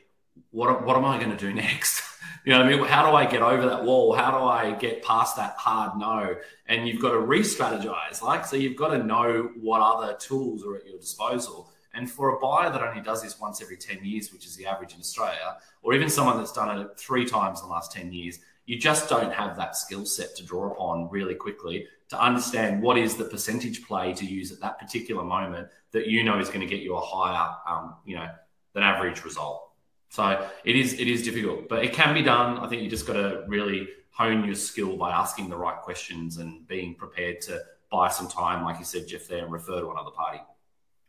What, 0.50 0.84
what 0.84 0.96
am 0.96 1.04
I 1.04 1.18
going 1.18 1.30
to 1.30 1.36
do 1.36 1.52
next? 1.66 2.02
You 2.44 2.52
know 2.52 2.60
what 2.60 2.72
I 2.72 2.76
mean? 2.76 2.84
How 2.86 3.10
do 3.10 3.16
I 3.16 3.26
get 3.26 3.42
over 3.42 3.68
that 3.68 3.84
wall? 3.84 4.14
How 4.14 4.30
do 4.30 4.44
I 4.44 4.72
get 4.72 5.02
past 5.02 5.36
that 5.36 5.54
hard 5.56 5.98
no? 5.98 6.36
And 6.66 6.88
you've 6.88 7.00
got 7.00 7.10
to 7.10 7.20
re-strategize. 7.20 8.22
Like, 8.22 8.46
so 8.46 8.56
you've 8.56 8.76
got 8.76 8.88
to 8.88 8.98
know 8.98 9.50
what 9.60 9.80
other 9.80 10.16
tools 10.16 10.64
are 10.64 10.76
at 10.76 10.86
your 10.86 10.98
disposal. 10.98 11.70
And 11.94 12.10
for 12.10 12.36
a 12.36 12.38
buyer 12.38 12.70
that 12.70 12.82
only 12.82 13.02
does 13.02 13.22
this 13.22 13.40
once 13.40 13.60
every 13.60 13.76
10 13.76 14.04
years, 14.04 14.32
which 14.32 14.46
is 14.46 14.56
the 14.56 14.66
average 14.66 14.94
in 14.94 15.00
Australia, 15.00 15.56
or 15.82 15.94
even 15.94 16.08
someone 16.08 16.38
that's 16.38 16.52
done 16.52 16.78
it 16.80 16.98
three 16.98 17.24
times 17.24 17.60
in 17.60 17.66
the 17.66 17.72
last 17.72 17.92
10 17.92 18.12
years, 18.12 18.38
you 18.66 18.78
just 18.78 19.08
don't 19.08 19.32
have 19.32 19.56
that 19.56 19.74
skill 19.76 20.04
set 20.04 20.36
to 20.36 20.44
draw 20.44 20.70
upon 20.70 21.08
really 21.10 21.34
quickly 21.34 21.86
to 22.10 22.20
understand 22.20 22.82
what 22.82 22.98
is 22.98 23.16
the 23.16 23.24
percentage 23.24 23.86
play 23.86 24.12
to 24.12 24.26
use 24.26 24.52
at 24.52 24.60
that 24.60 24.78
particular 24.78 25.24
moment 25.24 25.68
that 25.92 26.06
you 26.06 26.22
know 26.22 26.38
is 26.38 26.48
going 26.48 26.60
to 26.60 26.66
get 26.66 26.80
you 26.80 26.94
a 26.94 27.00
higher, 27.00 27.54
um, 27.68 27.94
you 28.04 28.16
know, 28.16 28.28
than 28.74 28.82
average 28.82 29.24
result. 29.24 29.67
So 30.08 30.48
it 30.64 30.76
is 30.76 30.94
it 30.94 31.08
is 31.08 31.22
difficult, 31.22 31.68
but 31.68 31.84
it 31.84 31.92
can 31.92 32.14
be 32.14 32.22
done. 32.22 32.58
I 32.58 32.68
think 32.68 32.82
you 32.82 32.90
just 32.90 33.06
got 33.06 33.14
to 33.14 33.44
really 33.46 33.88
hone 34.10 34.44
your 34.44 34.54
skill 34.54 34.96
by 34.96 35.10
asking 35.10 35.48
the 35.48 35.56
right 35.56 35.76
questions 35.76 36.38
and 36.38 36.66
being 36.66 36.94
prepared 36.94 37.40
to 37.42 37.60
buy 37.90 38.08
some 38.08 38.28
time, 38.28 38.64
like 38.64 38.78
you 38.78 38.84
said, 38.84 39.06
Jeff, 39.06 39.28
there, 39.28 39.44
and 39.44 39.52
refer 39.52 39.80
to 39.80 39.90
another 39.90 40.10
party. 40.10 40.40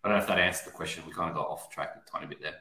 I 0.04 0.08
don't 0.08 0.18
know 0.18 0.22
if 0.22 0.28
that 0.28 0.40
answered 0.40 0.68
the 0.68 0.72
question. 0.72 1.04
We 1.08 1.14
kind 1.14 1.30
of 1.30 1.36
got 1.36 1.48
off 1.48 1.70
track 1.70 1.96
a 1.96 2.10
tiny 2.10 2.28
bit 2.28 2.42
there. 2.42 2.56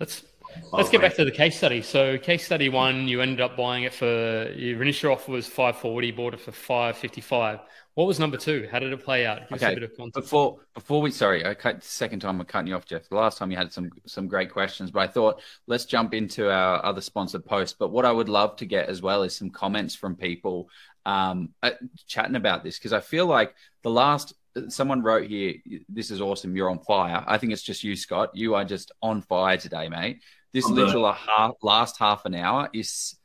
Let's 0.00 0.24
let's 0.72 0.90
get 0.90 1.00
back 1.00 1.14
to 1.16 1.24
the 1.24 1.30
case 1.30 1.56
study. 1.56 1.82
So, 1.82 2.18
case 2.18 2.44
study 2.44 2.68
one, 2.68 3.08
you 3.08 3.20
ended 3.20 3.40
up 3.40 3.56
buying 3.56 3.84
it 3.84 3.92
for 3.92 4.50
your 4.52 4.82
initial 4.82 5.12
offer 5.12 5.32
was 5.32 5.46
five 5.46 5.76
forty, 5.76 6.10
bought 6.10 6.34
it 6.34 6.40
for 6.40 6.52
five 6.52 6.96
fifty 6.96 7.20
five. 7.20 7.60
What 7.94 8.06
was 8.06 8.20
number 8.20 8.36
two? 8.36 8.68
How 8.70 8.78
did 8.78 8.92
it 8.92 9.02
play 9.02 9.26
out? 9.26 9.48
Give 9.48 9.60
okay. 9.60 9.88
Before 10.14 10.60
before 10.72 11.00
we 11.02 11.10
sorry, 11.10 11.44
I 11.44 11.54
cut 11.54 11.82
second 11.82 12.20
time 12.20 12.40
I'm 12.40 12.46
cutting 12.46 12.68
you 12.68 12.76
off, 12.76 12.86
Jeff. 12.86 13.08
The 13.08 13.16
last 13.16 13.38
time 13.38 13.50
you 13.50 13.56
had 13.56 13.72
some 13.72 13.90
some 14.06 14.28
great 14.28 14.52
questions, 14.52 14.92
but 14.92 15.00
I 15.00 15.08
thought 15.08 15.42
let's 15.66 15.84
jump 15.84 16.14
into 16.14 16.48
our 16.48 16.84
other 16.84 17.00
sponsored 17.00 17.44
post. 17.44 17.76
But 17.76 17.90
what 17.90 18.04
I 18.04 18.12
would 18.12 18.28
love 18.28 18.54
to 18.56 18.66
get 18.66 18.88
as 18.88 19.02
well 19.02 19.24
is 19.24 19.36
some 19.36 19.50
comments 19.50 19.96
from 19.96 20.14
people 20.14 20.70
um, 21.06 21.50
uh, 21.62 21.70
chatting 22.06 22.36
about 22.36 22.62
this 22.62 22.78
because 22.78 22.92
I 22.92 23.00
feel 23.00 23.26
like 23.26 23.54
the 23.82 23.90
last 23.90 24.32
someone 24.68 25.02
wrote 25.02 25.28
here, 25.28 25.54
this 25.88 26.10
is 26.10 26.20
awesome. 26.20 26.56
You're 26.56 26.70
on 26.70 26.80
fire. 26.80 27.24
I 27.26 27.38
think 27.38 27.52
it's 27.52 27.62
just 27.62 27.84
you, 27.84 27.96
Scott. 27.96 28.30
You 28.34 28.54
are 28.54 28.64
just 28.64 28.92
on 29.02 29.22
fire 29.22 29.56
today, 29.56 29.88
mate. 29.88 30.22
This 30.52 30.68
literal 30.68 31.12
half, 31.12 31.54
last 31.62 31.98
half 31.98 32.24
an 32.24 32.34
hour 32.34 32.70
is 32.72 33.16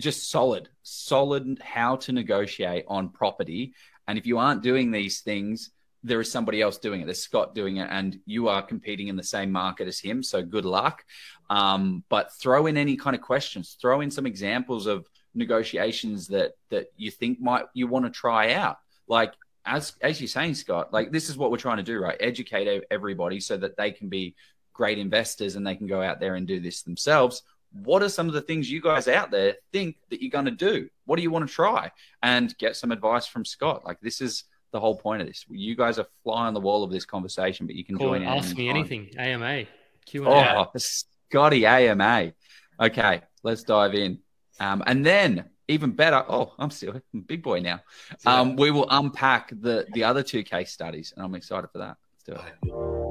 just 0.00 0.30
solid, 0.30 0.68
solid 0.82 1.60
how 1.62 1.96
to 1.96 2.12
negotiate 2.12 2.84
on 2.88 3.10
property. 3.10 3.74
And 4.08 4.18
if 4.18 4.26
you 4.26 4.38
aren't 4.38 4.62
doing 4.62 4.90
these 4.90 5.20
things, 5.20 5.70
there 6.02 6.20
is 6.20 6.32
somebody 6.32 6.62
else 6.62 6.78
doing 6.78 7.02
it. 7.02 7.04
There's 7.04 7.22
Scott 7.22 7.54
doing 7.54 7.76
it, 7.76 7.88
and 7.90 8.18
you 8.24 8.48
are 8.48 8.62
competing 8.62 9.08
in 9.08 9.16
the 9.16 9.22
same 9.22 9.52
market 9.52 9.86
as 9.86 10.00
him. 10.00 10.22
So 10.22 10.42
good 10.42 10.64
luck. 10.64 11.04
Um, 11.50 12.04
but 12.08 12.32
throw 12.32 12.66
in 12.66 12.76
any 12.76 12.96
kind 12.96 13.14
of 13.14 13.22
questions. 13.22 13.76
Throw 13.80 14.00
in 14.00 14.10
some 14.10 14.26
examples 14.26 14.86
of 14.86 15.06
negotiations 15.34 16.26
that 16.28 16.52
that 16.70 16.86
you 16.96 17.10
think 17.10 17.40
might 17.40 17.66
you 17.74 17.86
want 17.86 18.06
to 18.06 18.10
try 18.10 18.54
out. 18.54 18.78
Like 19.06 19.34
as 19.70 19.94
as 20.02 20.20
you're 20.20 20.28
saying, 20.28 20.54
Scott, 20.54 20.92
like 20.92 21.12
this 21.12 21.30
is 21.30 21.38
what 21.38 21.50
we're 21.50 21.56
trying 21.56 21.76
to 21.78 21.82
do, 21.82 22.00
right? 22.00 22.16
Educate 22.20 22.84
everybody 22.90 23.40
so 23.40 23.56
that 23.56 23.76
they 23.76 23.92
can 23.92 24.08
be 24.08 24.34
great 24.72 24.98
investors 24.98 25.56
and 25.56 25.66
they 25.66 25.76
can 25.76 25.86
go 25.86 26.02
out 26.02 26.20
there 26.20 26.34
and 26.34 26.46
do 26.46 26.60
this 26.60 26.82
themselves. 26.82 27.42
What 27.84 28.02
are 28.02 28.08
some 28.08 28.26
of 28.26 28.34
the 28.34 28.40
things 28.40 28.70
you 28.70 28.82
guys 28.82 29.06
out 29.06 29.30
there 29.30 29.54
think 29.72 29.96
that 30.10 30.20
you're 30.20 30.30
going 30.30 30.46
to 30.46 30.50
do? 30.50 30.88
What 31.04 31.16
do 31.16 31.22
you 31.22 31.30
want 31.30 31.46
to 31.46 31.54
try? 31.54 31.92
And 32.20 32.56
get 32.58 32.74
some 32.76 32.90
advice 32.90 33.26
from 33.26 33.44
Scott. 33.44 33.84
Like 33.86 34.00
this 34.00 34.20
is 34.20 34.44
the 34.72 34.80
whole 34.80 34.96
point 34.96 35.22
of 35.22 35.28
this. 35.28 35.44
You 35.48 35.76
guys 35.76 36.00
are 36.00 36.06
fly 36.24 36.48
on 36.48 36.54
the 36.54 36.60
wall 36.60 36.82
of 36.82 36.90
this 36.90 37.04
conversation, 37.04 37.66
but 37.66 37.76
you 37.76 37.84
can 37.84 37.96
Call 37.96 38.08
join. 38.08 38.24
Ask 38.24 38.56
me 38.56 38.68
anything. 38.68 39.10
AMA. 39.16 39.64
Q 40.04 40.26
and 40.26 40.32
A. 40.32 40.58
Oh, 40.58 40.70
Scotty 40.76 41.64
AMA. 41.64 42.32
Okay, 42.80 43.22
let's 43.44 43.62
dive 43.62 43.94
in. 43.94 44.18
Um, 44.58 44.82
and 44.86 45.06
then 45.06 45.44
even 45.70 45.92
better, 45.92 46.24
oh, 46.28 46.52
I'm 46.58 46.70
still 46.70 47.00
I'm 47.14 47.20
big 47.26 47.42
boy 47.42 47.60
now. 47.60 47.80
Um, 48.26 48.56
we 48.56 48.70
will 48.70 48.86
unpack 48.90 49.50
the 49.50 49.86
the 49.92 50.04
other 50.04 50.22
two 50.22 50.42
case 50.42 50.72
studies, 50.72 51.12
and 51.16 51.24
I'm 51.24 51.34
excited 51.34 51.68
for 51.70 51.78
that. 51.78 51.96
Let's 52.26 52.40
do 52.40 52.66
it. 52.66 53.10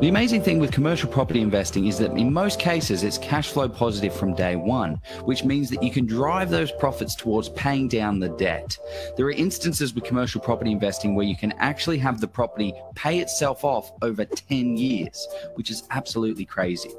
The 0.00 0.08
amazing 0.08 0.42
thing 0.42 0.60
with 0.60 0.70
commercial 0.70 1.08
property 1.08 1.40
investing 1.40 1.86
is 1.86 1.98
that 1.98 2.12
in 2.12 2.32
most 2.32 2.60
cases 2.60 3.02
it's 3.02 3.18
cash 3.18 3.48
flow 3.48 3.68
positive 3.68 4.14
from 4.14 4.32
day 4.32 4.54
one, 4.54 5.00
which 5.24 5.42
means 5.42 5.70
that 5.70 5.82
you 5.82 5.90
can 5.90 6.06
drive 6.06 6.50
those 6.50 6.70
profits 6.70 7.16
towards 7.16 7.48
paying 7.50 7.88
down 7.88 8.20
the 8.20 8.28
debt. 8.28 8.78
There 9.16 9.26
are 9.26 9.32
instances 9.32 9.94
with 9.94 10.04
commercial 10.04 10.40
property 10.40 10.70
investing 10.70 11.16
where 11.16 11.26
you 11.26 11.36
can 11.36 11.52
actually 11.58 11.98
have 11.98 12.20
the 12.20 12.28
property 12.28 12.72
pay 12.94 13.18
itself 13.18 13.64
off 13.64 13.90
over 14.02 14.24
10 14.24 14.76
years, 14.76 15.26
which 15.54 15.70
is 15.70 15.82
absolutely 15.90 16.44
crazy. 16.44 16.90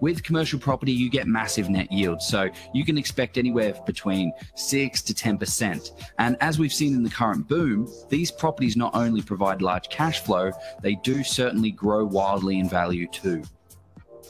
With 0.00 0.22
commercial 0.22 0.58
property, 0.58 0.92
you 0.92 1.10
get 1.10 1.26
massive 1.26 1.68
net 1.70 1.90
yields. 1.90 2.26
So 2.26 2.48
you 2.74 2.84
can 2.84 2.98
expect 2.98 3.38
anywhere 3.38 3.74
between 3.86 4.32
6 4.54 5.02
to 5.02 5.14
10%. 5.14 5.90
And 6.18 6.36
as 6.40 6.58
we've 6.58 6.72
seen 6.72 6.94
in 6.94 7.02
the 7.02 7.10
current 7.10 7.48
boom, 7.48 7.88
these 8.08 8.30
properties 8.30 8.76
not 8.76 8.94
only 8.94 9.22
provide 9.22 9.62
large 9.62 9.88
cash 9.88 10.20
flow, 10.20 10.52
they 10.82 10.96
do 10.96 11.24
certainly 11.24 11.70
grow 11.70 12.04
wildly 12.04 12.58
in 12.58 12.68
value 12.68 13.06
too. 13.08 13.42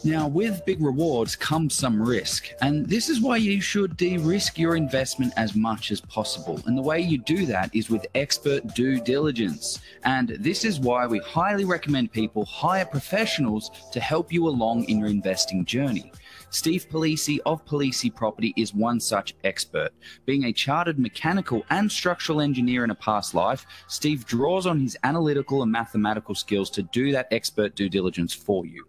Now, 0.07 0.29
with 0.29 0.65
big 0.65 0.81
rewards 0.81 1.35
comes 1.35 1.75
some 1.75 2.01
risk, 2.01 2.53
and 2.63 2.87
this 2.87 3.09
is 3.09 3.21
why 3.21 3.39
you 3.39 3.61
should 3.61 3.97
de 3.97 4.19
risk 4.19 4.57
your 4.57 4.77
investment 4.77 5.33
as 5.37 5.57
much 5.57 5.91
as 5.91 6.01
possible. 6.01 6.61
And 6.67 6.79
the 6.79 6.83
way 6.83 7.01
you 7.01 7.19
do 7.19 7.45
that 7.47 7.75
is 7.75 7.91
with 7.91 8.07
expert 8.15 8.73
due 8.77 9.01
diligence. 9.01 9.81
And 10.05 10.29
this 10.39 10.65
is 10.65 10.79
why 10.79 11.09
we 11.09 11.19
highly 11.19 11.65
recommend 11.65 12.13
people 12.13 12.45
hire 12.45 12.85
professionals 12.85 13.73
to 13.91 13.99
help 13.99 14.33
you 14.33 14.47
along 14.47 14.85
in 14.85 15.01
your 15.01 15.09
investing 15.09 15.65
journey. 15.65 16.13
Steve 16.51 16.87
Palise 16.89 17.41
of 17.45 17.67
Palise 17.67 18.15
Property 18.15 18.55
is 18.57 18.73
one 18.73 19.01
such 19.01 19.35
expert. 19.43 19.91
Being 20.25 20.45
a 20.45 20.53
chartered 20.53 21.01
mechanical 21.01 21.65
and 21.71 21.91
structural 21.91 22.41
engineer 22.41 22.85
in 22.85 22.91
a 22.91 22.95
past 22.95 23.35
life, 23.35 23.67
Steve 23.89 24.25
draws 24.25 24.67
on 24.67 24.79
his 24.79 24.97
analytical 25.03 25.65
and 25.65 25.73
mathematical 25.73 26.37
skills 26.37 26.71
to 26.71 26.85
do 26.85 27.11
that 27.11 27.27
expert 27.33 27.75
due 27.75 27.89
diligence 27.89 28.33
for 28.33 28.65
you. 28.65 28.87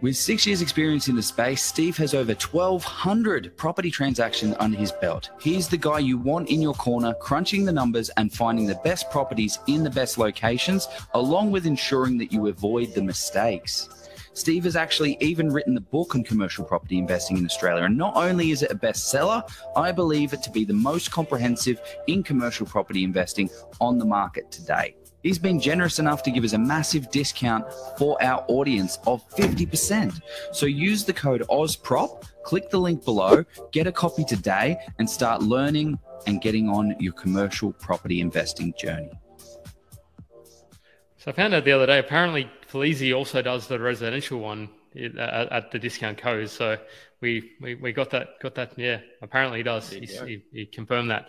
With 0.00 0.16
six 0.16 0.46
years' 0.46 0.62
experience 0.62 1.08
in 1.08 1.16
the 1.16 1.22
space, 1.22 1.60
Steve 1.60 1.96
has 1.96 2.14
over 2.14 2.32
1,200 2.32 3.56
property 3.56 3.90
transactions 3.90 4.54
under 4.60 4.78
his 4.78 4.92
belt. 4.92 5.30
He's 5.40 5.66
the 5.66 5.76
guy 5.76 5.98
you 5.98 6.16
want 6.16 6.50
in 6.50 6.62
your 6.62 6.74
corner, 6.74 7.14
crunching 7.14 7.64
the 7.64 7.72
numbers 7.72 8.08
and 8.10 8.32
finding 8.32 8.66
the 8.66 8.80
best 8.84 9.10
properties 9.10 9.58
in 9.66 9.82
the 9.82 9.90
best 9.90 10.16
locations, 10.16 10.86
along 11.14 11.50
with 11.50 11.66
ensuring 11.66 12.16
that 12.18 12.32
you 12.32 12.46
avoid 12.46 12.94
the 12.94 13.02
mistakes. 13.02 13.88
Steve 14.34 14.62
has 14.62 14.76
actually 14.76 15.16
even 15.20 15.50
written 15.50 15.74
the 15.74 15.80
book 15.80 16.14
on 16.14 16.22
commercial 16.22 16.64
property 16.64 16.96
investing 16.96 17.36
in 17.36 17.44
Australia. 17.44 17.82
And 17.82 17.98
not 17.98 18.14
only 18.14 18.52
is 18.52 18.62
it 18.62 18.70
a 18.70 18.76
bestseller, 18.76 19.42
I 19.74 19.90
believe 19.90 20.32
it 20.32 20.44
to 20.44 20.50
be 20.52 20.64
the 20.64 20.74
most 20.74 21.10
comprehensive 21.10 21.80
in 22.06 22.22
commercial 22.22 22.66
property 22.66 23.02
investing 23.02 23.50
on 23.80 23.98
the 23.98 24.04
market 24.04 24.48
today. 24.52 24.94
He's 25.22 25.38
been 25.38 25.58
generous 25.58 25.98
enough 25.98 26.22
to 26.24 26.30
give 26.30 26.44
us 26.44 26.52
a 26.52 26.58
massive 26.58 27.10
discount 27.10 27.64
for 27.96 28.22
our 28.22 28.44
audience 28.48 28.98
of 29.06 29.28
50%. 29.30 30.20
So 30.52 30.66
use 30.66 31.04
the 31.04 31.12
code 31.12 31.42
OZPROP, 31.48 32.24
click 32.44 32.70
the 32.70 32.78
link 32.78 33.04
below, 33.04 33.44
get 33.72 33.86
a 33.86 33.92
copy 33.92 34.24
today, 34.24 34.78
and 34.98 35.10
start 35.10 35.42
learning 35.42 35.98
and 36.26 36.40
getting 36.40 36.68
on 36.68 36.94
your 37.00 37.12
commercial 37.14 37.72
property 37.72 38.20
investing 38.20 38.72
journey. 38.78 39.10
So 41.16 41.32
I 41.32 41.32
found 41.32 41.52
out 41.52 41.64
the 41.64 41.72
other 41.72 41.86
day, 41.86 41.98
apparently 41.98 42.48
Palise 42.70 43.14
also 43.14 43.42
does 43.42 43.66
the 43.66 43.80
residential 43.80 44.38
one 44.38 44.68
at, 44.94 45.16
at 45.18 45.70
the 45.72 45.80
discount 45.80 46.18
code. 46.18 46.48
So 46.48 46.78
we, 47.20 47.52
we, 47.60 47.74
we 47.74 47.92
got 47.92 48.10
that, 48.10 48.38
got 48.40 48.54
that. 48.54 48.78
Yeah, 48.78 49.00
apparently 49.20 49.58
he 49.58 49.62
does. 49.64 49.90
He, 49.90 50.44
he 50.52 50.66
confirmed 50.66 51.10
that. 51.10 51.28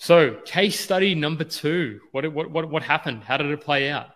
So, 0.00 0.36
case 0.46 0.80
study 0.80 1.14
number 1.14 1.44
two. 1.44 2.00
What 2.12 2.32
what 2.32 2.50
what 2.50 2.70
what 2.70 2.82
happened? 2.82 3.22
How 3.22 3.36
did 3.36 3.50
it 3.50 3.60
play 3.60 3.90
out? 3.90 4.06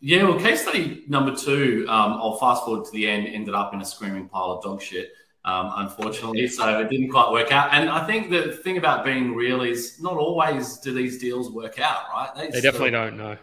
Yeah, 0.00 0.22
well, 0.22 0.38
case 0.38 0.62
study 0.62 1.02
number 1.08 1.34
two. 1.34 1.86
Um, 1.88 2.12
I'll 2.12 2.36
fast 2.36 2.64
forward 2.64 2.84
to 2.84 2.92
the 2.92 3.08
end. 3.08 3.26
Ended 3.26 3.52
up 3.52 3.74
in 3.74 3.80
a 3.80 3.84
screaming 3.84 4.28
pile 4.28 4.52
of 4.52 4.62
dog 4.62 4.80
shit. 4.80 5.10
Um, 5.44 5.72
unfortunately, 5.74 6.46
so 6.46 6.78
it 6.78 6.88
didn't 6.88 7.10
quite 7.10 7.32
work 7.32 7.50
out. 7.50 7.70
And 7.72 7.90
I 7.90 8.06
think 8.06 8.30
the 8.30 8.52
thing 8.52 8.78
about 8.78 9.04
being 9.04 9.34
real 9.34 9.62
is 9.62 10.00
not 10.00 10.16
always 10.16 10.78
do 10.78 10.94
these 10.94 11.18
deals 11.18 11.50
work 11.50 11.80
out, 11.80 12.04
right? 12.12 12.30
They, 12.36 12.50
they 12.50 12.60
definitely 12.60 12.92
don't. 12.92 13.16
know. 13.16 13.36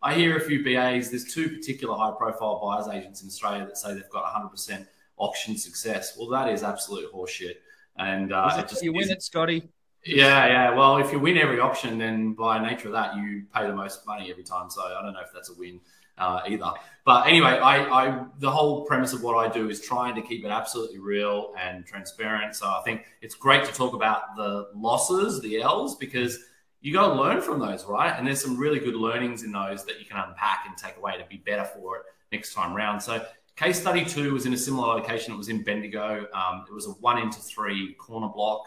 I 0.00 0.14
hear 0.14 0.36
a 0.36 0.40
few 0.40 0.62
BAs. 0.62 1.10
There's 1.10 1.24
two 1.24 1.48
particular 1.48 1.96
high-profile 1.96 2.60
buyers 2.62 2.86
agents 2.86 3.20
in 3.22 3.26
Australia 3.26 3.66
that 3.66 3.76
say 3.76 3.94
they've 3.94 4.08
got 4.10 4.32
100% 4.32 4.86
auction 5.16 5.58
success. 5.58 6.16
Well, 6.16 6.28
that 6.28 6.48
is 6.48 6.62
absolute 6.62 7.12
horseshit. 7.12 7.56
And 7.96 8.32
uh, 8.32 8.54
it 8.58 8.68
just, 8.68 8.84
you 8.84 8.92
win 8.92 9.10
it, 9.10 9.24
Scotty. 9.24 9.68
Yeah, 10.04 10.46
yeah. 10.46 10.74
Well, 10.74 10.96
if 10.96 11.12
you 11.12 11.20
win 11.20 11.38
every 11.38 11.60
option, 11.60 11.98
then 11.98 12.32
by 12.34 12.58
nature 12.60 12.88
of 12.88 12.92
that, 12.94 13.16
you 13.16 13.44
pay 13.54 13.66
the 13.66 13.74
most 13.74 14.04
money 14.06 14.30
every 14.30 14.42
time. 14.42 14.68
So 14.68 14.82
I 14.82 15.00
don't 15.02 15.12
know 15.12 15.20
if 15.20 15.32
that's 15.32 15.50
a 15.50 15.54
win 15.54 15.80
uh, 16.18 16.40
either. 16.48 16.72
But 17.04 17.26
anyway, 17.28 17.50
I, 17.50 17.84
I 17.84 18.24
the 18.38 18.50
whole 18.50 18.84
premise 18.84 19.12
of 19.12 19.22
what 19.22 19.36
I 19.36 19.52
do 19.52 19.68
is 19.68 19.80
trying 19.80 20.14
to 20.16 20.22
keep 20.22 20.44
it 20.44 20.48
absolutely 20.48 20.98
real 20.98 21.54
and 21.58 21.86
transparent. 21.86 22.56
So 22.56 22.66
I 22.66 22.82
think 22.84 23.04
it's 23.20 23.34
great 23.36 23.64
to 23.64 23.72
talk 23.72 23.94
about 23.94 24.36
the 24.36 24.70
losses, 24.74 25.40
the 25.40 25.60
L's, 25.62 25.96
because 25.96 26.38
you 26.80 26.92
got 26.92 27.14
to 27.14 27.14
learn 27.14 27.40
from 27.40 27.60
those, 27.60 27.84
right? 27.84 28.12
And 28.16 28.26
there's 28.26 28.42
some 28.42 28.58
really 28.58 28.80
good 28.80 28.96
learnings 28.96 29.44
in 29.44 29.52
those 29.52 29.84
that 29.84 30.00
you 30.00 30.06
can 30.06 30.16
unpack 30.16 30.64
and 30.66 30.76
take 30.76 30.96
away 30.96 31.16
to 31.16 31.24
be 31.26 31.36
better 31.36 31.64
for 31.64 31.98
it 31.98 32.02
next 32.32 32.54
time 32.54 32.74
round. 32.74 33.00
So 33.00 33.24
case 33.54 33.80
study 33.80 34.04
two 34.04 34.32
was 34.32 34.46
in 34.46 34.52
a 34.52 34.56
similar 34.56 34.88
location. 34.88 35.32
It 35.32 35.36
was 35.36 35.48
in 35.48 35.62
Bendigo. 35.62 36.26
Um, 36.34 36.64
it 36.68 36.74
was 36.74 36.86
a 36.86 36.90
one 36.90 37.18
into 37.18 37.38
three 37.38 37.94
corner 37.94 38.28
block 38.28 38.64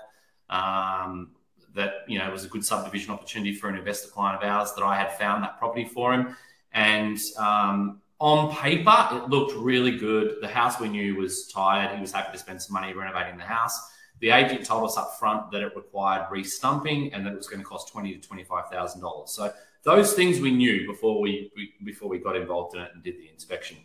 um, 0.50 1.32
that 1.74 2.06
you 2.08 2.18
know 2.20 2.30
was 2.32 2.46
a 2.46 2.48
good 2.48 2.66
subdivision 2.66 3.12
opportunity 3.12 3.54
for 3.54 3.70
an 3.70 3.76
investor 3.76 4.10
client 4.10 4.42
of 4.42 4.50
ours 4.50 4.74
that 4.74 4.84
I 4.84 4.96
had 4.96 5.12
found 5.18 5.44
that 5.44 5.58
property 5.58 5.86
for 5.86 6.14
him. 6.14 6.36
And 6.72 7.18
um, 7.38 8.02
on 8.20 8.56
paper, 8.56 9.08
it 9.12 9.30
looked 9.30 9.54
really 9.56 9.98
good. 9.98 10.38
The 10.42 10.48
house 10.48 10.80
we 10.80 10.90
knew 10.90 11.16
was 11.16 11.48
tired. 11.48 11.96
He 11.96 12.02
was 12.02 12.12
happy 12.12 12.32
to 12.32 12.38
spend 12.38 12.62
some 12.62 12.74
money 12.74 12.94
renovating 12.94 13.38
the 13.38 13.44
house. 13.44 13.78
The 14.22 14.30
agent 14.30 14.66
told 14.66 14.86
us 14.90 14.98
up 14.98 15.20
front 15.20 15.52
that 15.52 15.62
it 15.62 15.76
required 15.76 16.28
re-stumping 16.32 17.14
and 17.14 17.26
that 17.26 17.34
it 17.34 17.38
was 17.38 17.48
going 17.48 17.60
to 17.60 17.66
cost 17.66 17.90
twenty 17.90 18.14
to 18.16 18.28
twenty-five 18.28 18.70
thousand 18.70 19.02
dollars. 19.02 19.32
So 19.32 19.52
those 19.84 20.14
things 20.14 20.40
we 20.40 20.52
knew 20.52 20.88
before 20.88 21.20
we, 21.20 21.52
we 21.56 21.74
before 21.84 22.10
we 22.10 22.18
got 22.20 22.36
involved 22.36 22.76
in 22.76 22.82
it 22.82 22.92
and 22.94 23.04
did 23.04 23.18
the 23.18 23.30
inspection. 23.30 23.78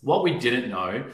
What 0.00 0.24
we 0.24 0.38
didn't 0.38 0.68
know 0.68 1.04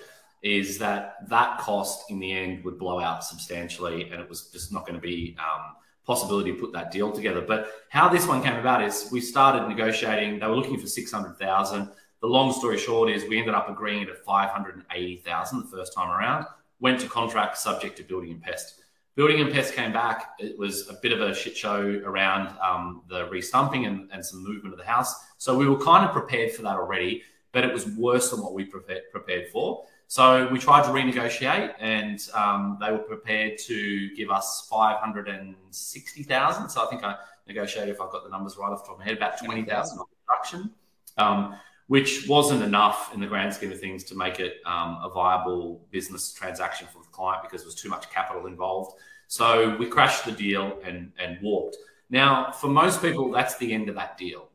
is 0.43 0.79
that 0.79 1.17
that 1.29 1.59
cost 1.59 2.11
in 2.11 2.19
the 2.19 2.33
end 2.33 2.65
would 2.65 2.79
blow 2.79 3.01
out 3.01 3.25
substantially 3.25 4.11
and 4.11 4.21
it 4.21 4.29
was 4.29 4.49
just 4.51 4.73
not 4.73 4.87
going 4.87 4.95
to 4.95 5.01
be 5.01 5.37
um, 5.39 5.75
possibility 6.07 6.53
to 6.53 6.59
put 6.59 6.73
that 6.73 6.91
deal 6.91 7.13
together 7.13 7.41
but 7.41 7.71
how 7.91 8.09
this 8.09 8.27
one 8.27 8.43
came 8.43 8.57
about 8.57 8.83
is 8.83 9.09
we 9.11 9.21
started 9.21 9.67
negotiating 9.69 10.39
they 10.39 10.47
were 10.47 10.57
looking 10.57 10.79
for 10.79 10.87
600000 10.87 11.91
the 12.21 12.27
long 12.27 12.53
story 12.53 12.79
short 12.79 13.11
is 13.11 13.29
we 13.29 13.39
ended 13.39 13.55
up 13.55 13.69
agreeing 13.69 14.03
at 14.03 14.25
580,000 14.25 15.61
the 15.61 15.77
first 15.77 15.95
time 15.95 16.11
around, 16.11 16.47
went 16.81 17.01
to 17.01 17.09
contract 17.09 17.59
subject 17.59 17.97
to 17.99 18.03
building 18.03 18.33
and 18.33 18.43
pest. 18.43 18.81
Building 19.15 19.41
and 19.41 19.53
pest 19.53 19.75
came 19.75 19.93
back. 19.93 20.33
It 20.39 20.59
was 20.59 20.89
a 20.89 20.95
bit 20.95 21.13
of 21.13 21.21
a 21.21 21.35
shit 21.35 21.57
show 21.57 22.01
around 22.05 22.57
um, 22.59 23.03
the 23.09 23.29
restumping 23.29 23.87
and, 23.87 24.11
and 24.13 24.25
some 24.25 24.43
movement 24.43 24.75
of 24.75 24.79
the 24.79 24.85
house. 24.85 25.15
So 25.39 25.57
we 25.57 25.69
were 25.69 25.79
kind 25.79 26.05
of 26.05 26.13
prepared 26.13 26.53
for 26.53 26.63
that 26.63 26.77
already, 26.77 27.23
but 27.53 27.65
it 27.65 27.73
was 27.73 27.87
worse 27.87 28.31
than 28.31 28.43
what 28.43 28.53
we 28.53 28.65
prepared 28.65 29.49
for. 29.53 29.85
So 30.11 30.49
we 30.51 30.59
tried 30.59 30.85
to 30.85 30.89
renegotiate, 30.89 31.75
and 31.79 32.19
um, 32.33 32.79
they 32.81 32.91
were 32.91 32.99
prepared 32.99 33.59
to 33.67 34.15
give 34.17 34.31
us 34.31 34.67
five 34.71 34.97
hundred 34.99 35.29
and 35.29 35.55
sixty 35.71 36.23
thousand. 36.23 36.71
So 36.71 36.83
I 36.83 36.87
think 36.87 37.05
I 37.05 37.17
negotiated, 37.47 37.95
if 37.95 38.01
I've 38.01 38.11
got 38.11 38.25
the 38.25 38.31
numbers 38.31 38.57
right 38.57 38.71
off 38.73 38.83
the 38.83 38.87
top 38.89 38.95
of 38.95 39.01
my 39.01 39.05
head, 39.05 39.19
about 39.19 39.39
twenty 39.39 39.65
thousand 39.65 39.99
on 39.99 40.07
construction, 40.17 40.71
um, 41.19 41.57
which 41.89 42.27
wasn't 42.27 42.63
enough 42.63 43.13
in 43.13 43.21
the 43.21 43.27
grand 43.27 43.53
scheme 43.53 43.71
of 43.71 43.81
things 43.81 44.03
to 44.05 44.15
make 44.15 44.41
it 44.41 44.55
um, 44.65 44.99
a 45.03 45.11
viable 45.11 45.87
business 45.91 46.33
transaction 46.33 46.89
for 46.91 47.03
the 47.03 47.09
client 47.09 47.43
because 47.43 47.61
there 47.61 47.69
was 47.69 47.75
too 47.75 47.91
much 47.91 48.11
capital 48.11 48.47
involved. 48.47 48.99
So 49.27 49.77
we 49.77 49.85
crashed 49.87 50.25
the 50.25 50.33
deal 50.33 50.79
and 50.87 51.13
and 51.19 51.39
walked. 51.43 51.77
Now, 52.09 52.51
for 52.53 52.69
most 52.69 53.03
people, 53.03 53.31
that's 53.31 53.59
the 53.59 53.75
end 53.75 53.91
of 53.91 53.95
that 53.97 54.17
deal, 54.17 54.49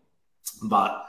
but 0.63 1.05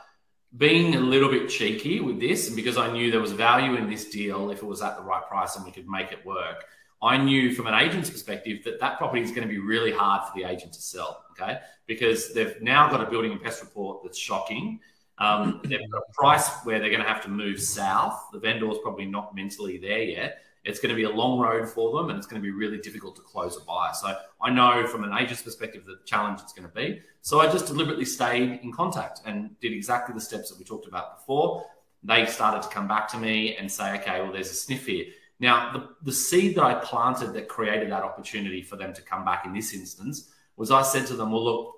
being 0.57 0.95
a 0.95 1.01
little 1.01 1.29
bit 1.29 1.49
cheeky 1.49 2.01
with 2.01 2.21
this, 2.21 2.47
and 2.47 2.57
because 2.57 2.77
I 2.77 2.93
knew 2.93 3.11
there 3.11 3.21
was 3.21 3.33
value 3.33 3.77
in 3.77 3.89
this 3.89 4.09
deal 4.11 4.51
if 4.51 4.59
it 4.59 4.67
was 4.67 4.83
at 4.83 4.97
the 4.97 5.03
right 5.03 5.27
price 5.27 5.57
and 5.57 5.65
we 5.65 5.73
could 5.73 5.89
make 5.89 6.13
it 6.13 6.25
work, 6.25 6.65
I 7.03 7.17
knew 7.19 7.53
from 7.55 7.67
an 7.67 7.75
agent's 7.75 8.09
perspective 8.09 8.65
that 8.65 8.81
that 8.81 8.99
property 8.99 9.23
is 9.23 9.31
going 9.31 9.47
to 9.47 9.53
be 9.53 9.59
really 9.59 9.93
hard 9.93 10.23
for 10.27 10.39
the 10.39 10.45
agent 10.45 10.73
to 10.75 10.81
sell. 10.81 11.25
Okay, 11.33 11.59
because 11.87 12.33
they've 12.33 12.61
now 12.63 12.89
got 12.89 13.01
a 13.07 13.11
building 13.11 13.33
and 13.33 13.43
pest 13.43 13.63
report 13.63 14.03
that's 14.05 14.19
shocking. 14.19 14.81
Um, 15.19 15.61
they've 15.65 15.91
got 15.91 16.03
a 16.09 16.13
price 16.13 16.49
where 16.65 16.79
they're 16.79 16.91
going 16.91 17.03
to 17.03 17.09
have 17.09 17.23
to 17.25 17.31
move 17.31 17.61
south. 17.61 18.29
The 18.33 18.39
vendor 18.39 18.71
is 18.71 18.79
probably 18.83 19.07
not 19.07 19.35
mentally 19.35 19.79
there 19.79 20.03
yet. 20.03 20.39
It's 20.65 20.81
going 20.81 20.91
to 20.91 20.97
be 20.97 21.05
a 21.05 21.11
long 21.11 21.39
road 21.39 21.69
for 21.69 21.93
them 21.93 22.09
and 22.11 22.19
it's 22.19 22.27
going 22.27 22.41
to 22.41 22.45
be 22.45 22.51
really 22.51 22.79
difficult 22.79 23.17
to 23.17 23.23
close 23.23 23.57
a 23.57 23.61
buy. 23.65 23.93
So 23.93 24.17
I 24.41 24.51
know 24.51 24.87
from 24.87 25.05
an 25.05 25.13
agent's 25.17 25.43
perspective 25.43 25.85
the 25.85 25.99
challenge 26.07 26.41
it's 26.43 26.55
going 26.55 26.69
to 26.69 26.75
be. 26.75 27.03
So 27.21 27.41
I 27.41 27.51
just 27.51 27.67
deliberately 27.67 28.07
stayed 28.07 28.61
in 28.63 28.73
contact 28.73 29.21
and 29.27 29.59
did 29.61 29.73
exactly 29.73 30.15
the 30.15 30.21
steps 30.21 30.51
that 30.51 30.59
we 30.59 30.65
talked 30.65 30.89
about 30.89 31.19
before. 31.19 31.67
They 32.03 32.27
started 32.27 32.63
to 32.63 32.69
come 32.69 32.89
back 32.89 33.09
to 33.09 33.19
me 33.19 33.57
and 33.57 33.71
say, 33.71 33.99
okay, 34.01 34.21
well, 34.21 34.33
there's 34.33 34.51
a 34.51 34.55
sniff 34.55 34.87
here. 34.87 35.07
Now, 35.41 35.73
the, 35.73 35.89
the 36.03 36.13
seed 36.13 36.57
that 36.57 36.65
I 36.65 36.75
planted 36.75 37.33
that 37.35 37.49
created 37.49 37.91
that 37.91 38.03
opportunity 38.03 38.63
for 38.63 38.77
them 38.77 38.95
to 38.95 39.03
come 39.03 39.25
back 39.25 39.45
in 39.47 39.53
this 39.53 39.75
instance 39.75 40.31
was 40.57 40.71
I 40.71 40.83
said 40.83 41.07
to 41.09 41.15
them, 41.15 41.33
well, 41.33 41.45
look, 41.45 41.75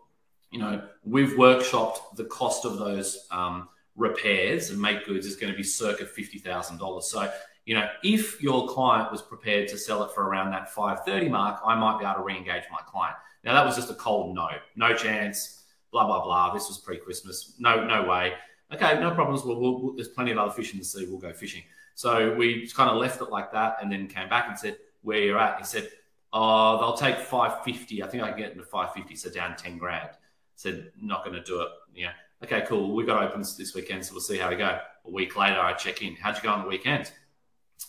you 0.50 0.60
know, 0.60 0.82
we've 1.04 1.30
workshopped 1.30 2.16
the 2.16 2.24
cost 2.24 2.64
of 2.64 2.78
those 2.78 3.26
um, 3.30 3.68
repairs 3.96 4.70
and 4.70 4.80
make 4.80 5.06
goods 5.06 5.26
is 5.26 5.36
going 5.36 5.52
to 5.52 5.56
be 5.56 5.62
circa 5.62 6.04
$50,000. 6.04 7.02
So 7.02 7.30
you 7.66 7.74
know, 7.74 7.86
if 8.02 8.40
your 8.40 8.68
client 8.68 9.10
was 9.12 9.20
prepared 9.20 9.68
to 9.68 9.76
sell 9.76 10.02
it 10.04 10.12
for 10.14 10.28
around 10.28 10.52
that 10.52 10.72
530 10.72 11.28
mark, 11.28 11.60
I 11.66 11.74
might 11.74 11.98
be 11.98 12.04
able 12.06 12.16
to 12.16 12.22
re-engage 12.22 12.62
my 12.70 12.78
client. 12.86 13.16
Now 13.44 13.54
that 13.54 13.66
was 13.66 13.76
just 13.76 13.90
a 13.90 13.94
cold 13.94 14.34
no, 14.34 14.48
no 14.76 14.94
chance, 14.94 15.64
blah 15.90 16.06
blah 16.06 16.24
blah. 16.24 16.54
This 16.54 16.68
was 16.68 16.78
pre-Christmas, 16.78 17.54
no 17.58 17.84
no 17.84 18.08
way. 18.08 18.34
Okay, 18.72 18.98
no 19.00 19.12
problems. 19.12 19.44
Well, 19.44 19.60
we'll, 19.60 19.80
we'll, 19.80 19.94
there's 19.94 20.08
plenty 20.08 20.32
of 20.32 20.38
other 20.38 20.52
fish 20.52 20.72
in 20.72 20.78
the 20.78 20.84
sea. 20.84 21.06
We'll 21.08 21.18
go 21.18 21.32
fishing. 21.32 21.62
So 21.94 22.34
we 22.34 22.68
kind 22.68 22.90
of 22.90 22.96
left 22.96 23.20
it 23.20 23.30
like 23.30 23.52
that, 23.52 23.76
and 23.80 23.90
then 23.90 24.08
came 24.08 24.28
back 24.28 24.48
and 24.48 24.58
said 24.58 24.76
where 25.02 25.18
you're 25.18 25.38
at. 25.38 25.58
He 25.58 25.64
said, 25.64 25.90
"Oh, 26.32 26.78
they'll 26.78 26.96
take 26.96 27.18
550. 27.18 28.02
I 28.02 28.08
think 28.08 28.22
I 28.22 28.28
can 28.30 28.38
get 28.38 28.52
into 28.52 28.64
550, 28.64 29.14
so 29.16 29.30
down 29.30 29.56
10 29.56 29.78
grand." 29.78 30.10
Said, 30.54 30.92
"Not 31.00 31.24
going 31.24 31.36
to 31.36 31.42
do 31.42 31.62
it." 31.62 31.68
Yeah. 31.94 32.12
Okay, 32.44 32.64
cool. 32.68 32.94
We 32.94 33.04
got 33.04 33.22
opens 33.22 33.56
this 33.56 33.74
weekend, 33.74 34.04
so 34.04 34.12
we'll 34.12 34.20
see 34.20 34.38
how 34.38 34.50
we 34.50 34.56
go. 34.56 34.78
A 35.04 35.10
week 35.10 35.36
later, 35.36 35.58
I 35.58 35.72
check 35.72 36.02
in. 36.02 36.16
How'd 36.16 36.36
you 36.36 36.42
go 36.42 36.50
on 36.50 36.62
the 36.62 36.68
weekend? 36.68 37.12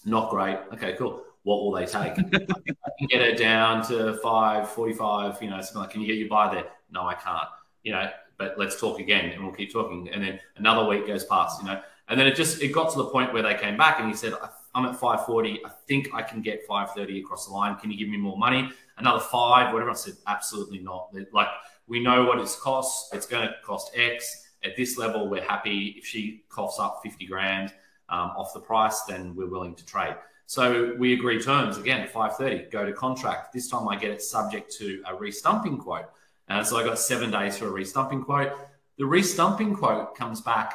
Not 0.05 0.29
great. 0.29 0.57
Okay, 0.73 0.95
cool. 0.97 1.23
What 1.43 1.63
will 1.63 1.71
they 1.71 1.85
take? 1.85 2.13
I 2.17 2.89
can 2.97 3.07
get 3.09 3.21
it 3.21 3.38
down 3.38 3.85
to 3.88 4.17
five 4.23 4.69
forty-five. 4.69 5.41
You 5.41 5.49
know, 5.49 5.61
something 5.61 5.81
like, 5.81 5.91
can 5.91 6.01
you 6.01 6.07
get 6.07 6.17
your 6.17 6.29
buy 6.29 6.53
there? 6.53 6.65
No, 6.91 7.07
I 7.07 7.13
can't. 7.13 7.47
You 7.83 7.93
know, 7.93 8.09
but 8.38 8.57
let's 8.57 8.79
talk 8.79 8.99
again, 8.99 9.31
and 9.31 9.43
we'll 9.43 9.53
keep 9.53 9.71
talking. 9.71 10.09
And 10.11 10.23
then 10.23 10.39
another 10.57 10.88
week 10.88 11.07
goes 11.07 11.23
past. 11.23 11.61
You 11.61 11.67
know, 11.67 11.81
and 12.09 12.19
then 12.19 12.27
it 12.27 12.35
just 12.35 12.61
it 12.61 12.69
got 12.69 12.91
to 12.91 12.97
the 12.97 13.05
point 13.05 13.33
where 13.33 13.43
they 13.43 13.55
came 13.55 13.77
back, 13.77 13.99
and 13.99 14.09
he 14.09 14.15
said, 14.15 14.33
"I'm 14.75 14.85
at 14.85 14.95
five 14.95 15.25
forty. 15.25 15.59
I 15.65 15.69
think 15.88 16.09
I 16.13 16.21
can 16.21 16.41
get 16.41 16.65
five 16.67 16.91
thirty 16.91 17.19
across 17.19 17.47
the 17.47 17.53
line. 17.53 17.75
Can 17.77 17.91
you 17.91 17.97
give 17.97 18.09
me 18.09 18.17
more 18.17 18.38
money? 18.38 18.69
Another 18.97 19.19
five, 19.19 19.73
whatever." 19.73 19.91
I 19.91 19.93
said, 19.93 20.15
"Absolutely 20.27 20.79
not. 20.79 21.13
Like 21.31 21.49
we 21.88 22.01
know 22.01 22.25
what 22.25 22.39
it's 22.39 22.59
costs. 22.59 23.13
It's 23.13 23.25
going 23.25 23.47
to 23.47 23.53
cost 23.63 23.91
X." 23.95 24.43
At 24.65 24.75
this 24.75 24.97
level, 24.97 25.29
we're 25.29 25.43
happy 25.43 25.95
if 25.99 26.05
she 26.05 26.43
coughs 26.49 26.77
up 26.79 27.01
50 27.03 27.27
grand 27.27 27.71
um, 28.10 28.32
off 28.38 28.53
the 28.53 28.60
price, 28.60 29.01
then 29.03 29.36
we're 29.36 29.49
willing 29.49 29.76
to 29.76 29.86
trade. 29.86 30.16
So 30.45 30.95
we 30.97 31.14
agree 31.14 31.41
terms 31.41 31.78
again 31.78 32.01
at 32.01 32.14
5:30. 32.14 32.72
Go 32.72 32.86
to 32.86 32.93
contract. 32.93 33.51
This 33.51 33.70
time 33.70 33.88
I 33.88 33.97
get 33.97 34.12
it 34.12 34.22
subject 34.22 34.72
to 34.78 35.03
a 35.05 35.14
restumping 35.14 35.78
quote. 35.78 36.10
Uh, 36.47 36.64
so 36.64 36.78
I 36.78 36.84
got 36.84 36.97
seven 36.97 37.30
days 37.32 37.58
for 37.58 37.68
a 37.68 37.72
restumping 37.72 38.24
quote. 38.24 38.53
The 38.97 39.03
restumping 39.03 39.76
quote 39.76 40.16
comes 40.16 40.39
back 40.39 40.74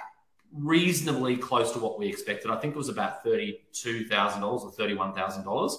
reasonably 0.52 1.36
close 1.38 1.72
to 1.72 1.78
what 1.78 1.98
we 1.98 2.06
expected. 2.06 2.50
I 2.50 2.56
think 2.56 2.74
it 2.74 2.78
was 2.78 2.90
about 2.90 3.24
thirty-two 3.24 4.06
thousand 4.08 4.42
dollars 4.42 4.62
or 4.62 4.70
thirty-one 4.70 5.14
thousand 5.14 5.44
dollars. 5.44 5.76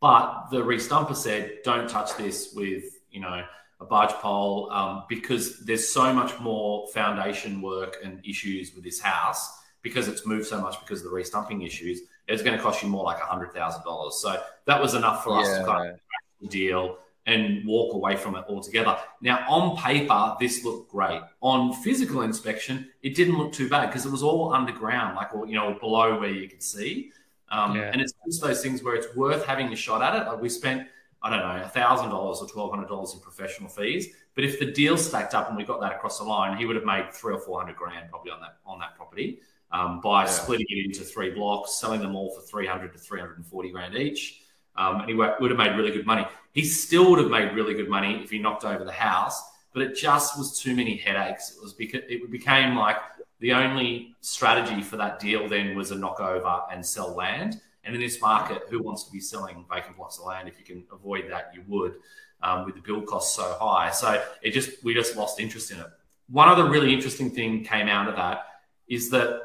But 0.00 0.48
the 0.50 0.58
restumper 0.58 1.16
said, 1.16 1.58
"Don't 1.64 1.90
touch 1.90 2.16
this 2.16 2.52
with 2.54 2.84
you 3.10 3.20
know 3.20 3.44
a 3.80 3.84
barge 3.84 4.12
pole 4.12 4.70
um, 4.70 5.04
because 5.08 5.64
there's 5.64 5.88
so 5.88 6.12
much 6.12 6.38
more 6.38 6.86
foundation 6.88 7.60
work 7.60 7.96
and 8.04 8.24
issues 8.24 8.72
with 8.74 8.84
this 8.84 9.00
house." 9.00 9.50
Because 9.82 10.08
it's 10.08 10.26
moved 10.26 10.46
so 10.46 10.60
much 10.60 10.78
because 10.80 11.04
of 11.04 11.10
the 11.10 11.16
restumping 11.16 11.64
issues, 11.64 12.00
it's 12.26 12.42
going 12.42 12.56
to 12.56 12.62
cost 12.62 12.82
you 12.82 12.88
more 12.88 13.04
like 13.04 13.18
$100,000. 13.18 14.12
So 14.12 14.42
that 14.66 14.80
was 14.80 14.94
enough 14.94 15.24
for 15.24 15.38
us 15.38 15.58
to 15.58 15.64
kind 15.64 15.98
of 16.42 16.50
deal 16.50 16.98
and 17.26 17.64
walk 17.66 17.94
away 17.94 18.16
from 18.16 18.36
it 18.36 18.44
altogether. 18.48 18.96
Now, 19.20 19.44
on 19.48 19.76
paper, 19.76 20.34
this 20.40 20.64
looked 20.64 20.90
great. 20.90 21.20
On 21.42 21.74
physical 21.74 22.22
inspection, 22.22 22.88
it 23.02 23.14
didn't 23.14 23.36
look 23.36 23.52
too 23.52 23.68
bad 23.68 23.86
because 23.86 24.06
it 24.06 24.10
was 24.10 24.22
all 24.22 24.52
underground, 24.54 25.14
like, 25.14 25.28
you 25.46 25.54
know, 25.54 25.76
below 25.78 26.18
where 26.18 26.30
you 26.30 26.48
could 26.48 26.62
see. 26.62 27.12
Um, 27.50 27.76
yeah. 27.76 27.90
And 27.92 28.00
it's 28.00 28.14
just 28.26 28.42
those 28.42 28.62
things 28.62 28.82
where 28.82 28.94
it's 28.94 29.14
worth 29.14 29.44
having 29.44 29.72
a 29.72 29.76
shot 29.76 30.02
at 30.02 30.20
it. 30.20 30.26
Like 30.26 30.40
we 30.40 30.48
spent, 30.48 30.88
I 31.22 31.28
don't 31.28 31.40
know, 31.40 31.68
$1,000 31.74 32.12
or 32.12 32.34
$1,200 32.34 33.14
in 33.14 33.20
professional 33.20 33.68
fees. 33.68 34.08
But 34.34 34.44
if 34.44 34.58
the 34.58 34.66
deal 34.66 34.96
stacked 34.96 35.34
up 35.34 35.48
and 35.48 35.56
we 35.56 35.64
got 35.64 35.80
that 35.80 35.92
across 35.92 36.18
the 36.18 36.24
line, 36.24 36.56
he 36.56 36.64
would 36.64 36.76
have 36.76 36.84
made 36.84 37.12
three 37.12 37.34
or 37.34 37.40
400 37.40 37.76
grand 37.76 38.08
probably 38.08 38.32
on 38.32 38.40
that, 38.40 38.56
on 38.64 38.78
that 38.80 38.96
property 38.96 39.40
um, 39.70 40.00
by 40.00 40.24
yeah. 40.24 40.30
splitting 40.30 40.66
it 40.68 40.86
into 40.86 41.04
three 41.04 41.30
blocks, 41.30 41.78
selling 41.78 42.00
them 42.00 42.16
all 42.16 42.34
for 42.34 42.40
300 42.42 42.92
to 42.92 42.98
340 42.98 43.70
grand 43.70 43.94
each. 43.94 44.42
Um, 44.76 45.00
and 45.00 45.08
he 45.08 45.14
would 45.14 45.50
have 45.50 45.58
made 45.58 45.76
really 45.76 45.90
good 45.90 46.06
money. 46.06 46.24
He 46.52 46.64
still 46.64 47.10
would 47.10 47.18
have 47.18 47.30
made 47.30 47.54
really 47.54 47.74
good 47.74 47.88
money 47.88 48.22
if 48.22 48.30
he 48.30 48.38
knocked 48.38 48.64
over 48.64 48.84
the 48.84 48.92
house, 48.92 49.42
but 49.72 49.82
it 49.82 49.96
just 49.96 50.38
was 50.38 50.60
too 50.60 50.74
many 50.74 50.96
headaches. 50.96 51.50
It 51.50 51.60
was 51.60 51.72
because 51.72 52.02
it 52.08 52.30
became 52.30 52.76
like 52.76 52.96
the 53.40 53.52
only 53.52 54.14
strategy 54.20 54.80
for 54.82 54.96
that 54.96 55.18
deal 55.18 55.48
then 55.48 55.76
was 55.76 55.90
a 55.90 55.96
knockover 55.96 56.62
and 56.72 56.84
sell 56.84 57.14
land. 57.14 57.60
And 57.84 57.94
in 57.94 58.00
this 58.00 58.20
market, 58.20 58.62
who 58.68 58.82
wants 58.82 59.04
to 59.04 59.12
be 59.12 59.20
selling 59.20 59.64
vacant 59.72 59.96
blocks 59.96 60.18
of 60.18 60.26
land? 60.26 60.48
If 60.48 60.58
you 60.58 60.64
can 60.64 60.84
avoid 60.92 61.30
that, 61.30 61.52
you 61.54 61.62
would, 61.66 61.94
um, 62.42 62.64
with 62.64 62.74
the 62.74 62.80
build 62.80 63.06
costs 63.06 63.34
so 63.34 63.56
high. 63.60 63.90
So 63.90 64.22
it 64.42 64.50
just 64.50 64.84
we 64.84 64.94
just 64.94 65.16
lost 65.16 65.40
interest 65.40 65.70
in 65.70 65.78
it. 65.78 65.86
One 66.28 66.48
other 66.48 66.68
really 66.68 66.92
interesting 66.92 67.30
thing 67.30 67.64
came 67.64 67.88
out 67.88 68.08
of 68.08 68.16
that 68.16 68.42
is 68.88 69.10
that 69.10 69.42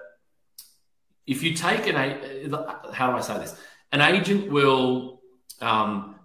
if 1.25 1.43
you 1.43 1.53
take 1.53 1.87
an 1.87 1.95
how 2.93 3.11
do 3.11 3.17
I 3.17 3.21
say 3.21 3.37
this? 3.39 3.55
An 3.91 4.01
agent 4.01 4.51
will 4.51 5.21
um, 5.61 6.15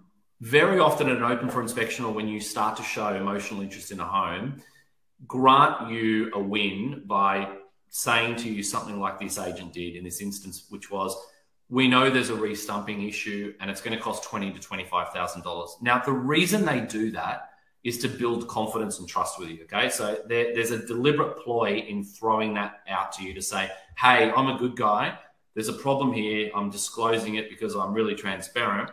very 0.41 0.79
often 0.79 1.09
at 1.09 1.17
an 1.17 1.23
open 1.23 1.49
for 1.49 1.61
inspection 1.61 2.05
or 2.05 2.11
when 2.13 2.27
you 2.27 2.39
start 2.39 2.77
to 2.77 2.83
show 2.83 3.13
emotional 3.13 3.61
interest 3.61 3.91
in 3.91 3.99
a 3.99 4.05
home, 4.05 4.61
grant 5.27 5.91
you 5.91 6.31
a 6.33 6.39
win 6.39 7.03
by 7.05 7.47
saying 7.89 8.35
to 8.37 8.49
you 8.49 8.63
something 8.63 8.99
like 8.99 9.19
this 9.19 9.37
agent 9.37 9.73
did 9.73 9.95
in 9.95 10.03
this 10.03 10.21
instance, 10.21 10.65
which 10.69 10.89
was, 10.91 11.15
we 11.69 11.87
know 11.87 12.09
there's 12.09 12.29
a 12.29 12.33
restumping 12.33 13.07
issue 13.07 13.53
and 13.59 13.69
it's 13.69 13.81
going 13.81 13.95
to 13.95 14.01
cost 14.01 14.23
twenty 14.23 14.51
to 14.51 14.59
twenty-five 14.59 15.09
thousand 15.09 15.43
dollars. 15.43 15.75
Now, 15.81 15.99
the 15.99 16.11
reason 16.11 16.65
they 16.65 16.81
do 16.81 17.11
that 17.11 17.48
is 17.83 17.97
to 17.99 18.07
build 18.07 18.47
confidence 18.47 18.99
and 18.99 19.07
trust 19.07 19.39
with 19.39 19.49
you. 19.49 19.63
Okay, 19.63 19.89
so 19.89 20.19
there, 20.27 20.53
there's 20.53 20.71
a 20.71 20.85
deliberate 20.85 21.37
ploy 21.37 21.83
in 21.87 22.03
throwing 22.03 22.53
that 22.53 22.81
out 22.89 23.11
to 23.13 23.23
you 23.23 23.33
to 23.33 23.41
say, 23.41 23.69
hey, 23.97 24.31
I'm 24.31 24.47
a 24.47 24.57
good 24.57 24.75
guy. 24.75 25.17
There's 25.53 25.69
a 25.69 25.73
problem 25.73 26.13
here. 26.13 26.51
I'm 26.55 26.69
disclosing 26.69 27.35
it 27.35 27.49
because 27.49 27.75
I'm 27.75 27.93
really 27.93 28.15
transparent. 28.15 28.91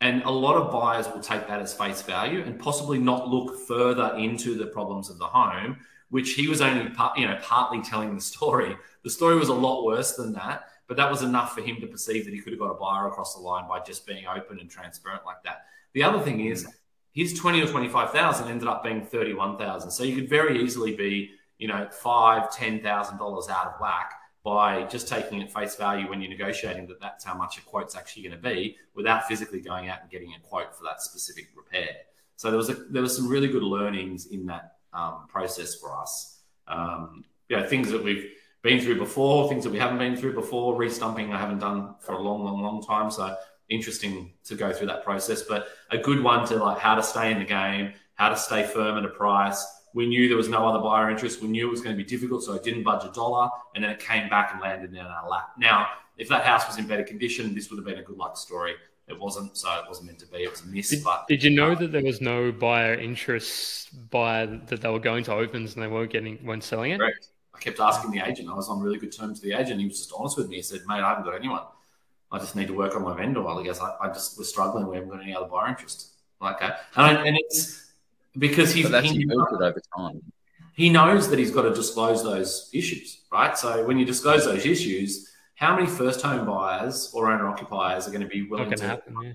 And 0.00 0.22
a 0.24 0.30
lot 0.30 0.56
of 0.56 0.72
buyers 0.72 1.06
will 1.08 1.20
take 1.20 1.46
that 1.48 1.60
as 1.60 1.72
face 1.72 2.02
value 2.02 2.42
and 2.42 2.58
possibly 2.58 2.98
not 2.98 3.28
look 3.28 3.58
further 3.66 4.14
into 4.18 4.54
the 4.54 4.66
problems 4.66 5.08
of 5.08 5.18
the 5.18 5.26
home, 5.26 5.78
which 6.10 6.34
he 6.34 6.48
was 6.48 6.60
only 6.60 6.90
part, 6.90 7.18
you 7.18 7.26
know, 7.26 7.38
partly 7.42 7.80
telling 7.80 8.14
the 8.14 8.20
story. 8.20 8.76
The 9.02 9.10
story 9.10 9.36
was 9.36 9.48
a 9.48 9.54
lot 9.54 9.84
worse 9.84 10.12
than 10.12 10.32
that, 10.34 10.64
but 10.88 10.96
that 10.96 11.10
was 11.10 11.22
enough 11.22 11.54
for 11.54 11.62
him 11.62 11.76
to 11.80 11.86
perceive 11.86 12.24
that 12.24 12.34
he 12.34 12.40
could 12.40 12.52
have 12.52 12.60
got 12.60 12.70
a 12.70 12.74
buyer 12.74 13.06
across 13.06 13.34
the 13.34 13.40
line 13.40 13.66
by 13.68 13.80
just 13.80 14.06
being 14.06 14.26
open 14.26 14.60
and 14.60 14.68
transparent 14.68 15.24
like 15.24 15.42
that. 15.44 15.66
The 15.94 16.02
other 16.02 16.20
thing 16.20 16.40
is 16.44 16.66
his 17.14 17.32
20 17.32 17.62
or 17.62 17.66
25,000 17.66 18.48
ended 18.48 18.68
up 18.68 18.84
being 18.84 19.06
31,000. 19.06 19.90
So 19.90 20.04
you 20.04 20.14
could 20.14 20.28
very 20.28 20.62
easily 20.62 20.94
be 20.94 21.30
you 21.58 21.68
know, 21.68 21.88
five, 21.90 22.50
ten 22.50 22.80
thousand 22.80 23.18
dollars 23.18 23.48
out 23.48 23.66
of 23.66 23.80
whack 23.80 24.12
by 24.42 24.82
just 24.84 25.08
taking 25.08 25.40
it 25.40 25.50
face 25.50 25.76
value 25.76 26.08
when 26.10 26.20
you're 26.20 26.30
negotiating 26.30 26.86
that 26.86 27.00
that's 27.00 27.24
how 27.24 27.34
much 27.34 27.56
a 27.56 27.62
quote's 27.62 27.96
actually 27.96 28.22
going 28.22 28.36
to 28.36 28.42
be 28.42 28.76
without 28.94 29.26
physically 29.26 29.60
going 29.60 29.88
out 29.88 30.02
and 30.02 30.10
getting 30.10 30.34
a 30.34 30.40
quote 30.40 30.76
for 30.76 30.84
that 30.84 31.00
specific 31.00 31.48
repair. 31.56 31.88
So 32.36 32.50
there 32.50 32.58
was 32.58 32.68
a, 32.68 32.74
there 32.74 33.00
was 33.00 33.16
some 33.16 33.28
really 33.28 33.48
good 33.48 33.62
learnings 33.62 34.26
in 34.26 34.44
that 34.46 34.76
um, 34.92 35.26
process 35.28 35.76
for 35.76 35.96
us. 35.96 36.40
Um, 36.68 37.24
you 37.48 37.56
know, 37.56 37.66
things 37.66 37.90
that 37.90 38.02
we've 38.02 38.32
been 38.62 38.80
through 38.80 38.98
before, 38.98 39.48
things 39.48 39.64
that 39.64 39.70
we 39.70 39.78
haven't 39.78 39.98
been 39.98 40.16
through 40.16 40.34
before. 40.34 40.78
Restumping 40.78 41.32
I 41.32 41.38
haven't 41.38 41.60
done 41.60 41.94
for 42.00 42.12
a 42.12 42.20
long, 42.20 42.44
long, 42.44 42.60
long 42.60 42.82
time. 42.82 43.10
So 43.10 43.34
interesting 43.68 44.32
to 44.44 44.54
go 44.54 44.72
through 44.72 44.88
that 44.88 45.04
process, 45.04 45.42
but 45.42 45.68
a 45.90 45.98
good 45.98 46.22
one 46.22 46.46
to 46.48 46.56
like 46.56 46.78
how 46.78 46.94
to 46.94 47.02
stay 47.02 47.32
in 47.32 47.38
the 47.38 47.44
game, 47.44 47.92
how 48.14 48.28
to 48.28 48.36
stay 48.36 48.64
firm 48.64 48.98
at 48.98 49.04
a 49.04 49.08
price. 49.08 49.64
We 49.94 50.06
knew 50.06 50.28
there 50.28 50.36
was 50.36 50.48
no 50.48 50.68
other 50.68 50.80
buyer 50.80 51.10
interest. 51.10 51.40
We 51.40 51.48
knew 51.48 51.68
it 51.68 51.70
was 51.70 51.80
going 51.80 51.96
to 51.96 52.02
be 52.02 52.08
difficult, 52.08 52.42
so 52.42 52.54
I 52.54 52.58
didn't 52.58 52.82
budge 52.82 53.04
a 53.04 53.12
dollar, 53.12 53.48
and 53.74 53.84
then 53.84 53.90
it 53.90 54.00
came 54.00 54.28
back 54.28 54.50
and 54.52 54.60
landed 54.60 54.92
in 54.92 54.98
our 54.98 55.28
lap. 55.28 55.50
Now, 55.56 55.86
if 56.16 56.28
that 56.28 56.44
house 56.44 56.66
was 56.66 56.78
in 56.78 56.86
better 56.86 57.04
condition, 57.04 57.54
this 57.54 57.70
would 57.70 57.76
have 57.76 57.86
been 57.86 57.98
a 57.98 58.02
good 58.02 58.16
luck 58.16 58.36
story. 58.36 58.74
It 59.06 59.18
wasn't, 59.18 59.56
so 59.56 59.68
it 59.78 59.84
wasn't 59.86 60.06
meant 60.06 60.18
to 60.20 60.26
be. 60.26 60.38
It 60.38 60.50
was 60.50 60.62
a 60.62 60.66
miss. 60.66 60.90
Did, 60.90 61.04
but 61.04 61.28
did 61.28 61.42
you 61.42 61.50
know 61.50 61.74
that 61.74 61.92
there 61.92 62.02
was 62.02 62.20
no 62.20 62.50
buyer 62.50 62.94
interest 62.94 64.10
buyer 64.10 64.46
that 64.46 64.80
they 64.80 64.88
were 64.88 64.98
going 64.98 65.24
to 65.24 65.32
opens 65.32 65.74
and 65.74 65.82
they 65.82 65.88
weren't 65.88 66.10
getting, 66.10 66.44
weren't 66.44 66.64
selling 66.64 66.92
it? 66.92 66.98
Correct. 66.98 67.28
I 67.54 67.58
kept 67.58 67.80
asking 67.80 68.10
the 68.10 68.20
agent. 68.26 68.48
I 68.48 68.54
was 68.54 68.68
on 68.68 68.80
really 68.80 68.98
good 68.98 69.12
terms 69.12 69.40
with 69.40 69.50
the 69.50 69.58
agent. 69.58 69.80
He 69.80 69.86
was 69.86 69.98
just 69.98 70.12
honest 70.16 70.36
with 70.38 70.48
me. 70.48 70.56
He 70.56 70.62
said, 70.62 70.80
"Mate, 70.86 71.02
I 71.02 71.10
haven't 71.10 71.24
got 71.24 71.34
anyone. 71.34 71.62
I 72.32 72.38
just 72.38 72.56
need 72.56 72.68
to 72.68 72.74
work 72.74 72.94
on 72.96 73.02
my 73.02 73.16
vendor." 73.16 73.46
I 73.46 73.62
guess 73.62 73.80
I, 73.80 73.94
I 74.00 74.08
just 74.08 74.38
was 74.38 74.48
struggling. 74.48 74.86
We 74.86 74.96
haven't 74.96 75.10
got 75.10 75.22
any 75.22 75.34
other 75.34 75.46
buyer 75.46 75.68
interest. 75.68 76.12
Like, 76.40 76.56
okay, 76.56 76.74
and, 76.96 77.18
I, 77.18 77.26
and 77.26 77.36
it's 77.36 77.92
because 78.36 78.72
he's 78.72 78.90
that's 78.90 79.10
he, 79.10 79.24
built 79.24 79.48
it 79.52 79.62
over 79.62 79.80
time. 79.96 80.20
He 80.74 80.90
knows 80.90 81.30
that 81.30 81.38
he's 81.38 81.52
got 81.52 81.62
to 81.62 81.74
disclose 81.74 82.22
those 82.22 82.68
issues, 82.72 83.22
right? 83.32 83.56
So 83.56 83.86
when 83.86 83.98
you 83.98 84.04
disclose 84.04 84.44
those 84.44 84.66
issues, 84.66 85.30
how 85.54 85.76
many 85.76 85.86
first 85.86 86.20
home 86.20 86.46
buyers 86.46 87.10
or 87.14 87.30
owner 87.30 87.46
occupiers 87.46 88.08
are 88.08 88.10
going 88.10 88.22
to 88.22 88.28
be 88.28 88.42
willing 88.42 88.70
to 88.70 88.84
happen, 88.84 89.16
yeah. 89.22 89.32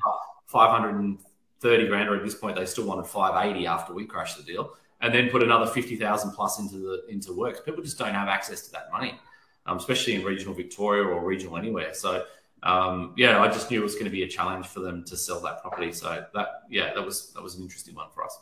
530 0.48 1.88
grand, 1.88 2.10
or 2.10 2.16
at 2.18 2.24
this 2.24 2.36
point 2.36 2.58
they 2.58 2.66
still 2.66 2.86
wanted 2.86 3.08
580 3.08 3.68
after 3.68 3.94
we 3.94 4.06
crashed 4.06 4.38
the 4.38 4.44
deal, 4.44 4.74
and 5.02 5.14
then 5.14 5.30
put 5.30 5.42
another 5.42 5.66
50,000 5.66 6.32
plus 6.32 6.60
into 6.60 6.78
the 6.78 7.06
into 7.08 7.34
works. 7.34 7.62
People 7.62 7.84
just 7.84 7.98
don't 7.98 8.14
have 8.14 8.28
access 8.28 8.62
to 8.64 8.72
that 8.74 8.92
money, 8.92 9.18
um, 9.66 9.78
especially 9.78 10.16
in 10.16 10.24
regional 10.24 10.54
Victoria 10.54 11.04
or 11.04 11.24
regional 11.24 11.58
anywhere. 11.58 11.94
So 11.94 12.26
um, 12.64 13.14
yeah, 13.18 13.40
I 13.40 13.48
just 13.48 13.70
knew 13.70 13.80
it 13.80 13.84
was 13.84 13.94
going 13.94 14.06
to 14.06 14.12
be 14.12 14.24
a 14.24 14.28
challenge 14.28 14.68
for 14.68 14.80
them 14.80 15.04
to 15.06 15.18
sell 15.18 15.42
that 15.42 15.62
property. 15.62 15.92
So 15.92 16.26
that 16.34 16.48
yeah, 16.70 16.94
that 16.94 17.04
was 17.04 17.32
that 17.34 17.44
was 17.44 17.56
an 17.56 17.64
interesting 17.64 17.96
one 17.96 18.08
for 18.14 18.24
us. 18.24 18.38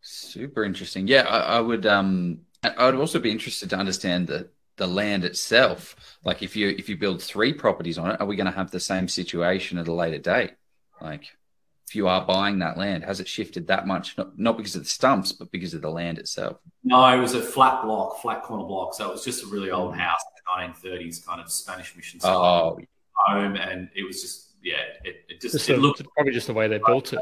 Super 0.00 0.64
interesting. 0.64 1.06
Yeah, 1.08 1.22
I, 1.22 1.56
I 1.56 1.60
would. 1.60 1.86
Um, 1.86 2.40
I 2.62 2.86
would 2.86 2.96
also 2.96 3.20
be 3.20 3.30
interested 3.30 3.70
to 3.70 3.76
understand 3.76 4.26
the 4.26 4.50
the 4.76 4.86
land 4.86 5.24
itself. 5.24 6.18
Like, 6.24 6.42
if 6.42 6.56
you 6.56 6.68
if 6.68 6.88
you 6.88 6.96
build 6.96 7.22
three 7.22 7.52
properties 7.52 7.98
on 7.98 8.10
it, 8.10 8.20
are 8.20 8.26
we 8.26 8.36
going 8.36 8.46
to 8.46 8.52
have 8.52 8.70
the 8.70 8.80
same 8.80 9.08
situation 9.08 9.78
at 9.78 9.88
a 9.88 9.92
later 9.92 10.18
date? 10.18 10.52
Like, 11.00 11.36
if 11.88 11.96
you 11.96 12.06
are 12.08 12.24
buying 12.24 12.58
that 12.60 12.76
land, 12.76 13.04
has 13.04 13.20
it 13.20 13.28
shifted 13.28 13.66
that 13.68 13.86
much? 13.86 14.16
Not, 14.18 14.38
not 14.38 14.56
because 14.56 14.76
of 14.76 14.82
the 14.82 14.88
stumps, 14.88 15.32
but 15.32 15.50
because 15.50 15.74
of 15.74 15.82
the 15.82 15.90
land 15.90 16.18
itself. 16.18 16.58
No, 16.84 17.04
it 17.06 17.20
was 17.20 17.34
a 17.34 17.42
flat 17.42 17.82
block, 17.82 18.20
flat 18.20 18.42
corner 18.42 18.64
block. 18.64 18.94
So 18.94 19.08
it 19.08 19.12
was 19.12 19.24
just 19.24 19.44
a 19.44 19.46
really 19.46 19.70
old 19.70 19.94
mm. 19.94 19.98
house, 19.98 20.20
1930s 20.58 21.26
kind 21.26 21.40
of 21.40 21.50
Spanish 21.50 21.94
mission 21.96 22.20
style 22.20 22.38
oh. 22.38 22.78
home, 23.26 23.56
and 23.56 23.88
it 23.94 24.06
was 24.06 24.22
just 24.22 24.52
yeah, 24.62 24.76
it, 25.04 25.24
it 25.28 25.40
just, 25.40 25.54
just 25.54 25.70
it 25.70 25.78
looked 25.78 26.02
probably 26.14 26.32
just 26.32 26.46
the 26.46 26.52
way 26.52 26.68
they 26.68 26.80
built 26.84 27.12
it 27.12 27.20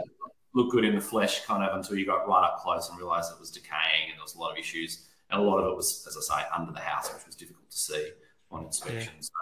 looked 0.57 0.73
good 0.73 0.87
in 0.87 0.95
the 0.95 1.01
flesh 1.01 1.45
kind 1.45 1.63
of 1.63 1.77
until 1.77 1.97
you 1.97 2.07
got 2.07 2.27
right 2.27 2.45
up 2.45 2.59
close 2.59 2.89
and 2.89 2.99
realized 2.99 3.31
it 3.31 3.39
was 3.39 3.51
decaying 3.51 4.09
and 4.09 4.17
there 4.17 4.23
was 4.23 4.35
a 4.35 4.39
lot 4.39 4.51
of 4.51 4.59
issues. 4.59 5.07
And 5.31 5.41
a 5.41 5.45
lot 5.45 5.59
of 5.59 5.71
it 5.71 5.77
was, 5.77 6.07
as 6.09 6.17
I 6.17 6.41
say, 6.41 6.47
under 6.57 6.73
the 6.73 6.81
house, 6.81 7.13
which 7.13 7.27
was 7.27 7.35
difficult 7.35 7.71
to 7.71 7.77
see 7.77 8.11
on 8.51 8.65
inspection. 8.65 9.13
Yeah. 9.17 9.21
So, 9.21 9.33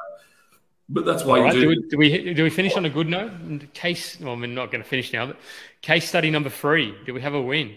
but 0.89 1.05
that's 1.05 1.25
why 1.25 1.41
right, 1.41 1.53
do. 1.53 1.61
Do, 1.61 1.69
we, 1.69 1.89
do. 1.89 1.97
we, 1.97 2.35
do 2.35 2.43
we 2.43 2.51
finish 2.51 2.77
on 2.77 2.85
a 2.85 2.91
good 2.91 3.09
note? 3.09 3.33
Case, 3.73 4.19
well, 4.21 4.37
we're 4.37 4.47
not 4.47 4.71
going 4.71 4.83
to 4.83 4.89
finish 4.89 5.13
now, 5.13 5.27
but 5.27 5.37
case 5.81 6.09
study 6.09 6.31
number 6.31 6.51
three. 6.51 6.95
Do 7.07 7.15
we 7.15 7.21
have 7.23 7.35
a 7.35 7.41
win? 7.41 7.77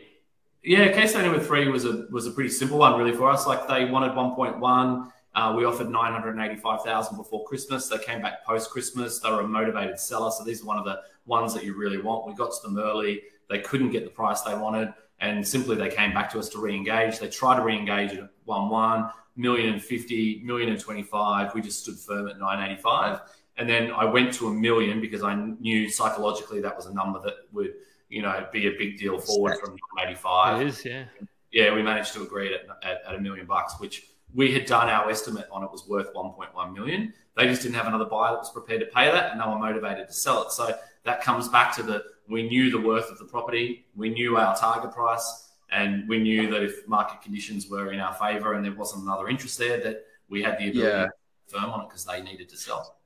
Yeah, 0.64 0.92
case 0.92 1.12
study 1.12 1.28
number 1.28 1.44
three 1.44 1.68
was 1.70 1.86
a 1.86 2.08
was 2.12 2.28
a 2.28 2.32
pretty 2.32 2.50
simple 2.50 2.80
one, 2.80 3.00
really, 3.00 3.14
for 3.14 3.30
us. 3.30 3.48
Like 3.48 3.68
they 3.68 3.86
wanted 3.86 4.12
1.1. 4.12 5.12
Uh, 5.36 5.54
we 5.56 5.66
offered 5.66 5.90
985,000 5.90 7.16
before 7.16 7.46
Christmas. 7.46 7.88
They 7.88 8.00
came 8.00 8.22
back 8.22 8.44
post 8.44 8.72
Christmas. 8.72 9.20
They 9.20 9.30
were 9.30 9.42
a 9.42 9.48
motivated 9.48 10.00
seller. 10.00 10.32
So 10.32 10.44
these 10.44 10.64
are 10.64 10.66
one 10.66 10.78
of 10.78 10.86
the 10.86 11.02
ones 11.28 11.54
that 11.54 11.64
you 11.64 11.76
really 11.76 12.02
want. 12.02 12.26
We 12.26 12.34
got 12.34 12.52
to 12.52 12.68
them 12.68 12.80
early. 12.80 13.22
They 13.48 13.60
couldn't 13.60 13.92
get 13.92 14.04
the 14.04 14.10
price 14.10 14.42
they 14.42 14.56
wanted. 14.56 14.94
And 15.20 15.48
simply 15.48 15.76
they 15.76 15.90
came 15.90 16.12
back 16.14 16.32
to 16.32 16.40
us 16.40 16.50
to 16.50 16.60
re-engage. 16.60 17.20
They 17.20 17.30
tried 17.30 17.58
to 17.58 17.64
re-engage 17.64 18.14
at 18.14 18.30
1 18.46 19.10
million 19.38 19.74
and 19.74 19.82
50, 19.82 20.42
million 20.44 20.70
and 20.70 20.80
25. 20.80 21.54
We 21.54 21.62
just 21.62 21.84
stood 21.84 21.98
firm 21.98 22.28
at 22.28 22.40
985. 22.40 23.22
And 23.58 23.70
then 23.70 23.92
I 23.92 24.06
went 24.06 24.34
to 24.36 24.48
a 24.48 24.54
million 24.54 25.02
because 25.02 25.24
I 25.24 25.36
knew 25.36 25.90
psychologically 25.90 26.62
that 26.62 26.76
was 26.76 26.86
a 26.86 26.94
number 26.94 27.20
that 27.22 27.36
would, 27.54 27.74
you 28.10 28.22
know, 28.22 28.48
be 28.52 28.68
a 28.68 28.72
big 28.72 28.98
deal 28.98 29.20
forward 29.20 29.58
from 29.60 29.72
985. 29.98 30.62
It 30.62 30.68
is, 30.68 30.86
yeah. 30.86 31.06
Yeah, 31.52 31.74
we 31.74 31.82
managed 31.82 32.14
to 32.14 32.24
agree 32.24 32.54
at, 32.54 32.68
at, 32.84 33.02
at 33.08 33.16
a 33.16 33.20
million 33.20 33.46
bucks, 33.46 33.80
which 33.80 34.08
we 34.34 34.52
had 34.52 34.66
done 34.66 34.90
our 34.90 35.10
estimate 35.10 35.48
on 35.52 35.64
it 35.64 35.72
was 35.72 35.88
worth 35.88 36.14
1.1 36.14 36.74
million. 36.74 37.14
They 37.36 37.46
just 37.46 37.62
didn't 37.62 37.76
have 37.76 37.88
another 37.88 38.06
buyer 38.06 38.34
that 38.34 38.40
was 38.40 38.52
prepared 38.52 38.82
to 38.82 38.88
pay 38.88 39.10
that, 39.10 39.32
and 39.32 39.42
they 39.42 39.46
were 39.46 39.58
motivated 39.58 40.08
to 40.08 40.14
sell 40.14 40.44
it. 40.44 40.52
So 40.52 40.76
that 41.06 41.22
comes 41.22 41.48
back 41.48 41.76
to 41.78 41.84
the 41.84 42.04
we 42.30 42.44
knew 42.44 42.70
the 42.70 42.80
worth 42.80 43.10
of 43.10 43.18
the 43.20 43.26
property, 43.26 43.86
we 43.96 44.10
knew 44.10 44.36
our 44.38 44.56
target 44.56 44.92
price, 44.92 45.47
and 45.78 46.10
we 46.10 46.18
knew 46.18 46.50
that 46.50 46.64
if 46.64 46.88
market 46.88 47.22
conditions 47.22 47.70
were 47.70 47.92
in 47.94 48.00
our 48.00 48.14
favour 48.14 48.54
and 48.54 48.66
there 48.66 48.74
wasn't 48.74 49.04
another 49.04 49.28
interest 49.28 49.60
there, 49.60 49.80
that 49.82 50.06
we 50.28 50.42
had 50.42 50.58
the 50.58 50.70
ability 50.70 50.80
yeah. 50.80 51.06
to 51.06 51.12
firm 51.48 51.70
on 51.70 51.82
it 51.82 51.90
because 51.90 52.04
they 52.04 52.22
needed 52.22 52.50
to 52.50 52.58
sell. 52.58 52.98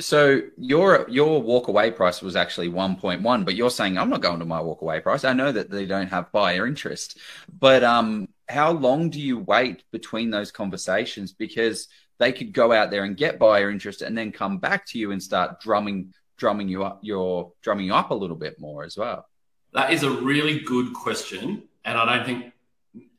So 0.00 0.42
your 0.56 1.06
your 1.08 1.42
walk 1.42 1.68
away 1.68 1.90
price 1.90 2.22
was 2.22 2.36
actually 2.36 2.68
1.1, 2.68 3.44
but 3.44 3.54
you're 3.54 3.70
saying 3.70 3.98
I'm 3.98 4.10
not 4.10 4.22
going 4.22 4.38
to 4.38 4.44
my 4.44 4.60
walk 4.60 4.82
away 4.82 5.00
price. 5.00 5.24
I 5.24 5.32
know 5.32 5.50
that 5.50 5.70
they 5.70 5.86
don't 5.86 6.08
have 6.08 6.32
buyer 6.32 6.66
interest, 6.66 7.18
but 7.60 7.82
um, 7.82 8.28
how 8.48 8.72
long 8.72 9.10
do 9.10 9.20
you 9.20 9.38
wait 9.38 9.84
between 9.92 10.30
those 10.30 10.50
conversations? 10.50 11.32
Because 11.32 11.88
they 12.18 12.32
could 12.32 12.52
go 12.52 12.72
out 12.72 12.90
there 12.90 13.04
and 13.04 13.16
get 13.16 13.38
buyer 13.38 13.70
interest 13.70 14.02
and 14.02 14.16
then 14.16 14.30
come 14.32 14.58
back 14.58 14.86
to 14.86 14.98
you 14.98 15.10
and 15.12 15.22
start 15.22 15.60
drumming 15.60 16.14
drumming 16.36 16.68
you 16.68 16.82
up 16.84 16.98
you're 17.02 17.52
drumming 17.62 17.86
you 17.86 17.94
up 17.94 18.10
a 18.10 18.14
little 18.14 18.36
bit 18.36 18.60
more 18.60 18.84
as 18.84 18.96
well. 18.96 19.26
That 19.72 19.92
is 19.92 20.04
a 20.04 20.10
really 20.10 20.60
good 20.60 20.92
question, 20.92 21.64
and 21.84 21.98
I 21.98 22.16
don't 22.16 22.26
think 22.26 22.52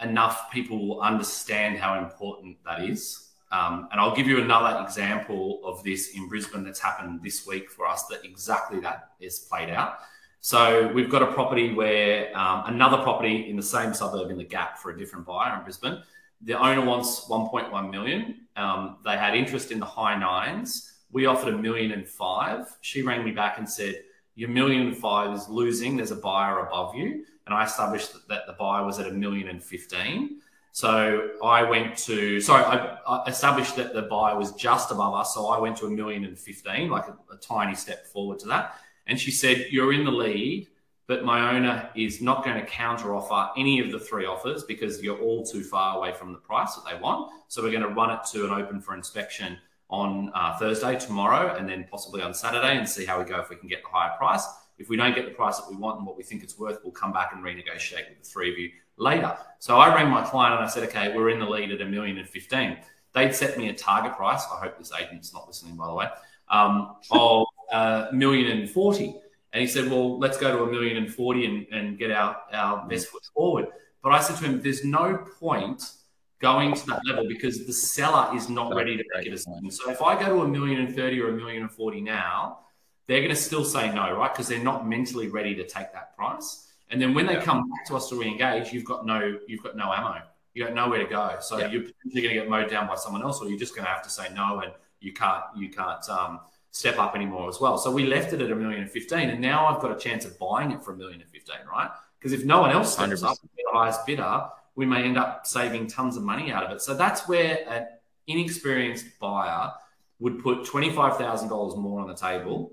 enough 0.01 0.51
people 0.51 0.87
will 0.87 1.01
understand 1.01 1.77
how 1.77 1.99
important 1.99 2.57
that 2.65 2.83
is. 2.83 3.29
Um, 3.51 3.87
and 3.91 4.01
I'll 4.01 4.15
give 4.15 4.27
you 4.27 4.41
another 4.41 4.83
example 4.83 5.61
of 5.63 5.83
this 5.83 6.15
in 6.15 6.27
Brisbane 6.27 6.63
that's 6.63 6.79
happened 6.79 7.21
this 7.23 7.45
week 7.45 7.69
for 7.69 7.85
us 7.85 8.05
that 8.07 8.25
exactly 8.25 8.79
that 8.81 9.11
is 9.19 9.39
played 9.39 9.69
out. 9.69 9.99
So 10.41 10.91
we've 10.93 11.09
got 11.09 11.23
a 11.23 11.31
property 11.31 11.73
where 11.73 12.35
um, 12.37 12.63
another 12.67 12.97
property 12.97 13.49
in 13.49 13.55
the 13.55 13.63
same 13.63 13.93
suburb 13.93 14.29
in 14.29 14.37
the 14.37 14.43
Gap 14.43 14.77
for 14.77 14.91
a 14.91 14.97
different 14.97 15.25
buyer 15.25 15.57
in 15.57 15.63
Brisbane. 15.63 16.01
The 16.41 16.53
owner 16.53 16.85
wants 16.85 17.25
1.1 17.29 17.89
million. 17.89 18.41
Um, 18.55 18.97
they 19.03 19.17
had 19.17 19.35
interest 19.35 19.71
in 19.71 19.79
the 19.79 19.85
high 19.85 20.17
nines. 20.17 20.93
We 21.11 21.25
offered 21.25 21.53
a 21.53 21.57
million 21.57 21.91
and 21.91 22.07
five. 22.07 22.77
She 22.81 23.01
rang 23.01 23.23
me 23.23 23.31
back 23.31 23.57
and 23.57 23.67
said, 23.67 24.03
"Your 24.35 24.49
million 24.49 24.87
and 24.87 24.97
five 24.97 25.33
is 25.35 25.47
losing. 25.49 25.97
There's 25.97 26.11
a 26.11 26.17
buyer 26.17 26.59
above 26.67 26.93
you." 26.93 27.25
And 27.45 27.55
I 27.55 27.63
established 27.63 28.13
that, 28.13 28.27
that 28.27 28.47
the 28.47 28.53
buyer 28.53 28.85
was 28.85 28.99
at 28.99 29.07
a 29.07 29.11
million 29.11 29.47
and 29.47 29.61
fifteen. 29.61 30.41
So 30.75 31.29
I 31.41 31.63
went 31.63 31.95
to, 31.99 32.41
sorry, 32.41 32.65
I, 32.65 32.97
I, 33.07 33.29
established 33.29 33.77
that 33.77 33.93
the 33.93 34.01
buyer 34.01 34.37
was 34.37 34.51
just 34.51 34.91
above 34.91 35.13
us. 35.13 35.33
So 35.33 35.47
I 35.47 35.57
went 35.57 35.77
to 35.77 35.85
a 35.85 35.89
million 35.89 36.25
and 36.25 36.37
15, 36.37 36.89
like 36.89 37.07
a, 37.07 37.15
a, 37.33 37.37
tiny 37.37 37.75
step 37.75 38.05
forward 38.05 38.39
to 38.39 38.47
that. 38.47 38.75
And 39.07 39.17
she 39.17 39.31
said, 39.31 39.67
You're 39.69 39.93
in 39.93 40.03
the 40.03 40.11
lead, 40.11 40.67
but 41.07 41.23
my 41.23 41.55
owner 41.55 41.89
is 41.95 42.21
not 42.21 42.43
going 42.43 42.59
to 42.59 42.65
counter 42.65 43.15
offer 43.15 43.57
any 43.57 43.79
of 43.79 43.89
the 43.89 43.99
three 43.99 44.25
offers 44.25 44.65
because 44.65 45.01
you're 45.01 45.17
all 45.19 45.45
too 45.45 45.63
far 45.63 45.97
away 45.97 46.11
from 46.11 46.33
the 46.33 46.39
price 46.39 46.75
that 46.75 46.83
they 46.91 46.99
want. 46.99 47.31
So 47.47 47.63
we're 47.63 47.71
going 47.71 47.83
to 47.83 47.87
run 47.87 48.11
it 48.11 48.25
to 48.33 48.43
an 48.43 48.51
open 48.51 48.81
for 48.81 48.95
inspection 48.95 49.57
on 49.89 50.29
uh, 50.35 50.57
Thursday, 50.57 50.99
tomorrow, 50.99 51.55
and 51.55 51.69
then 51.69 51.85
possibly 51.89 52.21
on 52.21 52.33
Saturday 52.33 52.77
and 52.77 52.89
see 52.89 53.05
how 53.05 53.17
we 53.17 53.23
go 53.23 53.39
if 53.39 53.49
we 53.49 53.55
can 53.55 53.69
get 53.69 53.81
the 53.81 53.87
higher 53.87 54.17
price. 54.17 54.45
If 54.77 54.89
we 54.89 54.97
don't 54.97 55.15
get 55.15 55.25
the 55.25 55.31
price 55.31 55.57
that 55.57 55.69
we 55.69 55.75
want 55.75 55.97
and 55.97 56.05
what 56.05 56.17
we 56.17 56.23
think 56.23 56.43
it's 56.43 56.57
worth, 56.57 56.79
we'll 56.83 56.91
come 56.91 57.13
back 57.13 57.31
and 57.33 57.43
renegotiate 57.43 58.09
with 58.09 58.19
the 58.19 58.25
three 58.25 58.51
of 58.51 58.57
you 58.57 58.71
later. 58.97 59.35
So 59.59 59.77
I 59.77 59.93
rang 59.93 60.09
my 60.09 60.23
client 60.23 60.55
and 60.55 60.63
I 60.63 60.67
said, 60.67 60.83
okay, 60.89 61.15
we're 61.15 61.29
in 61.29 61.39
the 61.39 61.45
lead 61.45 61.71
at 61.71 61.81
a 61.81 61.85
million 61.85 62.17
and 62.17 62.27
15. 62.27 62.77
They'd 63.13 63.33
set 63.33 63.57
me 63.57 63.69
a 63.69 63.73
target 63.73 64.13
price. 64.13 64.43
I 64.51 64.59
hope 64.59 64.77
this 64.77 64.91
agent's 64.91 65.33
not 65.33 65.47
listening, 65.47 65.75
by 65.75 65.87
the 65.87 65.93
way, 65.93 66.07
um, 66.49 66.95
of 67.11 67.45
a 67.71 67.75
uh, 67.75 68.09
million 68.11 68.57
and 68.57 68.69
40. 68.69 69.15
And 69.53 69.61
he 69.61 69.67
said, 69.67 69.89
well, 69.89 70.19
let's 70.19 70.37
go 70.37 70.55
to 70.55 70.63
a 70.63 70.71
million 70.71 70.97
and 70.97 71.13
40 71.13 71.45
and, 71.45 71.67
and 71.71 71.97
get 71.97 72.11
our, 72.11 72.37
our 72.51 72.85
best 72.87 73.07
foot 73.07 73.23
forward. 73.33 73.67
But 74.03 74.11
I 74.11 74.19
said 74.19 74.35
to 74.37 74.43
him, 74.43 74.61
there's 74.61 74.83
no 74.83 75.25
point 75.39 75.91
going 76.39 76.75
to 76.75 76.85
that 76.87 76.99
level 77.07 77.25
because 77.27 77.65
the 77.65 77.73
seller 77.73 78.35
is 78.35 78.49
not 78.49 78.75
ready 78.75 78.97
to 78.97 79.03
make 79.15 79.25
a 79.25 79.31
decision. 79.31 79.71
So 79.71 79.89
if 79.89 80.01
I 80.01 80.19
go 80.19 80.35
to 80.35 80.41
a 80.41 80.47
million 80.47 80.81
and 80.81 80.93
30 80.93 81.21
or 81.21 81.29
a 81.29 81.31
million 81.31 81.63
and 81.63 81.71
40 81.71 82.01
now, 82.01 82.59
they're 83.07 83.19
going 83.19 83.29
to 83.29 83.35
still 83.35 83.63
say 83.63 83.93
no, 83.93 84.15
right? 84.15 84.33
Because 84.33 84.47
they're 84.47 84.63
not 84.63 84.87
mentally 84.87 85.27
ready 85.27 85.55
to 85.55 85.63
take 85.63 85.93
that 85.93 86.15
price. 86.15 86.71
And 86.89 87.01
then 87.01 87.13
when 87.13 87.25
they 87.25 87.33
yeah. 87.33 87.41
come 87.41 87.69
back 87.69 87.85
to 87.87 87.95
us 87.95 88.09
to 88.09 88.19
re-engage, 88.19 88.71
you've 88.71 88.85
got 88.85 89.05
no 89.05 89.37
you've 89.47 89.63
got 89.63 89.75
no 89.75 89.91
ammo. 89.91 90.21
you 90.53 90.63
got 90.63 90.73
nowhere 90.73 90.99
to 90.99 91.09
go. 91.09 91.37
So 91.39 91.57
yeah. 91.57 91.69
you're 91.69 91.81
potentially 91.81 92.21
going 92.21 92.35
to 92.35 92.41
get 92.41 92.49
mowed 92.49 92.69
down 92.69 92.87
by 92.87 92.95
someone 92.95 93.23
else, 93.23 93.41
or 93.41 93.49
you're 93.49 93.59
just 93.59 93.75
going 93.75 93.85
to 93.85 93.91
have 93.91 94.03
to 94.03 94.09
say 94.09 94.27
no, 94.33 94.59
and 94.59 94.71
you 94.99 95.13
can't 95.13 95.43
you 95.57 95.69
can't 95.69 96.07
um, 96.09 96.39
step 96.71 96.99
up 96.99 97.15
anymore 97.15 97.49
as 97.49 97.59
well. 97.59 97.77
So 97.77 97.91
we 97.91 98.05
left 98.05 98.33
it 98.33 98.41
at 98.41 98.51
a 98.51 98.55
million 98.55 98.81
and 98.81 98.91
fifteen, 98.91 99.29
and 99.29 99.41
now 99.41 99.65
I've 99.65 99.81
got 99.81 99.91
a 99.91 99.99
chance 99.99 100.25
of 100.25 100.37
buying 100.37 100.71
it 100.71 100.83
for 100.83 100.93
a 100.93 100.95
million 100.95 101.21
and 101.21 101.29
fifteen, 101.29 101.65
right? 101.71 101.89
Because 102.19 102.33
if 102.33 102.45
no 102.45 102.61
one 102.61 102.71
else 102.71 102.93
steps 102.93 103.21
100%. 103.21 103.23
up, 103.23 103.37
the 103.41 103.63
highest 103.71 104.05
bidder, 104.05 104.47
we 104.75 104.85
may 104.85 105.03
end 105.03 105.17
up 105.17 105.45
saving 105.45 105.87
tons 105.87 106.17
of 106.17 106.23
money 106.23 106.51
out 106.51 106.63
of 106.63 106.71
it. 106.71 106.81
So 106.81 106.95
that's 106.95 107.27
where 107.27 107.59
an 107.69 107.87
inexperienced 108.27 109.05
buyer 109.19 109.71
would 110.19 110.41
put 110.41 110.63
$25,000 110.63 111.77
more 111.77 112.01
on 112.01 112.07
the 112.07 112.15
table 112.15 112.71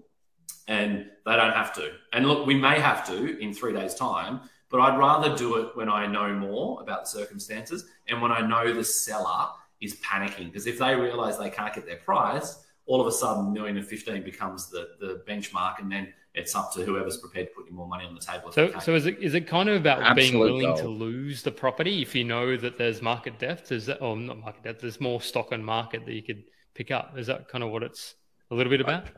and 0.69 1.07
they 1.27 1.37
don't 1.37 1.53
have 1.53 1.75
to. 1.75 1.93
And 2.13 2.27
look, 2.27 2.47
we 2.47 2.55
may 2.55 2.79
have 2.81 3.07
to 3.09 3.39
in 3.39 3.53
three 3.53 3.73
days' 3.73 3.95
time, 3.95 4.41
but 4.71 4.81
I'd 4.81 4.99
rather 4.99 5.37
do 5.37 5.57
it 5.57 5.77
when 5.77 5.89
I 5.89 6.07
know 6.07 6.33
more 6.33 6.81
about 6.81 7.05
the 7.05 7.11
circumstances 7.11 7.85
and 8.09 8.23
when 8.23 8.33
I 8.33 8.41
know 8.41 8.73
the 8.73 8.85
seller 8.85 9.49
is 9.81 9.97
panicking. 9.97 10.47
Because 10.47 10.67
if 10.67 10.79
they 10.79 10.95
realize 10.95 11.39
they 11.39 11.51
can't 11.51 11.75
get 11.75 11.87
their 11.87 11.97
price, 11.97 12.65
all 12.87 13.01
of 13.01 13.07
a 13.07 13.13
sudden, 13.13 13.53
million 13.53 13.77
and 13.77 13.87
fifteen 13.87 14.23
becomes 14.23 14.71
the, 14.71 14.91
the 14.99 15.23
benchmark, 15.29 15.79
and 15.79 15.91
then 15.91 16.13
it's 16.35 16.55
up 16.55 16.73
to 16.73 16.83
whoever's 16.85 17.19
prepared 17.19 17.49
to 17.49 17.55
put 17.55 17.67
you 17.67 17.75
more 17.75 17.87
money 17.87 18.05
on 18.05 18.15
the 18.15 18.21
table. 18.21 18.51
So, 18.51 18.73
so 18.81 18.95
is 18.95 19.07
it 19.07 19.19
is 19.21 19.35
it 19.35 19.47
kind 19.47 19.69
of 19.69 19.77
about 19.77 20.03
Absolute 20.03 20.17
being 20.17 20.39
willing 20.39 20.63
goal. 20.63 20.77
to 20.77 20.89
lose 20.89 21.43
the 21.43 21.53
property 21.53 22.03
if 22.03 22.15
you 22.15 22.25
know 22.25 22.57
that 22.57 22.79
there's 22.79 23.03
market 23.03 23.39
depth? 23.39 23.71
Is 23.71 23.87
that, 23.87 24.01
or 24.01 24.17
not 24.17 24.39
market 24.39 24.65
depth? 24.65 24.81
There's 24.81 25.01
more 25.01 25.21
stock 25.21 25.53
on 25.53 25.63
market 25.63 26.07
that 26.07 26.15
you 26.15 26.23
could 26.23 26.45
pick 26.75 26.91
up. 26.91 27.19
Is 27.19 27.27
that 27.27 27.49
kind 27.49 27.63
of 27.63 27.71
what 27.71 27.83
it's 27.83 28.15
a 28.51 28.55
little 28.55 28.71
bit 28.71 28.81
about? 28.81 29.09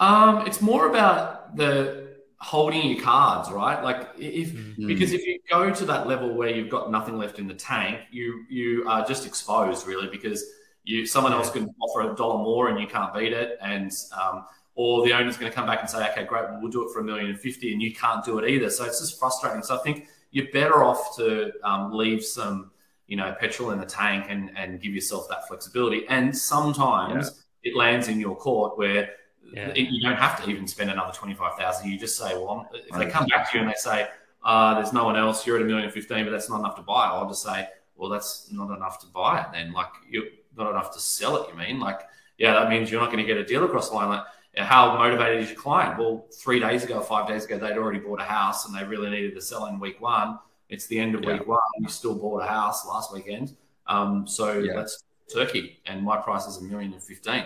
Um, 0.00 0.46
it's 0.46 0.60
more 0.60 0.88
about 0.88 1.56
the 1.56 2.08
holding 2.40 2.88
your 2.88 3.02
cards, 3.02 3.50
right? 3.50 3.82
Like 3.82 4.10
if 4.16 4.52
mm-hmm. 4.52 4.86
because 4.86 5.12
if 5.12 5.26
you 5.26 5.40
go 5.50 5.72
to 5.72 5.84
that 5.86 6.06
level 6.06 6.34
where 6.34 6.50
you've 6.50 6.70
got 6.70 6.90
nothing 6.90 7.18
left 7.18 7.38
in 7.38 7.46
the 7.48 7.54
tank, 7.54 8.00
you 8.10 8.44
you 8.48 8.88
are 8.88 9.04
just 9.04 9.26
exposed 9.26 9.86
really 9.86 10.08
because 10.08 10.44
you 10.84 11.04
someone 11.04 11.32
else 11.32 11.50
can 11.50 11.74
offer 11.80 12.12
a 12.12 12.14
dollar 12.14 12.42
more 12.42 12.68
and 12.68 12.80
you 12.80 12.86
can't 12.86 13.12
beat 13.12 13.32
it, 13.32 13.58
and 13.60 13.92
um, 14.18 14.44
or 14.74 15.04
the 15.04 15.12
owner's 15.12 15.36
going 15.36 15.50
to 15.50 15.54
come 15.54 15.66
back 15.66 15.80
and 15.80 15.90
say, 15.90 16.08
okay, 16.10 16.24
great, 16.24 16.44
well, 16.44 16.60
we'll 16.62 16.70
do 16.70 16.86
it 16.86 16.92
for 16.92 17.00
a 17.00 17.04
million 17.04 17.26
and 17.30 17.40
fifty, 17.40 17.72
and 17.72 17.82
you 17.82 17.92
can't 17.92 18.24
do 18.24 18.38
it 18.38 18.48
either. 18.48 18.70
So 18.70 18.84
it's 18.84 19.00
just 19.00 19.18
frustrating. 19.18 19.62
So 19.62 19.76
I 19.76 19.78
think 19.78 20.06
you're 20.30 20.50
better 20.52 20.84
off 20.84 21.16
to 21.16 21.52
um, 21.64 21.92
leave 21.92 22.24
some 22.24 22.70
you 23.08 23.16
know 23.16 23.34
petrol 23.40 23.72
in 23.72 23.80
the 23.80 23.86
tank 23.86 24.26
and 24.28 24.50
and 24.56 24.80
give 24.80 24.94
yourself 24.94 25.28
that 25.28 25.48
flexibility. 25.48 26.06
And 26.08 26.36
sometimes 26.36 27.42
yeah. 27.64 27.72
it 27.72 27.76
lands 27.76 28.06
in 28.06 28.20
your 28.20 28.36
court 28.36 28.78
where 28.78 29.10
yeah. 29.52 29.72
you 29.74 30.00
don't 30.02 30.16
have 30.16 30.42
to 30.42 30.50
even 30.50 30.66
spend 30.66 30.90
another 30.90 31.12
25,000. 31.12 31.90
You 31.90 31.98
just 31.98 32.18
say, 32.18 32.34
well, 32.34 32.68
if 32.72 32.96
they 32.98 33.06
come 33.06 33.26
back 33.26 33.50
to 33.50 33.58
you 33.58 33.64
and 33.64 33.70
they 33.70 33.76
say, 33.76 34.08
uh, 34.44 34.74
there's 34.74 34.92
no 34.92 35.04
one 35.04 35.16
else, 35.16 35.46
you're 35.46 35.56
at 35.56 35.62
a 35.62 35.64
million 35.64 35.90
fifteen, 35.90 36.24
but 36.24 36.30
that's 36.30 36.48
not 36.48 36.60
enough 36.60 36.76
to 36.76 36.82
buy, 36.82 37.06
I'll 37.06 37.28
just 37.28 37.42
say, 37.42 37.68
well, 37.96 38.08
that's 38.08 38.50
not 38.52 38.74
enough 38.74 39.00
to 39.00 39.06
buy 39.06 39.40
it 39.40 39.46
then. 39.52 39.72
Like, 39.72 39.88
you're 40.08 40.26
not 40.56 40.70
enough 40.70 40.92
to 40.94 41.00
sell 41.00 41.42
it, 41.42 41.50
you 41.50 41.58
mean? 41.58 41.80
Like, 41.80 42.00
yeah, 42.38 42.52
that 42.52 42.70
means 42.70 42.90
you're 42.90 43.00
not 43.00 43.12
going 43.12 43.18
to 43.18 43.24
get 43.24 43.36
a 43.36 43.44
deal 43.44 43.64
across 43.64 43.90
the 43.90 43.96
line. 43.96 44.08
Like, 44.08 44.24
how 44.56 44.96
motivated 44.96 45.42
is 45.42 45.50
your 45.50 45.58
client? 45.58 45.98
Well, 45.98 46.26
three 46.32 46.60
days 46.60 46.84
ago, 46.84 47.00
five 47.00 47.28
days 47.28 47.44
ago, 47.44 47.58
they'd 47.58 47.76
already 47.76 47.98
bought 47.98 48.20
a 48.20 48.24
house 48.24 48.66
and 48.66 48.74
they 48.74 48.84
really 48.84 49.10
needed 49.10 49.34
to 49.34 49.40
sell 49.40 49.66
in 49.66 49.78
week 49.78 50.00
one. 50.00 50.38
It's 50.68 50.86
the 50.86 50.98
end 50.98 51.14
of 51.14 51.24
yeah. 51.24 51.34
week 51.34 51.46
one. 51.46 51.58
You 51.78 51.88
still 51.88 52.14
bought 52.14 52.42
a 52.42 52.46
house 52.46 52.86
last 52.86 53.12
weekend. 53.12 53.56
Um, 53.86 54.26
so 54.26 54.58
yeah. 54.58 54.74
that's 54.74 55.04
Turkey. 55.32 55.80
And 55.86 56.02
my 56.02 56.16
price 56.16 56.46
is 56.46 56.58
a 56.58 56.62
million 56.62 56.92
and 56.92 57.02
fifteen. 57.02 57.44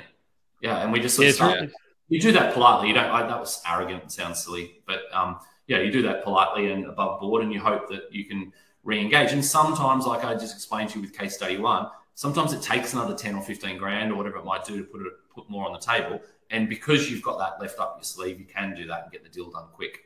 Yeah. 0.61 0.79
And 0.79 0.93
we 0.93 1.01
just 1.01 1.17
sort 1.17 1.29
of 1.29 1.73
you 2.09 2.21
do 2.21 2.33
that 2.33 2.55
politely. 2.55 2.89
You 2.89 2.95
don't. 2.95 3.11
I, 3.11 3.27
that 3.27 3.41
was 3.41 3.63
arrogant 3.69 4.03
and 4.03 4.13
sounds 4.13 4.45
silly, 4.45 4.83
but 4.87 5.03
um, 5.13 5.39
yeah, 5.67 5.81
you 5.81 5.91
do 5.91 6.03
that 6.03 6.25
politely 6.25 6.71
and 6.71 6.87
above 6.87 7.21
board, 7.21 7.43
and 7.43 7.53
you 7.53 7.61
hope 7.61 7.89
that 7.89 8.13
you 8.13 8.25
can 8.25 8.53
re-engage. 8.85 9.33
And 9.33 9.45
sometimes, 9.45 10.07
like 10.07 10.25
I 10.25 10.35
just 10.35 10.55
explained 10.55 10.91
to 10.91 10.97
you 10.97 11.03
with 11.03 11.17
case 11.17 11.35
study 11.35 11.59
one, 11.59 11.89
sometimes 12.15 12.53
it 12.53 12.63
takes 12.63 12.93
another 12.93 13.15
ten 13.15 13.35
or 13.35 13.43
fifteen 13.43 13.79
grand 13.79 14.13
or 14.13 14.17
whatever 14.17 14.39
it 14.39 14.45
might 14.45 14.65
do 14.65 14.79
to 14.79 14.85
put 14.85 15.01
it 15.03 15.13
put 15.35 15.49
more 15.49 15.67
on 15.67 15.73
the 15.73 15.79
table. 15.79 16.21
And 16.51 16.69
because 16.69 17.11
you've 17.11 17.23
got 17.23 17.39
that 17.39 17.61
left 17.61 17.79
up 17.79 17.97
your 17.97 18.05
sleeve, 18.05 18.39
you 18.39 18.45
can 18.45 18.75
do 18.75 18.87
that 18.87 19.05
and 19.05 19.13
get 19.13 19.23
the 19.23 19.31
deal 19.31 19.51
done 19.51 19.65
quick. 19.73 20.01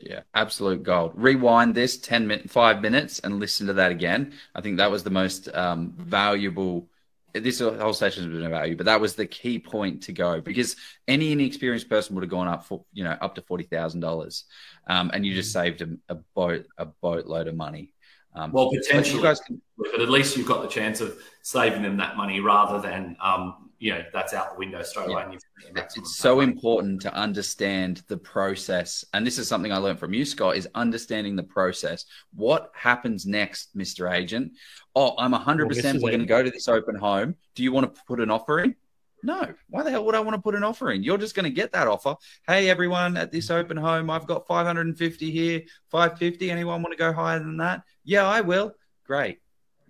Yeah, 0.00 0.20
absolute 0.34 0.82
gold. 0.82 1.12
Rewind 1.14 1.74
this 1.74 1.98
10 1.98 2.26
minutes, 2.26 2.52
five 2.52 2.80
minutes 2.80 3.18
and 3.20 3.38
listen 3.38 3.66
to 3.66 3.74
that 3.74 3.90
again. 3.90 4.32
I 4.54 4.60
think 4.60 4.78
that 4.78 4.90
was 4.90 5.02
the 5.02 5.10
most 5.10 5.54
um, 5.54 5.94
valuable 5.98 6.88
this 7.34 7.58
whole 7.58 7.92
session 7.92 8.24
has 8.24 8.32
been 8.32 8.46
about 8.46 8.68
you, 8.68 8.76
but 8.76 8.86
that 8.86 9.00
was 9.00 9.14
the 9.14 9.26
key 9.26 9.58
point 9.58 10.04
to 10.04 10.12
go 10.12 10.40
because 10.40 10.76
any 11.08 11.32
inexperienced 11.32 11.88
person 11.88 12.14
would 12.14 12.22
have 12.22 12.30
gone 12.30 12.46
up 12.46 12.64
for 12.64 12.84
you 12.92 13.02
know 13.02 13.16
up 13.20 13.34
to 13.34 13.42
forty 13.42 13.64
thousand 13.64 14.04
um, 14.04 14.08
dollars, 14.08 14.44
and 14.86 15.26
you 15.26 15.34
just 15.34 15.50
mm. 15.50 15.52
saved 15.54 15.82
a, 15.82 15.88
a, 16.08 16.14
boat 16.34 16.66
a 16.78 16.86
boatload 16.86 17.48
of 17.48 17.56
money. 17.56 17.92
Um, 18.36 18.52
well, 18.52 18.70
potentially, 18.70 19.22
guys 19.22 19.40
can... 19.40 19.60
but 19.76 20.00
at 20.00 20.10
least 20.10 20.36
you've 20.36 20.46
got 20.46 20.62
the 20.62 20.68
chance 20.68 21.00
of 21.00 21.18
saving 21.42 21.82
them 21.82 21.96
that 21.98 22.16
money 22.16 22.40
rather 22.40 22.80
than 22.80 23.16
um, 23.20 23.63
you 23.78 23.92
know 23.92 24.02
that's 24.12 24.32
out 24.32 24.52
the 24.52 24.58
window 24.58 24.82
straight 24.82 25.08
yeah. 25.08 25.26
away. 25.26 25.38
it's 25.76 26.16
so 26.16 26.36
money. 26.36 26.52
important 26.52 27.02
to 27.02 27.14
understand 27.14 28.02
the 28.08 28.16
process, 28.16 29.04
and 29.14 29.26
this 29.26 29.38
is 29.38 29.48
something 29.48 29.72
I 29.72 29.78
learned 29.78 29.98
from 29.98 30.14
you, 30.14 30.24
Scott, 30.24 30.56
is 30.56 30.68
understanding 30.74 31.36
the 31.36 31.42
process. 31.42 32.04
What 32.34 32.70
happens 32.74 33.26
next, 33.26 33.74
Mister 33.74 34.08
Agent? 34.08 34.52
Oh, 34.94 35.14
I'm 35.18 35.32
100. 35.32 35.68
percent 35.68 36.02
We're 36.02 36.10
going 36.10 36.20
to 36.20 36.26
go 36.26 36.42
to 36.42 36.50
this 36.50 36.68
open 36.68 36.96
home. 36.96 37.36
Do 37.54 37.62
you 37.62 37.72
want 37.72 37.94
to 37.94 38.02
put 38.06 38.20
an 38.20 38.30
offer 38.30 38.60
in? 38.60 38.74
No. 39.22 39.54
Why 39.70 39.82
the 39.82 39.90
hell 39.90 40.04
would 40.04 40.14
I 40.14 40.20
want 40.20 40.34
to 40.34 40.42
put 40.42 40.54
an 40.54 40.62
offer 40.62 40.90
in? 40.90 41.02
You're 41.02 41.16
just 41.16 41.34
going 41.34 41.44
to 41.44 41.50
get 41.50 41.72
that 41.72 41.88
offer. 41.88 42.16
Hey, 42.46 42.68
everyone 42.68 43.16
at 43.16 43.32
this 43.32 43.50
open 43.50 43.76
home, 43.76 44.10
I've 44.10 44.26
got 44.26 44.46
550 44.46 45.30
here, 45.30 45.62
550. 45.90 46.50
Anyone 46.50 46.82
want 46.82 46.92
to 46.92 46.98
go 46.98 47.12
higher 47.12 47.38
than 47.38 47.56
that? 47.56 47.82
Yeah, 48.04 48.26
I 48.26 48.42
will. 48.42 48.74
Great 49.06 49.38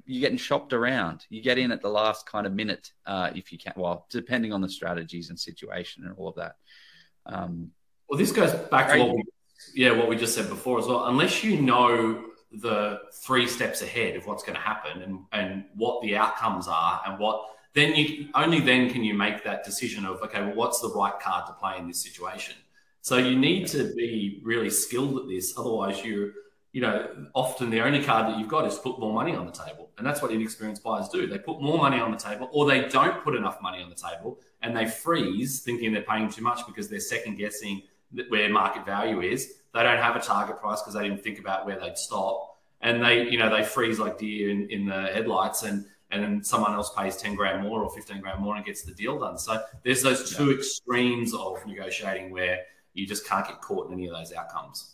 you're 0.06 0.20
getting 0.20 0.38
shopped 0.38 0.72
around. 0.72 1.24
You 1.28 1.42
get 1.42 1.58
in 1.58 1.72
at 1.72 1.80
the 1.80 1.88
last 1.88 2.26
kind 2.26 2.46
of 2.46 2.52
minute 2.52 2.92
uh, 3.06 3.30
if 3.34 3.52
you 3.52 3.58
can. 3.58 3.72
Well, 3.76 4.06
depending 4.10 4.52
on 4.52 4.60
the 4.60 4.68
strategies 4.68 5.30
and 5.30 5.38
situation 5.38 6.04
and 6.04 6.14
all 6.16 6.28
of 6.28 6.36
that. 6.36 6.56
Um, 7.26 7.70
well, 8.08 8.18
this 8.18 8.32
goes 8.32 8.52
back 8.52 8.92
to 8.92 8.98
what 8.98 9.16
we, 9.16 9.24
yeah, 9.74 9.92
what 9.92 10.08
we 10.08 10.16
just 10.16 10.34
said 10.34 10.48
before 10.48 10.78
as 10.78 10.86
well. 10.86 11.06
Unless 11.06 11.42
you 11.42 11.60
know 11.60 12.24
the 12.52 13.00
three 13.24 13.46
steps 13.46 13.82
ahead 13.82 14.16
of 14.16 14.26
what's 14.26 14.42
going 14.42 14.54
to 14.54 14.60
happen 14.60 15.02
and 15.02 15.20
and 15.32 15.64
what 15.74 16.00
the 16.02 16.16
outcomes 16.16 16.68
are 16.68 17.02
and 17.06 17.18
what 17.18 17.42
then 17.74 17.94
you 17.96 18.28
only 18.34 18.60
then 18.60 18.88
can 18.88 19.02
you 19.02 19.14
make 19.14 19.42
that 19.42 19.64
decision 19.64 20.04
of 20.06 20.22
okay, 20.22 20.40
well, 20.40 20.54
what's 20.54 20.80
the 20.80 20.92
right 20.94 21.18
card 21.18 21.46
to 21.46 21.52
play 21.54 21.78
in 21.78 21.88
this 21.88 22.02
situation. 22.02 22.54
So 23.00 23.18
you 23.18 23.36
need 23.36 23.66
to 23.68 23.92
be 23.94 24.40
really 24.42 24.70
skilled 24.70 25.18
at 25.18 25.28
this. 25.28 25.54
Otherwise, 25.58 26.02
you're 26.04 26.30
you 26.74 26.80
know, 26.80 27.08
often 27.34 27.70
the 27.70 27.80
only 27.80 28.02
card 28.02 28.26
that 28.26 28.36
you've 28.36 28.48
got 28.48 28.66
is 28.66 28.76
put 28.76 28.98
more 28.98 29.12
money 29.12 29.32
on 29.32 29.46
the 29.46 29.52
table. 29.52 29.90
And 29.96 30.04
that's 30.04 30.20
what 30.20 30.32
inexperienced 30.32 30.82
buyers 30.82 31.08
do. 31.08 31.24
They 31.28 31.38
put 31.38 31.62
more 31.62 31.78
money 31.78 32.00
on 32.00 32.10
the 32.10 32.18
table 32.18 32.50
or 32.52 32.66
they 32.66 32.88
don't 32.88 33.22
put 33.22 33.36
enough 33.36 33.62
money 33.62 33.80
on 33.80 33.88
the 33.88 33.94
table 33.94 34.40
and 34.60 34.76
they 34.76 34.84
freeze 34.86 35.60
thinking 35.60 35.92
they're 35.92 36.02
paying 36.02 36.28
too 36.28 36.42
much 36.42 36.66
because 36.66 36.88
they're 36.88 36.98
second 36.98 37.36
guessing 37.36 37.82
where 38.28 38.48
market 38.48 38.84
value 38.84 39.20
is. 39.20 39.52
They 39.72 39.84
don't 39.84 40.02
have 40.02 40.16
a 40.16 40.20
target 40.20 40.58
price 40.58 40.82
because 40.82 40.94
they 40.94 41.04
didn't 41.04 41.22
think 41.22 41.38
about 41.38 41.64
where 41.64 41.78
they'd 41.78 41.96
stop. 41.96 42.58
And 42.80 43.00
they, 43.00 43.30
you 43.30 43.38
know, 43.38 43.56
they 43.56 43.62
freeze 43.62 44.00
like 44.00 44.18
deer 44.18 44.50
in, 44.50 44.68
in 44.68 44.84
the 44.84 45.02
headlights 45.14 45.62
and 45.62 45.86
and 46.10 46.22
then 46.22 46.42
someone 46.44 46.74
else 46.74 46.92
pays 46.96 47.16
10 47.16 47.36
grand 47.36 47.62
more 47.62 47.82
or 47.82 47.90
15 47.90 48.20
grand 48.20 48.40
more 48.40 48.56
and 48.56 48.64
gets 48.64 48.82
the 48.82 48.92
deal 48.92 49.18
done. 49.18 49.38
So 49.38 49.62
there's 49.84 50.02
those 50.02 50.36
two 50.36 50.52
extremes 50.52 51.34
of 51.34 51.64
negotiating 51.66 52.30
where 52.30 52.62
you 52.94 53.06
just 53.06 53.26
can't 53.26 53.46
get 53.46 53.60
caught 53.60 53.88
in 53.88 53.94
any 53.94 54.06
of 54.06 54.12
those 54.12 54.32
outcomes 54.32 54.93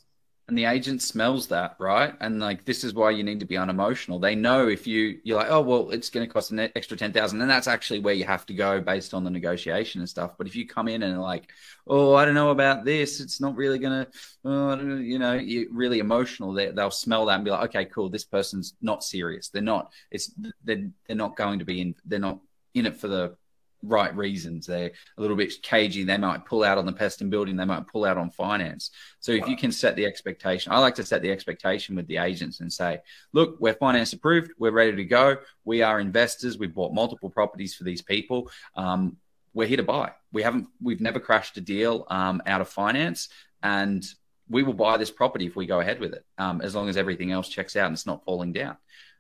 and 0.51 0.59
the 0.59 0.65
agent 0.65 1.01
smells 1.01 1.47
that 1.47 1.77
right? 1.79 2.13
And 2.21 2.41
like 2.41 2.65
this 2.65 2.83
is 2.83 2.93
why 2.93 3.13
you 3.13 3.23
need 3.23 3.39
to 3.39 3.47
be 3.47 3.57
unemotional. 3.57 4.19
They 4.19 4.35
know 4.35 4.67
if 4.67 4.85
you 4.85 5.21
you're 5.23 5.39
like 5.39 5.47
oh 5.49 5.61
well 5.61 5.91
it's 5.91 6.11
going 6.11 6.27
to 6.27 6.33
cost 6.33 6.51
an 6.51 6.59
extra 6.59 6.97
10,000 6.97 7.41
and 7.41 7.49
that's 7.49 7.69
actually 7.69 8.01
where 8.01 8.15
you 8.15 8.25
have 8.25 8.45
to 8.47 8.55
go 8.55 8.81
based 8.81 9.15
on 9.15 9.23
the 9.23 9.31
negotiation 9.31 10.01
and 10.01 10.09
stuff. 10.09 10.33
But 10.37 10.49
if 10.49 10.57
you 10.57 10.67
come 10.67 10.89
in 10.89 11.05
and 11.05 11.23
like 11.23 11.53
oh 11.87 12.15
i 12.15 12.25
don't 12.25 12.35
know 12.35 12.51
about 12.51 12.85
this. 12.85 13.21
It's 13.21 13.41
not 13.41 13.55
really 13.55 13.79
going 13.79 14.05
to 14.05 14.11
oh, 14.45 14.99
you 14.99 15.21
know 15.21 15.35
you're 15.35 15.71
really 15.71 16.01
emotional 16.01 16.53
they, 16.53 16.73
they'll 16.73 16.91
smell 16.91 17.27
that 17.27 17.37
and 17.37 17.45
be 17.45 17.53
like 17.53 17.69
okay 17.69 17.85
cool. 17.85 18.09
This 18.09 18.25
person's 18.25 18.75
not 18.83 19.05
serious. 19.05 19.51
They're 19.51 19.63
not 19.63 19.93
it's 20.11 20.35
they're, 20.65 20.91
they're 21.07 21.17
not 21.17 21.37
going 21.37 21.61
to 21.61 21.65
be 21.65 21.81
in 21.81 21.95
they're 22.05 22.19
not 22.19 22.41
in 22.75 22.87
it 22.87 22.97
for 22.97 23.07
the 23.07 23.37
right 23.83 24.15
reasons. 24.15 24.67
They're 24.67 24.91
a 25.17 25.21
little 25.21 25.37
bit 25.37 25.63
cagey. 25.63 26.05
They 26.05 26.17
might 26.17 26.45
pull 26.45 26.65
out 26.65 26.79
on 26.79 26.87
the 26.87 26.93
pest 26.93 27.21
and 27.21 27.31
building. 27.31 27.57
They 27.57 27.65
might 27.65 27.87
pull 27.87 28.05
out 28.05 28.17
on 28.17 28.31
finance. 28.31 28.91
So 29.21 29.33
if 29.33 29.47
you 29.49 29.57
can 29.57 29.73
set 29.73 29.97
the 29.97 30.07
expectation, 30.07 30.73
I 30.73 30.79
like 30.79 30.95
to 30.97 31.05
set 31.05 31.23
the 31.23 31.31
expectation 31.31 31.97
with 31.97 32.07
the 32.07 32.19
agents 32.19 32.61
and 32.61 32.73
say, 32.73 33.01
look, 33.33 33.57
we're 33.61 33.75
finance 33.75 34.13
approved. 34.13 34.53
We're 34.59 34.71
ready 34.71 34.97
to 34.97 35.05
go. 35.05 35.39
We 35.65 35.83
are 35.83 36.01
investors. 36.01 36.59
We've 36.59 36.75
bought 36.75 36.93
multiple 36.93 37.31
properties 37.31 37.75
for 37.75 37.85
these 37.85 38.03
people. 38.03 38.51
Um, 38.75 39.17
we're 39.53 39.69
here 39.69 39.79
to 39.79 39.83
buy. 39.83 40.13
We 40.33 40.43
haven't, 40.43 40.69
we've 40.81 41.01
never 41.01 41.19
crashed 41.19 41.57
a 41.57 41.61
deal 41.61 42.07
um, 42.09 42.43
out 42.47 42.61
of 42.61 42.69
finance 42.69 43.29
and 43.63 44.05
we 44.49 44.63
will 44.63 44.75
buy 44.75 44.97
this 44.97 45.11
property 45.11 45.47
if 45.47 45.57
we 45.57 45.67
go 45.67 45.81
ahead 45.81 46.01
with 46.01 46.13
it, 46.13 46.25
um, 46.39 46.61
as 46.61 46.75
long 46.75 46.89
as 46.89 46.97
everything 46.97 47.31
else 47.31 47.49
checks 47.49 47.77
out 47.77 47.87
and 47.87 47.95
it's 47.95 48.07
not 48.07 48.25
falling 48.25 48.53
down. 48.53 48.77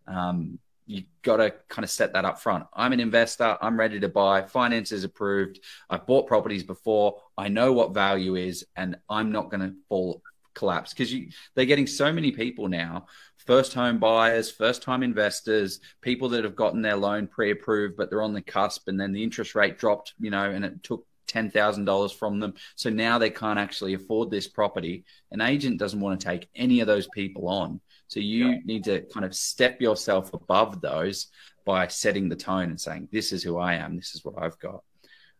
Um, 0.06 0.58
you 0.90 1.04
got 1.22 1.36
to 1.36 1.54
kind 1.68 1.84
of 1.84 1.90
set 1.90 2.14
that 2.14 2.24
up 2.24 2.40
front. 2.40 2.66
I'm 2.74 2.92
an 2.92 2.98
investor. 2.98 3.56
I'm 3.62 3.78
ready 3.78 4.00
to 4.00 4.08
buy. 4.08 4.42
Finance 4.42 4.90
is 4.90 5.04
approved. 5.04 5.60
I've 5.88 6.04
bought 6.04 6.26
properties 6.26 6.64
before. 6.64 7.22
I 7.38 7.48
know 7.48 7.72
what 7.72 7.94
value 7.94 8.34
is, 8.34 8.66
and 8.74 8.96
I'm 9.08 9.30
not 9.30 9.50
going 9.50 9.60
to 9.60 9.74
fall 9.88 10.20
collapse 10.54 10.92
because 10.92 11.14
they're 11.54 11.64
getting 11.64 11.86
so 11.86 12.12
many 12.12 12.32
people 12.32 12.66
now 12.66 13.06
first 13.46 13.72
home 13.72 13.98
buyers, 13.98 14.50
first 14.50 14.82
time 14.82 15.02
investors, 15.02 15.80
people 16.02 16.28
that 16.28 16.44
have 16.44 16.56
gotten 16.56 16.82
their 16.82 16.96
loan 16.96 17.26
pre 17.26 17.52
approved, 17.52 17.96
but 17.96 18.10
they're 18.10 18.22
on 18.22 18.34
the 18.34 18.42
cusp 18.42 18.88
and 18.88 19.00
then 19.00 19.12
the 19.12 19.22
interest 19.22 19.54
rate 19.54 19.78
dropped, 19.78 20.14
you 20.18 20.30
know, 20.30 20.50
and 20.50 20.64
it 20.64 20.82
took 20.82 21.06
$10,000 21.28 22.14
from 22.14 22.40
them. 22.40 22.54
So 22.74 22.90
now 22.90 23.18
they 23.18 23.30
can't 23.30 23.58
actually 23.58 23.94
afford 23.94 24.30
this 24.30 24.48
property. 24.48 25.04
An 25.30 25.40
agent 25.40 25.78
doesn't 25.78 26.00
want 26.00 26.20
to 26.20 26.26
take 26.26 26.48
any 26.54 26.80
of 26.80 26.86
those 26.86 27.08
people 27.14 27.48
on. 27.48 27.80
So 28.10 28.18
you 28.18 28.48
yeah. 28.48 28.58
need 28.64 28.84
to 28.84 29.02
kind 29.02 29.24
of 29.24 29.34
step 29.36 29.80
yourself 29.80 30.34
above 30.34 30.80
those 30.80 31.28
by 31.64 31.86
setting 31.86 32.28
the 32.28 32.34
tone 32.34 32.70
and 32.70 32.80
saying, 32.80 33.08
this 33.12 33.30
is 33.30 33.40
who 33.40 33.56
I 33.56 33.74
am. 33.74 33.94
This 33.94 34.16
is 34.16 34.24
what 34.24 34.34
I've 34.36 34.58
got. 34.58 34.82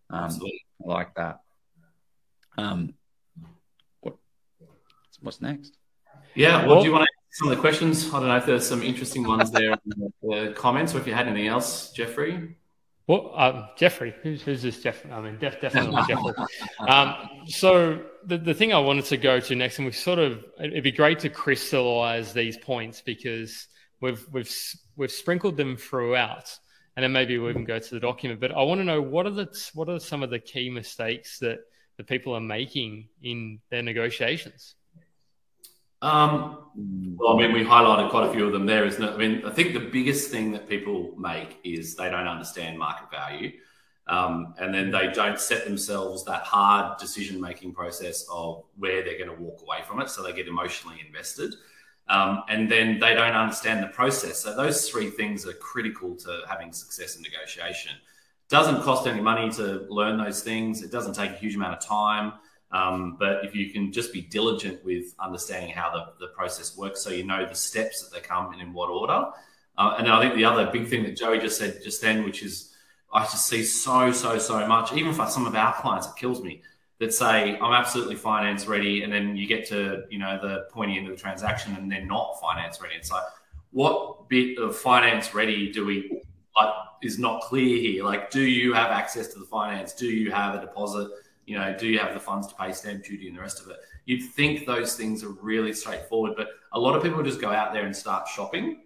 Um, 0.08 0.38
I 0.40 0.88
like 0.88 1.12
that. 1.16 1.40
Um, 2.56 2.94
what, 4.02 4.14
what's 5.20 5.40
next? 5.40 5.76
Yeah. 6.36 6.64
Well, 6.64 6.80
do 6.80 6.86
you 6.86 6.92
want 6.92 7.06
to 7.06 7.10
some 7.32 7.48
of 7.48 7.56
the 7.56 7.60
questions? 7.60 8.08
I 8.14 8.20
don't 8.20 8.28
know 8.28 8.36
if 8.36 8.46
there's 8.46 8.68
some 8.68 8.84
interesting 8.84 9.26
ones 9.26 9.50
there 9.50 9.72
in 9.72 10.12
the 10.22 10.52
comments, 10.56 10.94
or 10.94 10.98
if 10.98 11.08
you 11.08 11.14
had 11.14 11.26
anything 11.26 11.48
else, 11.48 11.90
Jeffrey. 11.90 12.56
Well, 13.10 13.32
um, 13.34 13.66
Jeffrey, 13.76 14.14
who's, 14.22 14.40
who's 14.40 14.62
this 14.62 14.80
Jeffrey? 14.80 15.10
I 15.10 15.20
mean, 15.20 15.36
def- 15.40 15.60
definitely 15.60 16.00
Jeffrey. 16.06 16.32
Um, 16.88 17.16
so 17.46 18.04
the, 18.24 18.38
the 18.38 18.54
thing 18.54 18.72
I 18.72 18.78
wanted 18.78 19.04
to 19.06 19.16
go 19.16 19.40
to 19.40 19.54
next, 19.56 19.78
and 19.78 19.86
we 19.86 19.90
sort 19.90 20.20
of, 20.20 20.44
it'd 20.62 20.84
be 20.84 20.92
great 20.92 21.18
to 21.20 21.28
crystallize 21.28 22.32
these 22.32 22.56
points 22.56 23.02
because 23.04 23.66
we've 24.00 24.24
we've 24.32 24.48
we've 24.94 25.10
sprinkled 25.10 25.56
them 25.56 25.76
throughout, 25.76 26.56
and 26.94 27.02
then 27.02 27.10
maybe 27.10 27.36
we 27.38 27.52
can 27.52 27.64
go 27.64 27.80
to 27.80 27.90
the 27.94 27.98
document. 27.98 28.40
But 28.40 28.52
I 28.52 28.62
want 28.62 28.80
to 28.80 28.84
know 28.84 29.02
what 29.02 29.26
are 29.26 29.30
the 29.30 29.48
what 29.74 29.88
are 29.88 29.98
some 29.98 30.22
of 30.22 30.30
the 30.30 30.38
key 30.38 30.70
mistakes 30.70 31.40
that 31.40 31.58
the 31.96 32.04
people 32.04 32.36
are 32.36 32.40
making 32.40 33.08
in 33.24 33.58
their 33.70 33.82
negotiations. 33.82 34.76
Um, 36.02 36.58
well, 37.16 37.36
I 37.36 37.36
mean, 37.36 37.52
we 37.52 37.64
highlighted 37.64 38.10
quite 38.10 38.28
a 38.28 38.32
few 38.32 38.46
of 38.46 38.52
them 38.52 38.66
there, 38.66 38.86
isn't 38.86 39.02
it? 39.02 39.10
I 39.10 39.16
mean, 39.16 39.44
I 39.44 39.50
think 39.50 39.74
the 39.74 39.80
biggest 39.80 40.30
thing 40.30 40.52
that 40.52 40.68
people 40.68 41.12
make 41.18 41.58
is 41.64 41.94
they 41.94 42.08
don't 42.10 42.28
understand 42.28 42.78
market 42.78 43.10
value. 43.10 43.52
Um, 44.06 44.54
and 44.58 44.74
then 44.74 44.90
they 44.90 45.08
don't 45.12 45.38
set 45.38 45.64
themselves 45.64 46.24
that 46.24 46.42
hard 46.42 46.98
decision 46.98 47.40
making 47.40 47.74
process 47.74 48.26
of 48.32 48.64
where 48.76 49.04
they're 49.04 49.18
going 49.18 49.36
to 49.36 49.40
walk 49.40 49.62
away 49.62 49.78
from 49.86 50.00
it. 50.00 50.08
So 50.08 50.22
they 50.22 50.32
get 50.32 50.48
emotionally 50.48 51.02
invested. 51.06 51.54
Um, 52.08 52.42
and 52.48 52.68
then 52.68 52.98
they 52.98 53.14
don't 53.14 53.34
understand 53.34 53.84
the 53.84 53.88
process. 53.88 54.40
So 54.40 54.56
those 54.56 54.88
three 54.88 55.10
things 55.10 55.46
are 55.46 55.52
critical 55.52 56.16
to 56.16 56.40
having 56.48 56.72
success 56.72 57.14
in 57.16 57.22
negotiation. 57.22 57.92
Doesn't 58.48 58.82
cost 58.82 59.06
any 59.06 59.20
money 59.20 59.48
to 59.52 59.86
learn 59.88 60.18
those 60.18 60.42
things. 60.42 60.82
It 60.82 60.90
doesn't 60.90 61.14
take 61.14 61.30
a 61.30 61.36
huge 61.36 61.54
amount 61.54 61.74
of 61.74 61.86
time. 61.86 62.32
Um, 62.72 63.16
but 63.18 63.44
if 63.44 63.54
you 63.54 63.70
can 63.70 63.92
just 63.92 64.12
be 64.12 64.20
diligent 64.20 64.84
with 64.84 65.14
understanding 65.18 65.72
how 65.72 65.90
the, 65.90 66.26
the 66.26 66.32
process 66.32 66.76
works, 66.76 67.00
so 67.00 67.10
you 67.10 67.24
know 67.24 67.46
the 67.46 67.54
steps 67.54 68.02
that 68.02 68.14
they 68.14 68.20
come 68.20 68.54
in 68.54 68.60
in 68.60 68.72
what 68.72 68.90
order. 68.90 69.30
Uh, 69.76 69.96
and 69.98 70.08
I 70.08 70.20
think 70.20 70.34
the 70.34 70.44
other 70.44 70.70
big 70.70 70.88
thing 70.88 71.02
that 71.04 71.16
Joey 71.16 71.38
just 71.38 71.58
said 71.58 71.80
just 71.82 72.00
then, 72.00 72.24
which 72.24 72.42
is 72.42 72.74
I 73.12 73.22
just 73.24 73.46
see 73.46 73.64
so, 73.64 74.12
so, 74.12 74.38
so 74.38 74.66
much, 74.66 74.92
even 74.92 75.12
for 75.12 75.26
some 75.26 75.46
of 75.46 75.54
our 75.54 75.74
clients, 75.74 76.06
it 76.06 76.14
kills 76.16 76.42
me 76.42 76.62
that 77.00 77.12
say, 77.12 77.58
I'm 77.58 77.72
absolutely 77.72 78.14
finance 78.14 78.66
ready. 78.66 79.02
And 79.02 79.12
then 79.12 79.36
you 79.36 79.46
get 79.46 79.66
to, 79.68 80.04
you 80.10 80.18
know, 80.18 80.38
the 80.40 80.66
pointy 80.70 80.96
end 80.96 81.08
of 81.08 81.16
the 81.16 81.20
transaction 81.20 81.74
and 81.74 81.90
they're 81.90 82.04
not 82.04 82.38
finance 82.40 82.80
ready. 82.80 82.94
It's 82.94 83.10
like, 83.10 83.24
what 83.72 84.28
bit 84.28 84.58
of 84.58 84.76
finance 84.76 85.34
ready 85.34 85.72
do 85.72 85.84
we 85.84 86.22
like 86.56 86.74
is 87.02 87.18
not 87.18 87.40
clear 87.42 87.78
here? 87.78 88.04
Like, 88.04 88.30
do 88.30 88.42
you 88.42 88.74
have 88.74 88.90
access 88.90 89.28
to 89.28 89.38
the 89.38 89.46
finance? 89.46 89.92
Do 89.92 90.06
you 90.06 90.30
have 90.30 90.54
a 90.54 90.60
deposit? 90.60 91.10
You 91.50 91.58
know, 91.58 91.76
do 91.76 91.88
you 91.88 91.98
have 91.98 92.14
the 92.14 92.20
funds 92.20 92.46
to 92.46 92.54
pay 92.54 92.70
stamp 92.70 93.02
duty 93.02 93.26
and 93.26 93.36
the 93.36 93.40
rest 93.40 93.60
of 93.60 93.68
it? 93.70 93.78
You'd 94.04 94.22
think 94.22 94.66
those 94.66 94.94
things 94.94 95.24
are 95.24 95.30
really 95.30 95.72
straightforward, 95.72 96.34
but 96.36 96.50
a 96.70 96.78
lot 96.78 96.94
of 96.94 97.02
people 97.02 97.20
just 97.24 97.40
go 97.40 97.50
out 97.50 97.72
there 97.72 97.86
and 97.86 97.96
start 97.96 98.28
shopping. 98.28 98.82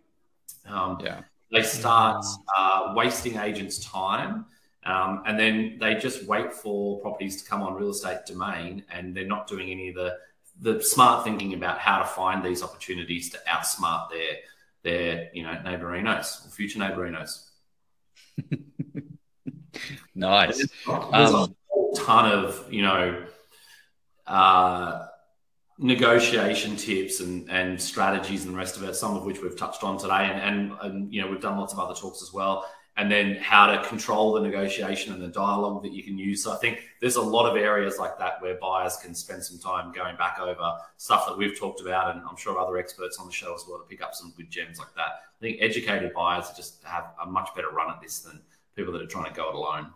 Um, 0.67 0.97
yeah. 0.99 1.21
They 1.53 1.63
start 1.63 2.25
uh, 2.57 2.95
wasting 2.97 3.37
agents' 3.37 3.85
time. 3.85 4.47
Um, 4.87 5.25
and 5.27 5.39
then 5.39 5.77
they 5.79 5.97
just 5.97 6.27
wait 6.27 6.55
for 6.55 7.01
properties 7.01 7.43
to 7.43 7.49
come 7.49 7.61
on 7.61 7.75
real 7.75 7.91
estate 7.91 8.21
domain, 8.27 8.83
and 8.91 9.15
they're 9.15 9.27
not 9.27 9.47
doing 9.47 9.71
any 9.71 9.91
of 9.91 9.97
the 9.97 10.17
the 10.61 10.83
smart 10.83 11.25
thinking 11.25 11.53
about 11.53 11.79
how 11.79 11.99
to 11.99 12.07
find 12.07 12.43
these 12.43 12.63
opportunities 12.63 13.29
to 13.31 13.39
outsmart 13.49 14.09
their 14.11 14.37
their 14.83 15.31
you 15.35 15.43
know 15.43 15.55
neighborinos 15.65 16.47
or 16.47 16.51
future 16.51 16.79
neighborinos. 16.79 17.49
nice. 20.15 20.67
Um, 20.87 21.55
ton 21.95 22.31
of 22.31 22.65
you 22.71 22.83
know 22.83 23.25
uh, 24.27 25.07
negotiation 25.79 26.77
tips 26.77 27.21
and, 27.21 27.51
and 27.51 27.81
strategies 27.81 28.45
and 28.45 28.55
the 28.55 28.59
rest 28.59 28.77
of 28.77 28.85
it, 28.85 28.95
some 28.95 29.17
of 29.17 29.25
which 29.25 29.43
we've 29.43 29.57
touched 29.57 29.83
on 29.83 29.99
today, 29.99 30.31
and, 30.31 30.41
and, 30.41 30.73
and 30.83 31.15
you 31.15 31.21
know 31.21 31.29
we've 31.29 31.41
done 31.41 31.59
lots 31.59 31.73
of 31.73 31.79
other 31.79 31.95
talks 31.95 32.23
as 32.23 32.33
well. 32.33 32.69
And 32.97 33.11
then 33.11 33.35
how 33.43 33.67
to 33.67 33.83
control 33.89 34.35
the 34.35 34.41
negotiation 34.41 35.13
and 35.13 35.21
the 35.21 35.27
dialogue 35.27 35.83
that 35.83 35.91
you 35.91 36.05
can 36.05 36.17
use. 36.17 36.45
So 36.45 36.53
I 36.53 36.59
think 36.59 36.79
there's 37.01 37.17
a 37.17 37.21
lot 37.21 37.51
of 37.51 37.57
areas 37.57 37.99
like 37.99 38.17
that 38.21 38.41
where 38.41 38.55
buyers 38.55 38.97
can 38.99 39.17
spend 39.17 39.43
some 39.43 39.59
time 39.59 39.91
going 39.91 40.17
back 40.17 40.39
over 40.39 40.77
stuff 40.97 41.27
that 41.27 41.37
we've 41.37 41.59
talked 41.59 41.81
about, 41.81 42.15
and 42.15 42.25
I'm 42.29 42.37
sure 42.37 42.57
other 42.57 42.77
experts 42.77 43.19
on 43.19 43.27
the 43.27 43.33
show 43.33 43.53
as 43.53 43.65
well 43.69 43.79
to 43.79 43.85
pick 43.85 44.01
up 44.01 44.15
some 44.15 44.33
good 44.37 44.49
gems 44.49 44.79
like 44.79 44.95
that. 44.95 45.09
I 45.09 45.41
think 45.41 45.59
educated 45.61 46.15
buyers 46.15 46.51
just 46.57 46.85
have 46.85 47.07
a 47.21 47.27
much 47.27 47.49
better 47.57 47.71
run 47.71 47.91
at 47.91 48.01
this 48.01 48.21
than 48.21 48.41
people 48.77 48.93
that 48.93 49.03
are 49.03 49.07
trying 49.07 49.27
to 49.27 49.37
go 49.37 49.49
it 49.49 49.57
alone. 49.57 49.91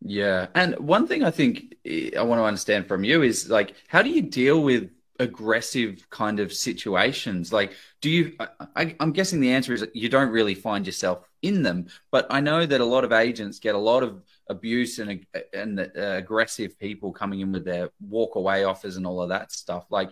Yeah. 0.00 0.46
And 0.54 0.78
one 0.78 1.06
thing 1.06 1.24
I 1.24 1.30
think 1.30 1.74
I 1.86 2.22
want 2.22 2.38
to 2.38 2.44
understand 2.44 2.86
from 2.86 3.04
you 3.04 3.22
is 3.22 3.48
like, 3.50 3.74
how 3.88 4.02
do 4.02 4.10
you 4.10 4.22
deal 4.22 4.62
with 4.62 4.90
aggressive 5.18 6.08
kind 6.10 6.38
of 6.38 6.52
situations? 6.52 7.52
Like, 7.52 7.72
do 8.00 8.10
you, 8.10 8.36
I, 8.76 8.94
am 9.00 9.12
guessing 9.12 9.40
the 9.40 9.52
answer 9.52 9.74
is 9.74 9.86
you 9.94 10.08
don't 10.08 10.30
really 10.30 10.54
find 10.54 10.86
yourself 10.86 11.28
in 11.42 11.62
them, 11.62 11.86
but 12.10 12.26
I 12.30 12.40
know 12.40 12.64
that 12.64 12.80
a 12.80 12.84
lot 12.84 13.04
of 13.04 13.12
agents 13.12 13.58
get 13.58 13.74
a 13.74 13.78
lot 13.78 14.02
of 14.02 14.22
abuse 14.48 14.98
and, 15.00 15.26
and 15.52 15.80
uh, 15.80 15.86
aggressive 15.94 16.78
people 16.78 17.12
coming 17.12 17.40
in 17.40 17.52
with 17.52 17.64
their 17.64 17.90
walk 18.00 18.36
away 18.36 18.64
offers 18.64 18.96
and 18.96 19.06
all 19.06 19.20
of 19.20 19.30
that 19.30 19.50
stuff. 19.52 19.86
Like, 19.90 20.10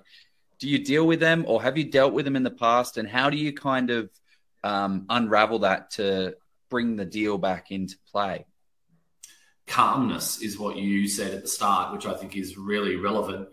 do 0.58 0.68
you 0.68 0.78
deal 0.78 1.06
with 1.06 1.20
them 1.20 1.44
or 1.46 1.62
have 1.62 1.78
you 1.78 1.84
dealt 1.84 2.12
with 2.12 2.24
them 2.24 2.36
in 2.36 2.42
the 2.42 2.50
past? 2.50 2.96
And 2.96 3.08
how 3.08 3.30
do 3.30 3.36
you 3.36 3.52
kind 3.52 3.90
of 3.90 4.10
um, 4.64 5.06
unravel 5.08 5.60
that 5.60 5.90
to 5.92 6.34
bring 6.70 6.96
the 6.96 7.04
deal 7.04 7.38
back 7.38 7.70
into 7.70 7.96
play? 8.10 8.46
Calmness 9.66 10.42
is 10.42 10.58
what 10.58 10.76
you 10.76 11.08
said 11.08 11.34
at 11.34 11.42
the 11.42 11.48
start, 11.48 11.92
which 11.92 12.06
I 12.06 12.14
think 12.14 12.36
is 12.36 12.56
really 12.56 12.96
relevant 12.96 13.48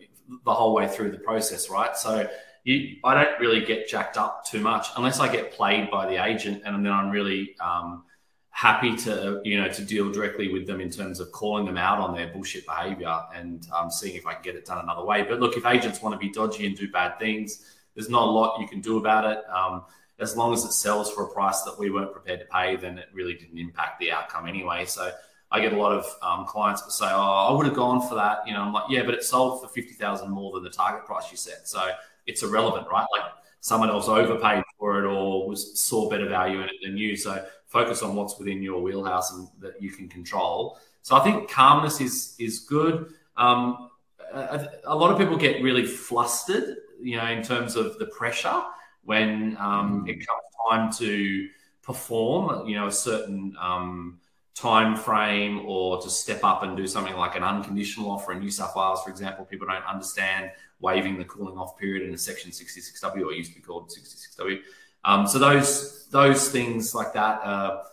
the 0.46 0.54
whole 0.54 0.74
way 0.74 0.88
through 0.88 1.12
the 1.12 1.18
process, 1.18 1.70
right? 1.70 1.96
So 1.98 2.30
you, 2.64 2.98
I 3.04 3.14
don't 3.14 3.40
really 3.40 3.66
get 3.66 3.88
jacked 3.88 4.18
up 4.18 4.46
too 4.46 4.62
much 4.62 4.88
unless 4.96 5.20
I 5.20 5.32
get 5.32 5.52
played 5.52 5.92
by 5.92 6.08
the 6.08 6.24
agent, 6.24 6.64
and 6.66 6.86
then 6.86 6.92
I'm 6.92 7.10
really 7.10 7.56
um, 7.60 8.04
happy 8.52 8.96
to 8.96 9.42
you 9.44 9.60
know 9.60 9.68
to 9.68 9.84
deal 9.84 10.12
directly 10.12 10.52
with 10.54 10.66
them 10.68 10.80
in 10.80 10.90
terms 10.90 11.20
of 11.20 11.32
calling 11.32 11.66
them 11.66 11.78
out 11.78 12.00
on 12.00 12.16
their 12.16 12.28
bullshit 12.28 12.66
behavior 12.66 13.20
and 13.36 13.68
um, 13.76 13.90
seeing 13.90 14.16
if 14.16 14.26
I 14.26 14.34
can 14.36 14.44
get 14.44 14.56
it 14.56 14.66
done 14.66 14.80
another 14.80 15.04
way. 15.04 15.24
But 15.24 15.40
look, 15.40 15.58
if 15.58 15.66
agents 15.66 16.02
want 16.02 16.14
to 16.14 16.20
be 16.20 16.32
dodgy 16.32 16.66
and 16.66 16.78
do 16.78 16.90
bad 16.90 17.20
things, 17.20 17.66
there's 17.96 18.10
not 18.10 18.24
a 18.24 18.32
lot 18.32 18.62
you 18.62 18.68
can 18.68 18.82
do 18.82 18.98
about 18.98 19.26
it. 19.26 19.44
Um, 19.50 19.84
as 20.20 20.38
long 20.38 20.54
as 20.54 20.64
it 20.64 20.72
sells 20.72 21.12
for 21.12 21.26
a 21.26 21.34
price 21.34 21.64
that 21.64 21.78
we 21.78 21.90
weren't 21.90 22.14
prepared 22.14 22.40
to 22.42 22.46
pay, 22.46 22.76
then 22.76 22.98
it 22.98 23.08
really 23.14 23.34
didn't 23.34 23.58
impact 23.58 24.00
the 24.00 24.12
outcome 24.12 24.48
anyway. 24.48 24.86
So 24.86 25.12
I 25.54 25.62
get 25.62 25.72
a 25.72 25.78
lot 25.78 25.92
of 25.92 26.06
um, 26.24 26.46
clients 26.46 26.82
that 26.82 26.92
say, 26.92 27.06
"Oh, 27.10 27.50
I 27.50 27.54
would 27.54 27.68
have 27.68 27.76
gone 27.76 28.06
for 28.08 28.16
that." 28.16 28.40
You 28.46 28.54
know, 28.54 28.62
I'm 28.62 28.74
like, 28.74 28.86
"Yeah, 28.90 29.04
but 29.04 29.14
it 29.14 29.24
sold 29.24 29.62
for 29.62 29.68
fifty 29.70 29.94
thousand 29.94 30.32
more 30.32 30.52
than 30.52 30.64
the 30.64 30.70
target 30.70 31.06
price 31.06 31.32
you 31.32 31.38
set, 31.38 31.68
so 31.68 31.92
it's 32.26 32.42
irrelevant, 32.42 32.88
right?" 32.92 33.06
Like 33.12 33.32
someone 33.60 33.90
else 33.90 34.10
overpaid 34.10 34.64
for 34.78 35.00
it 35.00 35.08
or 35.08 35.48
was 35.48 35.80
saw 35.80 36.10
better 36.10 36.28
value 36.28 36.60
in 36.60 36.66
it 36.66 36.76
than 36.84 36.98
you. 36.98 37.16
So 37.16 37.46
focus 37.68 38.02
on 38.02 38.16
what's 38.16 38.38
within 38.38 38.62
your 38.62 38.82
wheelhouse 38.82 39.32
and 39.32 39.48
that 39.60 39.82
you 39.82 39.90
can 39.92 40.10
control. 40.10 40.80
So 41.02 41.16
I 41.16 41.20
think 41.22 41.50
calmness 41.50 42.02
is 42.02 42.36
is 42.40 42.60
good. 42.60 43.14
Um, 43.38 43.90
a, 44.34 44.68
a, 44.86 44.96
lot 44.96 45.12
of 45.12 45.18
people 45.18 45.38
get 45.38 45.62
really 45.62 45.86
flustered, 45.86 46.78
you 47.00 47.18
know, 47.18 47.28
in 47.28 47.44
terms 47.44 47.76
of 47.76 48.00
the 48.00 48.08
pressure 48.08 48.64
when 49.04 49.56
um, 49.60 50.06
it 50.08 50.16
comes 50.16 50.44
time 50.70 50.92
to 50.94 51.48
perform, 51.82 52.68
you 52.68 52.76
know, 52.76 52.88
a 52.88 52.92
certain 52.92 53.56
um, 53.60 54.20
time 54.56 54.96
frame 54.96 55.66
or 55.66 56.02
to 56.02 56.10
step 56.10 56.44
up 56.44 56.64
and 56.64 56.78
do 56.78 56.86
something 56.86 57.16
like 57.16 57.36
an 57.36 57.44
unconditional 57.44 58.12
offer 58.12 58.34
in 58.34 58.40
New 58.40 58.52
South 58.52 58.76
Wales, 58.76 59.04
for 59.04 59.10
example, 59.10 59.46
people 59.46 59.68
don't 59.68 59.86
understand 59.86 60.52
waiving 60.80 61.18
the 61.18 61.26
cooling 61.26 61.58
off 61.58 61.78
period 61.78 62.08
in 62.08 62.14
a 62.14 62.18
Section 62.18 62.52
66W, 62.52 63.26
or 63.26 63.34
used 63.34 63.54
to 63.54 63.60
be 63.60 63.64
called 63.64 63.90
66W. 63.90 64.60
Um, 65.06 65.28
so 65.28 65.40
those 65.40 66.08
those 66.08 66.50
things 66.50 66.94
like 66.94 67.14
that 67.14 67.42
are 67.44 67.84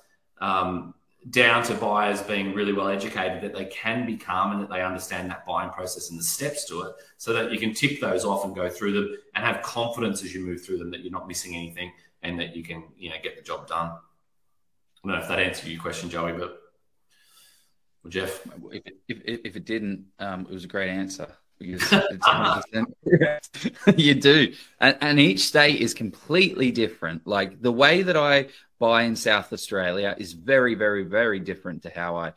um, 0.40 0.94
down 1.30 1.62
to 1.64 1.74
buyers 1.74 2.20
being 2.22 2.54
really 2.54 2.72
well 2.72 2.88
educated 2.88 3.42
that 3.42 3.54
they 3.54 3.64
can 3.66 4.06
be 4.06 4.16
calm 4.16 4.52
and 4.52 4.60
that 4.60 4.70
they 4.70 4.82
understand 4.82 5.30
that 5.30 5.46
buying 5.46 5.70
process 5.70 6.10
and 6.10 6.18
the 6.18 6.24
steps 6.24 6.66
to 6.66 6.82
it, 6.82 6.94
so 7.16 7.32
that 7.32 7.50
you 7.52 7.58
can 7.58 7.72
tick 7.72 8.00
those 8.00 8.24
off 8.24 8.44
and 8.44 8.54
go 8.54 8.68
through 8.68 8.92
them 8.92 9.16
and 9.34 9.44
have 9.44 9.62
confidence 9.62 10.22
as 10.22 10.34
you 10.34 10.40
move 10.40 10.62
through 10.62 10.78
them 10.78 10.90
that 10.90 11.00
you're 11.00 11.12
not 11.12 11.26
missing 11.26 11.56
anything 11.56 11.90
and 12.22 12.38
that 12.38 12.54
you 12.54 12.62
can 12.62 12.84
you 12.98 13.08
know 13.08 13.16
get 13.22 13.36
the 13.36 13.42
job 13.42 13.66
done. 13.66 13.92
I 15.02 15.08
don't 15.08 15.16
know 15.16 15.22
if 15.22 15.28
that 15.28 15.38
answered 15.38 15.68
your 15.68 15.80
question, 15.80 16.10
Joey, 16.10 16.32
but 16.32 16.60
well, 18.02 18.10
Jeff, 18.10 18.46
if 18.72 18.86
it, 18.86 18.96
if, 19.08 19.40
if 19.44 19.56
it 19.56 19.64
didn't, 19.64 20.06
um, 20.18 20.46
it 20.48 20.52
was 20.52 20.64
a 20.64 20.68
great 20.68 20.90
answer. 20.90 21.28
because 21.58 21.82
it's 23.04 23.96
you 23.96 24.14
do, 24.14 24.52
and, 24.80 24.96
and 25.00 25.20
each 25.20 25.40
state 25.40 25.80
is 25.80 25.94
completely 25.94 26.70
different. 26.70 27.26
Like 27.26 27.60
the 27.60 27.72
way 27.72 28.02
that 28.02 28.16
I 28.16 28.48
buy 28.78 29.02
in 29.02 29.16
South 29.16 29.52
Australia 29.52 30.14
is 30.18 30.32
very, 30.32 30.74
very, 30.74 31.04
very 31.04 31.40
different 31.40 31.82
to 31.82 31.90
how 31.90 32.16
I 32.16 32.32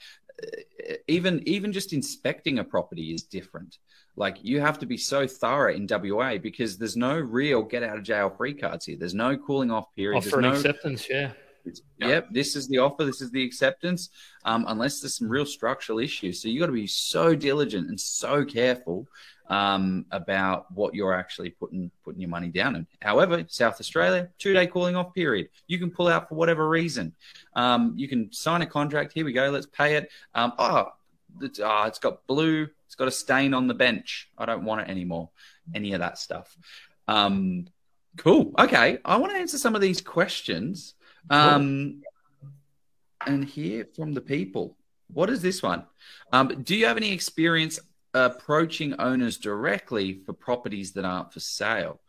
even 1.07 1.47
even 1.47 1.71
just 1.71 1.93
inspecting 1.93 2.59
a 2.59 2.63
property 2.63 3.13
is 3.13 3.23
different. 3.23 3.77
Like 4.15 4.37
you 4.43 4.59
have 4.59 4.79
to 4.79 4.85
be 4.85 4.97
so 4.97 5.27
thorough 5.27 5.73
in 5.73 5.87
WA 5.89 6.37
because 6.37 6.77
there's 6.77 6.95
no 6.95 7.17
real 7.17 7.63
get 7.63 7.83
out 7.83 7.97
of 7.97 8.03
jail 8.03 8.29
free 8.29 8.53
cards 8.53 8.85
here. 8.85 8.97
There's 8.97 9.15
no 9.15 9.37
cooling 9.37 9.71
off 9.71 9.93
period. 9.95 10.17
Offer 10.17 10.41
no, 10.41 10.51
acceptance, 10.51 11.07
yeah. 11.09 11.31
Yep, 11.99 12.27
this 12.31 12.55
is 12.55 12.67
the 12.67 12.79
offer. 12.79 13.05
This 13.05 13.21
is 13.21 13.31
the 13.31 13.43
acceptance. 13.43 14.09
Um, 14.43 14.65
unless 14.67 14.99
there's 14.99 15.15
some 15.15 15.29
real 15.29 15.45
structural 15.45 15.99
issues, 15.99 16.41
so 16.41 16.47
you 16.47 16.59
got 16.59 16.65
to 16.67 16.73
be 16.73 16.87
so 16.87 17.35
diligent 17.35 17.89
and 17.89 17.99
so 17.99 18.43
careful 18.43 19.07
um, 19.49 20.05
about 20.11 20.71
what 20.71 20.93
you're 20.93 21.13
actually 21.13 21.51
putting 21.51 21.91
putting 22.03 22.21
your 22.21 22.29
money 22.29 22.49
down 22.49 22.75
in. 22.75 22.87
However, 23.01 23.43
South 23.47 23.79
Australia, 23.79 24.29
two 24.39 24.53
day 24.53 24.67
cooling 24.67 24.95
off 24.95 25.13
period. 25.13 25.49
You 25.67 25.79
can 25.79 25.91
pull 25.91 26.07
out 26.07 26.29
for 26.29 26.35
whatever 26.35 26.67
reason. 26.67 27.13
Um, 27.55 27.93
you 27.95 28.07
can 28.07 28.31
sign 28.31 28.61
a 28.61 28.65
contract. 28.65 29.13
Here 29.13 29.25
we 29.25 29.33
go. 29.33 29.49
Let's 29.49 29.67
pay 29.67 29.95
it. 29.95 30.09
Um, 30.33 30.53
oh, 30.57 30.87
it's, 31.41 31.59
oh, 31.59 31.83
it's 31.83 31.99
got 31.99 32.25
blue. 32.27 32.67
It's 32.85 32.95
got 32.95 33.07
a 33.07 33.11
stain 33.11 33.53
on 33.53 33.67
the 33.67 33.73
bench. 33.73 34.29
I 34.37 34.45
don't 34.45 34.65
want 34.65 34.81
it 34.81 34.89
anymore. 34.89 35.29
Any 35.73 35.93
of 35.93 35.99
that 35.99 36.17
stuff. 36.17 36.55
Um, 37.07 37.67
cool. 38.17 38.53
Okay, 38.59 38.99
I 39.03 39.17
want 39.17 39.33
to 39.33 39.39
answer 39.39 39.57
some 39.57 39.75
of 39.75 39.81
these 39.81 40.01
questions. 40.01 40.95
Um, 41.29 42.03
and 43.25 43.45
hear 43.45 43.85
from 43.95 44.13
the 44.13 44.21
people. 44.21 44.77
What 45.07 45.29
is 45.29 45.41
this 45.41 45.61
one? 45.61 45.85
Um, 46.31 46.63
do 46.63 46.75
you 46.75 46.85
have 46.85 46.97
any 46.97 47.11
experience 47.11 47.79
approaching 48.13 48.95
owners 48.99 49.37
directly 49.37 50.21
for 50.25 50.33
properties 50.33 50.93
that 50.93 51.05
aren't 51.05 51.33
for 51.33 51.39
sale? 51.39 51.99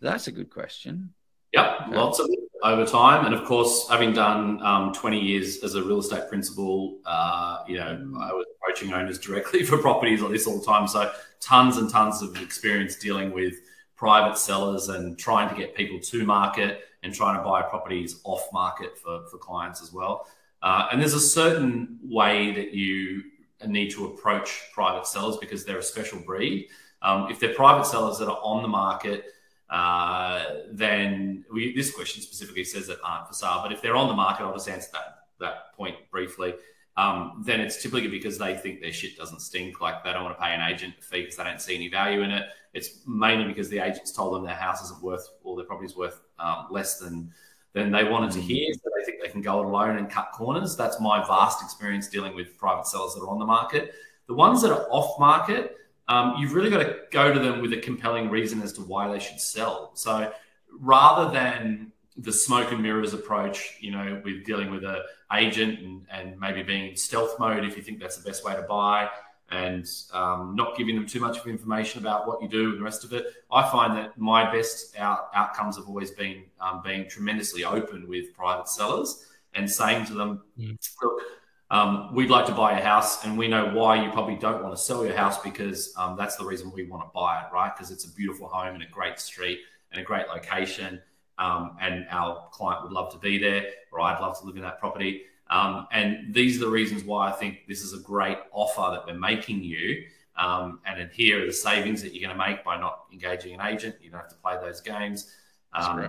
That's 0.00 0.26
a 0.26 0.32
good 0.32 0.50
question. 0.50 1.14
Yep, 1.52 1.80
okay. 1.88 1.96
lots 1.96 2.18
of 2.18 2.26
it 2.30 2.38
over 2.62 2.84
time, 2.84 3.24
and 3.24 3.34
of 3.34 3.44
course, 3.44 3.88
having 3.88 4.12
done 4.12 4.60
um, 4.62 4.92
20 4.92 5.18
years 5.18 5.62
as 5.64 5.76
a 5.76 5.82
real 5.82 6.00
estate 6.00 6.28
principal, 6.28 6.98
uh, 7.06 7.58
you 7.66 7.76
know, 7.76 8.12
I 8.20 8.32
was 8.32 8.44
approaching 8.56 8.92
owners 8.92 9.18
directly 9.18 9.62
for 9.64 9.78
properties 9.78 10.20
like 10.20 10.32
this 10.32 10.46
all 10.46 10.58
the 10.58 10.66
time. 10.66 10.86
So, 10.86 11.10
tons 11.40 11.76
and 11.78 11.90
tons 11.90 12.20
of 12.22 12.40
experience 12.42 12.96
dealing 12.96 13.32
with 13.32 13.54
private 13.96 14.36
sellers 14.36 14.88
and 14.88 15.18
trying 15.18 15.48
to 15.48 15.54
get 15.54 15.74
people 15.74 15.98
to 16.00 16.24
market 16.24 16.82
and 17.02 17.14
trying 17.14 17.36
to 17.36 17.44
buy 17.44 17.62
properties 17.62 18.20
off 18.24 18.46
market 18.52 18.98
for, 18.98 19.26
for 19.30 19.38
clients 19.38 19.82
as 19.82 19.92
well. 19.92 20.26
Uh, 20.62 20.88
and 20.90 21.00
there's 21.00 21.14
a 21.14 21.20
certain 21.20 21.98
way 22.02 22.52
that 22.52 22.72
you 22.72 23.22
need 23.66 23.90
to 23.90 24.06
approach 24.06 24.62
private 24.72 25.06
sellers 25.06 25.36
because 25.36 25.64
they're 25.64 25.78
a 25.78 25.82
special 25.82 26.18
breed. 26.20 26.68
Um, 27.02 27.30
if 27.30 27.38
they're 27.38 27.54
private 27.54 27.86
sellers 27.86 28.18
that 28.18 28.28
are 28.28 28.40
on 28.42 28.62
the 28.62 28.68
market, 28.68 29.26
uh, 29.70 30.44
then 30.70 31.44
we, 31.52 31.74
this 31.74 31.94
question 31.94 32.22
specifically 32.22 32.64
says 32.64 32.86
that 32.88 32.98
aren't 33.04 33.28
for 33.28 33.34
sale. 33.34 33.60
But 33.62 33.72
if 33.72 33.82
they're 33.82 33.96
on 33.96 34.08
the 34.08 34.14
market, 34.14 34.44
I'll 34.44 34.54
just 34.54 34.68
answer 34.68 34.90
that 34.92 35.18
that 35.40 35.72
point 35.76 35.96
briefly. 36.10 36.54
Um, 36.98 37.44
then 37.46 37.60
it's 37.60 37.80
typically 37.80 38.08
because 38.08 38.38
they 38.38 38.56
think 38.56 38.80
their 38.80 38.92
shit 38.92 39.16
doesn't 39.16 39.40
stink, 39.40 39.80
like 39.80 40.02
they 40.02 40.12
don't 40.12 40.24
want 40.24 40.36
to 40.36 40.42
pay 40.42 40.52
an 40.52 40.60
agent 40.60 40.94
a 40.98 41.02
fee 41.02 41.20
because 41.20 41.36
they 41.36 41.44
don't 41.44 41.60
see 41.60 41.76
any 41.76 41.88
value 41.88 42.22
in 42.22 42.32
it. 42.32 42.48
It's 42.74 43.06
mainly 43.06 43.44
because 43.44 43.68
the 43.68 43.78
agents 43.78 44.10
told 44.10 44.34
them 44.34 44.44
their 44.44 44.56
house 44.56 44.82
isn't 44.82 45.00
worth, 45.00 45.24
or 45.44 45.56
their 45.56 45.64
property 45.64 45.86
is 45.86 45.96
worth 45.96 46.20
um, 46.40 46.66
less 46.70 46.98
than 46.98 47.32
than 47.72 47.92
they 47.92 48.02
wanted 48.02 48.32
to 48.32 48.40
hear. 48.40 48.74
So 48.74 48.90
they 48.96 49.04
think 49.04 49.22
they 49.22 49.28
can 49.28 49.42
go 49.42 49.60
it 49.60 49.66
alone 49.66 49.96
and 49.96 50.10
cut 50.10 50.32
corners. 50.34 50.76
That's 50.76 51.00
my 51.00 51.24
vast 51.24 51.62
experience 51.62 52.08
dealing 52.08 52.34
with 52.34 52.58
private 52.58 52.88
sellers 52.88 53.14
that 53.14 53.20
are 53.20 53.28
on 53.28 53.38
the 53.38 53.46
market. 53.46 53.94
The 54.26 54.34
ones 54.34 54.60
that 54.62 54.72
are 54.72 54.88
off 54.90 55.20
market, 55.20 55.76
um, 56.08 56.34
you've 56.38 56.54
really 56.54 56.68
got 56.68 56.82
to 56.82 56.96
go 57.12 57.32
to 57.32 57.38
them 57.38 57.62
with 57.62 57.72
a 57.74 57.76
compelling 57.76 58.28
reason 58.28 58.60
as 58.60 58.72
to 58.72 58.80
why 58.80 59.06
they 59.08 59.20
should 59.20 59.38
sell. 59.38 59.92
So 59.94 60.32
rather 60.80 61.30
than 61.30 61.92
the 62.16 62.32
smoke 62.32 62.72
and 62.72 62.82
mirrors 62.82 63.14
approach, 63.14 63.76
you 63.78 63.92
know, 63.92 64.20
with 64.24 64.44
dealing 64.44 64.72
with 64.72 64.82
an 64.82 65.02
agent 65.32 65.80
and, 65.80 66.06
and 66.10 66.38
maybe 66.40 66.62
being 66.62 66.90
in 66.90 66.96
stealth 66.96 67.38
mode 67.38 67.64
if 67.64 67.76
you 67.76 67.82
think 67.82 68.00
that's 68.00 68.16
the 68.16 68.28
best 68.28 68.44
way 68.44 68.54
to 68.54 68.62
buy, 68.62 69.08
and 69.50 69.88
um, 70.12 70.54
not 70.54 70.76
giving 70.76 70.94
them 70.94 71.06
too 71.06 71.20
much 71.20 71.38
of 71.38 71.46
information 71.46 72.00
about 72.00 72.26
what 72.26 72.42
you 72.42 72.48
do 72.48 72.70
and 72.70 72.78
the 72.78 72.84
rest 72.84 73.04
of 73.04 73.12
it. 73.12 73.26
I 73.50 73.68
find 73.70 73.96
that 73.96 74.18
my 74.18 74.50
best 74.50 74.98
out- 74.98 75.30
outcomes 75.34 75.76
have 75.76 75.86
always 75.86 76.10
been 76.10 76.44
um, 76.60 76.82
being 76.84 77.08
tremendously 77.08 77.64
open 77.64 78.06
with 78.08 78.34
private 78.34 78.68
sellers 78.68 79.26
and 79.54 79.70
saying 79.70 80.04
to 80.06 80.14
them, 80.14 80.42
mm. 80.58 80.76
look, 81.02 81.22
um, 81.70 82.14
we'd 82.14 82.30
like 82.30 82.46
to 82.46 82.54
buy 82.54 82.78
a 82.78 82.82
house 82.82 83.24
and 83.24 83.36
we 83.36 83.48
know 83.48 83.74
why 83.74 84.02
you 84.02 84.10
probably 84.10 84.36
don't 84.36 84.62
want 84.62 84.74
to 84.74 84.80
sell 84.80 85.04
your 85.04 85.16
house 85.16 85.40
because 85.42 85.94
um, 85.96 86.16
that's 86.16 86.36
the 86.36 86.44
reason 86.44 86.70
we 86.72 86.84
want 86.84 87.02
to 87.02 87.10
buy 87.14 87.40
it, 87.40 87.52
right? 87.52 87.74
Because 87.74 87.90
it's 87.90 88.04
a 88.04 88.12
beautiful 88.12 88.48
home 88.48 88.74
in 88.74 88.82
a 88.82 88.88
great 88.88 89.18
street 89.18 89.60
and 89.92 90.00
a 90.00 90.04
great 90.04 90.28
location. 90.28 91.00
Um, 91.38 91.76
and 91.80 92.06
our 92.10 92.48
client 92.50 92.82
would 92.82 92.92
love 92.92 93.12
to 93.12 93.18
be 93.18 93.38
there, 93.38 93.64
or 93.92 94.00
I'd 94.00 94.20
love 94.20 94.38
to 94.40 94.46
live 94.46 94.56
in 94.56 94.62
that 94.62 94.80
property. 94.80 95.22
Um, 95.50 95.86
and 95.92 96.34
these 96.34 96.56
are 96.56 96.64
the 96.64 96.70
reasons 96.70 97.04
why 97.04 97.28
I 97.28 97.32
think 97.32 97.66
this 97.68 97.82
is 97.82 97.94
a 97.94 98.02
great 98.02 98.38
offer 98.52 98.90
that 98.92 99.06
we're 99.06 99.18
making 99.18 99.62
you. 99.62 100.04
Um, 100.36 100.80
and 100.86 101.10
here 101.12 101.42
are 101.42 101.46
the 101.46 101.52
savings 101.52 102.02
that 102.02 102.14
you're 102.14 102.28
going 102.28 102.38
to 102.38 102.46
make 102.46 102.64
by 102.64 102.78
not 102.78 103.04
engaging 103.12 103.54
an 103.54 103.66
agent. 103.66 103.96
You 104.00 104.10
don't 104.10 104.20
have 104.20 104.28
to 104.30 104.36
play 104.36 104.56
those 104.60 104.80
games. 104.80 105.34
Um. 105.72 106.06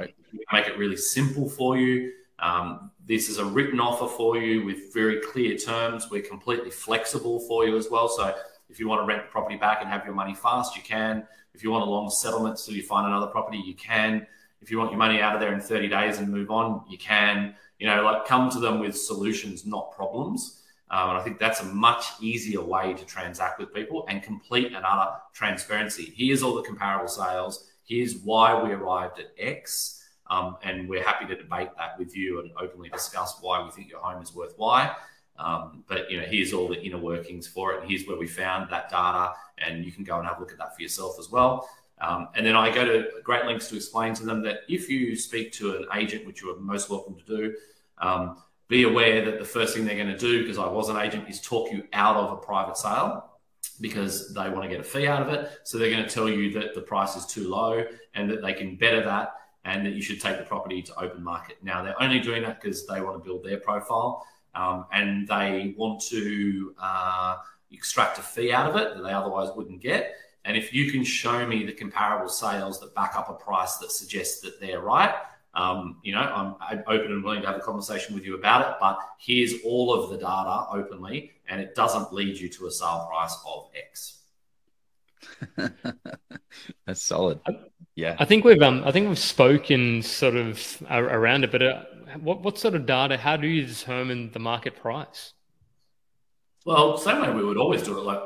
Make 0.53 0.67
it 0.67 0.77
really 0.77 0.97
simple 0.97 1.49
for 1.49 1.77
you. 1.77 2.11
Um, 2.39 2.91
this 3.05 3.29
is 3.29 3.37
a 3.37 3.45
written 3.45 3.79
offer 3.79 4.07
for 4.07 4.37
you 4.37 4.63
with 4.63 4.93
very 4.93 5.19
clear 5.21 5.57
terms. 5.57 6.09
We're 6.09 6.21
completely 6.21 6.69
flexible 6.69 7.39
for 7.41 7.65
you 7.65 7.75
as 7.77 7.89
well. 7.89 8.07
So 8.07 8.35
if 8.69 8.79
you 8.79 8.87
want 8.87 9.01
to 9.01 9.05
rent 9.05 9.23
the 9.23 9.31
property 9.31 9.57
back 9.57 9.79
and 9.81 9.89
have 9.89 10.05
your 10.05 10.13
money 10.13 10.35
fast, 10.35 10.75
you 10.75 10.83
can. 10.83 11.27
If 11.53 11.63
you 11.63 11.71
want 11.71 11.85
a 11.85 11.89
long 11.89 12.09
settlement 12.09 12.59
so 12.59 12.71
you 12.71 12.83
find 12.83 13.07
another 13.07 13.27
property, 13.27 13.57
you 13.57 13.73
can. 13.73 14.27
If 14.61 14.71
you 14.71 14.77
want 14.77 14.91
your 14.91 14.99
money 14.99 15.21
out 15.21 15.35
of 15.35 15.41
there 15.41 15.53
in 15.53 15.59
30 15.59 15.87
days 15.87 16.17
and 16.17 16.29
move 16.29 16.51
on, 16.51 16.83
you 16.89 16.97
can 16.97 17.55
you 17.79 17.87
know, 17.87 18.03
like 18.03 18.25
come 18.25 18.49
to 18.51 18.59
them 18.59 18.79
with 18.79 18.95
solutions, 18.95 19.65
not 19.65 19.91
problems. 19.93 20.61
Um, 20.91 21.09
and 21.09 21.17
I 21.17 21.21
think 21.21 21.39
that's 21.39 21.61
a 21.61 21.65
much 21.65 22.05
easier 22.19 22.61
way 22.61 22.93
to 22.93 23.05
transact 23.05 23.59
with 23.59 23.73
people 23.73 24.05
and 24.09 24.21
complete 24.21 24.73
and 24.73 24.83
utter 24.85 25.11
transparency. 25.33 26.13
Here's 26.15 26.43
all 26.43 26.55
the 26.55 26.63
comparable 26.63 27.07
sales. 27.07 27.69
Here's 27.85 28.17
why 28.17 28.61
we 28.61 28.71
arrived 28.71 29.19
at 29.19 29.27
X. 29.37 29.95
Um, 30.29 30.57
and 30.61 30.87
we're 30.89 31.03
happy 31.03 31.25
to 31.25 31.35
debate 31.35 31.69
that 31.77 31.97
with 31.97 32.15
you 32.15 32.41
and 32.41 32.51
openly 32.59 32.89
discuss 32.89 33.37
why 33.41 33.63
we 33.63 33.71
think 33.71 33.89
your 33.89 33.99
home 33.99 34.21
is 34.21 34.35
worth 34.35 34.53
why. 34.57 34.93
Um, 35.37 35.83
but 35.87 36.11
you 36.11 36.19
know, 36.19 36.25
here's 36.25 36.53
all 36.53 36.67
the 36.67 36.81
inner 36.83 36.97
workings 36.97 37.47
for 37.47 37.73
it. 37.73 37.81
And 37.81 37.89
here's 37.89 38.05
where 38.05 38.17
we 38.17 38.27
found 38.27 38.69
that 38.69 38.89
data, 38.89 39.33
and 39.57 39.85
you 39.85 39.91
can 39.91 40.03
go 40.03 40.17
and 40.17 40.27
have 40.27 40.37
a 40.37 40.41
look 40.41 40.51
at 40.51 40.57
that 40.57 40.75
for 40.75 40.81
yourself 40.81 41.15
as 41.17 41.31
well. 41.31 41.67
Um, 42.01 42.29
and 42.35 42.45
then 42.45 42.55
I 42.55 42.73
go 42.73 42.85
to 42.85 43.07
great 43.23 43.45
lengths 43.45 43.67
to 43.69 43.75
explain 43.75 44.13
to 44.15 44.25
them 44.25 44.41
that 44.43 44.61
if 44.67 44.89
you 44.89 45.15
speak 45.15 45.51
to 45.53 45.75
an 45.77 45.85
agent, 45.95 46.25
which 46.25 46.41
you 46.41 46.51
are 46.51 46.59
most 46.59 46.89
welcome 46.89 47.15
to 47.15 47.25
do, 47.25 47.55
um, 47.97 48.37
be 48.69 48.83
aware 48.83 49.25
that 49.25 49.39
the 49.39 49.45
first 49.45 49.75
thing 49.75 49.85
they're 49.85 49.95
going 49.95 50.07
to 50.07 50.17
do, 50.17 50.41
because 50.41 50.57
I 50.57 50.67
was 50.67 50.89
an 50.89 50.97
agent, 50.97 51.27
is 51.27 51.41
talk 51.41 51.71
you 51.71 51.83
out 51.91 52.15
of 52.15 52.31
a 52.31 52.37
private 52.37 52.77
sale 52.77 53.25
because 53.81 54.33
they 54.33 54.49
want 54.49 54.63
to 54.63 54.69
get 54.69 54.79
a 54.79 54.83
fee 54.83 55.07
out 55.07 55.21
of 55.21 55.29
it. 55.29 55.49
So 55.63 55.77
they're 55.77 55.89
going 55.91 56.03
to 56.03 56.09
tell 56.09 56.29
you 56.29 56.51
that 56.53 56.75
the 56.75 56.81
price 56.81 57.15
is 57.15 57.25
too 57.25 57.49
low 57.49 57.83
and 58.13 58.29
that 58.29 58.41
they 58.41 58.53
can 58.53 58.75
better 58.75 59.03
that 59.03 59.33
and 59.65 59.85
that 59.85 59.93
you 59.93 60.01
should 60.01 60.21
take 60.21 60.37
the 60.37 60.43
property 60.43 60.81
to 60.83 60.99
open 60.99 61.23
market. 61.23 61.57
Now, 61.61 61.83
they're 61.83 62.01
only 62.01 62.19
doing 62.19 62.43
that 62.43 62.61
because 62.61 62.85
they 62.87 63.01
want 63.01 63.21
to 63.21 63.27
build 63.27 63.43
their 63.43 63.59
profile 63.59 64.25
um, 64.55 64.85
and 64.91 65.27
they 65.27 65.73
want 65.77 66.01
to 66.09 66.73
uh, 66.81 67.37
extract 67.71 68.17
a 68.19 68.21
fee 68.21 68.51
out 68.51 68.69
of 68.69 68.75
it 68.75 68.95
that 68.95 69.03
they 69.03 69.11
otherwise 69.11 69.49
wouldn't 69.55 69.81
get. 69.81 70.15
And 70.49 70.57
if 70.57 70.73
you 70.73 70.91
can 70.91 71.03
show 71.03 71.45
me 71.45 71.63
the 71.63 71.71
comparable 71.71 72.27
sales 72.27 72.79
that 72.79 72.95
back 72.95 73.15
up 73.15 73.29
a 73.29 73.33
price 73.33 73.77
that 73.77 73.91
suggests 73.91 74.41
that 74.41 74.59
they're 74.59 74.79
right, 74.79 75.13
um, 75.53 75.97
you 76.01 76.11
know, 76.11 76.21
I'm 76.59 76.83
open 76.87 77.11
and 77.11 77.23
willing 77.23 77.41
to 77.43 77.47
have 77.47 77.57
a 77.57 77.59
conversation 77.59 78.15
with 78.15 78.25
you 78.25 78.33
about 78.33 78.67
it, 78.67 78.77
but 78.81 78.97
here's 79.19 79.61
all 79.63 79.93
of 79.93 80.09
the 80.09 80.17
data 80.17 80.65
openly, 80.71 81.33
and 81.47 81.61
it 81.61 81.75
doesn't 81.75 82.11
lead 82.11 82.35
you 82.35 82.49
to 82.49 82.65
a 82.65 82.71
sale 82.71 83.07
price 83.07 83.37
of 83.45 83.69
X. 83.77 84.21
That's 86.87 87.03
solid. 87.03 87.41
Yeah, 87.93 88.15
I 88.17 88.25
think 88.25 88.43
we've 88.43 88.59
um, 88.63 88.81
I 88.83 88.91
think 88.91 89.07
we've 89.07 89.19
spoken 89.19 90.01
sort 90.01 90.35
of 90.35 90.81
around 90.89 91.43
it, 91.43 91.51
but 91.51 91.61
uh, 91.61 91.83
what 92.21 92.41
what 92.41 92.57
sort 92.57 92.73
of 92.73 92.87
data? 92.87 93.17
How 93.17 93.37
do 93.37 93.47
you 93.47 93.67
determine 93.67 94.31
the 94.31 94.39
market 94.39 94.77
price? 94.77 95.33
Well, 96.65 96.97
same 96.97 97.21
way 97.21 97.31
we 97.31 97.45
would 97.45 97.57
always 97.57 97.83
do 97.83 97.99
it. 97.99 98.03
Like, 98.03 98.21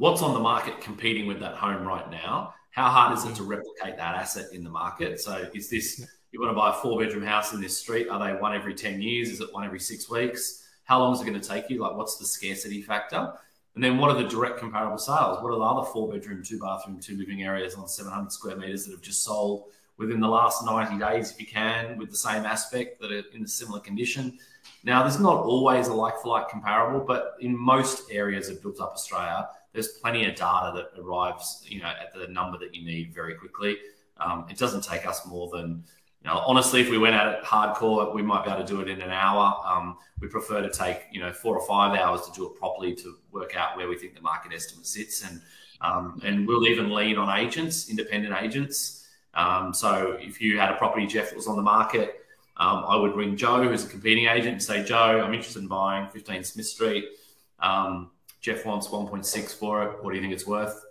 what's 0.00 0.22
on 0.22 0.32
the 0.32 0.40
market 0.40 0.80
competing 0.80 1.26
with 1.26 1.40
that 1.40 1.54
home 1.56 1.86
right 1.86 2.10
now? 2.10 2.54
How 2.70 2.88
hard 2.88 3.18
is 3.18 3.24
it 3.26 3.34
to 3.34 3.42
mm-hmm. 3.42 3.50
replicate 3.50 3.98
that 3.98 4.14
asset 4.14 4.46
in 4.50 4.64
the 4.64 4.70
market? 4.70 5.20
So, 5.20 5.46
is 5.52 5.68
this 5.68 6.06
you 6.32 6.40
want 6.40 6.50
to 6.50 6.56
buy 6.56 6.70
a 6.70 6.72
four 6.72 6.98
bedroom 6.98 7.22
house 7.22 7.52
in 7.52 7.60
this 7.60 7.78
street? 7.78 8.08
Are 8.08 8.18
they 8.18 8.40
one 8.40 8.54
every 8.54 8.74
10 8.74 9.02
years? 9.02 9.28
Is 9.28 9.40
it 9.42 9.52
one 9.52 9.62
every 9.62 9.78
six 9.78 10.08
weeks? 10.08 10.66
How 10.84 11.00
long 11.00 11.14
is 11.14 11.20
it 11.20 11.26
going 11.26 11.38
to 11.38 11.46
take 11.46 11.68
you? 11.68 11.80
Like, 11.80 11.96
what's 11.96 12.16
the 12.16 12.24
scarcity 12.24 12.80
factor? 12.80 13.30
And 13.74 13.84
then 13.84 13.98
what 13.98 14.10
are 14.10 14.20
the 14.20 14.28
direct 14.28 14.58
comparable 14.58 14.96
sales? 14.96 15.42
What 15.42 15.52
are 15.52 15.58
the 15.58 15.64
other 15.64 15.86
four 15.86 16.10
bedroom, 16.10 16.42
two 16.42 16.58
bathroom, 16.58 16.98
two 16.98 17.18
living 17.18 17.42
areas 17.42 17.74
on 17.74 17.86
700 17.86 18.32
square 18.32 18.56
meters 18.56 18.86
that 18.86 18.92
have 18.92 19.02
just 19.02 19.22
sold 19.22 19.64
within 19.98 20.18
the 20.18 20.28
last 20.28 20.64
90 20.64 20.98
days, 20.98 21.30
if 21.30 21.38
you 21.38 21.46
can, 21.46 21.98
with 21.98 22.08
the 22.10 22.16
same 22.16 22.46
aspect 22.46 23.00
that 23.02 23.12
are 23.12 23.22
in 23.34 23.44
a 23.44 23.48
similar 23.48 23.80
condition? 23.80 24.38
Now, 24.82 25.02
there's 25.02 25.20
not 25.20 25.44
always 25.44 25.88
a 25.88 25.94
like 25.94 26.18
for 26.22 26.28
like 26.28 26.48
comparable, 26.48 27.04
but 27.04 27.34
in 27.40 27.54
most 27.54 28.10
areas 28.10 28.48
of 28.48 28.62
built 28.62 28.80
up 28.80 28.92
Australia, 28.92 29.48
there's 29.72 29.88
plenty 29.88 30.26
of 30.26 30.34
data 30.34 30.72
that 30.74 31.00
arrives, 31.00 31.64
you 31.66 31.80
know, 31.80 31.88
at 31.88 32.12
the 32.12 32.26
number 32.28 32.58
that 32.58 32.74
you 32.74 32.84
need 32.84 33.14
very 33.14 33.34
quickly. 33.34 33.78
Um, 34.18 34.46
it 34.50 34.58
doesn't 34.58 34.84
take 34.84 35.06
us 35.06 35.26
more 35.26 35.48
than, 35.50 35.84
you 36.22 36.30
know, 36.30 36.38
honestly, 36.46 36.80
if 36.80 36.90
we 36.90 36.98
went 36.98 37.14
at 37.14 37.38
it 37.38 37.44
hardcore, 37.44 38.14
we 38.14 38.22
might 38.22 38.44
be 38.44 38.50
able 38.50 38.62
to 38.62 38.66
do 38.66 38.80
it 38.80 38.88
in 38.88 39.00
an 39.00 39.10
hour. 39.10 39.56
Um, 39.64 39.96
we 40.20 40.28
prefer 40.28 40.60
to 40.60 40.70
take, 40.70 41.06
you 41.12 41.20
know, 41.20 41.32
four 41.32 41.56
or 41.56 41.66
five 41.66 41.98
hours 41.98 42.22
to 42.22 42.32
do 42.32 42.46
it 42.46 42.56
properly 42.56 42.94
to 42.96 43.16
work 43.32 43.56
out 43.56 43.76
where 43.76 43.88
we 43.88 43.96
think 43.96 44.14
the 44.14 44.20
market 44.20 44.52
estimate 44.52 44.86
sits. 44.86 45.24
And, 45.24 45.40
um, 45.80 46.20
and 46.24 46.46
we'll 46.46 46.66
even 46.66 46.92
lean 46.92 47.16
on 47.16 47.38
agents, 47.38 47.88
independent 47.88 48.34
agents. 48.42 49.08
Um, 49.34 49.72
so 49.72 50.18
if 50.20 50.40
you 50.40 50.58
had 50.58 50.70
a 50.70 50.76
property, 50.76 51.06
Jeff, 51.06 51.30
that 51.30 51.36
was 51.36 51.46
on 51.46 51.56
the 51.56 51.62
market, 51.62 52.16
um, 52.56 52.84
I 52.86 52.96
would 52.96 53.16
ring 53.16 53.36
Joe, 53.36 53.62
who's 53.66 53.84
a 53.86 53.88
competing 53.88 54.26
agent, 54.26 54.52
and 54.52 54.62
say, 54.62 54.84
Joe, 54.84 55.22
I'm 55.24 55.32
interested 55.32 55.62
in 55.62 55.68
buying 55.68 56.08
15 56.10 56.44
Smith 56.44 56.66
Street. 56.66 57.06
Um, 57.60 58.10
Jeff 58.40 58.64
wants 58.64 58.88
1.6 58.88 59.54
for 59.54 59.82
it. 59.84 60.02
What 60.02 60.10
do 60.10 60.16
you 60.16 60.22
think 60.22 60.32
it's 60.32 60.46
worth? 60.46 60.84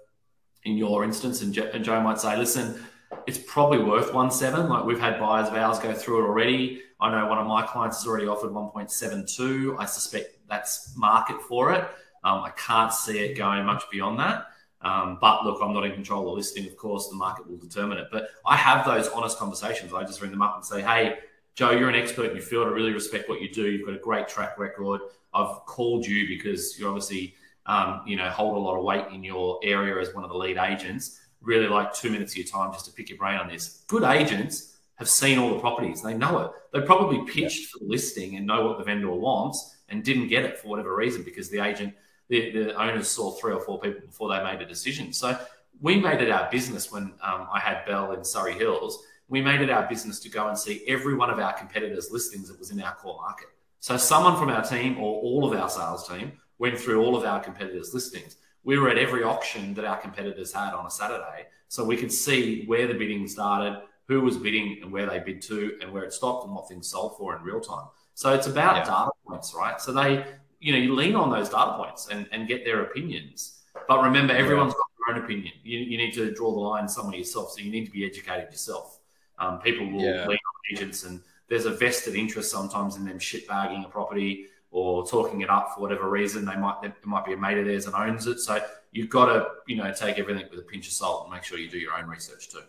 In 0.63 0.77
your 0.77 1.03
instance, 1.03 1.41
and, 1.41 1.57
and 1.57 1.83
Joe 1.83 2.01
might 2.01 2.19
say, 2.19 2.37
listen, 2.37 2.83
it's 3.25 3.39
probably 3.39 3.79
worth 3.79 4.11
1.7. 4.11 4.69
Like 4.69 4.85
we've 4.85 4.99
had 4.99 5.19
buyers 5.19 5.47
of 5.47 5.55
ours 5.55 5.79
go 5.79 5.93
through 5.93 6.23
it 6.23 6.27
already. 6.27 6.81
I 6.99 7.11
know 7.11 7.27
one 7.27 7.37
of 7.37 7.47
my 7.47 7.63
clients 7.63 7.97
has 7.97 8.07
already 8.07 8.27
offered 8.27 8.51
1.72. 8.51 9.79
I 9.79 9.85
suspect 9.85 10.37
that's 10.47 10.95
market 10.97 11.41
for 11.41 11.73
it. 11.73 11.81
Um, 12.23 12.43
I 12.43 12.51
can't 12.57 12.93
see 12.93 13.19
it 13.19 13.37
going 13.37 13.65
much 13.65 13.83
beyond 13.89 14.19
that. 14.19 14.47
Um, 14.81 15.17
but 15.19 15.43
look, 15.43 15.59
I'm 15.61 15.73
not 15.73 15.85
in 15.85 15.93
control 15.93 16.21
of 16.21 16.25
the 16.27 16.31
listing. 16.31 16.65
Of 16.65 16.77
course, 16.77 17.07
the 17.07 17.15
market 17.15 17.49
will 17.49 17.57
determine 17.57 17.97
it. 17.97 18.07
But 18.11 18.29
I 18.45 18.55
have 18.55 18.85
those 18.85 19.07
honest 19.09 19.37
conversations. 19.37 19.93
I 19.93 20.03
just 20.03 20.21
ring 20.21 20.31
them 20.31 20.41
up 20.41 20.55
and 20.55 20.65
say, 20.65 20.81
hey, 20.81 21.19
Joe, 21.55 21.71
you're 21.71 21.89
an 21.89 21.95
expert 21.95 22.29
in 22.29 22.35
your 22.35 22.45
field. 22.45 22.67
I 22.67 22.71
really 22.71 22.93
respect 22.93 23.27
what 23.27 23.41
you 23.41 23.51
do. 23.51 23.69
You've 23.69 23.85
got 23.85 23.95
a 23.95 23.99
great 23.99 24.27
track 24.27 24.57
record. 24.57 25.01
I've 25.33 25.65
called 25.65 26.05
you 26.05 26.27
because 26.27 26.79
you're 26.79 26.89
obviously, 26.89 27.35
um, 27.69 28.01
you 28.03 28.15
know, 28.15 28.27
hold 28.29 28.57
a 28.57 28.59
lot 28.59 28.75
of 28.75 28.83
weight 28.83 29.05
in 29.13 29.23
your 29.23 29.59
area 29.63 30.01
as 30.01 30.13
one 30.15 30.23
of 30.23 30.31
the 30.31 30.35
lead 30.35 30.57
agents. 30.57 31.21
Really 31.39 31.67
like 31.67 31.93
two 31.93 32.09
minutes 32.09 32.33
of 32.33 32.37
your 32.37 32.47
time 32.47 32.73
just 32.73 32.85
to 32.87 32.91
pick 32.91 33.09
your 33.09 33.19
brain 33.19 33.37
on 33.37 33.47
this. 33.47 33.83
Good 33.87 34.03
agents 34.03 34.75
have 34.95 35.07
seen 35.07 35.37
all 35.37 35.53
the 35.53 35.59
properties. 35.59 36.01
They 36.01 36.15
know 36.15 36.39
it. 36.39 36.51
They 36.73 36.81
probably 36.81 37.23
pitched 37.31 37.61
yeah. 37.61 37.67
for 37.71 37.79
the 37.79 37.85
listing 37.85 38.35
and 38.37 38.47
know 38.47 38.65
what 38.65 38.79
the 38.79 38.83
vendor 38.83 39.11
wants 39.11 39.77
and 39.87 40.03
didn't 40.03 40.29
get 40.29 40.43
it 40.45 40.57
for 40.57 40.67
whatever 40.67 40.95
reason 40.95 41.21
because 41.21 41.49
the 41.49 41.59
agent, 41.59 41.93
the, 42.27 42.51
the 42.51 42.73
owners 42.73 43.07
saw 43.07 43.31
three 43.31 43.53
or 43.53 43.61
four 43.61 43.79
people 43.79 44.01
before 44.01 44.29
they 44.29 44.43
made 44.43 44.61
a 44.61 44.65
decision. 44.65 45.13
So 45.13 45.39
we 45.79 45.99
made 45.99 46.21
it 46.21 46.31
our 46.31 46.49
business 46.49 46.91
when 46.91 47.13
um, 47.21 47.47
I 47.53 47.59
had 47.59 47.85
Belle 47.85 48.13
in 48.13 48.23
Surrey 48.23 48.53
Hills. 48.53 48.97
We 49.27 49.41
made 49.41 49.61
it 49.61 49.69
our 49.69 49.87
business 49.87 50.19
to 50.21 50.29
go 50.29 50.47
and 50.47 50.57
see 50.57 50.83
every 50.87 51.13
one 51.13 51.29
of 51.29 51.37
our 51.37 51.53
competitors' 51.53 52.09
listings 52.11 52.49
that 52.49 52.57
was 52.57 52.71
in 52.71 52.81
our 52.81 52.95
core 52.95 53.17
market. 53.21 53.49
So 53.79 53.95
someone 53.95 54.37
from 54.37 54.49
our 54.49 54.63
team 54.63 54.97
or 54.97 55.21
all 55.21 55.45
of 55.45 55.57
our 55.57 55.69
sales 55.69 56.07
team 56.07 56.31
went 56.59 56.77
through 56.77 57.01
all 57.01 57.15
of 57.15 57.23
our 57.23 57.39
competitors' 57.39 57.93
listings. 57.93 58.37
We 58.63 58.77
were 58.77 58.89
at 58.89 58.97
every 58.97 59.23
auction 59.23 59.73
that 59.73 59.85
our 59.85 59.97
competitors 59.97 60.53
had 60.53 60.73
on 60.73 60.85
a 60.85 60.91
Saturday, 60.91 61.47
so 61.67 61.83
we 61.83 61.97
could 61.97 62.11
see 62.11 62.65
where 62.65 62.87
the 62.87 62.93
bidding 62.93 63.27
started, 63.27 63.81
who 64.07 64.21
was 64.21 64.37
bidding, 64.37 64.79
and 64.81 64.91
where 64.91 65.07
they 65.07 65.19
bid 65.19 65.41
to, 65.43 65.77
and 65.81 65.91
where 65.91 66.03
it 66.03 66.13
stopped, 66.13 66.45
and 66.45 66.53
what 66.53 66.67
things 66.67 66.87
sold 66.87 67.17
for 67.17 67.35
in 67.35 67.41
real 67.41 67.61
time. 67.61 67.87
So 68.13 68.33
it's 68.33 68.47
about 68.47 68.75
yeah. 68.75 68.83
data 68.83 69.11
points, 69.25 69.53
right? 69.55 69.79
So 69.79 69.93
they, 69.93 70.25
you 70.59 70.73
know, 70.73 70.79
you 70.79 70.93
lean 70.93 71.15
on 71.15 71.29
those 71.29 71.49
data 71.49 71.73
points 71.77 72.09
and, 72.09 72.27
and 72.31 72.47
get 72.47 72.65
their 72.65 72.83
opinions. 72.83 73.61
But 73.87 74.03
remember, 74.03 74.33
everyone's 74.33 74.73
got 74.73 74.87
their 75.07 75.15
own 75.15 75.23
opinion. 75.23 75.53
You, 75.63 75.79
you 75.79 75.97
need 75.97 76.13
to 76.15 76.31
draw 76.33 76.51
the 76.51 76.59
line 76.59 76.89
somewhere 76.89 77.15
yourself. 77.15 77.51
So 77.51 77.61
you 77.61 77.71
need 77.71 77.85
to 77.85 77.91
be 77.91 78.05
educated 78.05 78.51
yourself. 78.51 78.99
Um, 79.37 79.59
people 79.59 79.89
will 79.89 80.03
yeah. 80.03 80.27
lean 80.27 80.37
on 80.37 80.75
agents 80.75 81.05
and 81.05 81.21
there's 81.47 81.65
a 81.65 81.71
vested 81.71 82.15
interest 82.15 82.51
sometimes 82.51 82.95
in 82.95 83.05
them 83.05 83.19
shitbagging 83.19 83.85
a 83.85 83.89
property 83.89 84.47
or 84.71 85.05
talking 85.07 85.41
it 85.41 85.49
up 85.49 85.73
for 85.73 85.81
whatever 85.81 86.09
reason. 86.09 86.45
They 86.45 86.55
might 86.55 86.81
there 86.81 86.93
might 87.05 87.25
be 87.25 87.33
a 87.33 87.37
mate 87.37 87.57
of 87.57 87.65
theirs 87.65 87.85
that 87.85 87.95
owns 87.95 88.27
it. 88.27 88.39
So 88.39 88.61
you've 88.91 89.09
got 89.09 89.25
to 89.25 89.47
you 89.67 89.77
know 89.77 89.91
take 89.93 90.19
everything 90.19 90.45
with 90.49 90.59
a 90.59 90.63
pinch 90.63 90.87
of 90.87 90.93
salt 90.93 91.25
and 91.25 91.33
make 91.33 91.43
sure 91.43 91.57
you 91.57 91.69
do 91.69 91.77
your 91.77 91.93
own 91.93 92.07
research 92.07 92.49
too. 92.49 92.61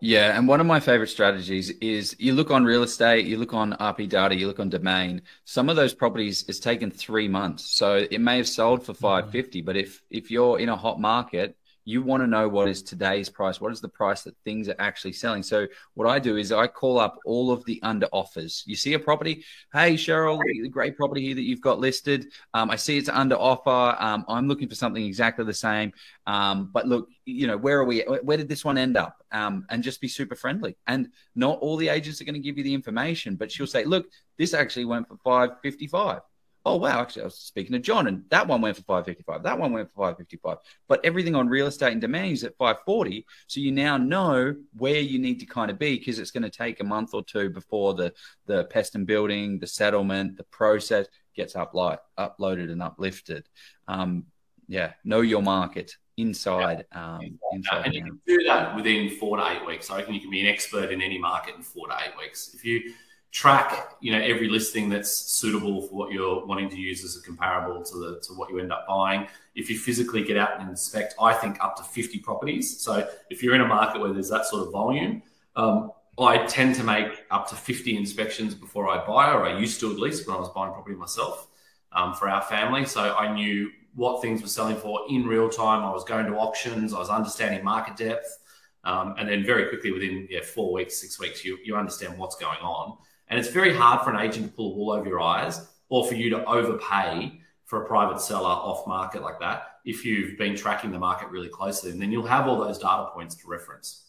Yeah, 0.00 0.36
and 0.38 0.46
one 0.46 0.60
of 0.60 0.66
my 0.66 0.78
favorite 0.78 1.08
strategies 1.08 1.70
is 1.80 2.14
you 2.18 2.34
look 2.34 2.52
on 2.52 2.64
real 2.64 2.84
estate, 2.84 3.26
you 3.26 3.36
look 3.36 3.52
on 3.52 3.72
RP 3.74 4.08
data, 4.08 4.34
you 4.36 4.46
look 4.46 4.60
on 4.60 4.68
domain. 4.68 5.22
Some 5.44 5.68
of 5.68 5.74
those 5.74 5.92
properties 5.92 6.44
it's 6.48 6.60
taken 6.60 6.90
three 6.90 7.26
months, 7.26 7.64
so 7.64 8.06
it 8.10 8.20
may 8.20 8.36
have 8.36 8.48
sold 8.48 8.84
for 8.84 8.92
mm-hmm. 8.92 9.02
five 9.02 9.30
fifty. 9.30 9.60
But 9.60 9.76
if 9.76 10.02
if 10.10 10.30
you're 10.30 10.58
in 10.58 10.68
a 10.68 10.76
hot 10.76 11.00
market 11.00 11.56
you 11.84 12.02
want 12.02 12.22
to 12.22 12.26
know 12.26 12.48
what 12.48 12.68
is 12.68 12.82
today's 12.82 13.28
price 13.28 13.60
what 13.60 13.72
is 13.72 13.80
the 13.80 13.88
price 13.88 14.22
that 14.22 14.36
things 14.44 14.68
are 14.68 14.76
actually 14.78 15.12
selling. 15.12 15.42
So 15.42 15.66
what 15.94 16.08
i 16.08 16.18
do 16.18 16.36
is 16.36 16.52
i 16.52 16.66
call 16.66 16.98
up 16.98 17.18
all 17.24 17.50
of 17.50 17.64
the 17.64 17.80
under 17.82 18.06
offers. 18.12 18.62
You 18.66 18.76
see 18.76 18.94
a 18.94 18.98
property? 18.98 19.44
Hey 19.72 19.94
cheryl 19.94 20.38
great 20.70 20.96
property 20.96 21.22
here 21.22 21.34
that 21.34 21.42
you've 21.42 21.60
got 21.60 21.78
listed. 21.78 22.32
Um, 22.54 22.70
i 22.70 22.76
see 22.76 22.98
it's 22.98 23.08
under 23.08 23.36
offer. 23.36 23.96
Um, 23.98 24.24
i'm 24.28 24.48
looking 24.48 24.68
for 24.68 24.74
something 24.74 25.04
exactly 25.04 25.44
the 25.44 25.54
same. 25.54 25.92
Um, 26.26 26.70
but 26.72 26.86
look 26.86 27.08
you 27.24 27.46
know 27.46 27.56
where 27.56 27.78
are 27.78 27.84
we 27.84 28.00
where 28.22 28.36
did 28.36 28.48
this 28.48 28.64
one 28.64 28.78
end 28.78 28.96
up? 28.96 29.16
Um, 29.32 29.64
and 29.70 29.82
just 29.82 30.00
be 30.00 30.08
super 30.08 30.34
friendly. 30.34 30.76
And 30.86 31.08
not 31.34 31.58
all 31.60 31.76
the 31.76 31.88
agents 31.88 32.20
are 32.20 32.24
going 32.24 32.34
to 32.34 32.40
give 32.40 32.58
you 32.58 32.64
the 32.64 32.74
information 32.74 33.36
but 33.36 33.50
she'll 33.50 33.66
say 33.66 33.84
look 33.84 34.06
this 34.38 34.54
actually 34.54 34.84
went 34.84 35.08
for 35.08 35.16
555 35.24 36.20
oh 36.64 36.76
wow, 36.76 37.00
actually 37.00 37.22
I 37.22 37.24
was 37.26 37.36
speaking 37.36 37.72
to 37.72 37.78
John 37.78 38.06
and 38.06 38.24
that 38.30 38.46
one 38.46 38.60
went 38.60 38.76
for 38.76 38.82
555. 38.82 39.42
That 39.42 39.58
one 39.58 39.72
went 39.72 39.88
for 39.88 39.96
555. 39.96 40.58
But 40.88 41.04
everything 41.04 41.34
on 41.34 41.48
real 41.48 41.66
estate 41.66 41.92
and 41.92 42.00
domain 42.00 42.32
is 42.32 42.44
at 42.44 42.56
540. 42.56 43.26
So 43.46 43.60
you 43.60 43.72
now 43.72 43.96
know 43.96 44.54
where 44.76 45.00
you 45.00 45.18
need 45.18 45.40
to 45.40 45.46
kind 45.46 45.70
of 45.70 45.78
be 45.78 45.98
because 45.98 46.18
it's 46.18 46.30
going 46.30 46.44
to 46.44 46.50
take 46.50 46.80
a 46.80 46.84
month 46.84 47.14
or 47.14 47.24
two 47.24 47.50
before 47.50 47.94
the 47.94 48.12
the 48.46 48.64
pest 48.64 48.94
and 48.94 49.06
building, 49.06 49.58
the 49.58 49.66
settlement, 49.66 50.36
the 50.36 50.44
process 50.44 51.06
gets 51.34 51.54
upload, 51.54 51.98
uploaded 52.18 52.70
and 52.70 52.82
uplifted. 52.82 53.48
Um, 53.88 54.26
yeah, 54.68 54.92
know 55.04 55.20
your 55.20 55.42
market 55.42 55.96
inside. 56.16 56.86
Yeah. 56.92 57.14
Um, 57.14 57.38
inside 57.52 57.86
and 57.86 57.94
you 57.94 58.02
can 58.02 58.20
do 58.26 58.42
that 58.44 58.76
within 58.76 59.10
four 59.18 59.36
to 59.36 59.46
eight 59.48 59.66
weeks. 59.66 59.90
I 59.90 59.98
reckon 59.98 60.14
you 60.14 60.20
can 60.20 60.30
be 60.30 60.40
an 60.40 60.46
expert 60.46 60.90
in 60.90 61.02
any 61.02 61.18
market 61.18 61.56
in 61.56 61.62
four 61.62 61.88
to 61.88 61.94
eight 61.94 62.16
weeks. 62.18 62.54
If 62.54 62.64
you 62.64 62.92
track 63.32 63.96
you 64.02 64.12
know 64.12 64.20
every 64.20 64.46
listing 64.46 64.90
that's 64.90 65.10
suitable 65.10 65.80
for 65.80 65.94
what 65.94 66.12
you're 66.12 66.44
wanting 66.44 66.68
to 66.68 66.76
use 66.76 67.02
as 67.02 67.16
a 67.16 67.22
comparable 67.22 67.82
to 67.82 67.96
the 67.96 68.20
to 68.20 68.34
what 68.34 68.50
you 68.50 68.58
end 68.58 68.70
up 68.70 68.86
buying. 68.86 69.26
If 69.54 69.70
you 69.70 69.78
physically 69.78 70.22
get 70.22 70.36
out 70.36 70.60
and 70.60 70.68
inspect 70.68 71.14
i 71.18 71.32
think 71.32 71.58
up 71.64 71.74
to 71.76 71.82
50 71.82 72.18
properties. 72.18 72.78
So 72.80 73.08
if 73.30 73.42
you're 73.42 73.54
in 73.54 73.62
a 73.62 73.66
market 73.66 74.02
where 74.02 74.12
there's 74.12 74.28
that 74.28 74.44
sort 74.44 74.66
of 74.66 74.72
volume 74.72 75.22
um, 75.56 75.92
i 76.18 76.44
tend 76.44 76.74
to 76.74 76.84
make 76.84 77.24
up 77.30 77.48
to 77.48 77.54
50 77.54 77.96
inspections 77.96 78.54
before 78.54 78.86
i 78.90 79.04
buy 79.04 79.32
or 79.32 79.46
i 79.46 79.58
used 79.58 79.80
to 79.80 79.90
at 79.90 79.98
least 79.98 80.26
when 80.26 80.36
i 80.36 80.38
was 80.38 80.50
buying 80.50 80.72
property 80.72 80.94
myself 80.94 81.48
um, 81.92 82.14
for 82.14 82.28
our 82.28 82.42
family. 82.42 82.84
So 82.84 83.16
i 83.16 83.32
knew 83.32 83.70
what 83.94 84.20
things 84.20 84.42
were 84.42 84.48
selling 84.48 84.76
for 84.76 85.00
in 85.08 85.26
real 85.26 85.48
time. 85.48 85.84
I 85.84 85.90
was 85.90 86.04
going 86.04 86.26
to 86.26 86.36
auctions. 86.36 86.94
I 86.94 86.98
was 86.98 87.10
understanding 87.10 87.62
market 87.64 87.96
depth. 87.96 88.38
Um, 88.84 89.14
and 89.18 89.28
then 89.28 89.44
very 89.44 89.68
quickly 89.68 89.92
within 89.92 90.26
yeah, 90.28 90.42
four 90.42 90.72
weeks 90.72 90.98
six 90.98 91.20
weeks 91.20 91.44
you, 91.44 91.56
you 91.62 91.76
understand 91.76 92.18
what's 92.18 92.34
going 92.34 92.58
on 92.58 92.98
and 93.32 93.38
it's 93.38 93.48
very 93.48 93.74
hard 93.74 94.04
for 94.04 94.12
an 94.12 94.20
agent 94.20 94.44
to 94.44 94.52
pull 94.52 94.74
a 94.74 94.76
wool 94.76 94.92
over 94.92 95.08
your 95.08 95.22
eyes 95.22 95.66
or 95.88 96.06
for 96.06 96.14
you 96.14 96.28
to 96.28 96.44
overpay 96.44 97.40
for 97.64 97.82
a 97.82 97.86
private 97.86 98.20
seller 98.20 98.46
off 98.46 98.86
market 98.86 99.22
like 99.22 99.40
that 99.40 99.78
if 99.86 100.04
you've 100.04 100.36
been 100.36 100.54
tracking 100.54 100.92
the 100.92 100.98
market 100.98 101.30
really 101.30 101.48
closely. 101.48 101.90
And 101.92 102.00
then 102.00 102.12
you'll 102.12 102.26
have 102.26 102.46
all 102.46 102.58
those 102.60 102.76
data 102.76 103.08
points 103.14 103.36
to 103.36 103.48
reference. 103.48 104.04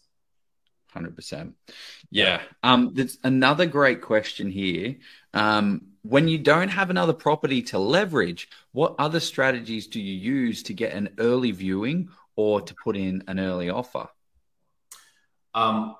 100%. 0.94 1.54
Yeah. 2.12 2.41
Um, 2.64 2.91
there's 2.94 3.18
another 3.24 3.66
great 3.66 4.02
question 4.02 4.52
here. 4.52 4.98
Um, 5.34 5.84
when 6.02 6.28
you 6.28 6.38
don't 6.38 6.68
have 6.68 6.90
another 6.90 7.14
property 7.14 7.62
to 7.62 7.80
leverage, 7.80 8.50
what 8.74 8.94
other 9.00 9.22
strategies 9.22 9.88
do 9.88 10.02
you 10.02 10.16
use 10.18 10.64
to 10.64 10.74
get 10.74 10.91
an 10.91 11.12
early 11.18 11.52
viewing 11.52 12.10
or 12.36 12.60
to 12.60 12.76
put 12.76 12.98
in 12.98 13.24
an 13.30 13.40
early 13.40 13.70
offer? 13.70 14.10
Um, 15.56 15.95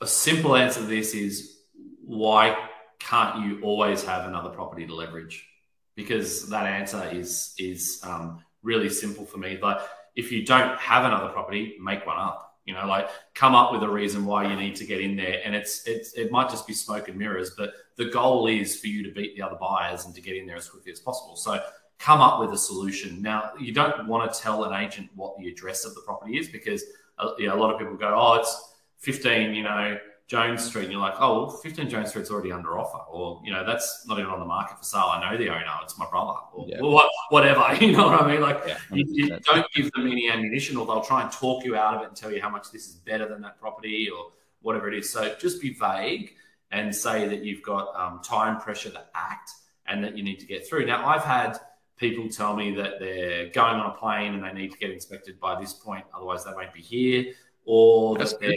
a 0.00 0.08
simple 0.08 0.56
answer 0.56 0.80
to 0.80 0.86
this 0.86 1.14
is 1.14 1.61
why 2.04 2.56
can't 2.98 3.44
you 3.44 3.60
always 3.62 4.04
have 4.04 4.26
another 4.28 4.50
property 4.50 4.86
to 4.86 4.94
leverage? 4.94 5.46
Because 5.94 6.48
that 6.48 6.66
answer 6.66 7.08
is 7.12 7.54
is 7.58 8.00
um, 8.02 8.42
really 8.62 8.88
simple 8.88 9.24
for 9.24 9.38
me. 9.38 9.58
But 9.60 9.88
if 10.14 10.30
you 10.32 10.44
don't 10.44 10.78
have 10.78 11.04
another 11.04 11.28
property, 11.28 11.76
make 11.80 12.06
one 12.06 12.18
up. 12.18 12.48
You 12.64 12.74
know, 12.74 12.86
like 12.86 13.08
come 13.34 13.54
up 13.54 13.72
with 13.72 13.82
a 13.82 13.88
reason 13.88 14.24
why 14.24 14.48
you 14.48 14.56
need 14.56 14.76
to 14.76 14.86
get 14.86 15.00
in 15.00 15.16
there, 15.16 15.40
and 15.44 15.54
it's 15.54 15.86
it's 15.86 16.12
it 16.14 16.30
might 16.30 16.48
just 16.48 16.66
be 16.66 16.72
smoke 16.72 17.08
and 17.08 17.18
mirrors, 17.18 17.50
but 17.50 17.72
the 17.96 18.06
goal 18.06 18.46
is 18.46 18.78
for 18.78 18.86
you 18.86 19.02
to 19.02 19.12
beat 19.12 19.34
the 19.36 19.42
other 19.42 19.56
buyers 19.60 20.04
and 20.04 20.14
to 20.14 20.20
get 20.20 20.36
in 20.36 20.46
there 20.46 20.56
as 20.56 20.68
quickly 20.68 20.92
as 20.92 21.00
possible. 21.00 21.36
So 21.36 21.60
come 21.98 22.20
up 22.20 22.40
with 22.40 22.52
a 22.52 22.58
solution. 22.58 23.20
Now, 23.20 23.52
you 23.60 23.72
don't 23.72 24.06
want 24.06 24.32
to 24.32 24.40
tell 24.40 24.64
an 24.64 24.80
agent 24.80 25.10
what 25.14 25.36
the 25.38 25.48
address 25.48 25.84
of 25.84 25.94
the 25.94 26.02
property 26.02 26.38
is 26.38 26.48
because 26.48 26.84
uh, 27.18 27.30
you 27.36 27.48
know, 27.48 27.56
a 27.56 27.60
lot 27.60 27.72
of 27.72 27.78
people 27.78 27.96
go, 27.96 28.14
"Oh, 28.16 28.34
it's 28.34 28.74
15, 28.98 29.54
you 29.54 29.64
know, 29.64 29.98
Jones 30.32 30.64
Street, 30.64 30.84
and 30.84 30.92
you're 30.92 31.00
like, 31.02 31.16
oh, 31.18 31.44
well, 31.44 31.50
15 31.50 31.90
Jones 31.90 32.08
Street's 32.08 32.30
already 32.30 32.52
under 32.52 32.78
offer, 32.78 33.04
or 33.10 33.42
you 33.44 33.52
know, 33.52 33.66
that's 33.66 34.06
not 34.06 34.18
even 34.18 34.30
on 34.30 34.40
the 34.40 34.46
market 34.46 34.78
for 34.78 34.82
sale. 34.82 35.10
I 35.12 35.20
know 35.20 35.36
the 35.36 35.50
owner; 35.50 35.62
it's 35.82 35.98
my 35.98 36.08
brother, 36.08 36.38
or, 36.54 36.64
yeah. 36.66 36.80
or 36.80 37.02
whatever. 37.28 37.60
You 37.82 37.92
know 37.92 38.06
what 38.06 38.22
I 38.22 38.26
mean? 38.26 38.40
Like, 38.40 38.62
yeah, 38.66 38.78
you, 38.90 39.04
you 39.08 39.38
don't 39.40 39.66
give 39.74 39.92
them 39.92 40.06
any 40.06 40.30
ammunition, 40.30 40.78
or 40.78 40.86
they'll 40.86 41.02
try 41.02 41.20
and 41.20 41.30
talk 41.30 41.66
you 41.66 41.76
out 41.76 41.96
of 41.96 42.02
it 42.02 42.08
and 42.08 42.16
tell 42.16 42.32
you 42.32 42.40
how 42.40 42.48
much 42.48 42.72
this 42.72 42.88
is 42.88 42.94
better 42.94 43.28
than 43.28 43.42
that 43.42 43.60
property, 43.60 44.08
or 44.08 44.30
whatever 44.62 44.88
it 44.88 44.96
is. 44.96 45.10
So 45.10 45.34
just 45.38 45.60
be 45.60 45.74
vague 45.74 46.34
and 46.70 46.94
say 46.94 47.28
that 47.28 47.44
you've 47.44 47.62
got 47.62 47.94
um, 47.94 48.20
time 48.24 48.58
pressure 48.58 48.88
to 48.88 49.04
act 49.14 49.50
and 49.86 50.02
that 50.02 50.16
you 50.16 50.24
need 50.24 50.40
to 50.40 50.46
get 50.46 50.66
through. 50.66 50.86
Now, 50.86 51.06
I've 51.06 51.24
had 51.24 51.58
people 51.98 52.30
tell 52.30 52.56
me 52.56 52.74
that 52.76 53.00
they're 53.00 53.50
going 53.50 53.74
on 53.76 53.90
a 53.90 53.94
plane 53.98 54.32
and 54.32 54.42
they 54.42 54.52
need 54.54 54.72
to 54.72 54.78
get 54.78 54.92
inspected 54.92 55.38
by 55.38 55.60
this 55.60 55.74
point, 55.74 56.06
otherwise 56.16 56.42
they 56.46 56.52
won't 56.52 56.72
be 56.72 56.80
here, 56.80 57.34
or 57.66 58.16
That's 58.16 58.32
that 58.32 58.40
their 58.40 58.56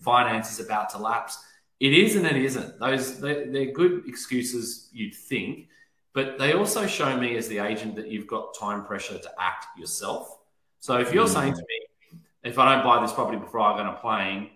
finance 0.00 0.52
is 0.52 0.64
about 0.64 0.90
to 0.90 0.98
lapse. 0.98 1.38
It 1.80 1.92
is 1.92 2.16
and 2.16 2.26
it 2.26 2.36
isn't. 2.36 2.78
Those 2.78 3.20
they're, 3.20 3.50
they're 3.50 3.72
good 3.72 4.04
excuses, 4.06 4.88
you'd 4.92 5.14
think, 5.14 5.68
but 6.14 6.38
they 6.38 6.54
also 6.54 6.86
show 6.86 7.16
me 7.16 7.36
as 7.36 7.48
the 7.48 7.58
agent 7.58 7.96
that 7.96 8.08
you've 8.08 8.26
got 8.26 8.56
time 8.58 8.84
pressure 8.84 9.18
to 9.18 9.30
act 9.38 9.66
yourself. 9.78 10.38
So 10.78 10.98
if 10.98 11.12
you're 11.12 11.26
mm. 11.26 11.34
saying 11.34 11.54
to 11.54 11.60
me, 11.60 12.20
if 12.44 12.58
I 12.58 12.74
don't 12.74 12.84
buy 12.84 13.02
this 13.02 13.12
property 13.12 13.38
before 13.38 13.60
I 13.60 13.76
go 13.76 13.82
on 13.82 13.94
a 13.94 13.98
plane, 13.98 14.50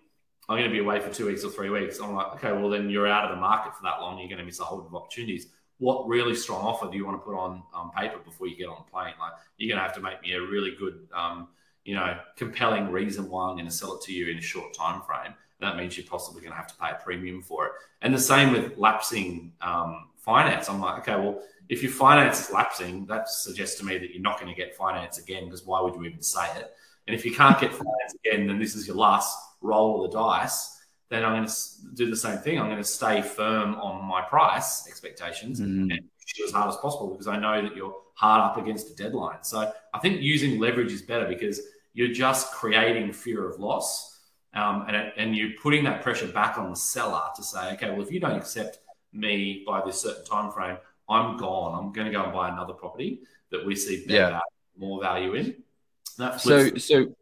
I'm 0.48 0.56
going 0.56 0.68
to 0.68 0.72
be 0.72 0.80
away 0.80 1.00
for 1.00 1.12
two 1.12 1.26
weeks 1.26 1.44
or 1.44 1.50
three 1.50 1.70
weeks. 1.70 2.00
I'm 2.00 2.14
like, 2.14 2.34
okay, 2.34 2.52
well 2.52 2.70
then 2.70 2.88
you're 2.88 3.06
out 3.06 3.24
of 3.24 3.36
the 3.36 3.40
market 3.40 3.74
for 3.74 3.82
that 3.82 4.00
long. 4.00 4.18
You're 4.18 4.28
going 4.28 4.38
to 4.38 4.44
miss 4.44 4.60
a 4.60 4.64
whole 4.64 4.78
lot 4.78 4.86
of 4.86 4.94
opportunities. 4.94 5.48
What 5.78 6.08
really 6.08 6.34
strong 6.34 6.62
offer 6.62 6.90
do 6.90 6.96
you 6.96 7.04
want 7.04 7.20
to 7.20 7.24
put 7.24 7.36
on 7.36 7.62
um, 7.74 7.90
paper 7.96 8.18
before 8.24 8.46
you 8.46 8.56
get 8.56 8.68
on 8.68 8.76
the 8.84 8.90
plane? 8.90 9.14
Like 9.20 9.32
you're 9.58 9.68
going 9.68 9.78
to 9.78 9.86
have 9.86 9.94
to 9.94 10.00
make 10.00 10.22
me 10.22 10.32
a 10.32 10.40
really 10.40 10.74
good, 10.78 11.08
um, 11.14 11.48
you 11.85 11.94
know, 11.94 12.19
compelling 12.36 12.90
reason 12.90 13.28
why 13.28 13.48
I'm 13.48 13.55
going 13.55 13.66
to 13.66 13.73
sell 13.73 13.94
it 13.97 14.02
to 14.02 14.12
you 14.12 14.28
in 14.28 14.39
a 14.39 14.43
short 14.43 14.74
time 14.74 15.02
frame. 15.02 15.35
That 15.61 15.77
means 15.77 15.97
you're 15.97 16.07
possibly 16.07 16.40
going 16.40 16.52
to 16.52 16.57
have 16.57 16.69
to 16.69 16.74
pay 16.77 16.90
a 16.90 16.94
premium 16.94 17.43
for 17.43 17.66
it. 17.66 17.73
And 18.02 18.15
the 18.15 18.19
same 18.19 18.52
with 18.52 18.78
lapsing 18.78 19.52
um, 19.61 20.09
finance. 20.16 20.69
I'm 20.69 20.81
like, 20.81 21.01
okay, 21.01 21.20
well, 21.20 21.43
if 21.69 21.82
your 21.82 21.93
finance 21.93 22.40
is 22.40 22.52
lapsing, 22.52 23.07
that 23.07 23.28
suggests 23.28 23.78
to 23.78 23.86
me 23.86 23.98
that 23.98 24.11
you're 24.12 24.23
not 24.23 24.40
going 24.40 24.52
to 24.52 24.57
get 24.57 24.74
finance 24.74 25.19
again 25.19 25.44
because 25.44 25.65
why 25.65 25.81
would 25.81 25.94
you 25.94 26.05
even 26.05 26.23
say 26.23 26.47
it? 26.57 26.73
And 27.07 27.15
if 27.15 27.24
you 27.24 27.35
can't 27.35 27.59
get 27.61 27.73
finance 27.73 28.15
again, 28.24 28.47
then 28.47 28.59
this 28.59 28.74
is 28.74 28.86
your 28.86 28.97
last 28.97 29.36
roll 29.61 30.05
of 30.05 30.11
the 30.11 30.19
dice. 30.19 30.78
Then 31.09 31.24
I'm 31.24 31.35
going 31.35 31.48
to 31.48 31.55
do 31.94 32.09
the 32.09 32.16
same 32.16 32.39
thing. 32.39 32.59
I'm 32.59 32.66
going 32.66 32.78
to 32.78 32.85
stay 32.85 33.20
firm 33.20 33.74
on 33.77 34.05
my 34.05 34.23
price 34.23 34.86
expectations 34.86 35.61
mm. 35.61 35.65
and 35.65 35.90
push 35.90 36.47
as 36.47 36.52
hard 36.52 36.69
as 36.69 36.77
possible 36.77 37.09
because 37.09 37.27
I 37.27 37.39
know 37.39 37.62
that 37.62 37.74
you're 37.74 37.97
hard 38.20 38.42
up 38.42 38.59
against 38.59 38.90
a 38.90 38.94
deadline. 38.94 39.42
So 39.42 39.72
I 39.94 39.98
think 39.98 40.20
using 40.20 40.60
leverage 40.60 40.92
is 40.92 41.01
better 41.01 41.26
because 41.26 41.62
you're 41.94 42.12
just 42.12 42.52
creating 42.52 43.14
fear 43.14 43.48
of 43.48 43.59
loss. 43.59 44.20
Um, 44.52 44.84
and, 44.88 45.12
and 45.16 45.34
you're 45.34 45.52
putting 45.62 45.84
that 45.84 46.02
pressure 46.02 46.26
back 46.26 46.59
on 46.59 46.68
the 46.68 46.76
seller 46.76 47.22
to 47.34 47.42
say, 47.42 47.72
okay, 47.74 47.90
well, 47.90 48.02
if 48.02 48.12
you 48.12 48.20
don't 48.20 48.36
accept 48.36 48.80
me 49.12 49.64
by 49.66 49.80
this 49.86 50.02
certain 50.02 50.24
time 50.26 50.51
frame, 50.51 50.76
I'm 51.09 51.38
gone. 51.38 51.78
I'm 51.78 51.92
going 51.92 52.09
to 52.09 52.12
go 52.12 52.22
and 52.22 52.32
buy 52.32 52.51
another 52.51 52.74
property 52.74 53.20
that 53.51 53.64
we 53.64 53.74
see 53.74 54.05
better, 54.06 54.32
yeah. 54.32 54.40
more 54.76 55.01
value 55.01 55.34
in. 55.34 55.55
That 56.18 56.40
so, 56.40 56.76
so 56.76 57.14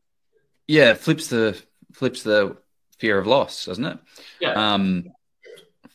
yeah, 0.67 0.95
flips 0.95 1.29
the 1.29 1.61
flips 1.93 2.23
the 2.23 2.57
fear 2.99 3.19
of 3.19 3.27
loss, 3.27 3.67
doesn't 3.67 3.85
it? 3.85 3.99
Yeah. 4.41 4.53
Um, 4.53 5.13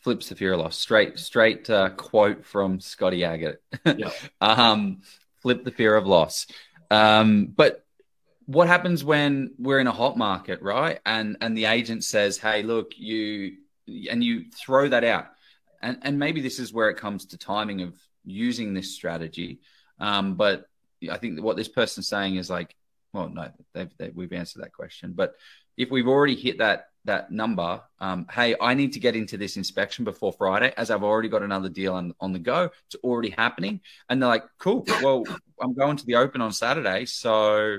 flips 0.04 0.28
the 0.28 0.36
fear 0.36 0.52
of 0.52 0.60
loss. 0.60 0.76
Straight, 0.78 1.18
straight 1.18 1.68
uh, 1.68 1.90
quote 1.90 2.44
from 2.44 2.78
Scotty 2.78 3.24
Aggett. 3.24 3.62
yeah. 3.84 4.10
um, 4.40 5.00
flip 5.42 5.64
the 5.64 5.72
fear 5.72 5.96
of 5.96 6.06
loss. 6.06 6.46
Um, 6.90 7.46
but 7.46 7.84
what 8.46 8.68
happens 8.68 9.02
when 9.02 9.54
we're 9.58 9.80
in 9.80 9.88
a 9.88 9.92
hot 9.92 10.16
market, 10.16 10.62
right? 10.62 11.00
And 11.04 11.38
and 11.40 11.56
the 11.56 11.64
agent 11.64 12.04
says, 12.04 12.36
"Hey, 12.36 12.62
look, 12.62 12.92
you," 12.96 13.56
and 14.10 14.22
you 14.22 14.44
throw 14.52 14.88
that 14.88 15.02
out 15.02 15.28
and 15.84 15.98
and 16.02 16.18
maybe 16.18 16.40
this 16.40 16.58
is 16.58 16.72
where 16.72 16.88
it 16.88 16.96
comes 16.96 17.26
to 17.26 17.38
timing 17.38 17.82
of 17.82 17.94
using 18.24 18.72
this 18.72 18.94
strategy. 18.94 19.60
Um, 20.00 20.34
but 20.34 20.66
I 21.10 21.18
think 21.18 21.40
what 21.42 21.56
this 21.56 21.68
person's 21.68 22.08
saying 22.08 22.36
is 22.36 22.48
like, 22.48 22.74
well, 23.12 23.28
no, 23.28 23.50
they've, 23.74 23.90
they've, 23.98 24.14
we've 24.14 24.32
answered 24.32 24.62
that 24.62 24.72
question. 24.72 25.12
But 25.12 25.34
if 25.76 25.90
we've 25.90 26.08
already 26.08 26.34
hit 26.34 26.58
that 26.58 26.86
that 27.04 27.30
number, 27.30 27.82
um, 28.00 28.26
hey, 28.32 28.54
I 28.60 28.74
need 28.74 28.92
to 28.94 29.00
get 29.00 29.16
into 29.16 29.36
this 29.36 29.56
inspection 29.56 30.04
before 30.04 30.32
Friday, 30.32 30.72
as 30.76 30.90
I've 30.90 31.02
already 31.02 31.28
got 31.28 31.42
another 31.42 31.68
deal 31.68 31.94
on, 31.94 32.14
on 32.20 32.32
the 32.32 32.38
go. 32.38 32.70
It's 32.86 32.96
already 33.02 33.30
happening, 33.30 33.80
and 34.08 34.20
they're 34.20 34.28
like, 34.28 34.44
cool. 34.58 34.84
Well, 35.02 35.24
I'm 35.60 35.74
going 35.74 35.96
to 35.96 36.06
the 36.06 36.16
Open 36.16 36.40
on 36.40 36.52
Saturday, 36.52 37.04
so 37.06 37.78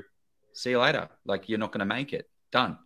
see 0.53 0.71
you 0.71 0.79
later. 0.79 1.09
Like 1.25 1.49
you're 1.49 1.59
not 1.59 1.71
going 1.71 1.79
to 1.79 1.85
make 1.85 2.13
it. 2.13 2.29
Done. 2.51 2.77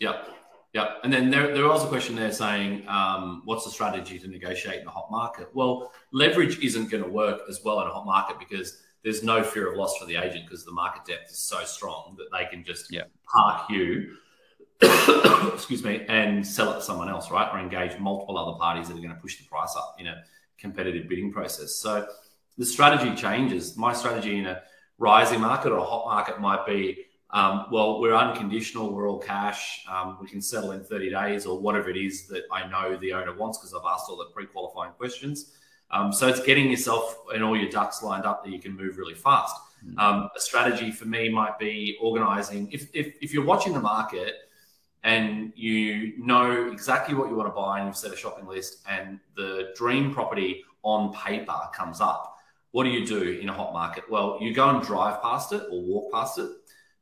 Yep. 0.00 0.28
Yeah, 0.72 0.94
and 1.04 1.12
then 1.12 1.30
there, 1.30 1.52
there 1.52 1.68
was 1.68 1.84
a 1.84 1.86
question 1.86 2.16
there 2.16 2.32
saying, 2.32 2.88
um, 2.88 3.42
what's 3.44 3.66
the 3.66 3.70
strategy 3.70 4.18
to 4.18 4.26
negotiate 4.26 4.80
in 4.80 4.86
a 4.86 4.90
hot 4.90 5.10
market? 5.10 5.48
Well, 5.52 5.92
leverage 6.12 6.60
isn't 6.60 6.90
going 6.90 7.02
to 7.02 7.10
work 7.10 7.42
as 7.46 7.60
well 7.62 7.82
in 7.82 7.88
a 7.88 7.90
hot 7.90 8.06
market 8.06 8.38
because 8.38 8.78
there's 9.04 9.22
no 9.22 9.42
fear 9.42 9.70
of 9.70 9.76
loss 9.76 9.98
for 9.98 10.06
the 10.06 10.16
agent 10.16 10.46
because 10.46 10.64
the 10.64 10.72
market 10.72 11.04
depth 11.04 11.30
is 11.30 11.38
so 11.38 11.62
strong 11.64 12.16
that 12.16 12.28
they 12.32 12.46
can 12.46 12.64
just 12.64 12.90
yeah. 12.90 13.02
park 13.30 13.68
you, 13.68 14.16
excuse 15.54 15.84
me, 15.84 16.04
and 16.08 16.46
sell 16.46 16.72
it 16.72 16.76
to 16.76 16.82
someone 16.82 17.08
else, 17.08 17.30
right? 17.30 17.48
Or 17.52 17.58
engage 17.58 17.98
multiple 17.98 18.36
other 18.38 18.58
parties 18.58 18.88
that 18.88 18.94
are 18.94 19.00
going 19.00 19.14
to 19.14 19.20
push 19.20 19.38
the 19.38 19.44
price 19.44 19.74
up 19.76 19.96
in 19.98 20.06
a 20.06 20.22
competitive 20.58 21.08
bidding 21.08 21.32
process. 21.32 21.74
So 21.74 22.06
the 22.58 22.66
strategy 22.66 23.14
changes. 23.14 23.76
My 23.76 23.92
strategy 23.92 24.38
in 24.38 24.46
a 24.46 24.62
rising 24.98 25.40
market 25.40 25.72
or 25.72 25.78
a 25.78 25.84
hot 25.84 26.06
market 26.06 26.40
might 26.40 26.66
be 26.66 27.06
um, 27.32 27.66
well, 27.72 27.98
we're 27.98 28.14
unconditional, 28.14 28.92
we're 28.92 29.08
all 29.08 29.18
cash, 29.18 29.86
um, 29.90 30.18
we 30.20 30.28
can 30.28 30.42
settle 30.42 30.72
in 30.72 30.84
30 30.84 31.10
days 31.10 31.46
or 31.46 31.58
whatever 31.58 31.88
it 31.88 31.96
is 31.96 32.26
that 32.26 32.42
I 32.52 32.66
know 32.66 32.96
the 32.98 33.14
owner 33.14 33.34
wants 33.34 33.56
because 33.56 33.72
I've 33.72 33.90
asked 33.90 34.04
all 34.10 34.18
the 34.18 34.26
pre 34.26 34.44
qualifying 34.44 34.92
questions. 34.92 35.54
Um, 35.90 36.12
so 36.12 36.28
it's 36.28 36.42
getting 36.42 36.70
yourself 36.70 37.16
and 37.34 37.42
all 37.42 37.56
your 37.56 37.70
ducks 37.70 38.02
lined 38.02 38.26
up 38.26 38.44
that 38.44 38.50
you 38.50 38.58
can 38.58 38.76
move 38.76 38.98
really 38.98 39.14
fast. 39.14 39.56
Mm. 39.84 39.98
Um, 39.98 40.28
a 40.36 40.40
strategy 40.40 40.90
for 40.90 41.06
me 41.06 41.30
might 41.30 41.58
be 41.58 41.96
organizing, 42.00 42.70
if, 42.70 42.88
if, 42.94 43.14
if 43.22 43.32
you're 43.32 43.44
watching 43.44 43.72
the 43.72 43.80
market 43.80 44.34
and 45.04 45.52
you 45.56 46.14
know 46.18 46.70
exactly 46.70 47.14
what 47.14 47.28
you 47.28 47.34
want 47.34 47.48
to 47.48 47.54
buy 47.54 47.78
and 47.78 47.88
you've 47.88 47.96
set 47.96 48.12
a 48.12 48.16
shopping 48.16 48.46
list 48.46 48.78
and 48.88 49.18
the 49.36 49.72
dream 49.76 50.12
property 50.12 50.64
on 50.82 51.12
paper 51.12 51.58
comes 51.74 52.00
up, 52.00 52.38
what 52.70 52.84
do 52.84 52.90
you 52.90 53.06
do 53.06 53.38
in 53.40 53.48
a 53.48 53.52
hot 53.52 53.72
market? 53.72 54.04
Well, 54.10 54.38
you 54.40 54.54
go 54.54 54.68
and 54.68 54.82
drive 54.82 55.20
past 55.22 55.52
it 55.52 55.62
or 55.70 55.82
walk 55.82 56.12
past 56.12 56.38
it 56.38 56.50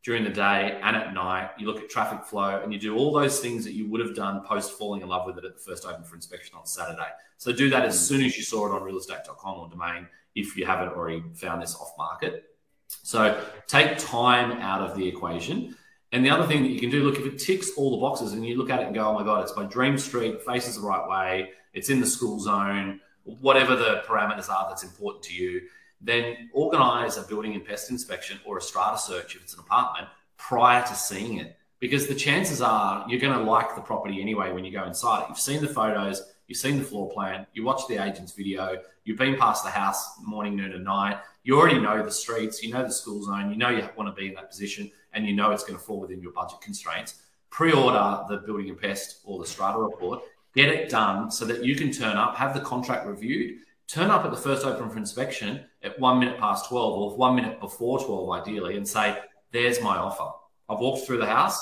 during 0.02 0.24
the 0.24 0.30
day 0.30 0.78
and 0.82 0.96
at 0.96 1.12
night. 1.12 1.50
You 1.58 1.66
look 1.66 1.78
at 1.78 1.90
traffic 1.90 2.24
flow 2.24 2.60
and 2.62 2.72
you 2.72 2.78
do 2.78 2.96
all 2.96 3.12
those 3.12 3.40
things 3.40 3.64
that 3.64 3.74
you 3.74 3.88
would 3.88 4.00
have 4.00 4.14
done 4.14 4.42
post 4.44 4.72
falling 4.72 5.02
in 5.02 5.08
love 5.08 5.26
with 5.26 5.38
it 5.38 5.44
at 5.44 5.54
the 5.54 5.60
first 5.60 5.84
open 5.84 6.02
for 6.04 6.16
inspection 6.16 6.56
on 6.56 6.66
Saturday. 6.66 7.08
So 7.36 7.52
do 7.52 7.68
that 7.70 7.84
as 7.84 7.96
mm. 7.96 7.98
soon 7.98 8.22
as 8.22 8.36
you 8.36 8.42
saw 8.42 8.66
it 8.66 8.72
on 8.72 8.82
realestate.com 8.82 9.58
or 9.58 9.68
domain 9.68 10.06
if 10.34 10.56
you 10.56 10.64
haven't 10.64 10.88
already 10.88 11.22
found 11.34 11.62
this 11.62 11.76
off 11.76 11.92
market. 11.98 12.44
So 12.88 13.44
take 13.66 13.98
time 13.98 14.52
out 14.52 14.80
of 14.80 14.96
the 14.96 15.06
equation. 15.06 15.76
And 16.12 16.24
the 16.24 16.30
other 16.30 16.46
thing 16.46 16.62
that 16.62 16.70
you 16.70 16.80
can 16.80 16.90
do, 16.90 17.04
look, 17.04 17.18
if 17.18 17.26
it 17.26 17.38
ticks 17.38 17.70
all 17.76 17.92
the 17.92 17.96
boxes 17.98 18.32
and 18.32 18.44
you 18.44 18.58
look 18.58 18.70
at 18.70 18.80
it 18.80 18.86
and 18.86 18.94
go, 18.94 19.08
oh 19.08 19.14
my 19.14 19.22
God, 19.22 19.42
it's 19.42 19.56
my 19.56 19.64
dream 19.64 19.96
street, 19.96 20.42
faces 20.42 20.76
the 20.76 20.86
right 20.86 21.08
way, 21.08 21.50
it's 21.72 21.88
in 21.88 22.00
the 22.00 22.06
school 22.06 22.40
zone, 22.40 23.00
whatever 23.24 23.76
the 23.76 24.02
parameters 24.06 24.48
are 24.48 24.68
that's 24.68 24.82
important 24.82 25.22
to 25.24 25.34
you, 25.34 25.62
then 26.00 26.50
organize 26.52 27.16
a 27.16 27.22
building 27.22 27.54
and 27.54 27.64
pest 27.64 27.90
inspection 27.90 28.40
or 28.44 28.58
a 28.58 28.60
strata 28.60 28.98
search 28.98 29.36
if 29.36 29.42
it's 29.42 29.54
an 29.54 29.60
apartment 29.60 30.08
prior 30.36 30.82
to 30.86 30.94
seeing 30.94 31.38
it. 31.38 31.56
Because 31.78 32.08
the 32.08 32.14
chances 32.14 32.60
are 32.60 33.06
you're 33.08 33.20
going 33.20 33.38
to 33.38 33.44
like 33.44 33.74
the 33.74 33.80
property 33.80 34.20
anyway 34.20 34.52
when 34.52 34.64
you 34.64 34.72
go 34.72 34.84
inside 34.84 35.22
it. 35.22 35.28
You've 35.28 35.38
seen 35.38 35.62
the 35.62 35.68
photos, 35.68 36.22
you've 36.46 36.58
seen 36.58 36.78
the 36.78 36.84
floor 36.84 37.08
plan, 37.08 37.46
you 37.54 37.64
watched 37.64 37.88
the 37.88 38.02
agent's 38.02 38.32
video, 38.32 38.78
you've 39.04 39.16
been 39.16 39.36
past 39.36 39.64
the 39.64 39.70
house 39.70 40.18
morning, 40.22 40.56
noon, 40.56 40.72
and 40.72 40.84
night. 40.84 41.18
You 41.42 41.58
already 41.58 41.80
know 41.80 42.02
the 42.02 42.10
streets, 42.10 42.62
you 42.62 42.72
know 42.72 42.82
the 42.82 42.92
school 42.92 43.22
zone, 43.22 43.50
you 43.50 43.56
know 43.56 43.70
you 43.70 43.88
want 43.96 44.14
to 44.14 44.20
be 44.20 44.28
in 44.28 44.34
that 44.34 44.50
position, 44.50 44.90
and 45.12 45.26
you 45.26 45.34
know 45.34 45.50
it's 45.52 45.64
going 45.64 45.78
to 45.78 45.84
fall 45.84 46.00
within 46.00 46.20
your 46.20 46.32
budget 46.32 46.60
constraints. 46.60 47.22
Pre 47.48 47.72
order 47.72 48.22
the 48.28 48.38
building 48.38 48.68
and 48.68 48.80
pest 48.80 49.20
or 49.24 49.38
the 49.38 49.46
strata 49.46 49.78
report, 49.78 50.22
get 50.54 50.68
it 50.68 50.90
done 50.90 51.30
so 51.30 51.44
that 51.46 51.64
you 51.64 51.74
can 51.76 51.90
turn 51.90 52.16
up, 52.16 52.36
have 52.36 52.54
the 52.54 52.60
contract 52.60 53.06
reviewed, 53.06 53.60
turn 53.88 54.10
up 54.10 54.24
at 54.24 54.30
the 54.30 54.36
first 54.36 54.64
open 54.64 54.88
for 54.90 54.98
inspection 54.98 55.64
at 55.82 55.98
one 55.98 56.18
minute 56.18 56.38
past 56.38 56.68
12 56.68 56.92
or 56.92 57.16
one 57.16 57.34
minute 57.34 57.58
before 57.58 57.98
12, 58.04 58.30
ideally, 58.30 58.76
and 58.76 58.86
say, 58.86 59.18
There's 59.50 59.80
my 59.80 59.96
offer. 59.96 60.30
I've 60.68 60.78
walked 60.78 61.06
through 61.06 61.18
the 61.18 61.26
house. 61.26 61.60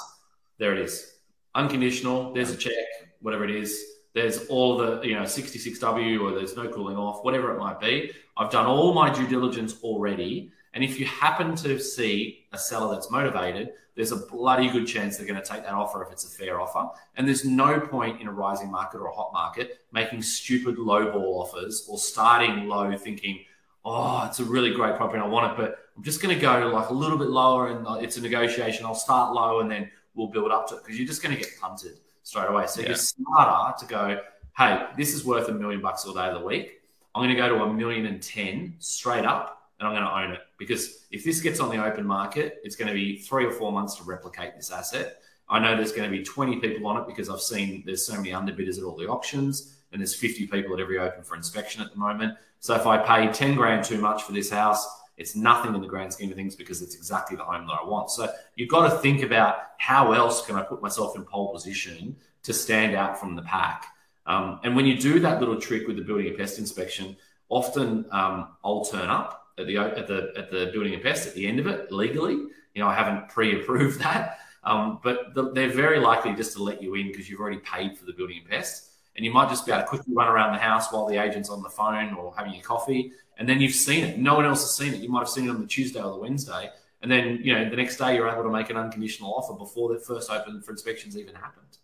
There 0.58 0.74
it 0.74 0.80
is. 0.80 1.14
Unconditional. 1.54 2.34
There's 2.34 2.50
a 2.50 2.56
check, 2.56 2.74
whatever 3.20 3.44
it 3.44 3.54
is. 3.54 3.82
There's 4.18 4.48
all 4.48 4.76
the, 4.76 5.00
you 5.02 5.14
know, 5.14 5.22
66W 5.22 6.20
or 6.20 6.34
there's 6.34 6.56
no 6.56 6.66
cooling 6.66 6.96
off, 6.96 7.24
whatever 7.24 7.54
it 7.54 7.58
might 7.60 7.78
be. 7.78 8.10
I've 8.36 8.50
done 8.50 8.66
all 8.66 8.92
my 8.92 9.14
due 9.14 9.28
diligence 9.28 9.76
already. 9.84 10.50
And 10.74 10.82
if 10.82 10.98
you 10.98 11.06
happen 11.06 11.54
to 11.54 11.78
see 11.78 12.48
a 12.52 12.58
seller 12.58 12.92
that's 12.92 13.12
motivated, 13.12 13.74
there's 13.94 14.10
a 14.10 14.16
bloody 14.16 14.70
good 14.70 14.88
chance 14.88 15.16
they're 15.16 15.26
going 15.26 15.40
to 15.40 15.48
take 15.48 15.62
that 15.62 15.72
offer 15.72 16.02
if 16.02 16.10
it's 16.10 16.24
a 16.24 16.36
fair 16.36 16.60
offer. 16.60 16.88
And 17.14 17.28
there's 17.28 17.44
no 17.44 17.78
point 17.78 18.20
in 18.20 18.26
a 18.26 18.32
rising 18.32 18.72
market 18.72 18.98
or 18.98 19.06
a 19.06 19.12
hot 19.12 19.32
market 19.32 19.78
making 19.92 20.22
stupid 20.22 20.78
lowball 20.78 21.40
offers 21.40 21.86
or 21.88 21.96
starting 21.96 22.66
low 22.66 22.96
thinking, 22.96 23.44
oh, 23.84 24.26
it's 24.26 24.40
a 24.40 24.44
really 24.44 24.74
great 24.74 24.96
property 24.96 25.18
and 25.20 25.28
I 25.28 25.28
want 25.28 25.52
it, 25.52 25.56
but 25.56 25.78
I'm 25.96 26.02
just 26.02 26.20
going 26.20 26.34
to 26.34 26.40
go 26.40 26.72
like 26.74 26.88
a 26.88 26.92
little 26.92 27.18
bit 27.18 27.28
lower 27.28 27.68
and 27.68 27.86
uh, 27.86 27.94
it's 27.94 28.16
a 28.16 28.20
negotiation. 28.20 28.84
I'll 28.84 28.96
start 28.96 29.32
low 29.32 29.60
and 29.60 29.70
then 29.70 29.88
we'll 30.16 30.26
build 30.26 30.50
up 30.50 30.68
to 30.70 30.74
it 30.74 30.82
because 30.82 30.98
you're 30.98 31.06
just 31.06 31.22
going 31.22 31.36
to 31.36 31.40
get 31.40 31.52
punted 31.60 31.98
straight 32.28 32.50
away. 32.50 32.66
So 32.66 32.82
yeah. 32.82 32.88
you're 32.88 32.96
smarter 32.96 33.78
to 33.78 33.86
go, 33.86 34.20
hey, 34.56 34.86
this 34.98 35.14
is 35.14 35.24
worth 35.24 35.48
a 35.48 35.52
million 35.52 35.80
bucks 35.80 36.04
all 36.04 36.12
day 36.12 36.26
of 36.26 36.38
the 36.38 36.46
week. 36.46 36.82
I'm 37.14 37.22
going 37.22 37.34
to 37.34 37.40
go 37.40 37.48
to 37.48 37.64
a 37.64 37.72
million 37.72 38.04
and 38.04 38.22
ten 38.22 38.74
straight 38.78 39.24
up 39.24 39.70
and 39.78 39.88
I'm 39.88 39.94
going 39.94 40.04
to 40.04 40.14
own 40.14 40.32
it 40.32 40.40
because 40.58 41.06
if 41.10 41.24
this 41.24 41.40
gets 41.40 41.58
on 41.58 41.70
the 41.70 41.82
open 41.82 42.06
market, 42.06 42.58
it's 42.64 42.76
going 42.76 42.88
to 42.88 42.94
be 42.94 43.16
three 43.16 43.46
or 43.46 43.52
four 43.52 43.72
months 43.72 43.94
to 43.96 44.04
replicate 44.04 44.56
this 44.56 44.70
asset. 44.70 45.22
I 45.48 45.58
know 45.58 45.74
there's 45.74 45.92
going 45.92 46.10
to 46.10 46.14
be 46.14 46.22
20 46.22 46.56
people 46.56 46.86
on 46.86 46.98
it 46.98 47.06
because 47.06 47.30
I've 47.30 47.40
seen 47.40 47.82
there's 47.86 48.04
so 48.04 48.14
many 48.16 48.30
underbidders 48.30 48.76
at 48.76 48.84
all 48.84 48.94
the 48.94 49.08
auctions 49.08 49.78
and 49.92 50.00
there's 50.00 50.14
50 50.14 50.48
people 50.48 50.74
at 50.74 50.80
every 50.80 50.98
open 50.98 51.22
for 51.22 51.34
inspection 51.34 51.80
at 51.80 51.90
the 51.92 51.98
moment. 51.98 52.34
So 52.60 52.74
if 52.74 52.86
I 52.86 52.98
pay 52.98 53.32
10 53.32 53.54
grand 53.54 53.86
too 53.86 53.98
much 53.98 54.24
for 54.24 54.32
this 54.32 54.50
house, 54.50 54.86
It's 55.18 55.34
nothing 55.34 55.74
in 55.74 55.80
the 55.80 55.88
grand 55.88 56.12
scheme 56.12 56.30
of 56.30 56.36
things 56.36 56.54
because 56.54 56.80
it's 56.80 56.94
exactly 56.94 57.36
the 57.36 57.42
home 57.42 57.66
that 57.66 57.76
I 57.82 57.86
want. 57.86 58.10
So 58.10 58.32
you've 58.54 58.68
got 58.68 58.88
to 58.88 58.98
think 58.98 59.22
about 59.22 59.56
how 59.78 60.12
else 60.12 60.46
can 60.46 60.56
I 60.56 60.62
put 60.62 60.80
myself 60.80 61.16
in 61.16 61.24
pole 61.24 61.52
position 61.52 62.16
to 62.44 62.52
stand 62.54 62.94
out 62.94 63.18
from 63.18 63.34
the 63.34 63.42
pack. 63.42 63.86
Um, 64.26 64.60
and 64.62 64.76
when 64.76 64.86
you 64.86 64.96
do 64.96 65.18
that 65.20 65.40
little 65.40 65.60
trick 65.60 65.86
with 65.86 65.96
the 65.96 66.02
building 66.02 66.28
and 66.28 66.38
pest 66.38 66.58
inspection, 66.58 67.16
often 67.48 68.06
um, 68.12 68.48
I'll 68.64 68.84
turn 68.84 69.08
up 69.08 69.48
at 69.58 69.66
the 69.66 69.76
at 69.76 70.06
the 70.06 70.32
at 70.36 70.50
the 70.50 70.70
building 70.72 70.94
and 70.94 71.02
pest 71.02 71.26
at 71.26 71.34
the 71.34 71.46
end 71.46 71.58
of 71.58 71.66
it 71.66 71.90
legally. 71.90 72.34
You 72.34 72.84
know, 72.84 72.86
I 72.86 72.94
haven't 72.94 73.28
pre-approved 73.28 74.00
that, 74.02 74.38
um, 74.62 75.00
but 75.02 75.34
the, 75.34 75.50
they're 75.52 75.72
very 75.72 75.98
likely 75.98 76.34
just 76.34 76.56
to 76.56 76.62
let 76.62 76.80
you 76.80 76.94
in 76.94 77.08
because 77.08 77.28
you've 77.28 77.40
already 77.40 77.58
paid 77.58 77.98
for 77.98 78.04
the 78.04 78.12
building 78.12 78.38
and 78.38 78.48
pest, 78.48 78.90
and 79.16 79.24
you 79.24 79.32
might 79.32 79.48
just 79.48 79.66
be 79.66 79.72
able 79.72 79.82
to 79.82 79.88
quickly 79.88 80.14
run 80.14 80.28
around 80.28 80.52
the 80.52 80.58
house 80.58 80.92
while 80.92 81.06
the 81.06 81.16
agent's 81.16 81.48
on 81.48 81.62
the 81.62 81.70
phone 81.70 82.14
or 82.14 82.32
having 82.36 82.52
your 82.52 82.62
coffee, 82.62 83.12
and 83.38 83.48
then 83.48 83.60
you've 83.60 83.74
seen 83.74 84.04
it. 84.04 84.18
No 84.18 84.34
one 84.34 84.44
else 84.44 84.60
has 84.62 84.76
seen 84.76 84.92
it. 84.92 85.00
You 85.00 85.08
might 85.08 85.20
have 85.20 85.28
seen 85.28 85.46
it 85.46 85.50
on 85.50 85.60
the 85.60 85.66
Tuesday 85.66 86.02
or 86.02 86.12
the 86.12 86.18
Wednesday, 86.18 86.70
and 87.00 87.10
then 87.10 87.40
you 87.42 87.54
know 87.54 87.70
the 87.70 87.76
next 87.76 87.96
day 87.96 88.16
you're 88.16 88.28
able 88.28 88.42
to 88.42 88.50
make 88.50 88.68
an 88.68 88.76
unconditional 88.76 89.32
offer 89.32 89.54
before 89.54 89.92
the 89.92 90.00
first 90.00 90.30
open 90.30 90.60
for 90.60 90.72
inspections 90.72 91.16
even 91.16 91.34
happened. 91.34 91.78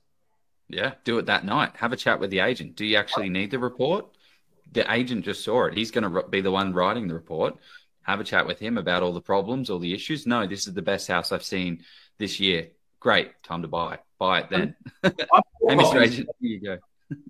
Yeah, 0.69 0.95
do 1.05 1.19
it 1.19 1.27
that 1.27 1.45
night. 1.45 1.73
Have 1.77 1.93
a 1.93 1.97
chat 1.97 2.19
with 2.19 2.31
the 2.31 2.41
agent. 2.41 2.75
Do 2.77 2.85
you 2.85 2.97
actually 2.97 3.29
need 3.29 3.51
the 3.51 3.59
report? 3.59 4.07
The 4.73 4.91
agent 4.93 5.25
just 5.25 5.45
saw 5.45 5.67
it. 5.67 5.75
He's 5.75 5.91
going 5.91 6.11
to 6.11 6.23
be 6.29 6.41
the 6.41 6.51
one 6.51 6.73
writing 6.73 7.07
the 7.07 7.15
report. 7.15 7.57
Have 8.03 8.19
a 8.19 8.25
chat 8.25 8.47
with 8.47 8.59
him 8.59 8.77
about 8.77 9.03
all 9.03 9.13
the 9.13 9.21
problems, 9.21 9.71
all 9.71 9.79
the 9.79 9.95
issues. 9.95 10.27
No, 10.27 10.47
this 10.47 10.67
is 10.67 10.75
the 10.75 10.83
best 10.83 11.07
house 11.07 11.33
I've 11.33 11.45
seen 11.45 11.85
this 12.19 12.41
year. 12.41 12.69
Great, 12.99 13.43
time 13.43 13.63
to 13.63 13.69
buy. 13.69 13.99
Buy 14.19 14.41
it 14.41 14.51
then. 14.51 14.75
hey, 15.03 15.11
Mr. 15.77 16.03
Agent, 16.03 16.29
here 16.41 16.51
you 16.51 16.61
go. 16.61 16.79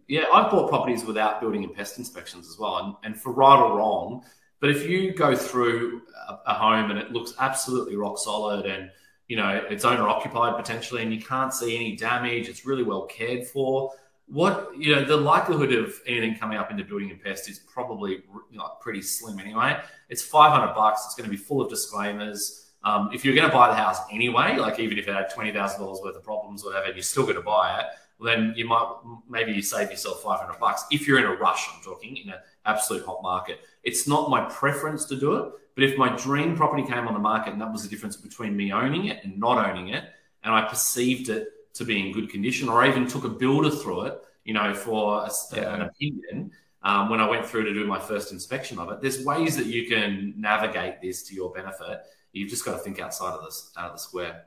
Yeah, 0.09 0.25
I've 0.33 0.51
bought 0.51 0.69
properties 0.69 1.05
without 1.05 1.41
building 1.41 1.65
and 1.65 1.75
pest 1.75 1.99
inspections 1.99 2.49
as 2.49 2.59
well. 2.59 2.77
And, 2.79 2.95
and 3.05 3.21
for 3.21 3.33
right 3.33 3.59
or 3.59 3.79
wrong, 3.79 4.25
but 4.61 4.71
if 4.71 4.89
you 4.89 5.13
go 5.13 5.35
through 5.35 6.03
a, 6.29 6.39
a 6.47 6.55
home 6.55 6.91
and 6.91 6.99
it 6.99 7.13
looks 7.13 7.35
absolutely 7.39 7.97
rock 7.97 8.19
solid 8.19 8.67
and 8.67 8.91
you 9.29 9.37
know, 9.37 9.65
it's 9.71 9.85
owner 9.85 10.09
occupied 10.09 10.57
potentially, 10.57 11.03
and 11.03 11.13
you 11.13 11.21
can't 11.21 11.53
see 11.53 11.75
any 11.75 11.97
damage. 11.97 12.49
It's 12.49 12.67
really 12.67 12.83
well 12.83 13.07
cared 13.07 13.47
for. 13.47 13.93
What 14.27 14.71
you 14.79 14.95
know, 14.95 15.05
the 15.05 15.17
likelihood 15.17 15.73
of 15.73 15.95
anything 16.07 16.37
coming 16.37 16.59
up 16.59 16.71
into 16.71 16.85
building 16.85 17.11
and 17.11 17.23
pest 17.23 17.49
is 17.49 17.59
probably 17.59 18.23
you 18.51 18.59
know, 18.59 18.71
pretty 18.81 19.03
slim 19.03 19.39
anyway. 19.39 19.79
It's 20.09 20.23
five 20.23 20.53
hundred 20.53 20.75
bucks. 20.75 21.03
It's 21.07 21.15
going 21.15 21.25
to 21.25 21.31
be 21.31 21.43
full 21.43 21.61
of 21.61 21.71
disclaimers. 21.71 22.73
Um, 22.85 23.11
if 23.15 23.25
you're 23.25 23.35
going 23.35 23.49
to 23.49 23.55
buy 23.55 23.69
the 23.69 23.75
house 23.75 23.99
anyway, 24.13 24.57
like 24.57 24.79
even 24.79 24.99
if 24.99 25.09
it 25.09 25.15
had 25.15 25.31
twenty 25.31 25.53
thousand 25.53 25.81
dollars 25.81 26.01
worth 26.03 26.17
of 26.17 26.23
problems 26.23 26.63
or 26.63 26.73
whatever, 26.73 26.93
you're 26.93 27.03
still 27.03 27.25
going 27.25 27.37
to 27.37 27.43
buy 27.43 27.81
it. 27.81 27.87
Then 28.21 28.55
you 28.57 28.67
might 28.67 28.87
maybe 29.29 29.53
you 29.53 29.63
save 29.63 29.91
yourself 29.91 30.23
five 30.23 30.41
hundred 30.41 30.59
bucks 30.59 30.85
if 30.91 31.07
you're 31.07 31.19
in 31.19 31.25
a 31.25 31.35
rush. 31.35 31.69
I'm 31.73 31.83
talking 31.83 32.17
in 32.17 32.31
an 32.31 32.39
absolute 32.65 33.05
hot 33.05 33.23
market. 33.23 33.61
It's 33.83 34.07
not 34.07 34.31
my 34.31 34.43
preference 34.45 35.05
to 35.07 35.17
do 35.17 35.35
it, 35.35 35.53
but 35.75 35.85
if 35.85 35.99
my 35.99 36.15
dream 36.17 36.57
property 36.57 36.85
came 36.85 37.07
on 37.09 37.15
the 37.15 37.21
market 37.21 37.53
and 37.53 37.61
that 37.61 37.73
was 37.73 37.83
the 37.83 37.89
difference 37.89 38.17
between 38.17 38.57
me 38.57 38.73
owning 38.73 39.07
it 39.07 39.25
and 39.25 39.39
not 39.39 39.59
owning 39.69 39.89
it, 39.89 40.05
and 40.43 40.55
I 40.55 40.63
perceived 40.63 41.29
it 41.29 41.49
to 41.75 41.85
be 41.85 42.01
in 42.01 42.13
good 42.13 42.31
condition, 42.31 42.69
or 42.69 42.83
I 42.83 42.89
even 42.89 43.07
took 43.07 43.25
a 43.25 43.29
builder 43.29 43.71
through 43.71 44.03
it, 44.03 44.23
you 44.45 44.55
know, 44.55 44.73
for 44.73 45.25
a, 45.25 45.31
yeah. 45.53 45.75
an 45.75 45.83
opinion 45.83 46.53
um, 46.83 47.09
when 47.09 47.21
I 47.21 47.29
went 47.29 47.45
through 47.45 47.65
to 47.65 47.75
do 47.75 47.85
my 47.87 47.99
first 47.99 48.31
inspection 48.31 48.79
of 48.79 48.91
it, 48.91 49.01
there's 49.01 49.25
ways 49.25 49.57
that 49.57 49.67
you 49.67 49.89
can 49.89 50.35
navigate 50.37 51.01
this 51.03 51.25
to 51.25 51.35
your 51.35 51.51
benefit. 51.51 52.03
You've 52.33 52.51
just 52.51 52.65
got 52.65 52.73
to 52.73 52.79
think 52.79 53.01
outside 53.01 53.33
of 53.33 53.45
this 53.45 53.73
out 53.77 53.87
of 53.87 53.97
the 53.97 53.99
square. 53.99 54.45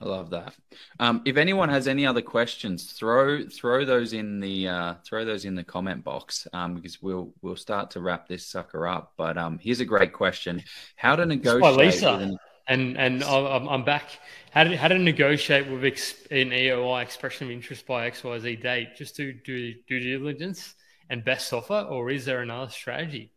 I 0.00 0.04
love 0.04 0.30
that. 0.30 0.54
Um, 1.00 1.22
if 1.24 1.36
anyone 1.36 1.68
has 1.70 1.88
any 1.88 2.06
other 2.06 2.22
questions, 2.22 2.92
throw 2.92 3.44
throw 3.46 3.84
those 3.84 4.12
in 4.12 4.38
the 4.38 4.68
uh, 4.68 4.94
throw 5.04 5.24
those 5.24 5.44
in 5.44 5.56
the 5.56 5.64
comment 5.64 6.04
box 6.04 6.46
um, 6.52 6.74
because 6.74 7.02
we'll 7.02 7.32
we'll 7.42 7.56
start 7.56 7.90
to 7.92 8.00
wrap 8.00 8.28
this 8.28 8.46
sucker 8.46 8.86
up. 8.86 9.14
But 9.16 9.36
um, 9.36 9.58
here's 9.58 9.80
a 9.80 9.84
great 9.84 10.12
question: 10.12 10.62
How 10.94 11.16
to 11.16 11.26
negotiate? 11.26 11.76
Lisa, 11.76 12.14
an... 12.14 12.38
and 12.68 12.96
and 12.96 13.24
I'm, 13.24 13.68
I'm 13.68 13.84
back. 13.84 14.20
How 14.52 14.64
to 14.64 14.76
how 14.76 14.86
to 14.86 14.98
negotiate 14.98 15.68
with 15.68 15.84
ex- 15.84 16.14
an 16.30 16.50
EOI 16.50 17.02
expression 17.02 17.48
of 17.48 17.50
interest 17.50 17.84
by 17.84 18.06
X 18.06 18.22
Y 18.22 18.38
Z 18.38 18.56
date? 18.56 18.94
Just 18.96 19.16
to 19.16 19.32
do 19.32 19.74
due 19.88 20.00
diligence 20.00 20.74
and 21.10 21.24
best 21.24 21.52
offer, 21.52 21.86
or 21.90 22.10
is 22.10 22.24
there 22.24 22.42
another 22.42 22.70
strategy? 22.70 23.32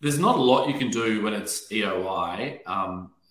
There's 0.00 0.18
not 0.18 0.36
a 0.36 0.40
lot 0.40 0.68
you 0.68 0.78
can 0.78 0.90
do 0.90 1.22
when 1.22 1.32
it's 1.32 1.68
EOI. 1.70 2.60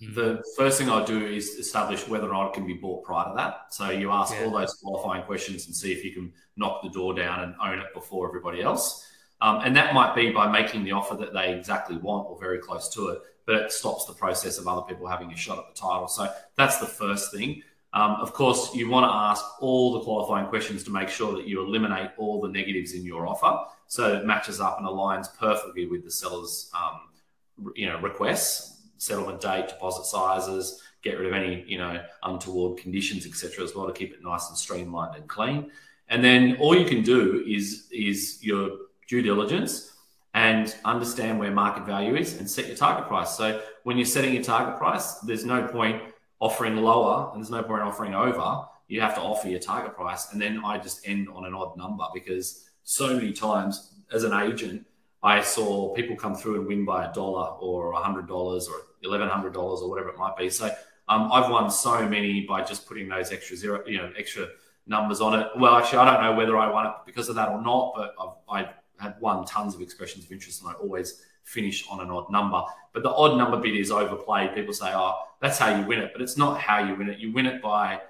Mm-hmm. 0.02 0.14
The 0.14 0.44
first 0.56 0.78
thing 0.78 0.90
I 0.90 1.03
do 1.03 1.26
is 1.26 1.56
establish 1.56 2.07
whether 2.07 2.28
or 2.28 2.34
not 2.34 2.49
it 2.49 2.53
can 2.53 2.68
be 2.68 2.74
bought 2.74 3.03
prior 3.03 3.30
to 3.30 3.36
that. 3.36 3.74
So 3.74 3.90
you 3.90 4.11
ask 4.11 4.34
yeah. 4.34 4.45
all 4.45 4.52
those 4.52 4.74
qualifying 4.76 5.24
questions 5.24 5.65
and 5.65 5.76
see 5.76 5.91
if 5.91 6.03
you 6.03 6.11
can 6.11 6.32
knock 6.56 6.84
the 6.84 6.90
door 6.90 7.15
down 7.15 7.44
and 7.44 7.56
own 7.64 7.80
it 7.80 7.94
before 7.94 8.28
everybody 8.28 8.61
else. 8.61 9.07
Um, 9.41 9.61
and 9.64 9.76
that 9.76 9.94
might 9.94 10.15
be 10.15 10.32
by 10.32 10.52
making 10.52 10.84
the 10.84 10.91
offer 10.91 11.15
that 11.15 11.34
they 11.34 11.53
exactly 11.53 11.98
want 11.98 12.28
or 12.30 12.40
very 12.40 12.60
close 12.60 12.90
to 12.95 13.10
it, 13.10 13.22
but 13.45 13.56
it 13.56 13.72
stops 13.72 14.06
the 14.06 14.14
process 14.14 14.57
of 14.57 14.68
other 14.68 14.82
people 14.82 15.07
having 15.07 15.32
a 15.32 15.36
shot 15.36 15.60
at 15.60 15.74
the 15.74 15.80
title. 15.80 16.07
So 16.07 16.32
that's 16.56 16.78
the 16.78 16.88
first 16.88 17.32
thing. 17.32 17.61
Um, 17.94 18.18
of 18.19 18.34
course, 18.34 18.76
you 18.76 18.90
want 18.90 19.06
to 19.06 19.14
ask 19.14 19.44
all 19.61 19.94
the 19.94 20.02
qualifying 20.02 20.48
questions 20.48 20.84
to 20.84 20.91
make 20.91 21.10
sure 21.10 21.36
that 21.36 21.48
you 21.48 21.61
eliminate 21.61 22.11
all 22.18 22.41
the 22.41 22.49
negatives 22.49 22.94
in 22.94 23.03
your 23.03 23.26
offer, 23.26 23.65
so 23.88 24.14
it 24.18 24.26
matches 24.26 24.60
up 24.60 24.78
and 24.78 24.88
aligns 24.88 25.34
perfectly 25.38 25.88
with 25.88 26.03
the 26.03 26.11
seller's, 26.11 26.69
um, 26.76 27.72
you 27.76 27.88
know, 27.88 27.98
requests 27.99 28.77
settlement 28.98 29.41
date, 29.41 29.68
deposit 29.68 30.06
sizes, 30.06 30.82
get 31.03 31.18
rid 31.18 31.28
of 31.28 31.34
any 31.34 31.64
you 31.68 31.78
know 31.78 32.02
untoward 32.24 32.78
conditions, 32.78 33.26
etc. 33.26 33.64
as 33.64 33.76
well 33.76 33.88
to 33.88 33.94
keep 33.94 34.14
it 34.14 34.24
nice 34.24 34.49
and 34.49 34.57
streamlined 34.57 35.15
and 35.15 35.28
clean. 35.28 35.72
And 36.10 36.24
then 36.24 36.57
all 36.60 36.76
you 36.78 36.86
can 36.86 37.03
do 37.03 37.44
is 37.48 37.88
is 37.91 38.44
your 38.44 38.72
due 39.07 39.22
diligence 39.22 39.94
and 40.34 40.76
understand 40.86 41.40
where 41.40 41.52
market 41.52 41.86
value 41.86 42.15
is 42.15 42.38
and 42.38 42.49
set 42.49 42.68
your 42.68 42.76
target 42.76 43.07
price. 43.07 43.36
So 43.36 43.61
when 43.84 43.98
you're 43.98 44.06
setting 44.06 44.34
your 44.34 44.44
target 44.44 44.78
price, 44.78 45.15
there's 45.19 45.45
no 45.45 45.68
point 45.68 46.02
offering 46.40 46.78
lower 46.78 47.32
and 47.32 47.41
there's 47.41 47.49
no 47.49 47.64
point 47.64 47.82
offering 47.82 48.14
over. 48.14 48.65
You 48.88 49.02
have 49.02 49.15
to 49.15 49.22
offer 49.22 49.49
your 49.49 49.60
target 49.60 49.95
price. 49.95 50.32
And 50.32 50.41
then 50.41 50.61
I 50.64 50.78
just 50.78 51.07
end 51.07 51.28
on 51.34 51.45
an 51.45 51.53
odd 51.53 51.76
number 51.76 52.06
because 52.14 52.69
so 52.84 53.15
many 53.15 53.34
times 53.34 53.94
as 54.14 54.24
an 54.24 54.34
agent, 54.34 54.86
I 55.23 55.41
saw 55.41 55.94
people 55.94 56.15
come 56.15 56.35
through 56.35 56.60
and 56.60 56.68
win 56.68 56.85
by 56.85 57.06
a 57.06 57.14
dollar 57.14 57.57
or 57.60 57.94
a 57.94 57.98
hundred 57.98 58.27
dollars 58.27 58.68
or 58.68 58.76
eleven 59.03 59.27
hundred 59.27 59.53
dollars 59.53 59.81
or 59.81 59.89
whatever 59.89 60.10
it 60.10 60.18
might 60.18 60.38
be. 60.38 60.49
So 60.49 60.68
um, 61.07 61.31
I've 61.31 61.49
won 61.49 61.69
so 61.69 62.07
many 62.07 62.41
by 62.41 62.64
just 62.64 62.88
putting 62.88 63.07
those 63.07 63.31
extra 63.31 63.56
zero, 63.56 63.84
you 63.88 63.98
know, 63.98 64.11
extra 64.18 64.48
numbers 64.85 65.22
on 65.22 65.39
it. 65.39 65.48
Well, 65.57 65.76
actually, 65.76 65.99
I 65.99 66.14
don't 66.14 66.23
know 66.23 66.35
whether 66.35 66.57
I 66.57 66.69
won 66.69 66.88
it 66.88 66.94
because 67.06 67.30
of 67.30 67.35
that 67.35 67.49
or 67.49 67.61
not, 67.61 67.94
but 67.95 68.15
I've, 68.19 68.65
I 68.65 68.69
had 68.99 69.15
won 69.19 69.45
tons 69.45 69.76
of 69.76 69.81
expressions 69.81 70.26
of 70.26 70.31
interest, 70.31 70.61
and 70.61 70.72
I 70.72 70.73
always 70.73 71.22
finish 71.44 71.88
on 71.89 71.99
an 72.02 72.11
odd 72.11 72.31
number. 72.31 72.61
But 72.94 73.03
the 73.03 73.11
odd 73.11 73.38
number 73.38 73.57
bit 73.57 73.76
is 73.76 73.91
overplayed. 73.91 74.53
People 74.53 74.73
say, 74.73 74.91
"Oh, 74.94 75.15
that's 75.39 75.57
how 75.57 75.76
you 75.76 75.85
win 75.85 75.99
it," 75.99 76.11
but 76.14 76.22
it's 76.22 76.38
not 76.38 76.60
how 76.60 76.80
you 76.80 76.95
win 76.95 77.10
it. 77.10 77.19
You 77.19 77.31
win 77.31 77.45
it 77.45 77.61
by 77.61 78.02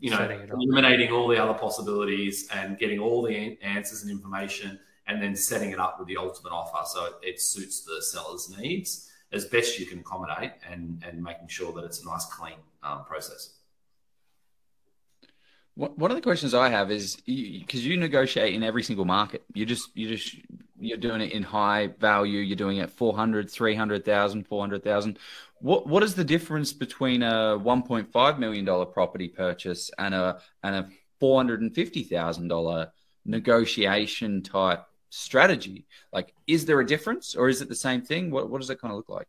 you 0.00 0.10
know, 0.10 0.46
eliminating 0.52 1.10
all 1.12 1.28
the 1.28 1.42
other 1.42 1.54
possibilities 1.54 2.46
and 2.52 2.78
getting 2.78 2.98
all 2.98 3.22
the 3.22 3.56
answers 3.62 4.02
and 4.02 4.10
information, 4.10 4.78
and 5.06 5.22
then 5.22 5.36
setting 5.36 5.70
it 5.70 5.78
up 5.78 5.98
with 5.98 6.08
the 6.08 6.16
ultimate 6.16 6.52
offer 6.52 6.86
so 6.86 7.06
it, 7.06 7.14
it 7.22 7.40
suits 7.40 7.82
the 7.82 8.00
seller's 8.02 8.50
needs 8.58 9.10
as 9.34 9.44
best 9.46 9.78
you 9.78 9.86
can 9.86 9.98
accommodate 9.98 10.52
and, 10.70 11.02
and 11.06 11.22
making 11.22 11.48
sure 11.48 11.72
that 11.72 11.84
it's 11.84 12.02
a 12.02 12.06
nice, 12.06 12.24
clean 12.26 12.56
um, 12.82 13.04
process. 13.04 13.50
One 15.76 16.12
of 16.12 16.16
the 16.16 16.22
questions 16.22 16.54
I 16.54 16.68
have 16.68 16.92
is 16.92 17.16
because 17.16 17.84
you, 17.84 17.94
you, 17.94 17.96
negotiate 17.96 18.54
in 18.54 18.62
every 18.62 18.84
single 18.84 19.04
market. 19.04 19.42
You 19.54 19.66
just 19.66 19.88
you 19.96 20.08
just 20.08 20.36
you're 20.78 20.96
doing 20.96 21.20
it 21.20 21.32
in 21.32 21.42
high 21.42 21.88
value. 21.98 22.38
You're 22.38 22.54
doing 22.54 22.76
it 22.76 22.90
400, 22.90 23.50
300,000, 23.50 24.46
400,000. 24.46 25.18
What 25.58 25.88
what 25.88 26.04
is 26.04 26.14
the 26.14 26.22
difference 26.22 26.72
between 26.72 27.24
a 27.24 27.58
1.5 27.58 28.38
million 28.38 28.64
dollar 28.64 28.86
property 28.86 29.26
purchase 29.26 29.90
and 29.98 30.14
a 30.14 30.38
and 30.62 30.76
a 30.76 30.88
450,000 31.18 32.46
dollar 32.46 32.92
negotiation 33.24 34.42
type 34.42 34.86
strategy? 35.14 35.86
Like, 36.12 36.34
is 36.46 36.66
there 36.66 36.80
a 36.80 36.86
difference 36.86 37.34
or 37.34 37.48
is 37.48 37.62
it 37.62 37.68
the 37.68 37.74
same 37.74 38.02
thing? 38.02 38.30
What, 38.30 38.50
what 38.50 38.60
does 38.60 38.70
it 38.70 38.80
kind 38.80 38.92
of 38.92 38.96
look 38.96 39.08
like? 39.08 39.28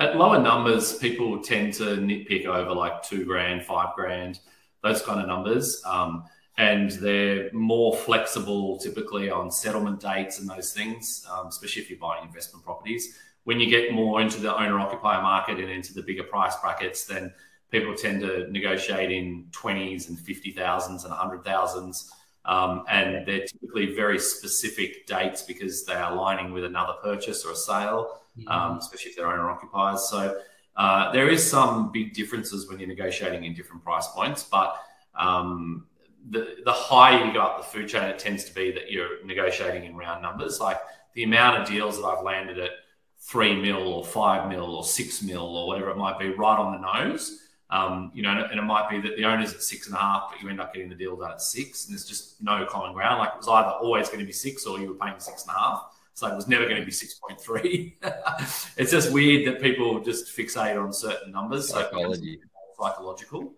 At 0.00 0.16
lower 0.16 0.40
numbers, 0.40 0.96
people 0.96 1.42
tend 1.42 1.74
to 1.74 1.96
nitpick 1.96 2.46
over 2.46 2.72
like 2.72 3.02
two 3.02 3.24
grand, 3.24 3.64
five 3.64 3.94
grand, 3.96 4.38
those 4.82 5.02
kind 5.02 5.20
of 5.20 5.26
numbers. 5.26 5.82
Um, 5.84 6.24
and 6.56 6.90
they're 6.92 7.52
more 7.52 7.96
flexible 7.96 8.78
typically 8.78 9.30
on 9.30 9.50
settlement 9.50 10.00
dates 10.00 10.38
and 10.38 10.48
those 10.48 10.72
things, 10.72 11.26
um, 11.32 11.48
especially 11.48 11.82
if 11.82 11.90
you're 11.90 11.98
buying 11.98 12.24
investment 12.24 12.64
properties. 12.64 13.16
When 13.44 13.58
you 13.58 13.68
get 13.68 13.92
more 13.92 14.20
into 14.20 14.40
the 14.40 14.56
owner 14.56 14.78
occupier 14.78 15.22
market 15.22 15.58
and 15.58 15.70
into 15.70 15.94
the 15.94 16.02
bigger 16.02 16.24
price 16.24 16.54
brackets, 16.60 17.04
then 17.04 17.32
people 17.70 17.94
tend 17.94 18.20
to 18.20 18.50
negotiate 18.50 19.10
in 19.10 19.46
20s 19.50 20.08
and 20.08 20.18
50,000s 20.18 21.04
and 21.04 21.12
100,000s. 21.12 22.10
Um, 22.48 22.84
and 22.88 23.26
they're 23.26 23.46
typically 23.46 23.94
very 23.94 24.18
specific 24.18 25.06
dates 25.06 25.42
because 25.42 25.84
they 25.84 25.92
are 25.92 26.12
aligning 26.12 26.50
with 26.50 26.64
another 26.64 26.94
purchase 27.02 27.44
or 27.44 27.52
a 27.52 27.56
sale, 27.56 28.22
mm-hmm. 28.38 28.48
um, 28.48 28.78
especially 28.78 29.10
if 29.10 29.16
they're 29.16 29.30
owner 29.30 29.50
occupiers. 29.50 30.08
So 30.08 30.40
uh, 30.74 31.12
there 31.12 31.28
is 31.28 31.48
some 31.48 31.92
big 31.92 32.14
differences 32.14 32.66
when 32.66 32.78
you're 32.78 32.88
negotiating 32.88 33.44
in 33.44 33.52
different 33.52 33.84
price 33.84 34.08
points, 34.08 34.44
but 34.44 34.80
um, 35.14 35.86
the, 36.30 36.56
the 36.64 36.72
higher 36.72 37.22
you 37.26 37.34
go 37.34 37.40
up 37.40 37.58
the 37.58 37.64
food 37.64 37.86
chain, 37.86 38.04
it 38.04 38.18
tends 38.18 38.44
to 38.44 38.54
be 38.54 38.70
that 38.72 38.90
you're 38.90 39.22
negotiating 39.26 39.84
in 39.84 39.94
round 39.94 40.22
numbers. 40.22 40.58
Like 40.58 40.78
the 41.14 41.24
amount 41.24 41.60
of 41.60 41.68
deals 41.68 42.00
that 42.00 42.06
I've 42.06 42.24
landed 42.24 42.58
at 42.58 42.70
three 43.18 43.60
mil 43.60 43.88
or 43.88 44.04
five 44.04 44.48
mil 44.48 44.74
or 44.74 44.84
six 44.84 45.22
mil 45.22 45.44
or 45.44 45.66
whatever 45.66 45.90
it 45.90 45.96
might 45.96 46.18
be 46.18 46.30
right 46.30 46.58
on 46.58 46.80
the 46.80 46.94
nose. 46.94 47.47
Um, 47.70 48.10
you 48.14 48.22
know, 48.22 48.30
and 48.30 48.58
it 48.58 48.62
might 48.62 48.88
be 48.88 49.00
that 49.00 49.16
the 49.16 49.24
owner's 49.24 49.52
at 49.52 49.62
six 49.62 49.86
and 49.86 49.94
a 49.94 49.98
half, 49.98 50.30
but 50.30 50.40
you 50.40 50.48
end 50.48 50.60
up 50.60 50.72
getting 50.72 50.88
the 50.88 50.94
deal 50.94 51.16
done 51.16 51.32
at 51.32 51.42
six, 51.42 51.86
and 51.86 51.94
there's 51.94 52.06
just 52.06 52.42
no 52.42 52.64
common 52.66 52.94
ground. 52.94 53.18
Like 53.18 53.30
it 53.34 53.38
was 53.38 53.48
either 53.48 53.70
always 53.70 54.08
going 54.08 54.20
to 54.20 54.26
be 54.26 54.32
six 54.32 54.64
or 54.64 54.78
you 54.78 54.88
were 54.88 54.94
paying 54.94 55.20
six 55.20 55.42
and 55.42 55.54
a 55.54 55.58
half. 55.58 55.86
So 56.14 56.26
it 56.26 56.34
was 56.34 56.48
never 56.48 56.64
going 56.64 56.80
to 56.80 56.84
be 56.84 56.90
6.3. 56.90 57.92
it's 58.76 58.90
just 58.90 59.12
weird 59.12 59.46
that 59.46 59.62
people 59.62 60.00
just 60.00 60.36
fixate 60.36 60.76
on 60.76 60.92
certain 60.92 61.30
numbers. 61.30 61.68
Psychology. 61.68 62.40
So 62.42 62.48
psychological 62.82 63.52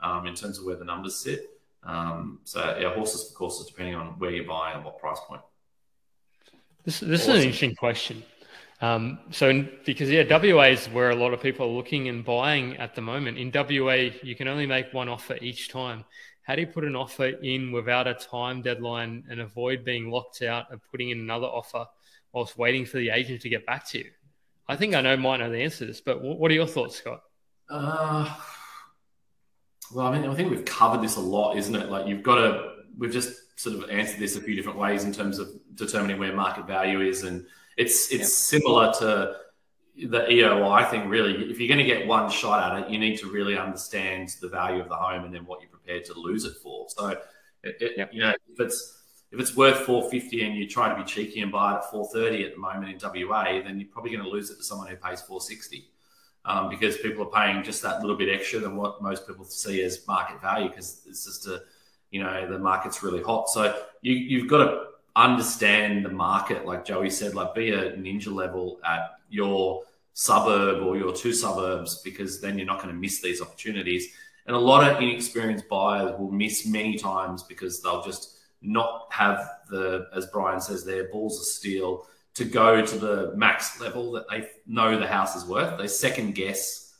um, 0.00 0.26
in 0.26 0.34
terms 0.34 0.58
of 0.58 0.64
where 0.64 0.76
the 0.76 0.86
numbers 0.86 1.16
sit. 1.16 1.50
Um, 1.82 2.40
so 2.44 2.78
yeah, 2.80 2.94
horses 2.94 3.28
for 3.28 3.36
courses, 3.36 3.66
depending 3.66 3.94
on 3.94 4.18
where 4.18 4.30
you 4.30 4.46
buy 4.46 4.72
and 4.72 4.84
what 4.84 4.98
price 4.98 5.18
point. 5.26 5.42
This, 6.84 7.00
this 7.00 7.22
awesome. 7.22 7.32
is 7.32 7.36
an 7.36 7.42
interesting 7.42 7.74
question. 7.74 8.22
Um, 8.80 9.18
so, 9.30 9.48
in, 9.48 9.68
because 9.84 10.08
yeah, 10.08 10.22
WA 10.28 10.64
is 10.64 10.86
where 10.86 11.10
a 11.10 11.14
lot 11.16 11.34
of 11.34 11.40
people 11.40 11.66
are 11.66 11.72
looking 11.72 12.08
and 12.08 12.24
buying 12.24 12.76
at 12.76 12.94
the 12.94 13.00
moment. 13.00 13.38
In 13.38 13.50
WA, 13.52 14.10
you 14.22 14.36
can 14.36 14.46
only 14.46 14.66
make 14.66 14.92
one 14.92 15.08
offer 15.08 15.36
each 15.40 15.68
time. 15.68 16.04
How 16.42 16.54
do 16.54 16.62
you 16.62 16.66
put 16.66 16.84
an 16.84 16.96
offer 16.96 17.26
in 17.26 17.72
without 17.72 18.06
a 18.06 18.14
time 18.14 18.62
deadline 18.62 19.24
and 19.28 19.40
avoid 19.40 19.84
being 19.84 20.10
locked 20.10 20.42
out 20.42 20.72
of 20.72 20.80
putting 20.90 21.10
in 21.10 21.18
another 21.18 21.46
offer 21.46 21.86
whilst 22.32 22.56
waiting 22.56 22.86
for 22.86 22.98
the 22.98 23.10
agent 23.10 23.42
to 23.42 23.48
get 23.48 23.66
back 23.66 23.86
to 23.88 23.98
you? 23.98 24.10
I 24.68 24.76
think 24.76 24.94
I 24.94 25.00
know 25.00 25.16
might 25.16 25.38
know 25.38 25.50
the 25.50 25.62
answer 25.62 25.78
to 25.78 25.86
this, 25.86 26.00
but 26.00 26.22
what 26.22 26.50
are 26.50 26.54
your 26.54 26.66
thoughts, 26.66 26.96
Scott? 26.96 27.22
Uh, 27.68 28.34
well, 29.92 30.06
I 30.06 30.18
mean, 30.18 30.28
I 30.28 30.34
think 30.34 30.50
we've 30.50 30.64
covered 30.64 31.02
this 31.02 31.16
a 31.16 31.20
lot, 31.20 31.56
isn't 31.56 31.74
it? 31.74 31.90
Like 31.90 32.06
you've 32.06 32.22
got 32.22 32.36
to, 32.36 32.70
we've 32.96 33.12
just 33.12 33.58
sort 33.58 33.76
of 33.76 33.90
answered 33.90 34.20
this 34.20 34.36
a 34.36 34.40
few 34.40 34.54
different 34.54 34.78
ways 34.78 35.04
in 35.04 35.12
terms 35.12 35.38
of 35.38 35.48
determining 35.74 36.18
where 36.18 36.32
market 36.34 36.66
value 36.66 37.00
is, 37.00 37.24
and 37.24 37.46
it's 37.78 38.12
it's 38.12 38.32
similar 38.32 38.92
to 38.94 39.36
the 39.96 40.20
EOI 40.26 40.90
thing. 40.90 41.08
Really, 41.08 41.50
if 41.50 41.58
you're 41.58 41.68
going 41.68 41.78
to 41.78 41.84
get 41.84 42.06
one 42.06 42.28
shot 42.28 42.72
at 42.72 42.82
it, 42.82 42.90
you 42.90 42.98
need 42.98 43.18
to 43.18 43.30
really 43.30 43.56
understand 43.56 44.34
the 44.40 44.48
value 44.48 44.82
of 44.82 44.88
the 44.88 44.96
home 44.96 45.24
and 45.24 45.34
then 45.34 45.46
what 45.46 45.60
you're 45.60 45.70
prepared 45.70 46.04
to 46.06 46.14
lose 46.14 46.44
it 46.44 46.56
for. 46.62 46.86
So, 46.88 47.16
it, 47.62 47.76
it, 47.80 48.08
you 48.12 48.20
know, 48.20 48.34
if 48.52 48.60
it's 48.60 48.98
if 49.30 49.38
it's 49.38 49.56
worth 49.56 49.78
450 49.80 50.44
and 50.44 50.56
you 50.56 50.66
try 50.66 50.88
to 50.88 50.96
be 50.96 51.04
cheeky 51.04 51.40
and 51.40 51.52
buy 51.52 51.74
it 51.74 51.76
at 51.76 51.90
430 51.90 52.46
at 52.46 52.54
the 52.54 52.58
moment 52.58 53.02
in 53.02 53.26
WA, 53.28 53.44
then 53.62 53.78
you're 53.78 53.88
probably 53.88 54.10
going 54.10 54.24
to 54.24 54.30
lose 54.30 54.50
it 54.50 54.56
to 54.56 54.64
someone 54.64 54.88
who 54.88 54.96
pays 54.96 55.20
460 55.20 55.84
um, 56.46 56.70
because 56.70 56.96
people 56.96 57.24
are 57.24 57.30
paying 57.30 57.62
just 57.62 57.82
that 57.82 58.00
little 58.00 58.16
bit 58.16 58.28
extra 58.30 58.58
than 58.58 58.74
what 58.74 59.02
most 59.02 59.26
people 59.26 59.44
see 59.44 59.82
as 59.82 60.06
market 60.08 60.40
value 60.40 60.70
because 60.70 61.02
it's 61.06 61.26
just 61.26 61.46
a, 61.46 61.62
you 62.10 62.22
know, 62.22 62.50
the 62.50 62.58
market's 62.58 63.02
really 63.02 63.22
hot. 63.22 63.50
So 63.50 63.82
you, 64.00 64.14
you've 64.14 64.48
got 64.48 64.64
to 64.64 64.84
understand 65.18 66.04
the 66.04 66.10
market, 66.10 66.64
like 66.64 66.84
Joey 66.84 67.10
said, 67.10 67.34
like 67.34 67.54
be 67.54 67.70
a 67.70 67.92
ninja 67.92 68.32
level 68.32 68.80
at 68.84 69.18
your 69.28 69.82
suburb 70.12 70.82
or 70.82 70.96
your 70.96 71.12
two 71.12 71.32
suburbs 71.32 72.00
because 72.02 72.40
then 72.40 72.56
you're 72.56 72.66
not 72.66 72.82
going 72.82 72.94
to 72.94 73.00
miss 73.00 73.20
these 73.20 73.42
opportunities. 73.42 74.08
And 74.46 74.56
a 74.56 74.58
lot 74.58 74.88
of 74.88 75.02
inexperienced 75.02 75.68
buyers 75.68 76.18
will 76.18 76.30
miss 76.30 76.66
many 76.66 76.96
times 76.96 77.42
because 77.42 77.82
they'll 77.82 78.02
just 78.02 78.38
not 78.62 79.08
have 79.10 79.48
the, 79.70 80.08
as 80.14 80.26
Brian 80.26 80.60
says, 80.60 80.84
their 80.84 81.08
balls 81.10 81.38
of 81.38 81.44
steel 81.46 82.06
to 82.34 82.44
go 82.44 82.84
to 82.84 82.98
the 82.98 83.32
max 83.36 83.80
level 83.80 84.12
that 84.12 84.24
they 84.30 84.48
know 84.66 84.98
the 84.98 85.06
house 85.06 85.36
is 85.36 85.44
worth. 85.44 85.76
They 85.78 85.88
second 85.88 86.34
guess, 86.34 86.94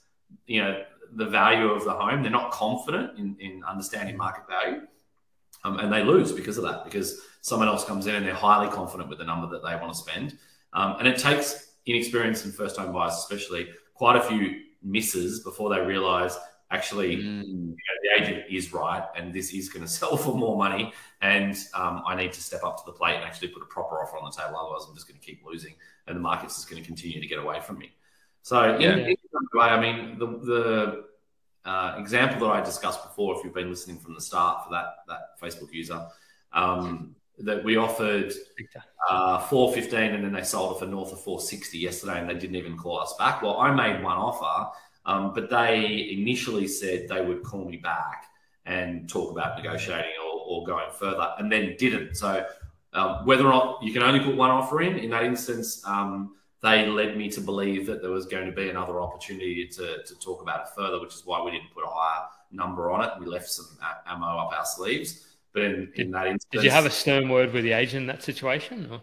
you 0.47 0.61
know, 0.61 0.83
the 1.13 1.27
value 1.27 1.71
of 1.71 1.85
the 1.85 1.93
home. 1.93 2.23
They're 2.23 2.31
not 2.31 2.51
confident 2.51 3.19
in, 3.19 3.37
in 3.41 3.63
understanding 3.65 4.17
market 4.17 4.45
value. 4.49 4.83
Um, 5.65 5.79
and 5.79 5.93
they 5.93 6.05
lose 6.05 6.33
because 6.33 6.57
of 6.57 6.65
that, 6.65 6.85
because 6.85 7.21
someone 7.41 7.69
else 7.69 7.85
comes 7.85 8.07
in 8.07 8.15
and 8.15 8.27
they're 8.27 8.35
highly 8.35 8.69
confident 8.69 9.09
with 9.09 9.19
the 9.19 9.25
number 9.25 9.49
that 9.49 9.63
they 9.63 9.75
want 9.77 9.93
to 9.93 9.99
spend. 9.99 10.39
Um, 10.73 10.97
and 10.99 11.09
it 11.09 11.19
takes 11.19 11.75
inexperienced 11.87 12.45
and 12.45 12.55
first 12.55 12.77
home 12.77 12.93
buyers, 12.93 13.15
especially, 13.15 13.69
quite 13.95 14.17
a 14.17 14.23
few 14.23 14.61
misses 14.83 15.41
before 15.41 15.71
they 15.71 15.81
realize 15.81 16.39
actually 16.71 17.17
mm. 17.17 17.45
you 17.45 17.67
know, 17.67 17.75
the 18.03 18.23
agent 18.23 18.45
is 18.49 18.73
right 18.73 19.05
and 19.17 19.33
this 19.33 19.53
is 19.53 19.69
going 19.69 19.85
to 19.87 19.91
sell 19.91 20.17
for 20.17 20.37
more 20.37 20.57
money 20.57 20.93
and 21.21 21.57
um, 21.75 22.03
i 22.07 22.15
need 22.15 22.33
to 22.33 22.41
step 22.41 22.63
up 22.63 22.77
to 22.77 22.83
the 22.87 22.93
plate 22.93 23.17
and 23.17 23.25
actually 23.25 23.49
put 23.49 23.63
a 23.63 23.67
proper 23.67 23.97
offer 23.97 24.17
on 24.17 24.25
the 24.25 24.31
table 24.31 24.57
otherwise 24.57 24.87
i'm 24.89 24.95
just 24.95 25.09
going 25.09 25.19
to 25.19 25.27
keep 25.27 25.45
losing 25.45 25.75
and 26.07 26.17
the 26.17 26.21
market's 26.21 26.57
just 26.57 26.71
going 26.71 26.81
to 26.81 26.87
continue 26.87 27.21
to 27.21 27.27
get 27.27 27.39
away 27.39 27.61
from 27.61 27.79
me 27.79 27.91
so 28.43 28.79
yeah, 28.79 28.97
way, 28.97 29.17
i 29.55 29.81
mean 29.81 30.19
the, 30.19 30.27
the 30.27 31.05
uh, 31.69 31.95
example 31.99 32.47
that 32.47 32.55
i 32.55 32.61
discussed 32.61 33.03
before 33.03 33.37
if 33.37 33.45
you've 33.45 33.55
been 33.55 33.71
listening 33.71 33.99
from 33.99 34.15
the 34.15 34.21
start 34.21 34.65
for 34.65 34.71
that 34.71 34.97
that 35.07 35.41
facebook 35.41 35.73
user 35.73 36.07
um, 36.53 37.15
that 37.39 37.63
we 37.63 37.77
offered 37.77 38.33
uh, 39.09 39.39
415 39.39 40.15
and 40.15 40.25
then 40.25 40.33
they 40.33 40.43
sold 40.43 40.77
it 40.77 40.79
for 40.79 40.87
north 40.87 41.13
of 41.13 41.21
460 41.23 41.79
yesterday 41.79 42.21
and 42.21 42.29
they 42.29 42.35
didn't 42.35 42.57
even 42.57 42.77
call 42.77 42.99
us 42.99 43.15
back 43.19 43.43
well 43.43 43.59
i 43.59 43.71
made 43.71 44.03
one 44.03 44.17
offer 44.17 44.71
um, 45.09 45.33
but 45.35 45.49
they 45.49 46.11
initially 46.13 46.69
said 46.69 47.09
they 47.09 47.25
would 47.25 47.43
call 47.43 47.65
me 47.65 47.79
back 47.79 48.27
and 48.67 49.09
talk 49.09 49.33
about 49.33 49.57
negotiating 49.57 50.13
or, 50.23 50.41
or 50.41 50.67
going 50.67 50.91
further, 50.93 51.33
and 51.39 51.51
then 51.51 51.75
didn't. 51.79 52.15
So 52.15 52.47
um, 52.93 53.25
whether 53.25 53.47
or 53.47 53.51
not 53.51 53.83
you 53.83 53.93
can 53.93 54.03
only 54.03 54.21
put 54.21 54.37
one 54.37 54.51
offer 54.51 54.83
in, 54.83 54.99
in 54.99 55.11
that 55.11 55.25
instance, 55.25 55.83
um, 55.87 56.35
they 56.63 56.87
led 56.87 57.17
me 57.17 57.31
to 57.31 57.41
believe 57.41 57.87
that 57.87 58.03
there 58.03 58.11
was 58.11 58.27
going 58.27 58.47
to 58.47 58.53
be 58.53 58.69
another 58.69 59.01
opportunity 59.01 59.67
to, 59.69 60.03
to 60.03 60.19
talk 60.19 60.43
about 60.43 60.61
it 60.61 60.69
further, 60.75 61.01
which 61.01 61.15
is 61.15 61.23
why 61.25 61.43
we 61.43 61.51
didn't 61.51 61.71
put 61.73 61.85
a 61.85 61.89
higher 61.89 62.27
number 62.51 62.91
on 62.91 63.05
it. 63.05 63.11
We 63.21 63.27
left 63.27 63.49
some 63.49 63.67
uh, 63.83 64.13
ammo 64.13 64.27
up 64.27 64.53
our 64.53 64.65
sleeves. 64.65 65.27
But 65.53 65.63
in, 65.63 65.93
in 65.95 66.11
that 66.11 66.27
instance, 66.27 66.51
did 66.51 66.65
you 66.65 66.71
have 66.71 66.87
a 66.87 66.91
stern 66.91 67.29
word 67.29 67.53
with 67.53 67.65
the 67.65 67.73
agent 67.73 68.03
in 68.03 68.07
that 68.09 68.23
situation? 68.23 68.89
Or? 68.91 69.01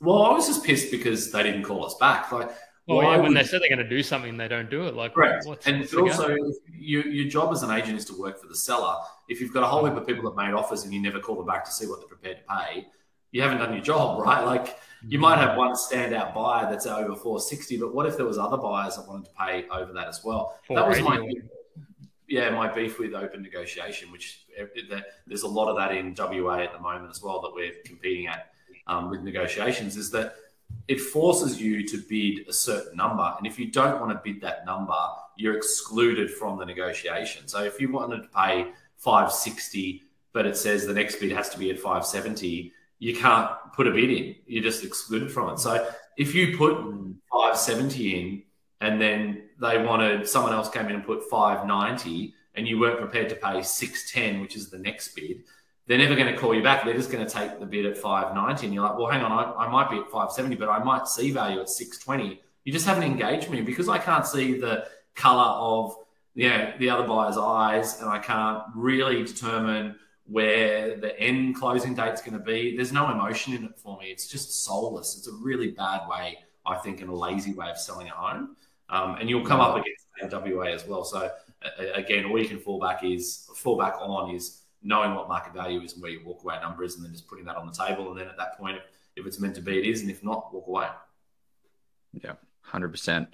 Well, 0.00 0.22
I 0.22 0.32
was 0.32 0.46
just 0.46 0.64
pissed 0.64 0.90
because 0.90 1.30
they 1.30 1.42
didn't 1.42 1.62
call 1.62 1.84
us 1.84 1.94
back. 1.94 2.32
Like 2.32 2.50
well, 2.86 3.02
yeah, 3.02 3.18
when 3.18 3.34
they 3.34 3.44
said 3.44 3.62
they're 3.62 3.68
going 3.68 3.78
to 3.78 3.88
do 3.88 4.02
something, 4.02 4.36
they 4.36 4.48
don't 4.48 4.68
do 4.68 4.86
it. 4.86 4.94
Like, 4.94 5.14
correct. 5.14 5.46
What's, 5.46 5.66
and 5.66 5.80
what's 5.80 5.94
also, 5.94 6.36
you, 6.72 7.02
your 7.02 7.28
job 7.28 7.52
as 7.52 7.62
an 7.62 7.70
agent 7.70 7.98
is 7.98 8.04
to 8.06 8.18
work 8.18 8.40
for 8.40 8.48
the 8.48 8.56
seller. 8.56 8.96
If 9.28 9.40
you've 9.40 9.52
got 9.52 9.62
a 9.62 9.66
whole 9.66 9.84
heap 9.84 9.96
of 9.96 10.06
people 10.06 10.28
that 10.28 10.36
made 10.36 10.54
offers 10.54 10.84
and 10.84 10.92
you 10.92 11.00
never 11.00 11.20
call 11.20 11.36
them 11.36 11.46
back 11.46 11.64
to 11.66 11.70
see 11.70 11.86
what 11.86 12.00
they're 12.00 12.08
prepared 12.08 12.38
to 12.38 12.54
pay, 12.54 12.88
you 13.32 13.42
haven't 13.42 13.58
done 13.58 13.72
your 13.72 13.82
job, 13.82 14.20
right? 14.20 14.44
Like, 14.44 14.78
you 15.06 15.18
might 15.18 15.38
have 15.38 15.56
one 15.56 15.72
standout 15.72 16.34
buyer 16.34 16.70
that's 16.70 16.86
over 16.86 17.14
460, 17.14 17.78
but 17.78 17.94
what 17.94 18.06
if 18.06 18.16
there 18.16 18.26
was 18.26 18.38
other 18.38 18.56
buyers 18.56 18.96
that 18.96 19.08
wanted 19.08 19.26
to 19.26 19.30
pay 19.38 19.66
over 19.70 19.92
that 19.92 20.08
as 20.08 20.22
well? 20.24 20.58
That 20.68 20.86
was 20.86 21.00
my 21.00 21.32
yeah, 22.28 22.50
my 22.50 22.72
beef 22.72 23.00
with 23.00 23.12
open 23.12 23.42
negotiation, 23.42 24.12
which 24.12 24.46
eh, 24.56 24.66
there's 25.26 25.42
a 25.42 25.48
lot 25.48 25.68
of 25.68 25.76
that 25.76 25.96
in 25.96 26.14
WA 26.16 26.58
at 26.58 26.72
the 26.72 26.78
moment 26.78 27.10
as 27.10 27.20
well 27.20 27.40
that 27.40 27.52
we're 27.52 27.72
competing 27.84 28.28
at 28.28 28.52
um, 28.86 29.10
with 29.10 29.22
negotiations. 29.22 29.96
Is 29.96 30.12
that 30.12 30.34
it 30.88 31.00
forces 31.00 31.60
you 31.60 31.86
to 31.86 31.98
bid 32.08 32.48
a 32.48 32.52
certain 32.52 32.96
number. 32.96 33.34
And 33.36 33.46
if 33.46 33.58
you 33.58 33.70
don't 33.70 34.00
want 34.00 34.12
to 34.12 34.20
bid 34.22 34.40
that 34.42 34.64
number, 34.66 34.94
you're 35.36 35.56
excluded 35.56 36.30
from 36.30 36.58
the 36.58 36.64
negotiation. 36.64 37.48
So 37.48 37.62
if 37.62 37.80
you 37.80 37.90
wanted 37.90 38.22
to 38.22 38.28
pay 38.28 38.72
560, 38.96 40.02
but 40.32 40.46
it 40.46 40.56
says 40.56 40.86
the 40.86 40.94
next 40.94 41.16
bid 41.16 41.32
has 41.32 41.48
to 41.50 41.58
be 41.58 41.70
at 41.70 41.76
570, 41.76 42.72
you 43.00 43.16
can't 43.16 43.50
put 43.74 43.88
a 43.88 43.90
bid 43.90 44.10
in. 44.10 44.36
You're 44.46 44.62
just 44.62 44.84
excluded 44.84 45.32
from 45.32 45.50
it. 45.50 45.58
So 45.58 45.90
if 46.16 46.34
you 46.34 46.56
put 46.56 46.74
hmm. 46.74 47.12
570 47.32 48.20
in 48.20 48.42
and 48.80 49.00
then 49.00 49.42
they 49.60 49.82
wanted 49.82 50.28
someone 50.28 50.52
else 50.52 50.70
came 50.70 50.86
in 50.86 50.92
and 50.92 51.04
put 51.04 51.28
590 51.28 52.34
and 52.54 52.68
you 52.68 52.78
weren't 52.78 52.98
prepared 52.98 53.28
to 53.30 53.34
pay 53.34 53.62
610, 53.62 54.40
which 54.40 54.54
is 54.54 54.70
the 54.70 54.78
next 54.78 55.14
bid, 55.14 55.42
they're 55.86 55.98
never 55.98 56.14
going 56.14 56.32
to 56.32 56.38
call 56.38 56.54
you 56.54 56.62
back. 56.62 56.84
They're 56.84 56.94
just 56.94 57.10
going 57.10 57.26
to 57.26 57.32
take 57.32 57.58
the 57.58 57.66
bid 57.66 57.86
at 57.86 57.98
590. 57.98 58.66
And 58.66 58.74
you're 58.74 58.84
like, 58.84 58.96
well, 58.96 59.08
hang 59.08 59.22
on, 59.22 59.32
I, 59.32 59.64
I 59.64 59.68
might 59.68 59.90
be 59.90 59.96
at 59.96 60.04
570, 60.04 60.54
but 60.56 60.68
I 60.68 60.78
might 60.82 61.08
see 61.08 61.32
value 61.32 61.60
at 61.60 61.68
620. 61.68 62.40
You 62.64 62.72
just 62.72 62.86
haven't 62.86 63.02
engaged 63.02 63.50
me 63.50 63.62
because 63.62 63.88
I 63.88 63.98
can't 63.98 64.26
see 64.26 64.58
the 64.58 64.86
color 65.16 65.42
of 65.42 65.96
you 66.34 66.48
know, 66.48 66.72
the 66.78 66.90
other 66.90 67.06
buyer's 67.06 67.36
eyes 67.36 68.00
and 68.00 68.08
I 68.08 68.18
can't 68.18 68.62
really 68.74 69.24
determine 69.24 69.96
where 70.30 70.96
the 70.96 71.18
end 71.18 71.56
closing 71.56 71.92
date's 71.92 72.22
going 72.22 72.38
to 72.38 72.44
be. 72.44 72.76
There's 72.76 72.92
no 72.92 73.10
emotion 73.10 73.52
in 73.52 73.64
it 73.64 73.76
for 73.76 73.98
me. 73.98 74.06
It's 74.06 74.28
just 74.28 74.64
soulless. 74.64 75.16
It's 75.18 75.26
a 75.26 75.32
really 75.32 75.72
bad 75.72 76.08
way, 76.08 76.38
I 76.64 76.76
think, 76.76 77.00
and 77.00 77.10
a 77.10 77.14
lazy 77.14 77.52
way 77.52 77.68
of 77.68 77.76
selling 77.76 78.08
a 78.08 78.12
home. 78.12 78.56
Um, 78.88 79.16
and 79.18 79.28
you'll 79.28 79.44
come 79.44 79.60
up 79.60 79.76
against 79.76 80.06
WA 80.32 80.64
as 80.64 80.86
well. 80.86 81.04
So 81.04 81.30
again, 81.94 82.26
all 82.26 82.38
you 82.38 82.48
can 82.48 82.60
fall 82.60 82.78
back 82.78 83.02
is 83.02 83.48
fall 83.56 83.76
back 83.76 83.94
on 84.00 84.34
is 84.34 84.62
knowing 84.82 85.14
what 85.14 85.28
market 85.28 85.52
value 85.52 85.80
is 85.80 85.94
and 85.94 86.02
where 86.02 86.12
your 86.12 86.22
walkaway 86.22 86.60
number 86.62 86.84
is, 86.84 86.94
and 86.94 87.04
then 87.04 87.12
just 87.12 87.26
putting 87.26 87.44
that 87.46 87.56
on 87.56 87.66
the 87.66 87.72
table. 87.72 88.10
And 88.10 88.20
then 88.20 88.28
at 88.28 88.36
that 88.36 88.56
point, 88.56 88.78
if 89.16 89.26
it's 89.26 89.40
meant 89.40 89.56
to 89.56 89.62
be, 89.62 89.78
it 89.78 89.84
is, 89.84 90.02
and 90.02 90.10
if 90.10 90.22
not, 90.22 90.54
walk 90.54 90.68
away. 90.68 90.86
Yeah. 92.12 92.34
100%. 92.72 93.26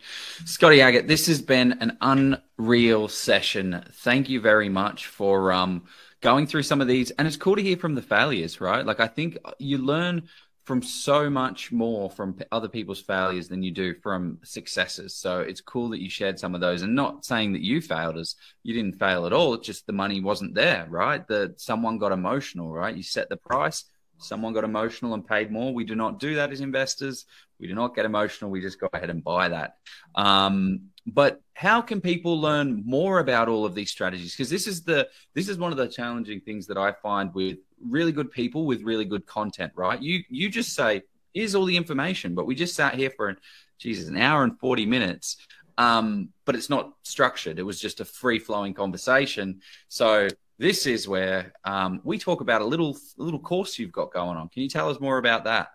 Scotty 0.47 0.78
Aggett, 0.78 1.09
this 1.09 1.27
has 1.27 1.43
been 1.43 1.73
an 1.81 1.98
unreal 2.01 3.06
session. 3.06 3.85
Thank 3.93 4.31
you 4.31 4.40
very 4.40 4.70
much 4.70 5.09
for 5.09 5.52
um, 5.52 5.85
going 6.26 6.44
through 6.44 6.64
some 6.64 6.80
of 6.80 6.88
these. 6.88 7.12
And 7.12 7.28
it's 7.28 7.36
cool 7.36 7.54
to 7.54 7.62
hear 7.62 7.76
from 7.76 7.94
the 7.94 8.02
failures, 8.02 8.60
right? 8.60 8.84
Like, 8.84 8.98
I 8.98 9.06
think 9.06 9.38
you 9.60 9.78
learn 9.78 10.24
from 10.64 10.82
so 10.82 11.30
much 11.30 11.70
more 11.70 12.10
from 12.10 12.36
other 12.50 12.68
people's 12.68 13.00
failures 13.00 13.46
than 13.46 13.62
you 13.62 13.70
do 13.70 13.94
from 14.02 14.38
successes. 14.42 15.14
So 15.14 15.38
it's 15.38 15.60
cool 15.60 15.88
that 15.90 16.02
you 16.02 16.10
shared 16.10 16.40
some 16.40 16.56
of 16.56 16.60
those 16.60 16.82
and 16.82 16.96
not 16.96 17.24
saying 17.24 17.52
that 17.52 17.62
you 17.62 17.80
failed 17.80 18.18
as 18.18 18.34
you 18.64 18.74
didn't 18.74 18.98
fail 18.98 19.24
at 19.26 19.32
all. 19.32 19.54
It's 19.54 19.68
just 19.68 19.86
the 19.86 19.92
money 19.92 20.20
wasn't 20.20 20.56
there, 20.56 20.88
right? 20.90 21.24
That 21.28 21.60
someone 21.60 21.96
got 21.96 22.10
emotional, 22.10 22.72
right? 22.72 22.96
You 22.96 23.04
set 23.04 23.28
the 23.28 23.36
price, 23.36 23.84
someone 24.18 24.52
got 24.52 24.64
emotional 24.64 25.14
and 25.14 25.24
paid 25.24 25.52
more. 25.52 25.72
We 25.72 25.84
do 25.84 25.94
not 25.94 26.18
do 26.18 26.34
that 26.34 26.50
as 26.50 26.60
investors. 26.60 27.24
We 27.58 27.66
do 27.66 27.74
not 27.74 27.94
get 27.94 28.04
emotional. 28.04 28.50
We 28.50 28.60
just 28.60 28.80
go 28.80 28.88
ahead 28.92 29.10
and 29.10 29.22
buy 29.22 29.48
that. 29.48 29.76
Um, 30.14 30.90
but 31.06 31.40
how 31.54 31.80
can 31.80 32.00
people 32.00 32.40
learn 32.40 32.82
more 32.84 33.20
about 33.20 33.48
all 33.48 33.64
of 33.64 33.74
these 33.74 33.90
strategies? 33.90 34.32
Because 34.32 34.50
this 34.50 34.66
is 34.66 34.82
the 34.82 35.08
this 35.34 35.48
is 35.48 35.56
one 35.56 35.72
of 35.72 35.78
the 35.78 35.88
challenging 35.88 36.40
things 36.40 36.66
that 36.66 36.76
I 36.76 36.92
find 36.92 37.32
with 37.34 37.58
really 37.80 38.12
good 38.12 38.30
people 38.30 38.66
with 38.66 38.82
really 38.82 39.04
good 39.04 39.26
content. 39.26 39.72
Right? 39.74 40.00
You 40.02 40.22
you 40.28 40.48
just 40.48 40.74
say 40.74 41.02
here's 41.32 41.54
all 41.54 41.64
the 41.64 41.76
information, 41.76 42.34
but 42.34 42.46
we 42.46 42.54
just 42.54 42.74
sat 42.74 42.94
here 42.94 43.10
for 43.10 43.36
Jesus 43.78 44.08
an 44.08 44.16
hour 44.16 44.42
and 44.42 44.58
forty 44.58 44.86
minutes. 44.86 45.36
Um, 45.78 46.30
but 46.46 46.56
it's 46.56 46.70
not 46.70 46.94
structured. 47.02 47.58
It 47.58 47.62
was 47.62 47.78
just 47.78 48.00
a 48.00 48.04
free 48.04 48.38
flowing 48.38 48.72
conversation. 48.72 49.60
So 49.88 50.28
this 50.58 50.86
is 50.86 51.06
where 51.06 51.52
um, 51.64 52.00
we 52.02 52.18
talk 52.18 52.40
about 52.40 52.62
a 52.62 52.64
little 52.64 52.96
little 53.16 53.40
course 53.40 53.78
you've 53.78 53.92
got 53.92 54.12
going 54.12 54.36
on. 54.36 54.48
Can 54.48 54.62
you 54.62 54.68
tell 54.68 54.88
us 54.88 55.00
more 55.00 55.18
about 55.18 55.44
that? 55.44 55.68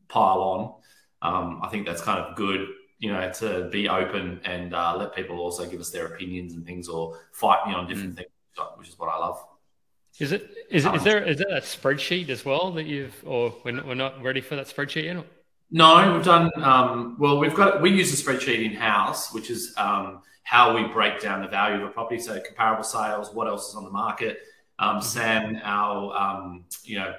pile 0.08 0.40
on. 0.40 0.74
Um, 1.20 1.60
I 1.62 1.68
think 1.68 1.84
that's 1.86 2.00
kind 2.00 2.20
of 2.20 2.36
good 2.36 2.68
you 3.04 3.12
know, 3.12 3.30
to 3.30 3.68
be 3.70 3.86
open 3.86 4.40
and 4.46 4.74
uh, 4.74 4.96
let 4.96 5.14
people 5.14 5.38
also 5.38 5.68
give 5.68 5.78
us 5.78 5.90
their 5.90 6.06
opinions 6.06 6.54
and 6.54 6.64
things, 6.64 6.88
or 6.88 7.18
fight 7.32 7.66
me 7.68 7.74
on 7.74 7.86
different 7.86 8.14
mm. 8.14 8.16
things, 8.16 8.30
which 8.76 8.88
is 8.88 8.98
what 8.98 9.10
I 9.10 9.18
love. 9.18 9.44
Is 10.18 10.32
it 10.32 10.50
is, 10.70 10.86
um, 10.86 10.94
is 10.94 11.04
there 11.04 11.22
is 11.22 11.36
there 11.36 11.54
a 11.54 11.60
spreadsheet 11.60 12.30
as 12.30 12.46
well 12.46 12.70
that 12.72 12.84
you've 12.84 13.14
or 13.26 13.54
we're 13.62 13.72
not, 13.72 13.86
we're 13.86 13.94
not 13.94 14.22
ready 14.22 14.40
for 14.40 14.56
that 14.56 14.68
spreadsheet 14.68 15.04
yet? 15.04 15.26
No, 15.70 16.14
we've 16.14 16.24
done 16.24 16.50
um, 16.62 17.16
well. 17.18 17.38
We've 17.38 17.54
got 17.54 17.82
we 17.82 17.90
use 17.90 18.10
a 18.18 18.24
spreadsheet 18.24 18.64
in 18.64 18.72
house, 18.74 19.34
which 19.34 19.50
is 19.50 19.74
um, 19.76 20.22
how 20.44 20.74
we 20.74 20.84
break 20.84 21.20
down 21.20 21.42
the 21.42 21.48
value 21.48 21.82
of 21.82 21.90
a 21.90 21.92
property. 21.92 22.18
So 22.18 22.40
comparable 22.40 22.84
sales, 22.84 23.34
what 23.34 23.48
else 23.48 23.68
is 23.68 23.74
on 23.74 23.84
the 23.84 23.90
market. 23.90 24.38
Um, 24.78 24.96
mm-hmm. 24.96 25.04
Sam, 25.04 25.60
our 25.62 26.16
um, 26.16 26.64
you 26.84 26.96
know 27.00 27.14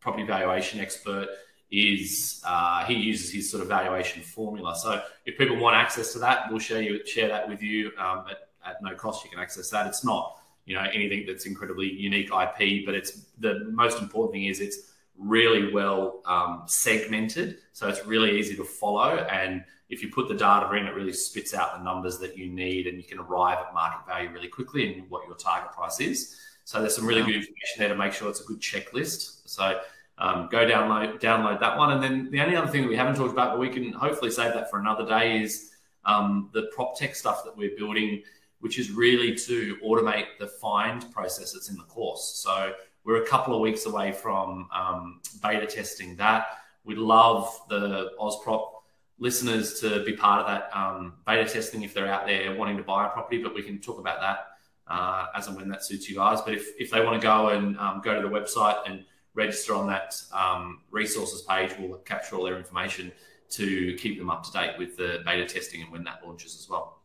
property 0.00 0.24
valuation 0.24 0.80
expert, 0.80 1.28
is 1.70 2.40
uh, 2.46 2.84
he 2.84 2.94
uses 2.94 3.32
his 3.32 3.50
sort 3.50 3.62
of 3.62 3.68
valuation 3.68 4.22
formula. 4.22 4.76
So 4.76 5.02
if 5.24 5.36
people 5.36 5.56
want 5.56 5.76
access 5.76 6.12
to 6.12 6.18
that, 6.20 6.50
we'll 6.50 6.60
share 6.60 6.82
you 6.82 7.04
share 7.06 7.28
that 7.28 7.48
with 7.48 7.62
you 7.62 7.92
um, 7.98 8.24
at, 8.30 8.48
at 8.64 8.82
no 8.82 8.94
cost. 8.94 9.24
You 9.24 9.30
can 9.30 9.40
access 9.40 9.70
that. 9.70 9.86
It's 9.86 10.04
not 10.04 10.40
you 10.64 10.74
know 10.74 10.86
anything 10.92 11.24
that's 11.26 11.46
incredibly 11.46 11.92
unique 11.92 12.26
IP, 12.26 12.86
but 12.86 12.94
it's 12.94 13.26
the 13.38 13.68
most 13.70 14.00
important 14.00 14.32
thing 14.32 14.44
is 14.44 14.60
it's 14.60 14.92
really 15.18 15.72
well 15.72 16.22
um, 16.26 16.62
segmented, 16.66 17.58
so 17.72 17.88
it's 17.88 18.04
really 18.06 18.38
easy 18.38 18.54
to 18.56 18.64
follow. 18.64 19.16
And 19.16 19.64
if 19.88 20.02
you 20.02 20.10
put 20.10 20.28
the 20.28 20.34
data 20.34 20.70
in, 20.74 20.86
it 20.86 20.94
really 20.94 21.12
spits 21.12 21.54
out 21.54 21.78
the 21.78 21.84
numbers 21.84 22.18
that 22.18 22.36
you 22.36 22.48
need, 22.48 22.86
and 22.86 22.96
you 22.96 23.04
can 23.04 23.18
arrive 23.18 23.58
at 23.58 23.74
market 23.74 24.06
value 24.06 24.30
really 24.30 24.48
quickly 24.48 24.92
and 24.92 25.10
what 25.10 25.26
your 25.26 25.36
target 25.36 25.72
price 25.72 26.00
is. 26.00 26.36
So 26.64 26.80
there's 26.80 26.96
some 26.96 27.06
really 27.06 27.22
good 27.22 27.36
information 27.36 27.78
there 27.78 27.88
to 27.88 27.94
make 27.94 28.12
sure 28.12 28.28
it's 28.28 28.40
a 28.40 28.44
good 28.44 28.60
checklist. 28.60 29.42
So 29.44 29.80
um, 30.18 30.48
go 30.50 30.66
download 30.66 31.20
download 31.20 31.60
that 31.60 31.76
one. 31.76 31.92
And 31.92 32.02
then 32.02 32.30
the 32.30 32.40
only 32.40 32.56
other 32.56 32.68
thing 32.68 32.82
that 32.82 32.88
we 32.88 32.96
haven't 32.96 33.16
talked 33.16 33.32
about, 33.32 33.52
but 33.52 33.60
we 33.60 33.68
can 33.68 33.92
hopefully 33.92 34.30
save 34.30 34.54
that 34.54 34.70
for 34.70 34.78
another 34.78 35.06
day, 35.06 35.42
is 35.42 35.72
um, 36.04 36.50
the 36.52 36.70
prop 36.74 36.98
tech 36.98 37.14
stuff 37.14 37.44
that 37.44 37.56
we're 37.56 37.76
building, 37.76 38.22
which 38.60 38.78
is 38.78 38.90
really 38.90 39.34
to 39.34 39.76
automate 39.84 40.26
the 40.38 40.46
find 40.46 41.10
process 41.12 41.52
that's 41.52 41.68
in 41.68 41.76
the 41.76 41.84
course. 41.84 42.40
So 42.42 42.72
we're 43.04 43.22
a 43.22 43.26
couple 43.26 43.54
of 43.54 43.60
weeks 43.60 43.86
away 43.86 44.12
from 44.12 44.68
um, 44.74 45.20
beta 45.42 45.66
testing 45.66 46.16
that. 46.16 46.46
We'd 46.84 46.98
love 46.98 47.60
the 47.68 48.12
OzProp 48.20 48.70
listeners 49.18 49.80
to 49.80 50.04
be 50.04 50.12
part 50.12 50.40
of 50.40 50.46
that 50.46 50.70
um, 50.76 51.14
beta 51.26 51.48
testing 51.48 51.82
if 51.82 51.94
they're 51.94 52.12
out 52.12 52.26
there 52.26 52.54
wanting 52.54 52.76
to 52.76 52.82
buy 52.82 53.06
a 53.06 53.10
property, 53.10 53.38
but 53.42 53.54
we 53.54 53.62
can 53.62 53.80
talk 53.80 53.98
about 53.98 54.20
that 54.20 54.46
uh, 54.88 55.26
as 55.34 55.46
and 55.48 55.56
when 55.56 55.68
that 55.68 55.84
suits 55.84 56.08
you 56.08 56.16
guys. 56.16 56.40
But 56.40 56.54
if, 56.54 56.68
if 56.78 56.90
they 56.90 57.04
want 57.04 57.20
to 57.20 57.26
go 57.26 57.48
and 57.48 57.78
um, 57.78 58.00
go 58.02 58.20
to 58.20 58.26
the 58.26 58.32
website 58.32 58.78
and 58.86 59.04
register 59.36 59.74
on 59.74 59.86
that 59.86 60.20
um, 60.32 60.80
resources 60.90 61.42
page. 61.42 61.70
We'll 61.78 61.98
capture 61.98 62.34
all 62.34 62.44
their 62.44 62.56
information 62.56 63.12
to 63.50 63.94
keep 63.94 64.18
them 64.18 64.28
up 64.28 64.42
to 64.42 64.50
date 64.50 64.76
with 64.76 64.96
the 64.96 65.22
beta 65.24 65.46
testing 65.46 65.82
and 65.82 65.92
when 65.92 66.02
that 66.04 66.20
launches 66.24 66.58
as 66.58 66.68
well. 66.68 66.98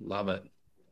Love 0.00 0.28
it, 0.28 0.42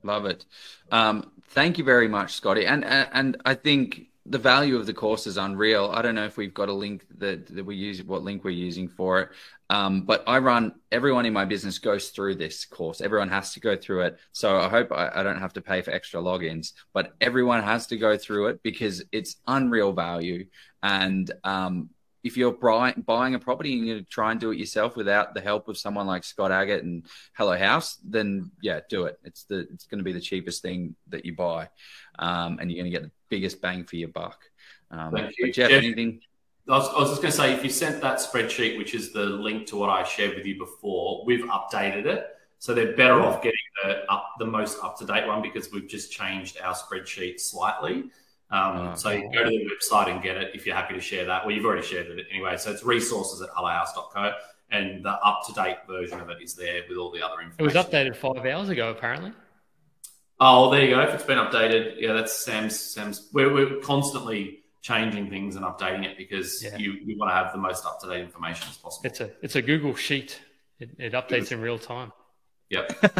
love 0.05 0.27
it. 0.27 0.45
Um, 0.93 1.33
thank 1.49 1.79
you 1.79 1.85
very 1.85 2.07
much, 2.07 2.35
Scotty. 2.35 2.67
And, 2.67 2.85
and 2.85 3.09
and 3.13 3.37
I 3.45 3.55
think 3.55 4.10
the 4.27 4.39
value 4.39 4.77
of 4.77 4.87
the 4.87 4.95
course 4.95 5.27
is 5.27 5.39
unreal. 5.39 5.91
I 5.93 6.03
don't 6.03 6.15
know 6.15 6.27
if 6.27 6.37
we've 6.37 6.53
got 6.53 6.69
a 6.69 6.73
link 6.73 7.07
that, 7.19 7.47
that 7.55 7.65
we 7.65 7.77
use, 7.77 8.03
what 8.03 8.23
link 8.23 8.45
we're 8.45 8.51
using 8.51 8.89
for 8.89 9.21
it. 9.21 9.29
Um, 9.71 10.03
but 10.03 10.25
I 10.27 10.39
run, 10.39 10.75
everyone 10.93 11.27
in 11.27 11.33
my 11.33 11.45
business 11.45 11.79
goes 11.79 12.11
through 12.11 12.35
this 12.35 12.65
course. 12.65 13.01
Everyone 13.01 13.29
has 13.31 13.55
to 13.55 13.61
go 13.61 13.77
through 13.77 14.03
it. 14.03 14.19
So 14.33 14.59
I 14.59 14.69
hope 14.69 14.93
I, 14.93 15.11
I 15.15 15.23
don't 15.23 15.39
have 15.39 15.55
to 15.55 15.63
pay 15.63 15.81
for 15.81 15.91
extra 15.91 16.21
logins, 16.21 16.73
but 16.93 17.13
everyone 17.21 17.63
has 17.63 17.87
to 17.89 17.97
go 17.97 18.17
through 18.17 18.49
it 18.49 18.63
because 18.63 19.03
it's 19.11 19.37
unreal 19.47 19.93
value. 19.93 20.47
And 20.83 21.31
um, 21.45 21.91
if 22.23 22.37
you're 22.37 22.53
buy, 22.53 22.93
buying 22.93 23.35
a 23.35 23.39
property 23.39 23.79
and 23.79 23.87
you 23.87 24.03
try 24.03 24.33
and 24.33 24.41
do 24.41 24.51
it 24.51 24.59
yourself 24.59 24.97
without 24.97 25.35
the 25.35 25.41
help 25.41 25.69
of 25.69 25.79
someone 25.79 26.07
like 26.07 26.25
Scott 26.25 26.51
Aggett 26.51 26.83
and 26.83 27.07
Hello 27.35 27.57
Haus, 27.57 27.97
then 28.05 28.51
yeah, 28.61 28.81
do 28.89 29.05
it. 29.05 29.19
It's 29.25 29.45
the 29.45 29.61
it's 29.73 29.87
going 29.87 29.99
to 29.99 30.05
be 30.05 30.13
the 30.13 30.21
cheapest 30.21 30.63
thing 30.63 30.95
that 31.09 31.25
you 31.25 31.35
buy, 31.35 31.69
um, 32.19 32.59
and 32.61 32.71
you're 32.71 32.83
going 32.83 32.93
to 32.93 32.99
get 32.99 33.11
biggest 33.31 33.63
bang 33.63 33.85
for 33.85 33.97
your 33.97 34.09
buck. 34.09 34.45
Um, 34.91 35.13
Thank 35.13 35.35
you, 35.39 35.53
Jeff, 35.53 35.71
Jeff. 35.71 35.79
Anything? 35.79 36.21
I 36.69 36.77
was, 36.77 36.89
I 36.89 36.99
was 36.99 37.09
just 37.11 37.23
going 37.23 37.33
to 37.33 37.37
say, 37.37 37.55
if 37.55 37.65
you 37.65 37.71
sent 37.71 38.01
that 38.03 38.19
spreadsheet, 38.19 38.77
which 38.77 38.95
is 38.95 39.13
the 39.13 39.25
link 39.25 39.67
to 39.69 39.77
what 39.77 39.91
I 39.91 40.05
shared 40.05 40.37
with 40.37 40.47
you 40.47 40.59
before, 40.59 41.25
we've 41.25 41.45
updated 41.47 42.07
it. 42.07 42.27
So 42.59 42.75
they're 42.75 42.95
better 42.95 43.21
off 43.23 43.43
getting 43.43 43.59
the, 43.83 44.05
up, 44.13 44.35
the 44.39 44.45
most 44.45 44.79
up 44.85 44.99
to 44.99 45.07
date 45.07 45.27
one 45.27 45.41
because 45.41 45.73
we've 45.73 45.89
just 45.89 46.13
changed 46.13 46.59
our 46.63 46.75
spreadsheet 46.75 47.41
slightly. 47.41 48.11
Um, 48.51 48.79
oh, 48.79 48.95
so 48.95 49.11
you 49.11 49.31
go 49.33 49.45
to 49.45 49.49
the 49.49 49.71
website 49.71 50.11
and 50.11 50.23
get 50.23 50.37
it 50.37 50.55
if 50.55 50.67
you're 50.67 50.77
happy 50.77 50.95
to 50.95 51.01
share 51.01 51.25
that. 51.25 51.47
Well, 51.47 51.55
you've 51.55 51.65
already 51.65 51.87
shared 51.87 52.07
it 52.09 52.27
anyway. 52.31 52.57
So 52.59 52.71
it's 52.71 52.85
resources 52.85 53.41
at 53.41 53.49
hellohaus.co 53.51 54.35
and 54.71 55.05
the 55.05 55.11
up 55.11 55.47
to 55.47 55.53
date 55.53 55.79
version 55.89 56.21
of 56.21 56.29
it 56.31 56.39
is 56.43 56.55
there 56.55 56.83
with 56.89 56.99
all 56.99 57.11
the 57.11 57.23
other 57.23 57.41
information. 57.41 57.57
It 57.59 57.63
was 57.63 57.75
updated 57.75 58.17
five 58.17 58.45
hours 58.45 58.69
ago, 58.69 58.91
apparently. 58.91 59.33
Oh, 60.41 60.71
there 60.71 60.83
you 60.83 60.95
go. 60.95 61.01
If 61.01 61.15
it's 61.15 61.25
been 61.25 61.39
updated, 61.39 62.01
yeah, 62.01 62.15
that's 62.15 62.35
Sam's. 62.35 62.79
Sam's. 62.79 63.29
We're, 63.33 63.53
we're 63.53 63.81
constantly 63.81 64.61
changing 64.81 65.29
things 65.29 65.57
and 65.57 65.65
updating 65.65 66.05
it 66.05 66.17
because 66.17 66.65
yeah. 66.65 66.77
you, 66.77 66.93
you 67.05 67.19
want 67.19 67.31
to 67.31 67.35
have 67.35 67.53
the 67.53 67.59
most 67.59 67.85
up 67.85 68.01
to 68.01 68.09
date 68.09 68.23
information 68.23 68.67
as 68.71 68.79
possible. 68.79 69.07
It's 69.07 69.21
a 69.21 69.31
it's 69.43 69.57
a 69.57 69.63
Google 69.63 69.95
sheet. 69.95 70.41
It, 70.79 70.91
it 70.99 71.13
updates 71.13 71.53
in 71.53 71.61
real 71.61 71.79
time. 71.79 72.13
Yep. 72.71 73.17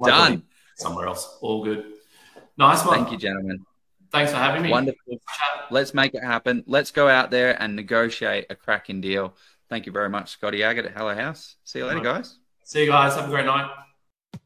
Done. 0.04 0.44
Somewhere 0.76 1.08
else. 1.08 1.38
All 1.40 1.64
good. 1.64 1.84
Nice 2.56 2.84
one. 2.84 2.94
Thank 2.98 3.10
you, 3.12 3.18
gentlemen. 3.18 3.64
Thanks 4.12 4.30
for 4.30 4.38
having 4.38 4.62
me. 4.62 4.70
Wonderful. 4.70 5.18
Let's 5.70 5.92
make 5.92 6.14
it 6.14 6.22
happen. 6.22 6.62
Let's 6.66 6.92
go 6.92 7.08
out 7.08 7.30
there 7.30 7.60
and 7.60 7.74
negotiate 7.74 8.46
a 8.50 8.54
cracking 8.54 9.00
deal. 9.00 9.34
Thank 9.68 9.86
you 9.86 9.92
very 9.92 10.08
much, 10.08 10.30
Scotty 10.30 10.58
Aggett 10.58 10.86
at 10.86 10.92
Hello 10.92 11.14
Haus. 11.14 11.56
See 11.64 11.80
you 11.80 11.86
later, 11.86 12.00
guys. 12.00 12.38
See 12.62 12.84
you 12.84 12.86
guys. 12.86 13.16
Have 13.16 13.24
a 13.24 13.28
great 13.28 13.46
night. 13.46 13.68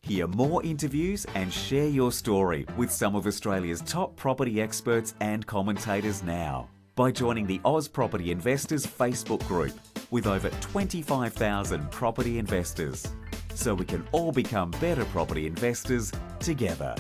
Hear 0.02 0.26
more 0.26 0.62
interviews 0.64 1.26
and 1.34 1.52
share 1.52 1.88
your 1.88 2.12
story 2.12 2.66
with 2.76 2.90
some 2.90 3.14
of 3.14 3.26
Australia's 3.26 3.80
top 3.82 4.16
property 4.16 4.60
experts 4.60 5.14
and 5.20 5.46
commentators 5.46 6.22
now 6.22 6.68
by 6.96 7.10
joining 7.10 7.46
the 7.46 7.60
Oz 7.64 7.88
Property 7.88 8.30
Investors 8.30 8.84
Facebook 8.84 9.46
group 9.46 9.72
with 10.10 10.26
over 10.26 10.50
25,000 10.60 11.90
property 11.90 12.38
investors. 12.38 13.06
So 13.54 13.74
we 13.74 13.84
can 13.84 14.06
all 14.12 14.32
become 14.32 14.70
better 14.72 15.04
property 15.06 15.46
investors 15.46 16.12
together. 16.40 16.94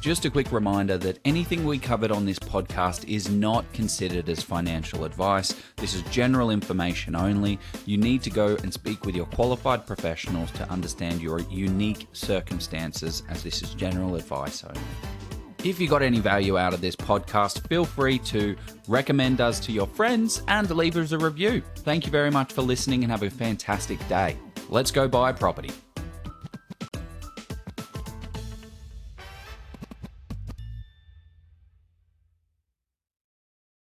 Just 0.00 0.24
a 0.24 0.30
quick 0.30 0.52
reminder 0.52 0.96
that 0.98 1.18
anything 1.24 1.64
we 1.64 1.76
covered 1.76 2.12
on 2.12 2.24
this 2.24 2.38
podcast 2.38 3.06
is 3.08 3.28
not 3.28 3.70
considered 3.72 4.28
as 4.28 4.40
financial 4.40 5.04
advice. 5.04 5.54
This 5.76 5.92
is 5.92 6.02
general 6.02 6.50
information 6.50 7.16
only. 7.16 7.58
You 7.84 7.98
need 7.98 8.22
to 8.22 8.30
go 8.30 8.56
and 8.62 8.72
speak 8.72 9.04
with 9.04 9.16
your 9.16 9.26
qualified 9.26 9.86
professionals 9.86 10.52
to 10.52 10.70
understand 10.70 11.20
your 11.20 11.40
unique 11.40 12.06
circumstances, 12.12 13.24
as 13.28 13.42
this 13.42 13.60
is 13.60 13.74
general 13.74 14.14
advice 14.14 14.62
only. 14.62 14.80
If 15.64 15.80
you 15.80 15.88
got 15.88 16.02
any 16.02 16.20
value 16.20 16.56
out 16.56 16.72
of 16.72 16.80
this 16.80 16.94
podcast, 16.94 17.66
feel 17.68 17.84
free 17.84 18.20
to 18.20 18.56
recommend 18.86 19.40
us 19.40 19.58
to 19.60 19.72
your 19.72 19.88
friends 19.88 20.42
and 20.46 20.70
leave 20.70 20.96
us 20.96 21.10
a 21.10 21.18
review. 21.18 21.60
Thank 21.78 22.06
you 22.06 22.12
very 22.12 22.30
much 22.30 22.52
for 22.52 22.62
listening 22.62 23.02
and 23.02 23.10
have 23.10 23.24
a 23.24 23.30
fantastic 23.30 23.98
day. 24.08 24.36
Let's 24.68 24.92
go 24.92 25.08
buy 25.08 25.32
property. 25.32 25.70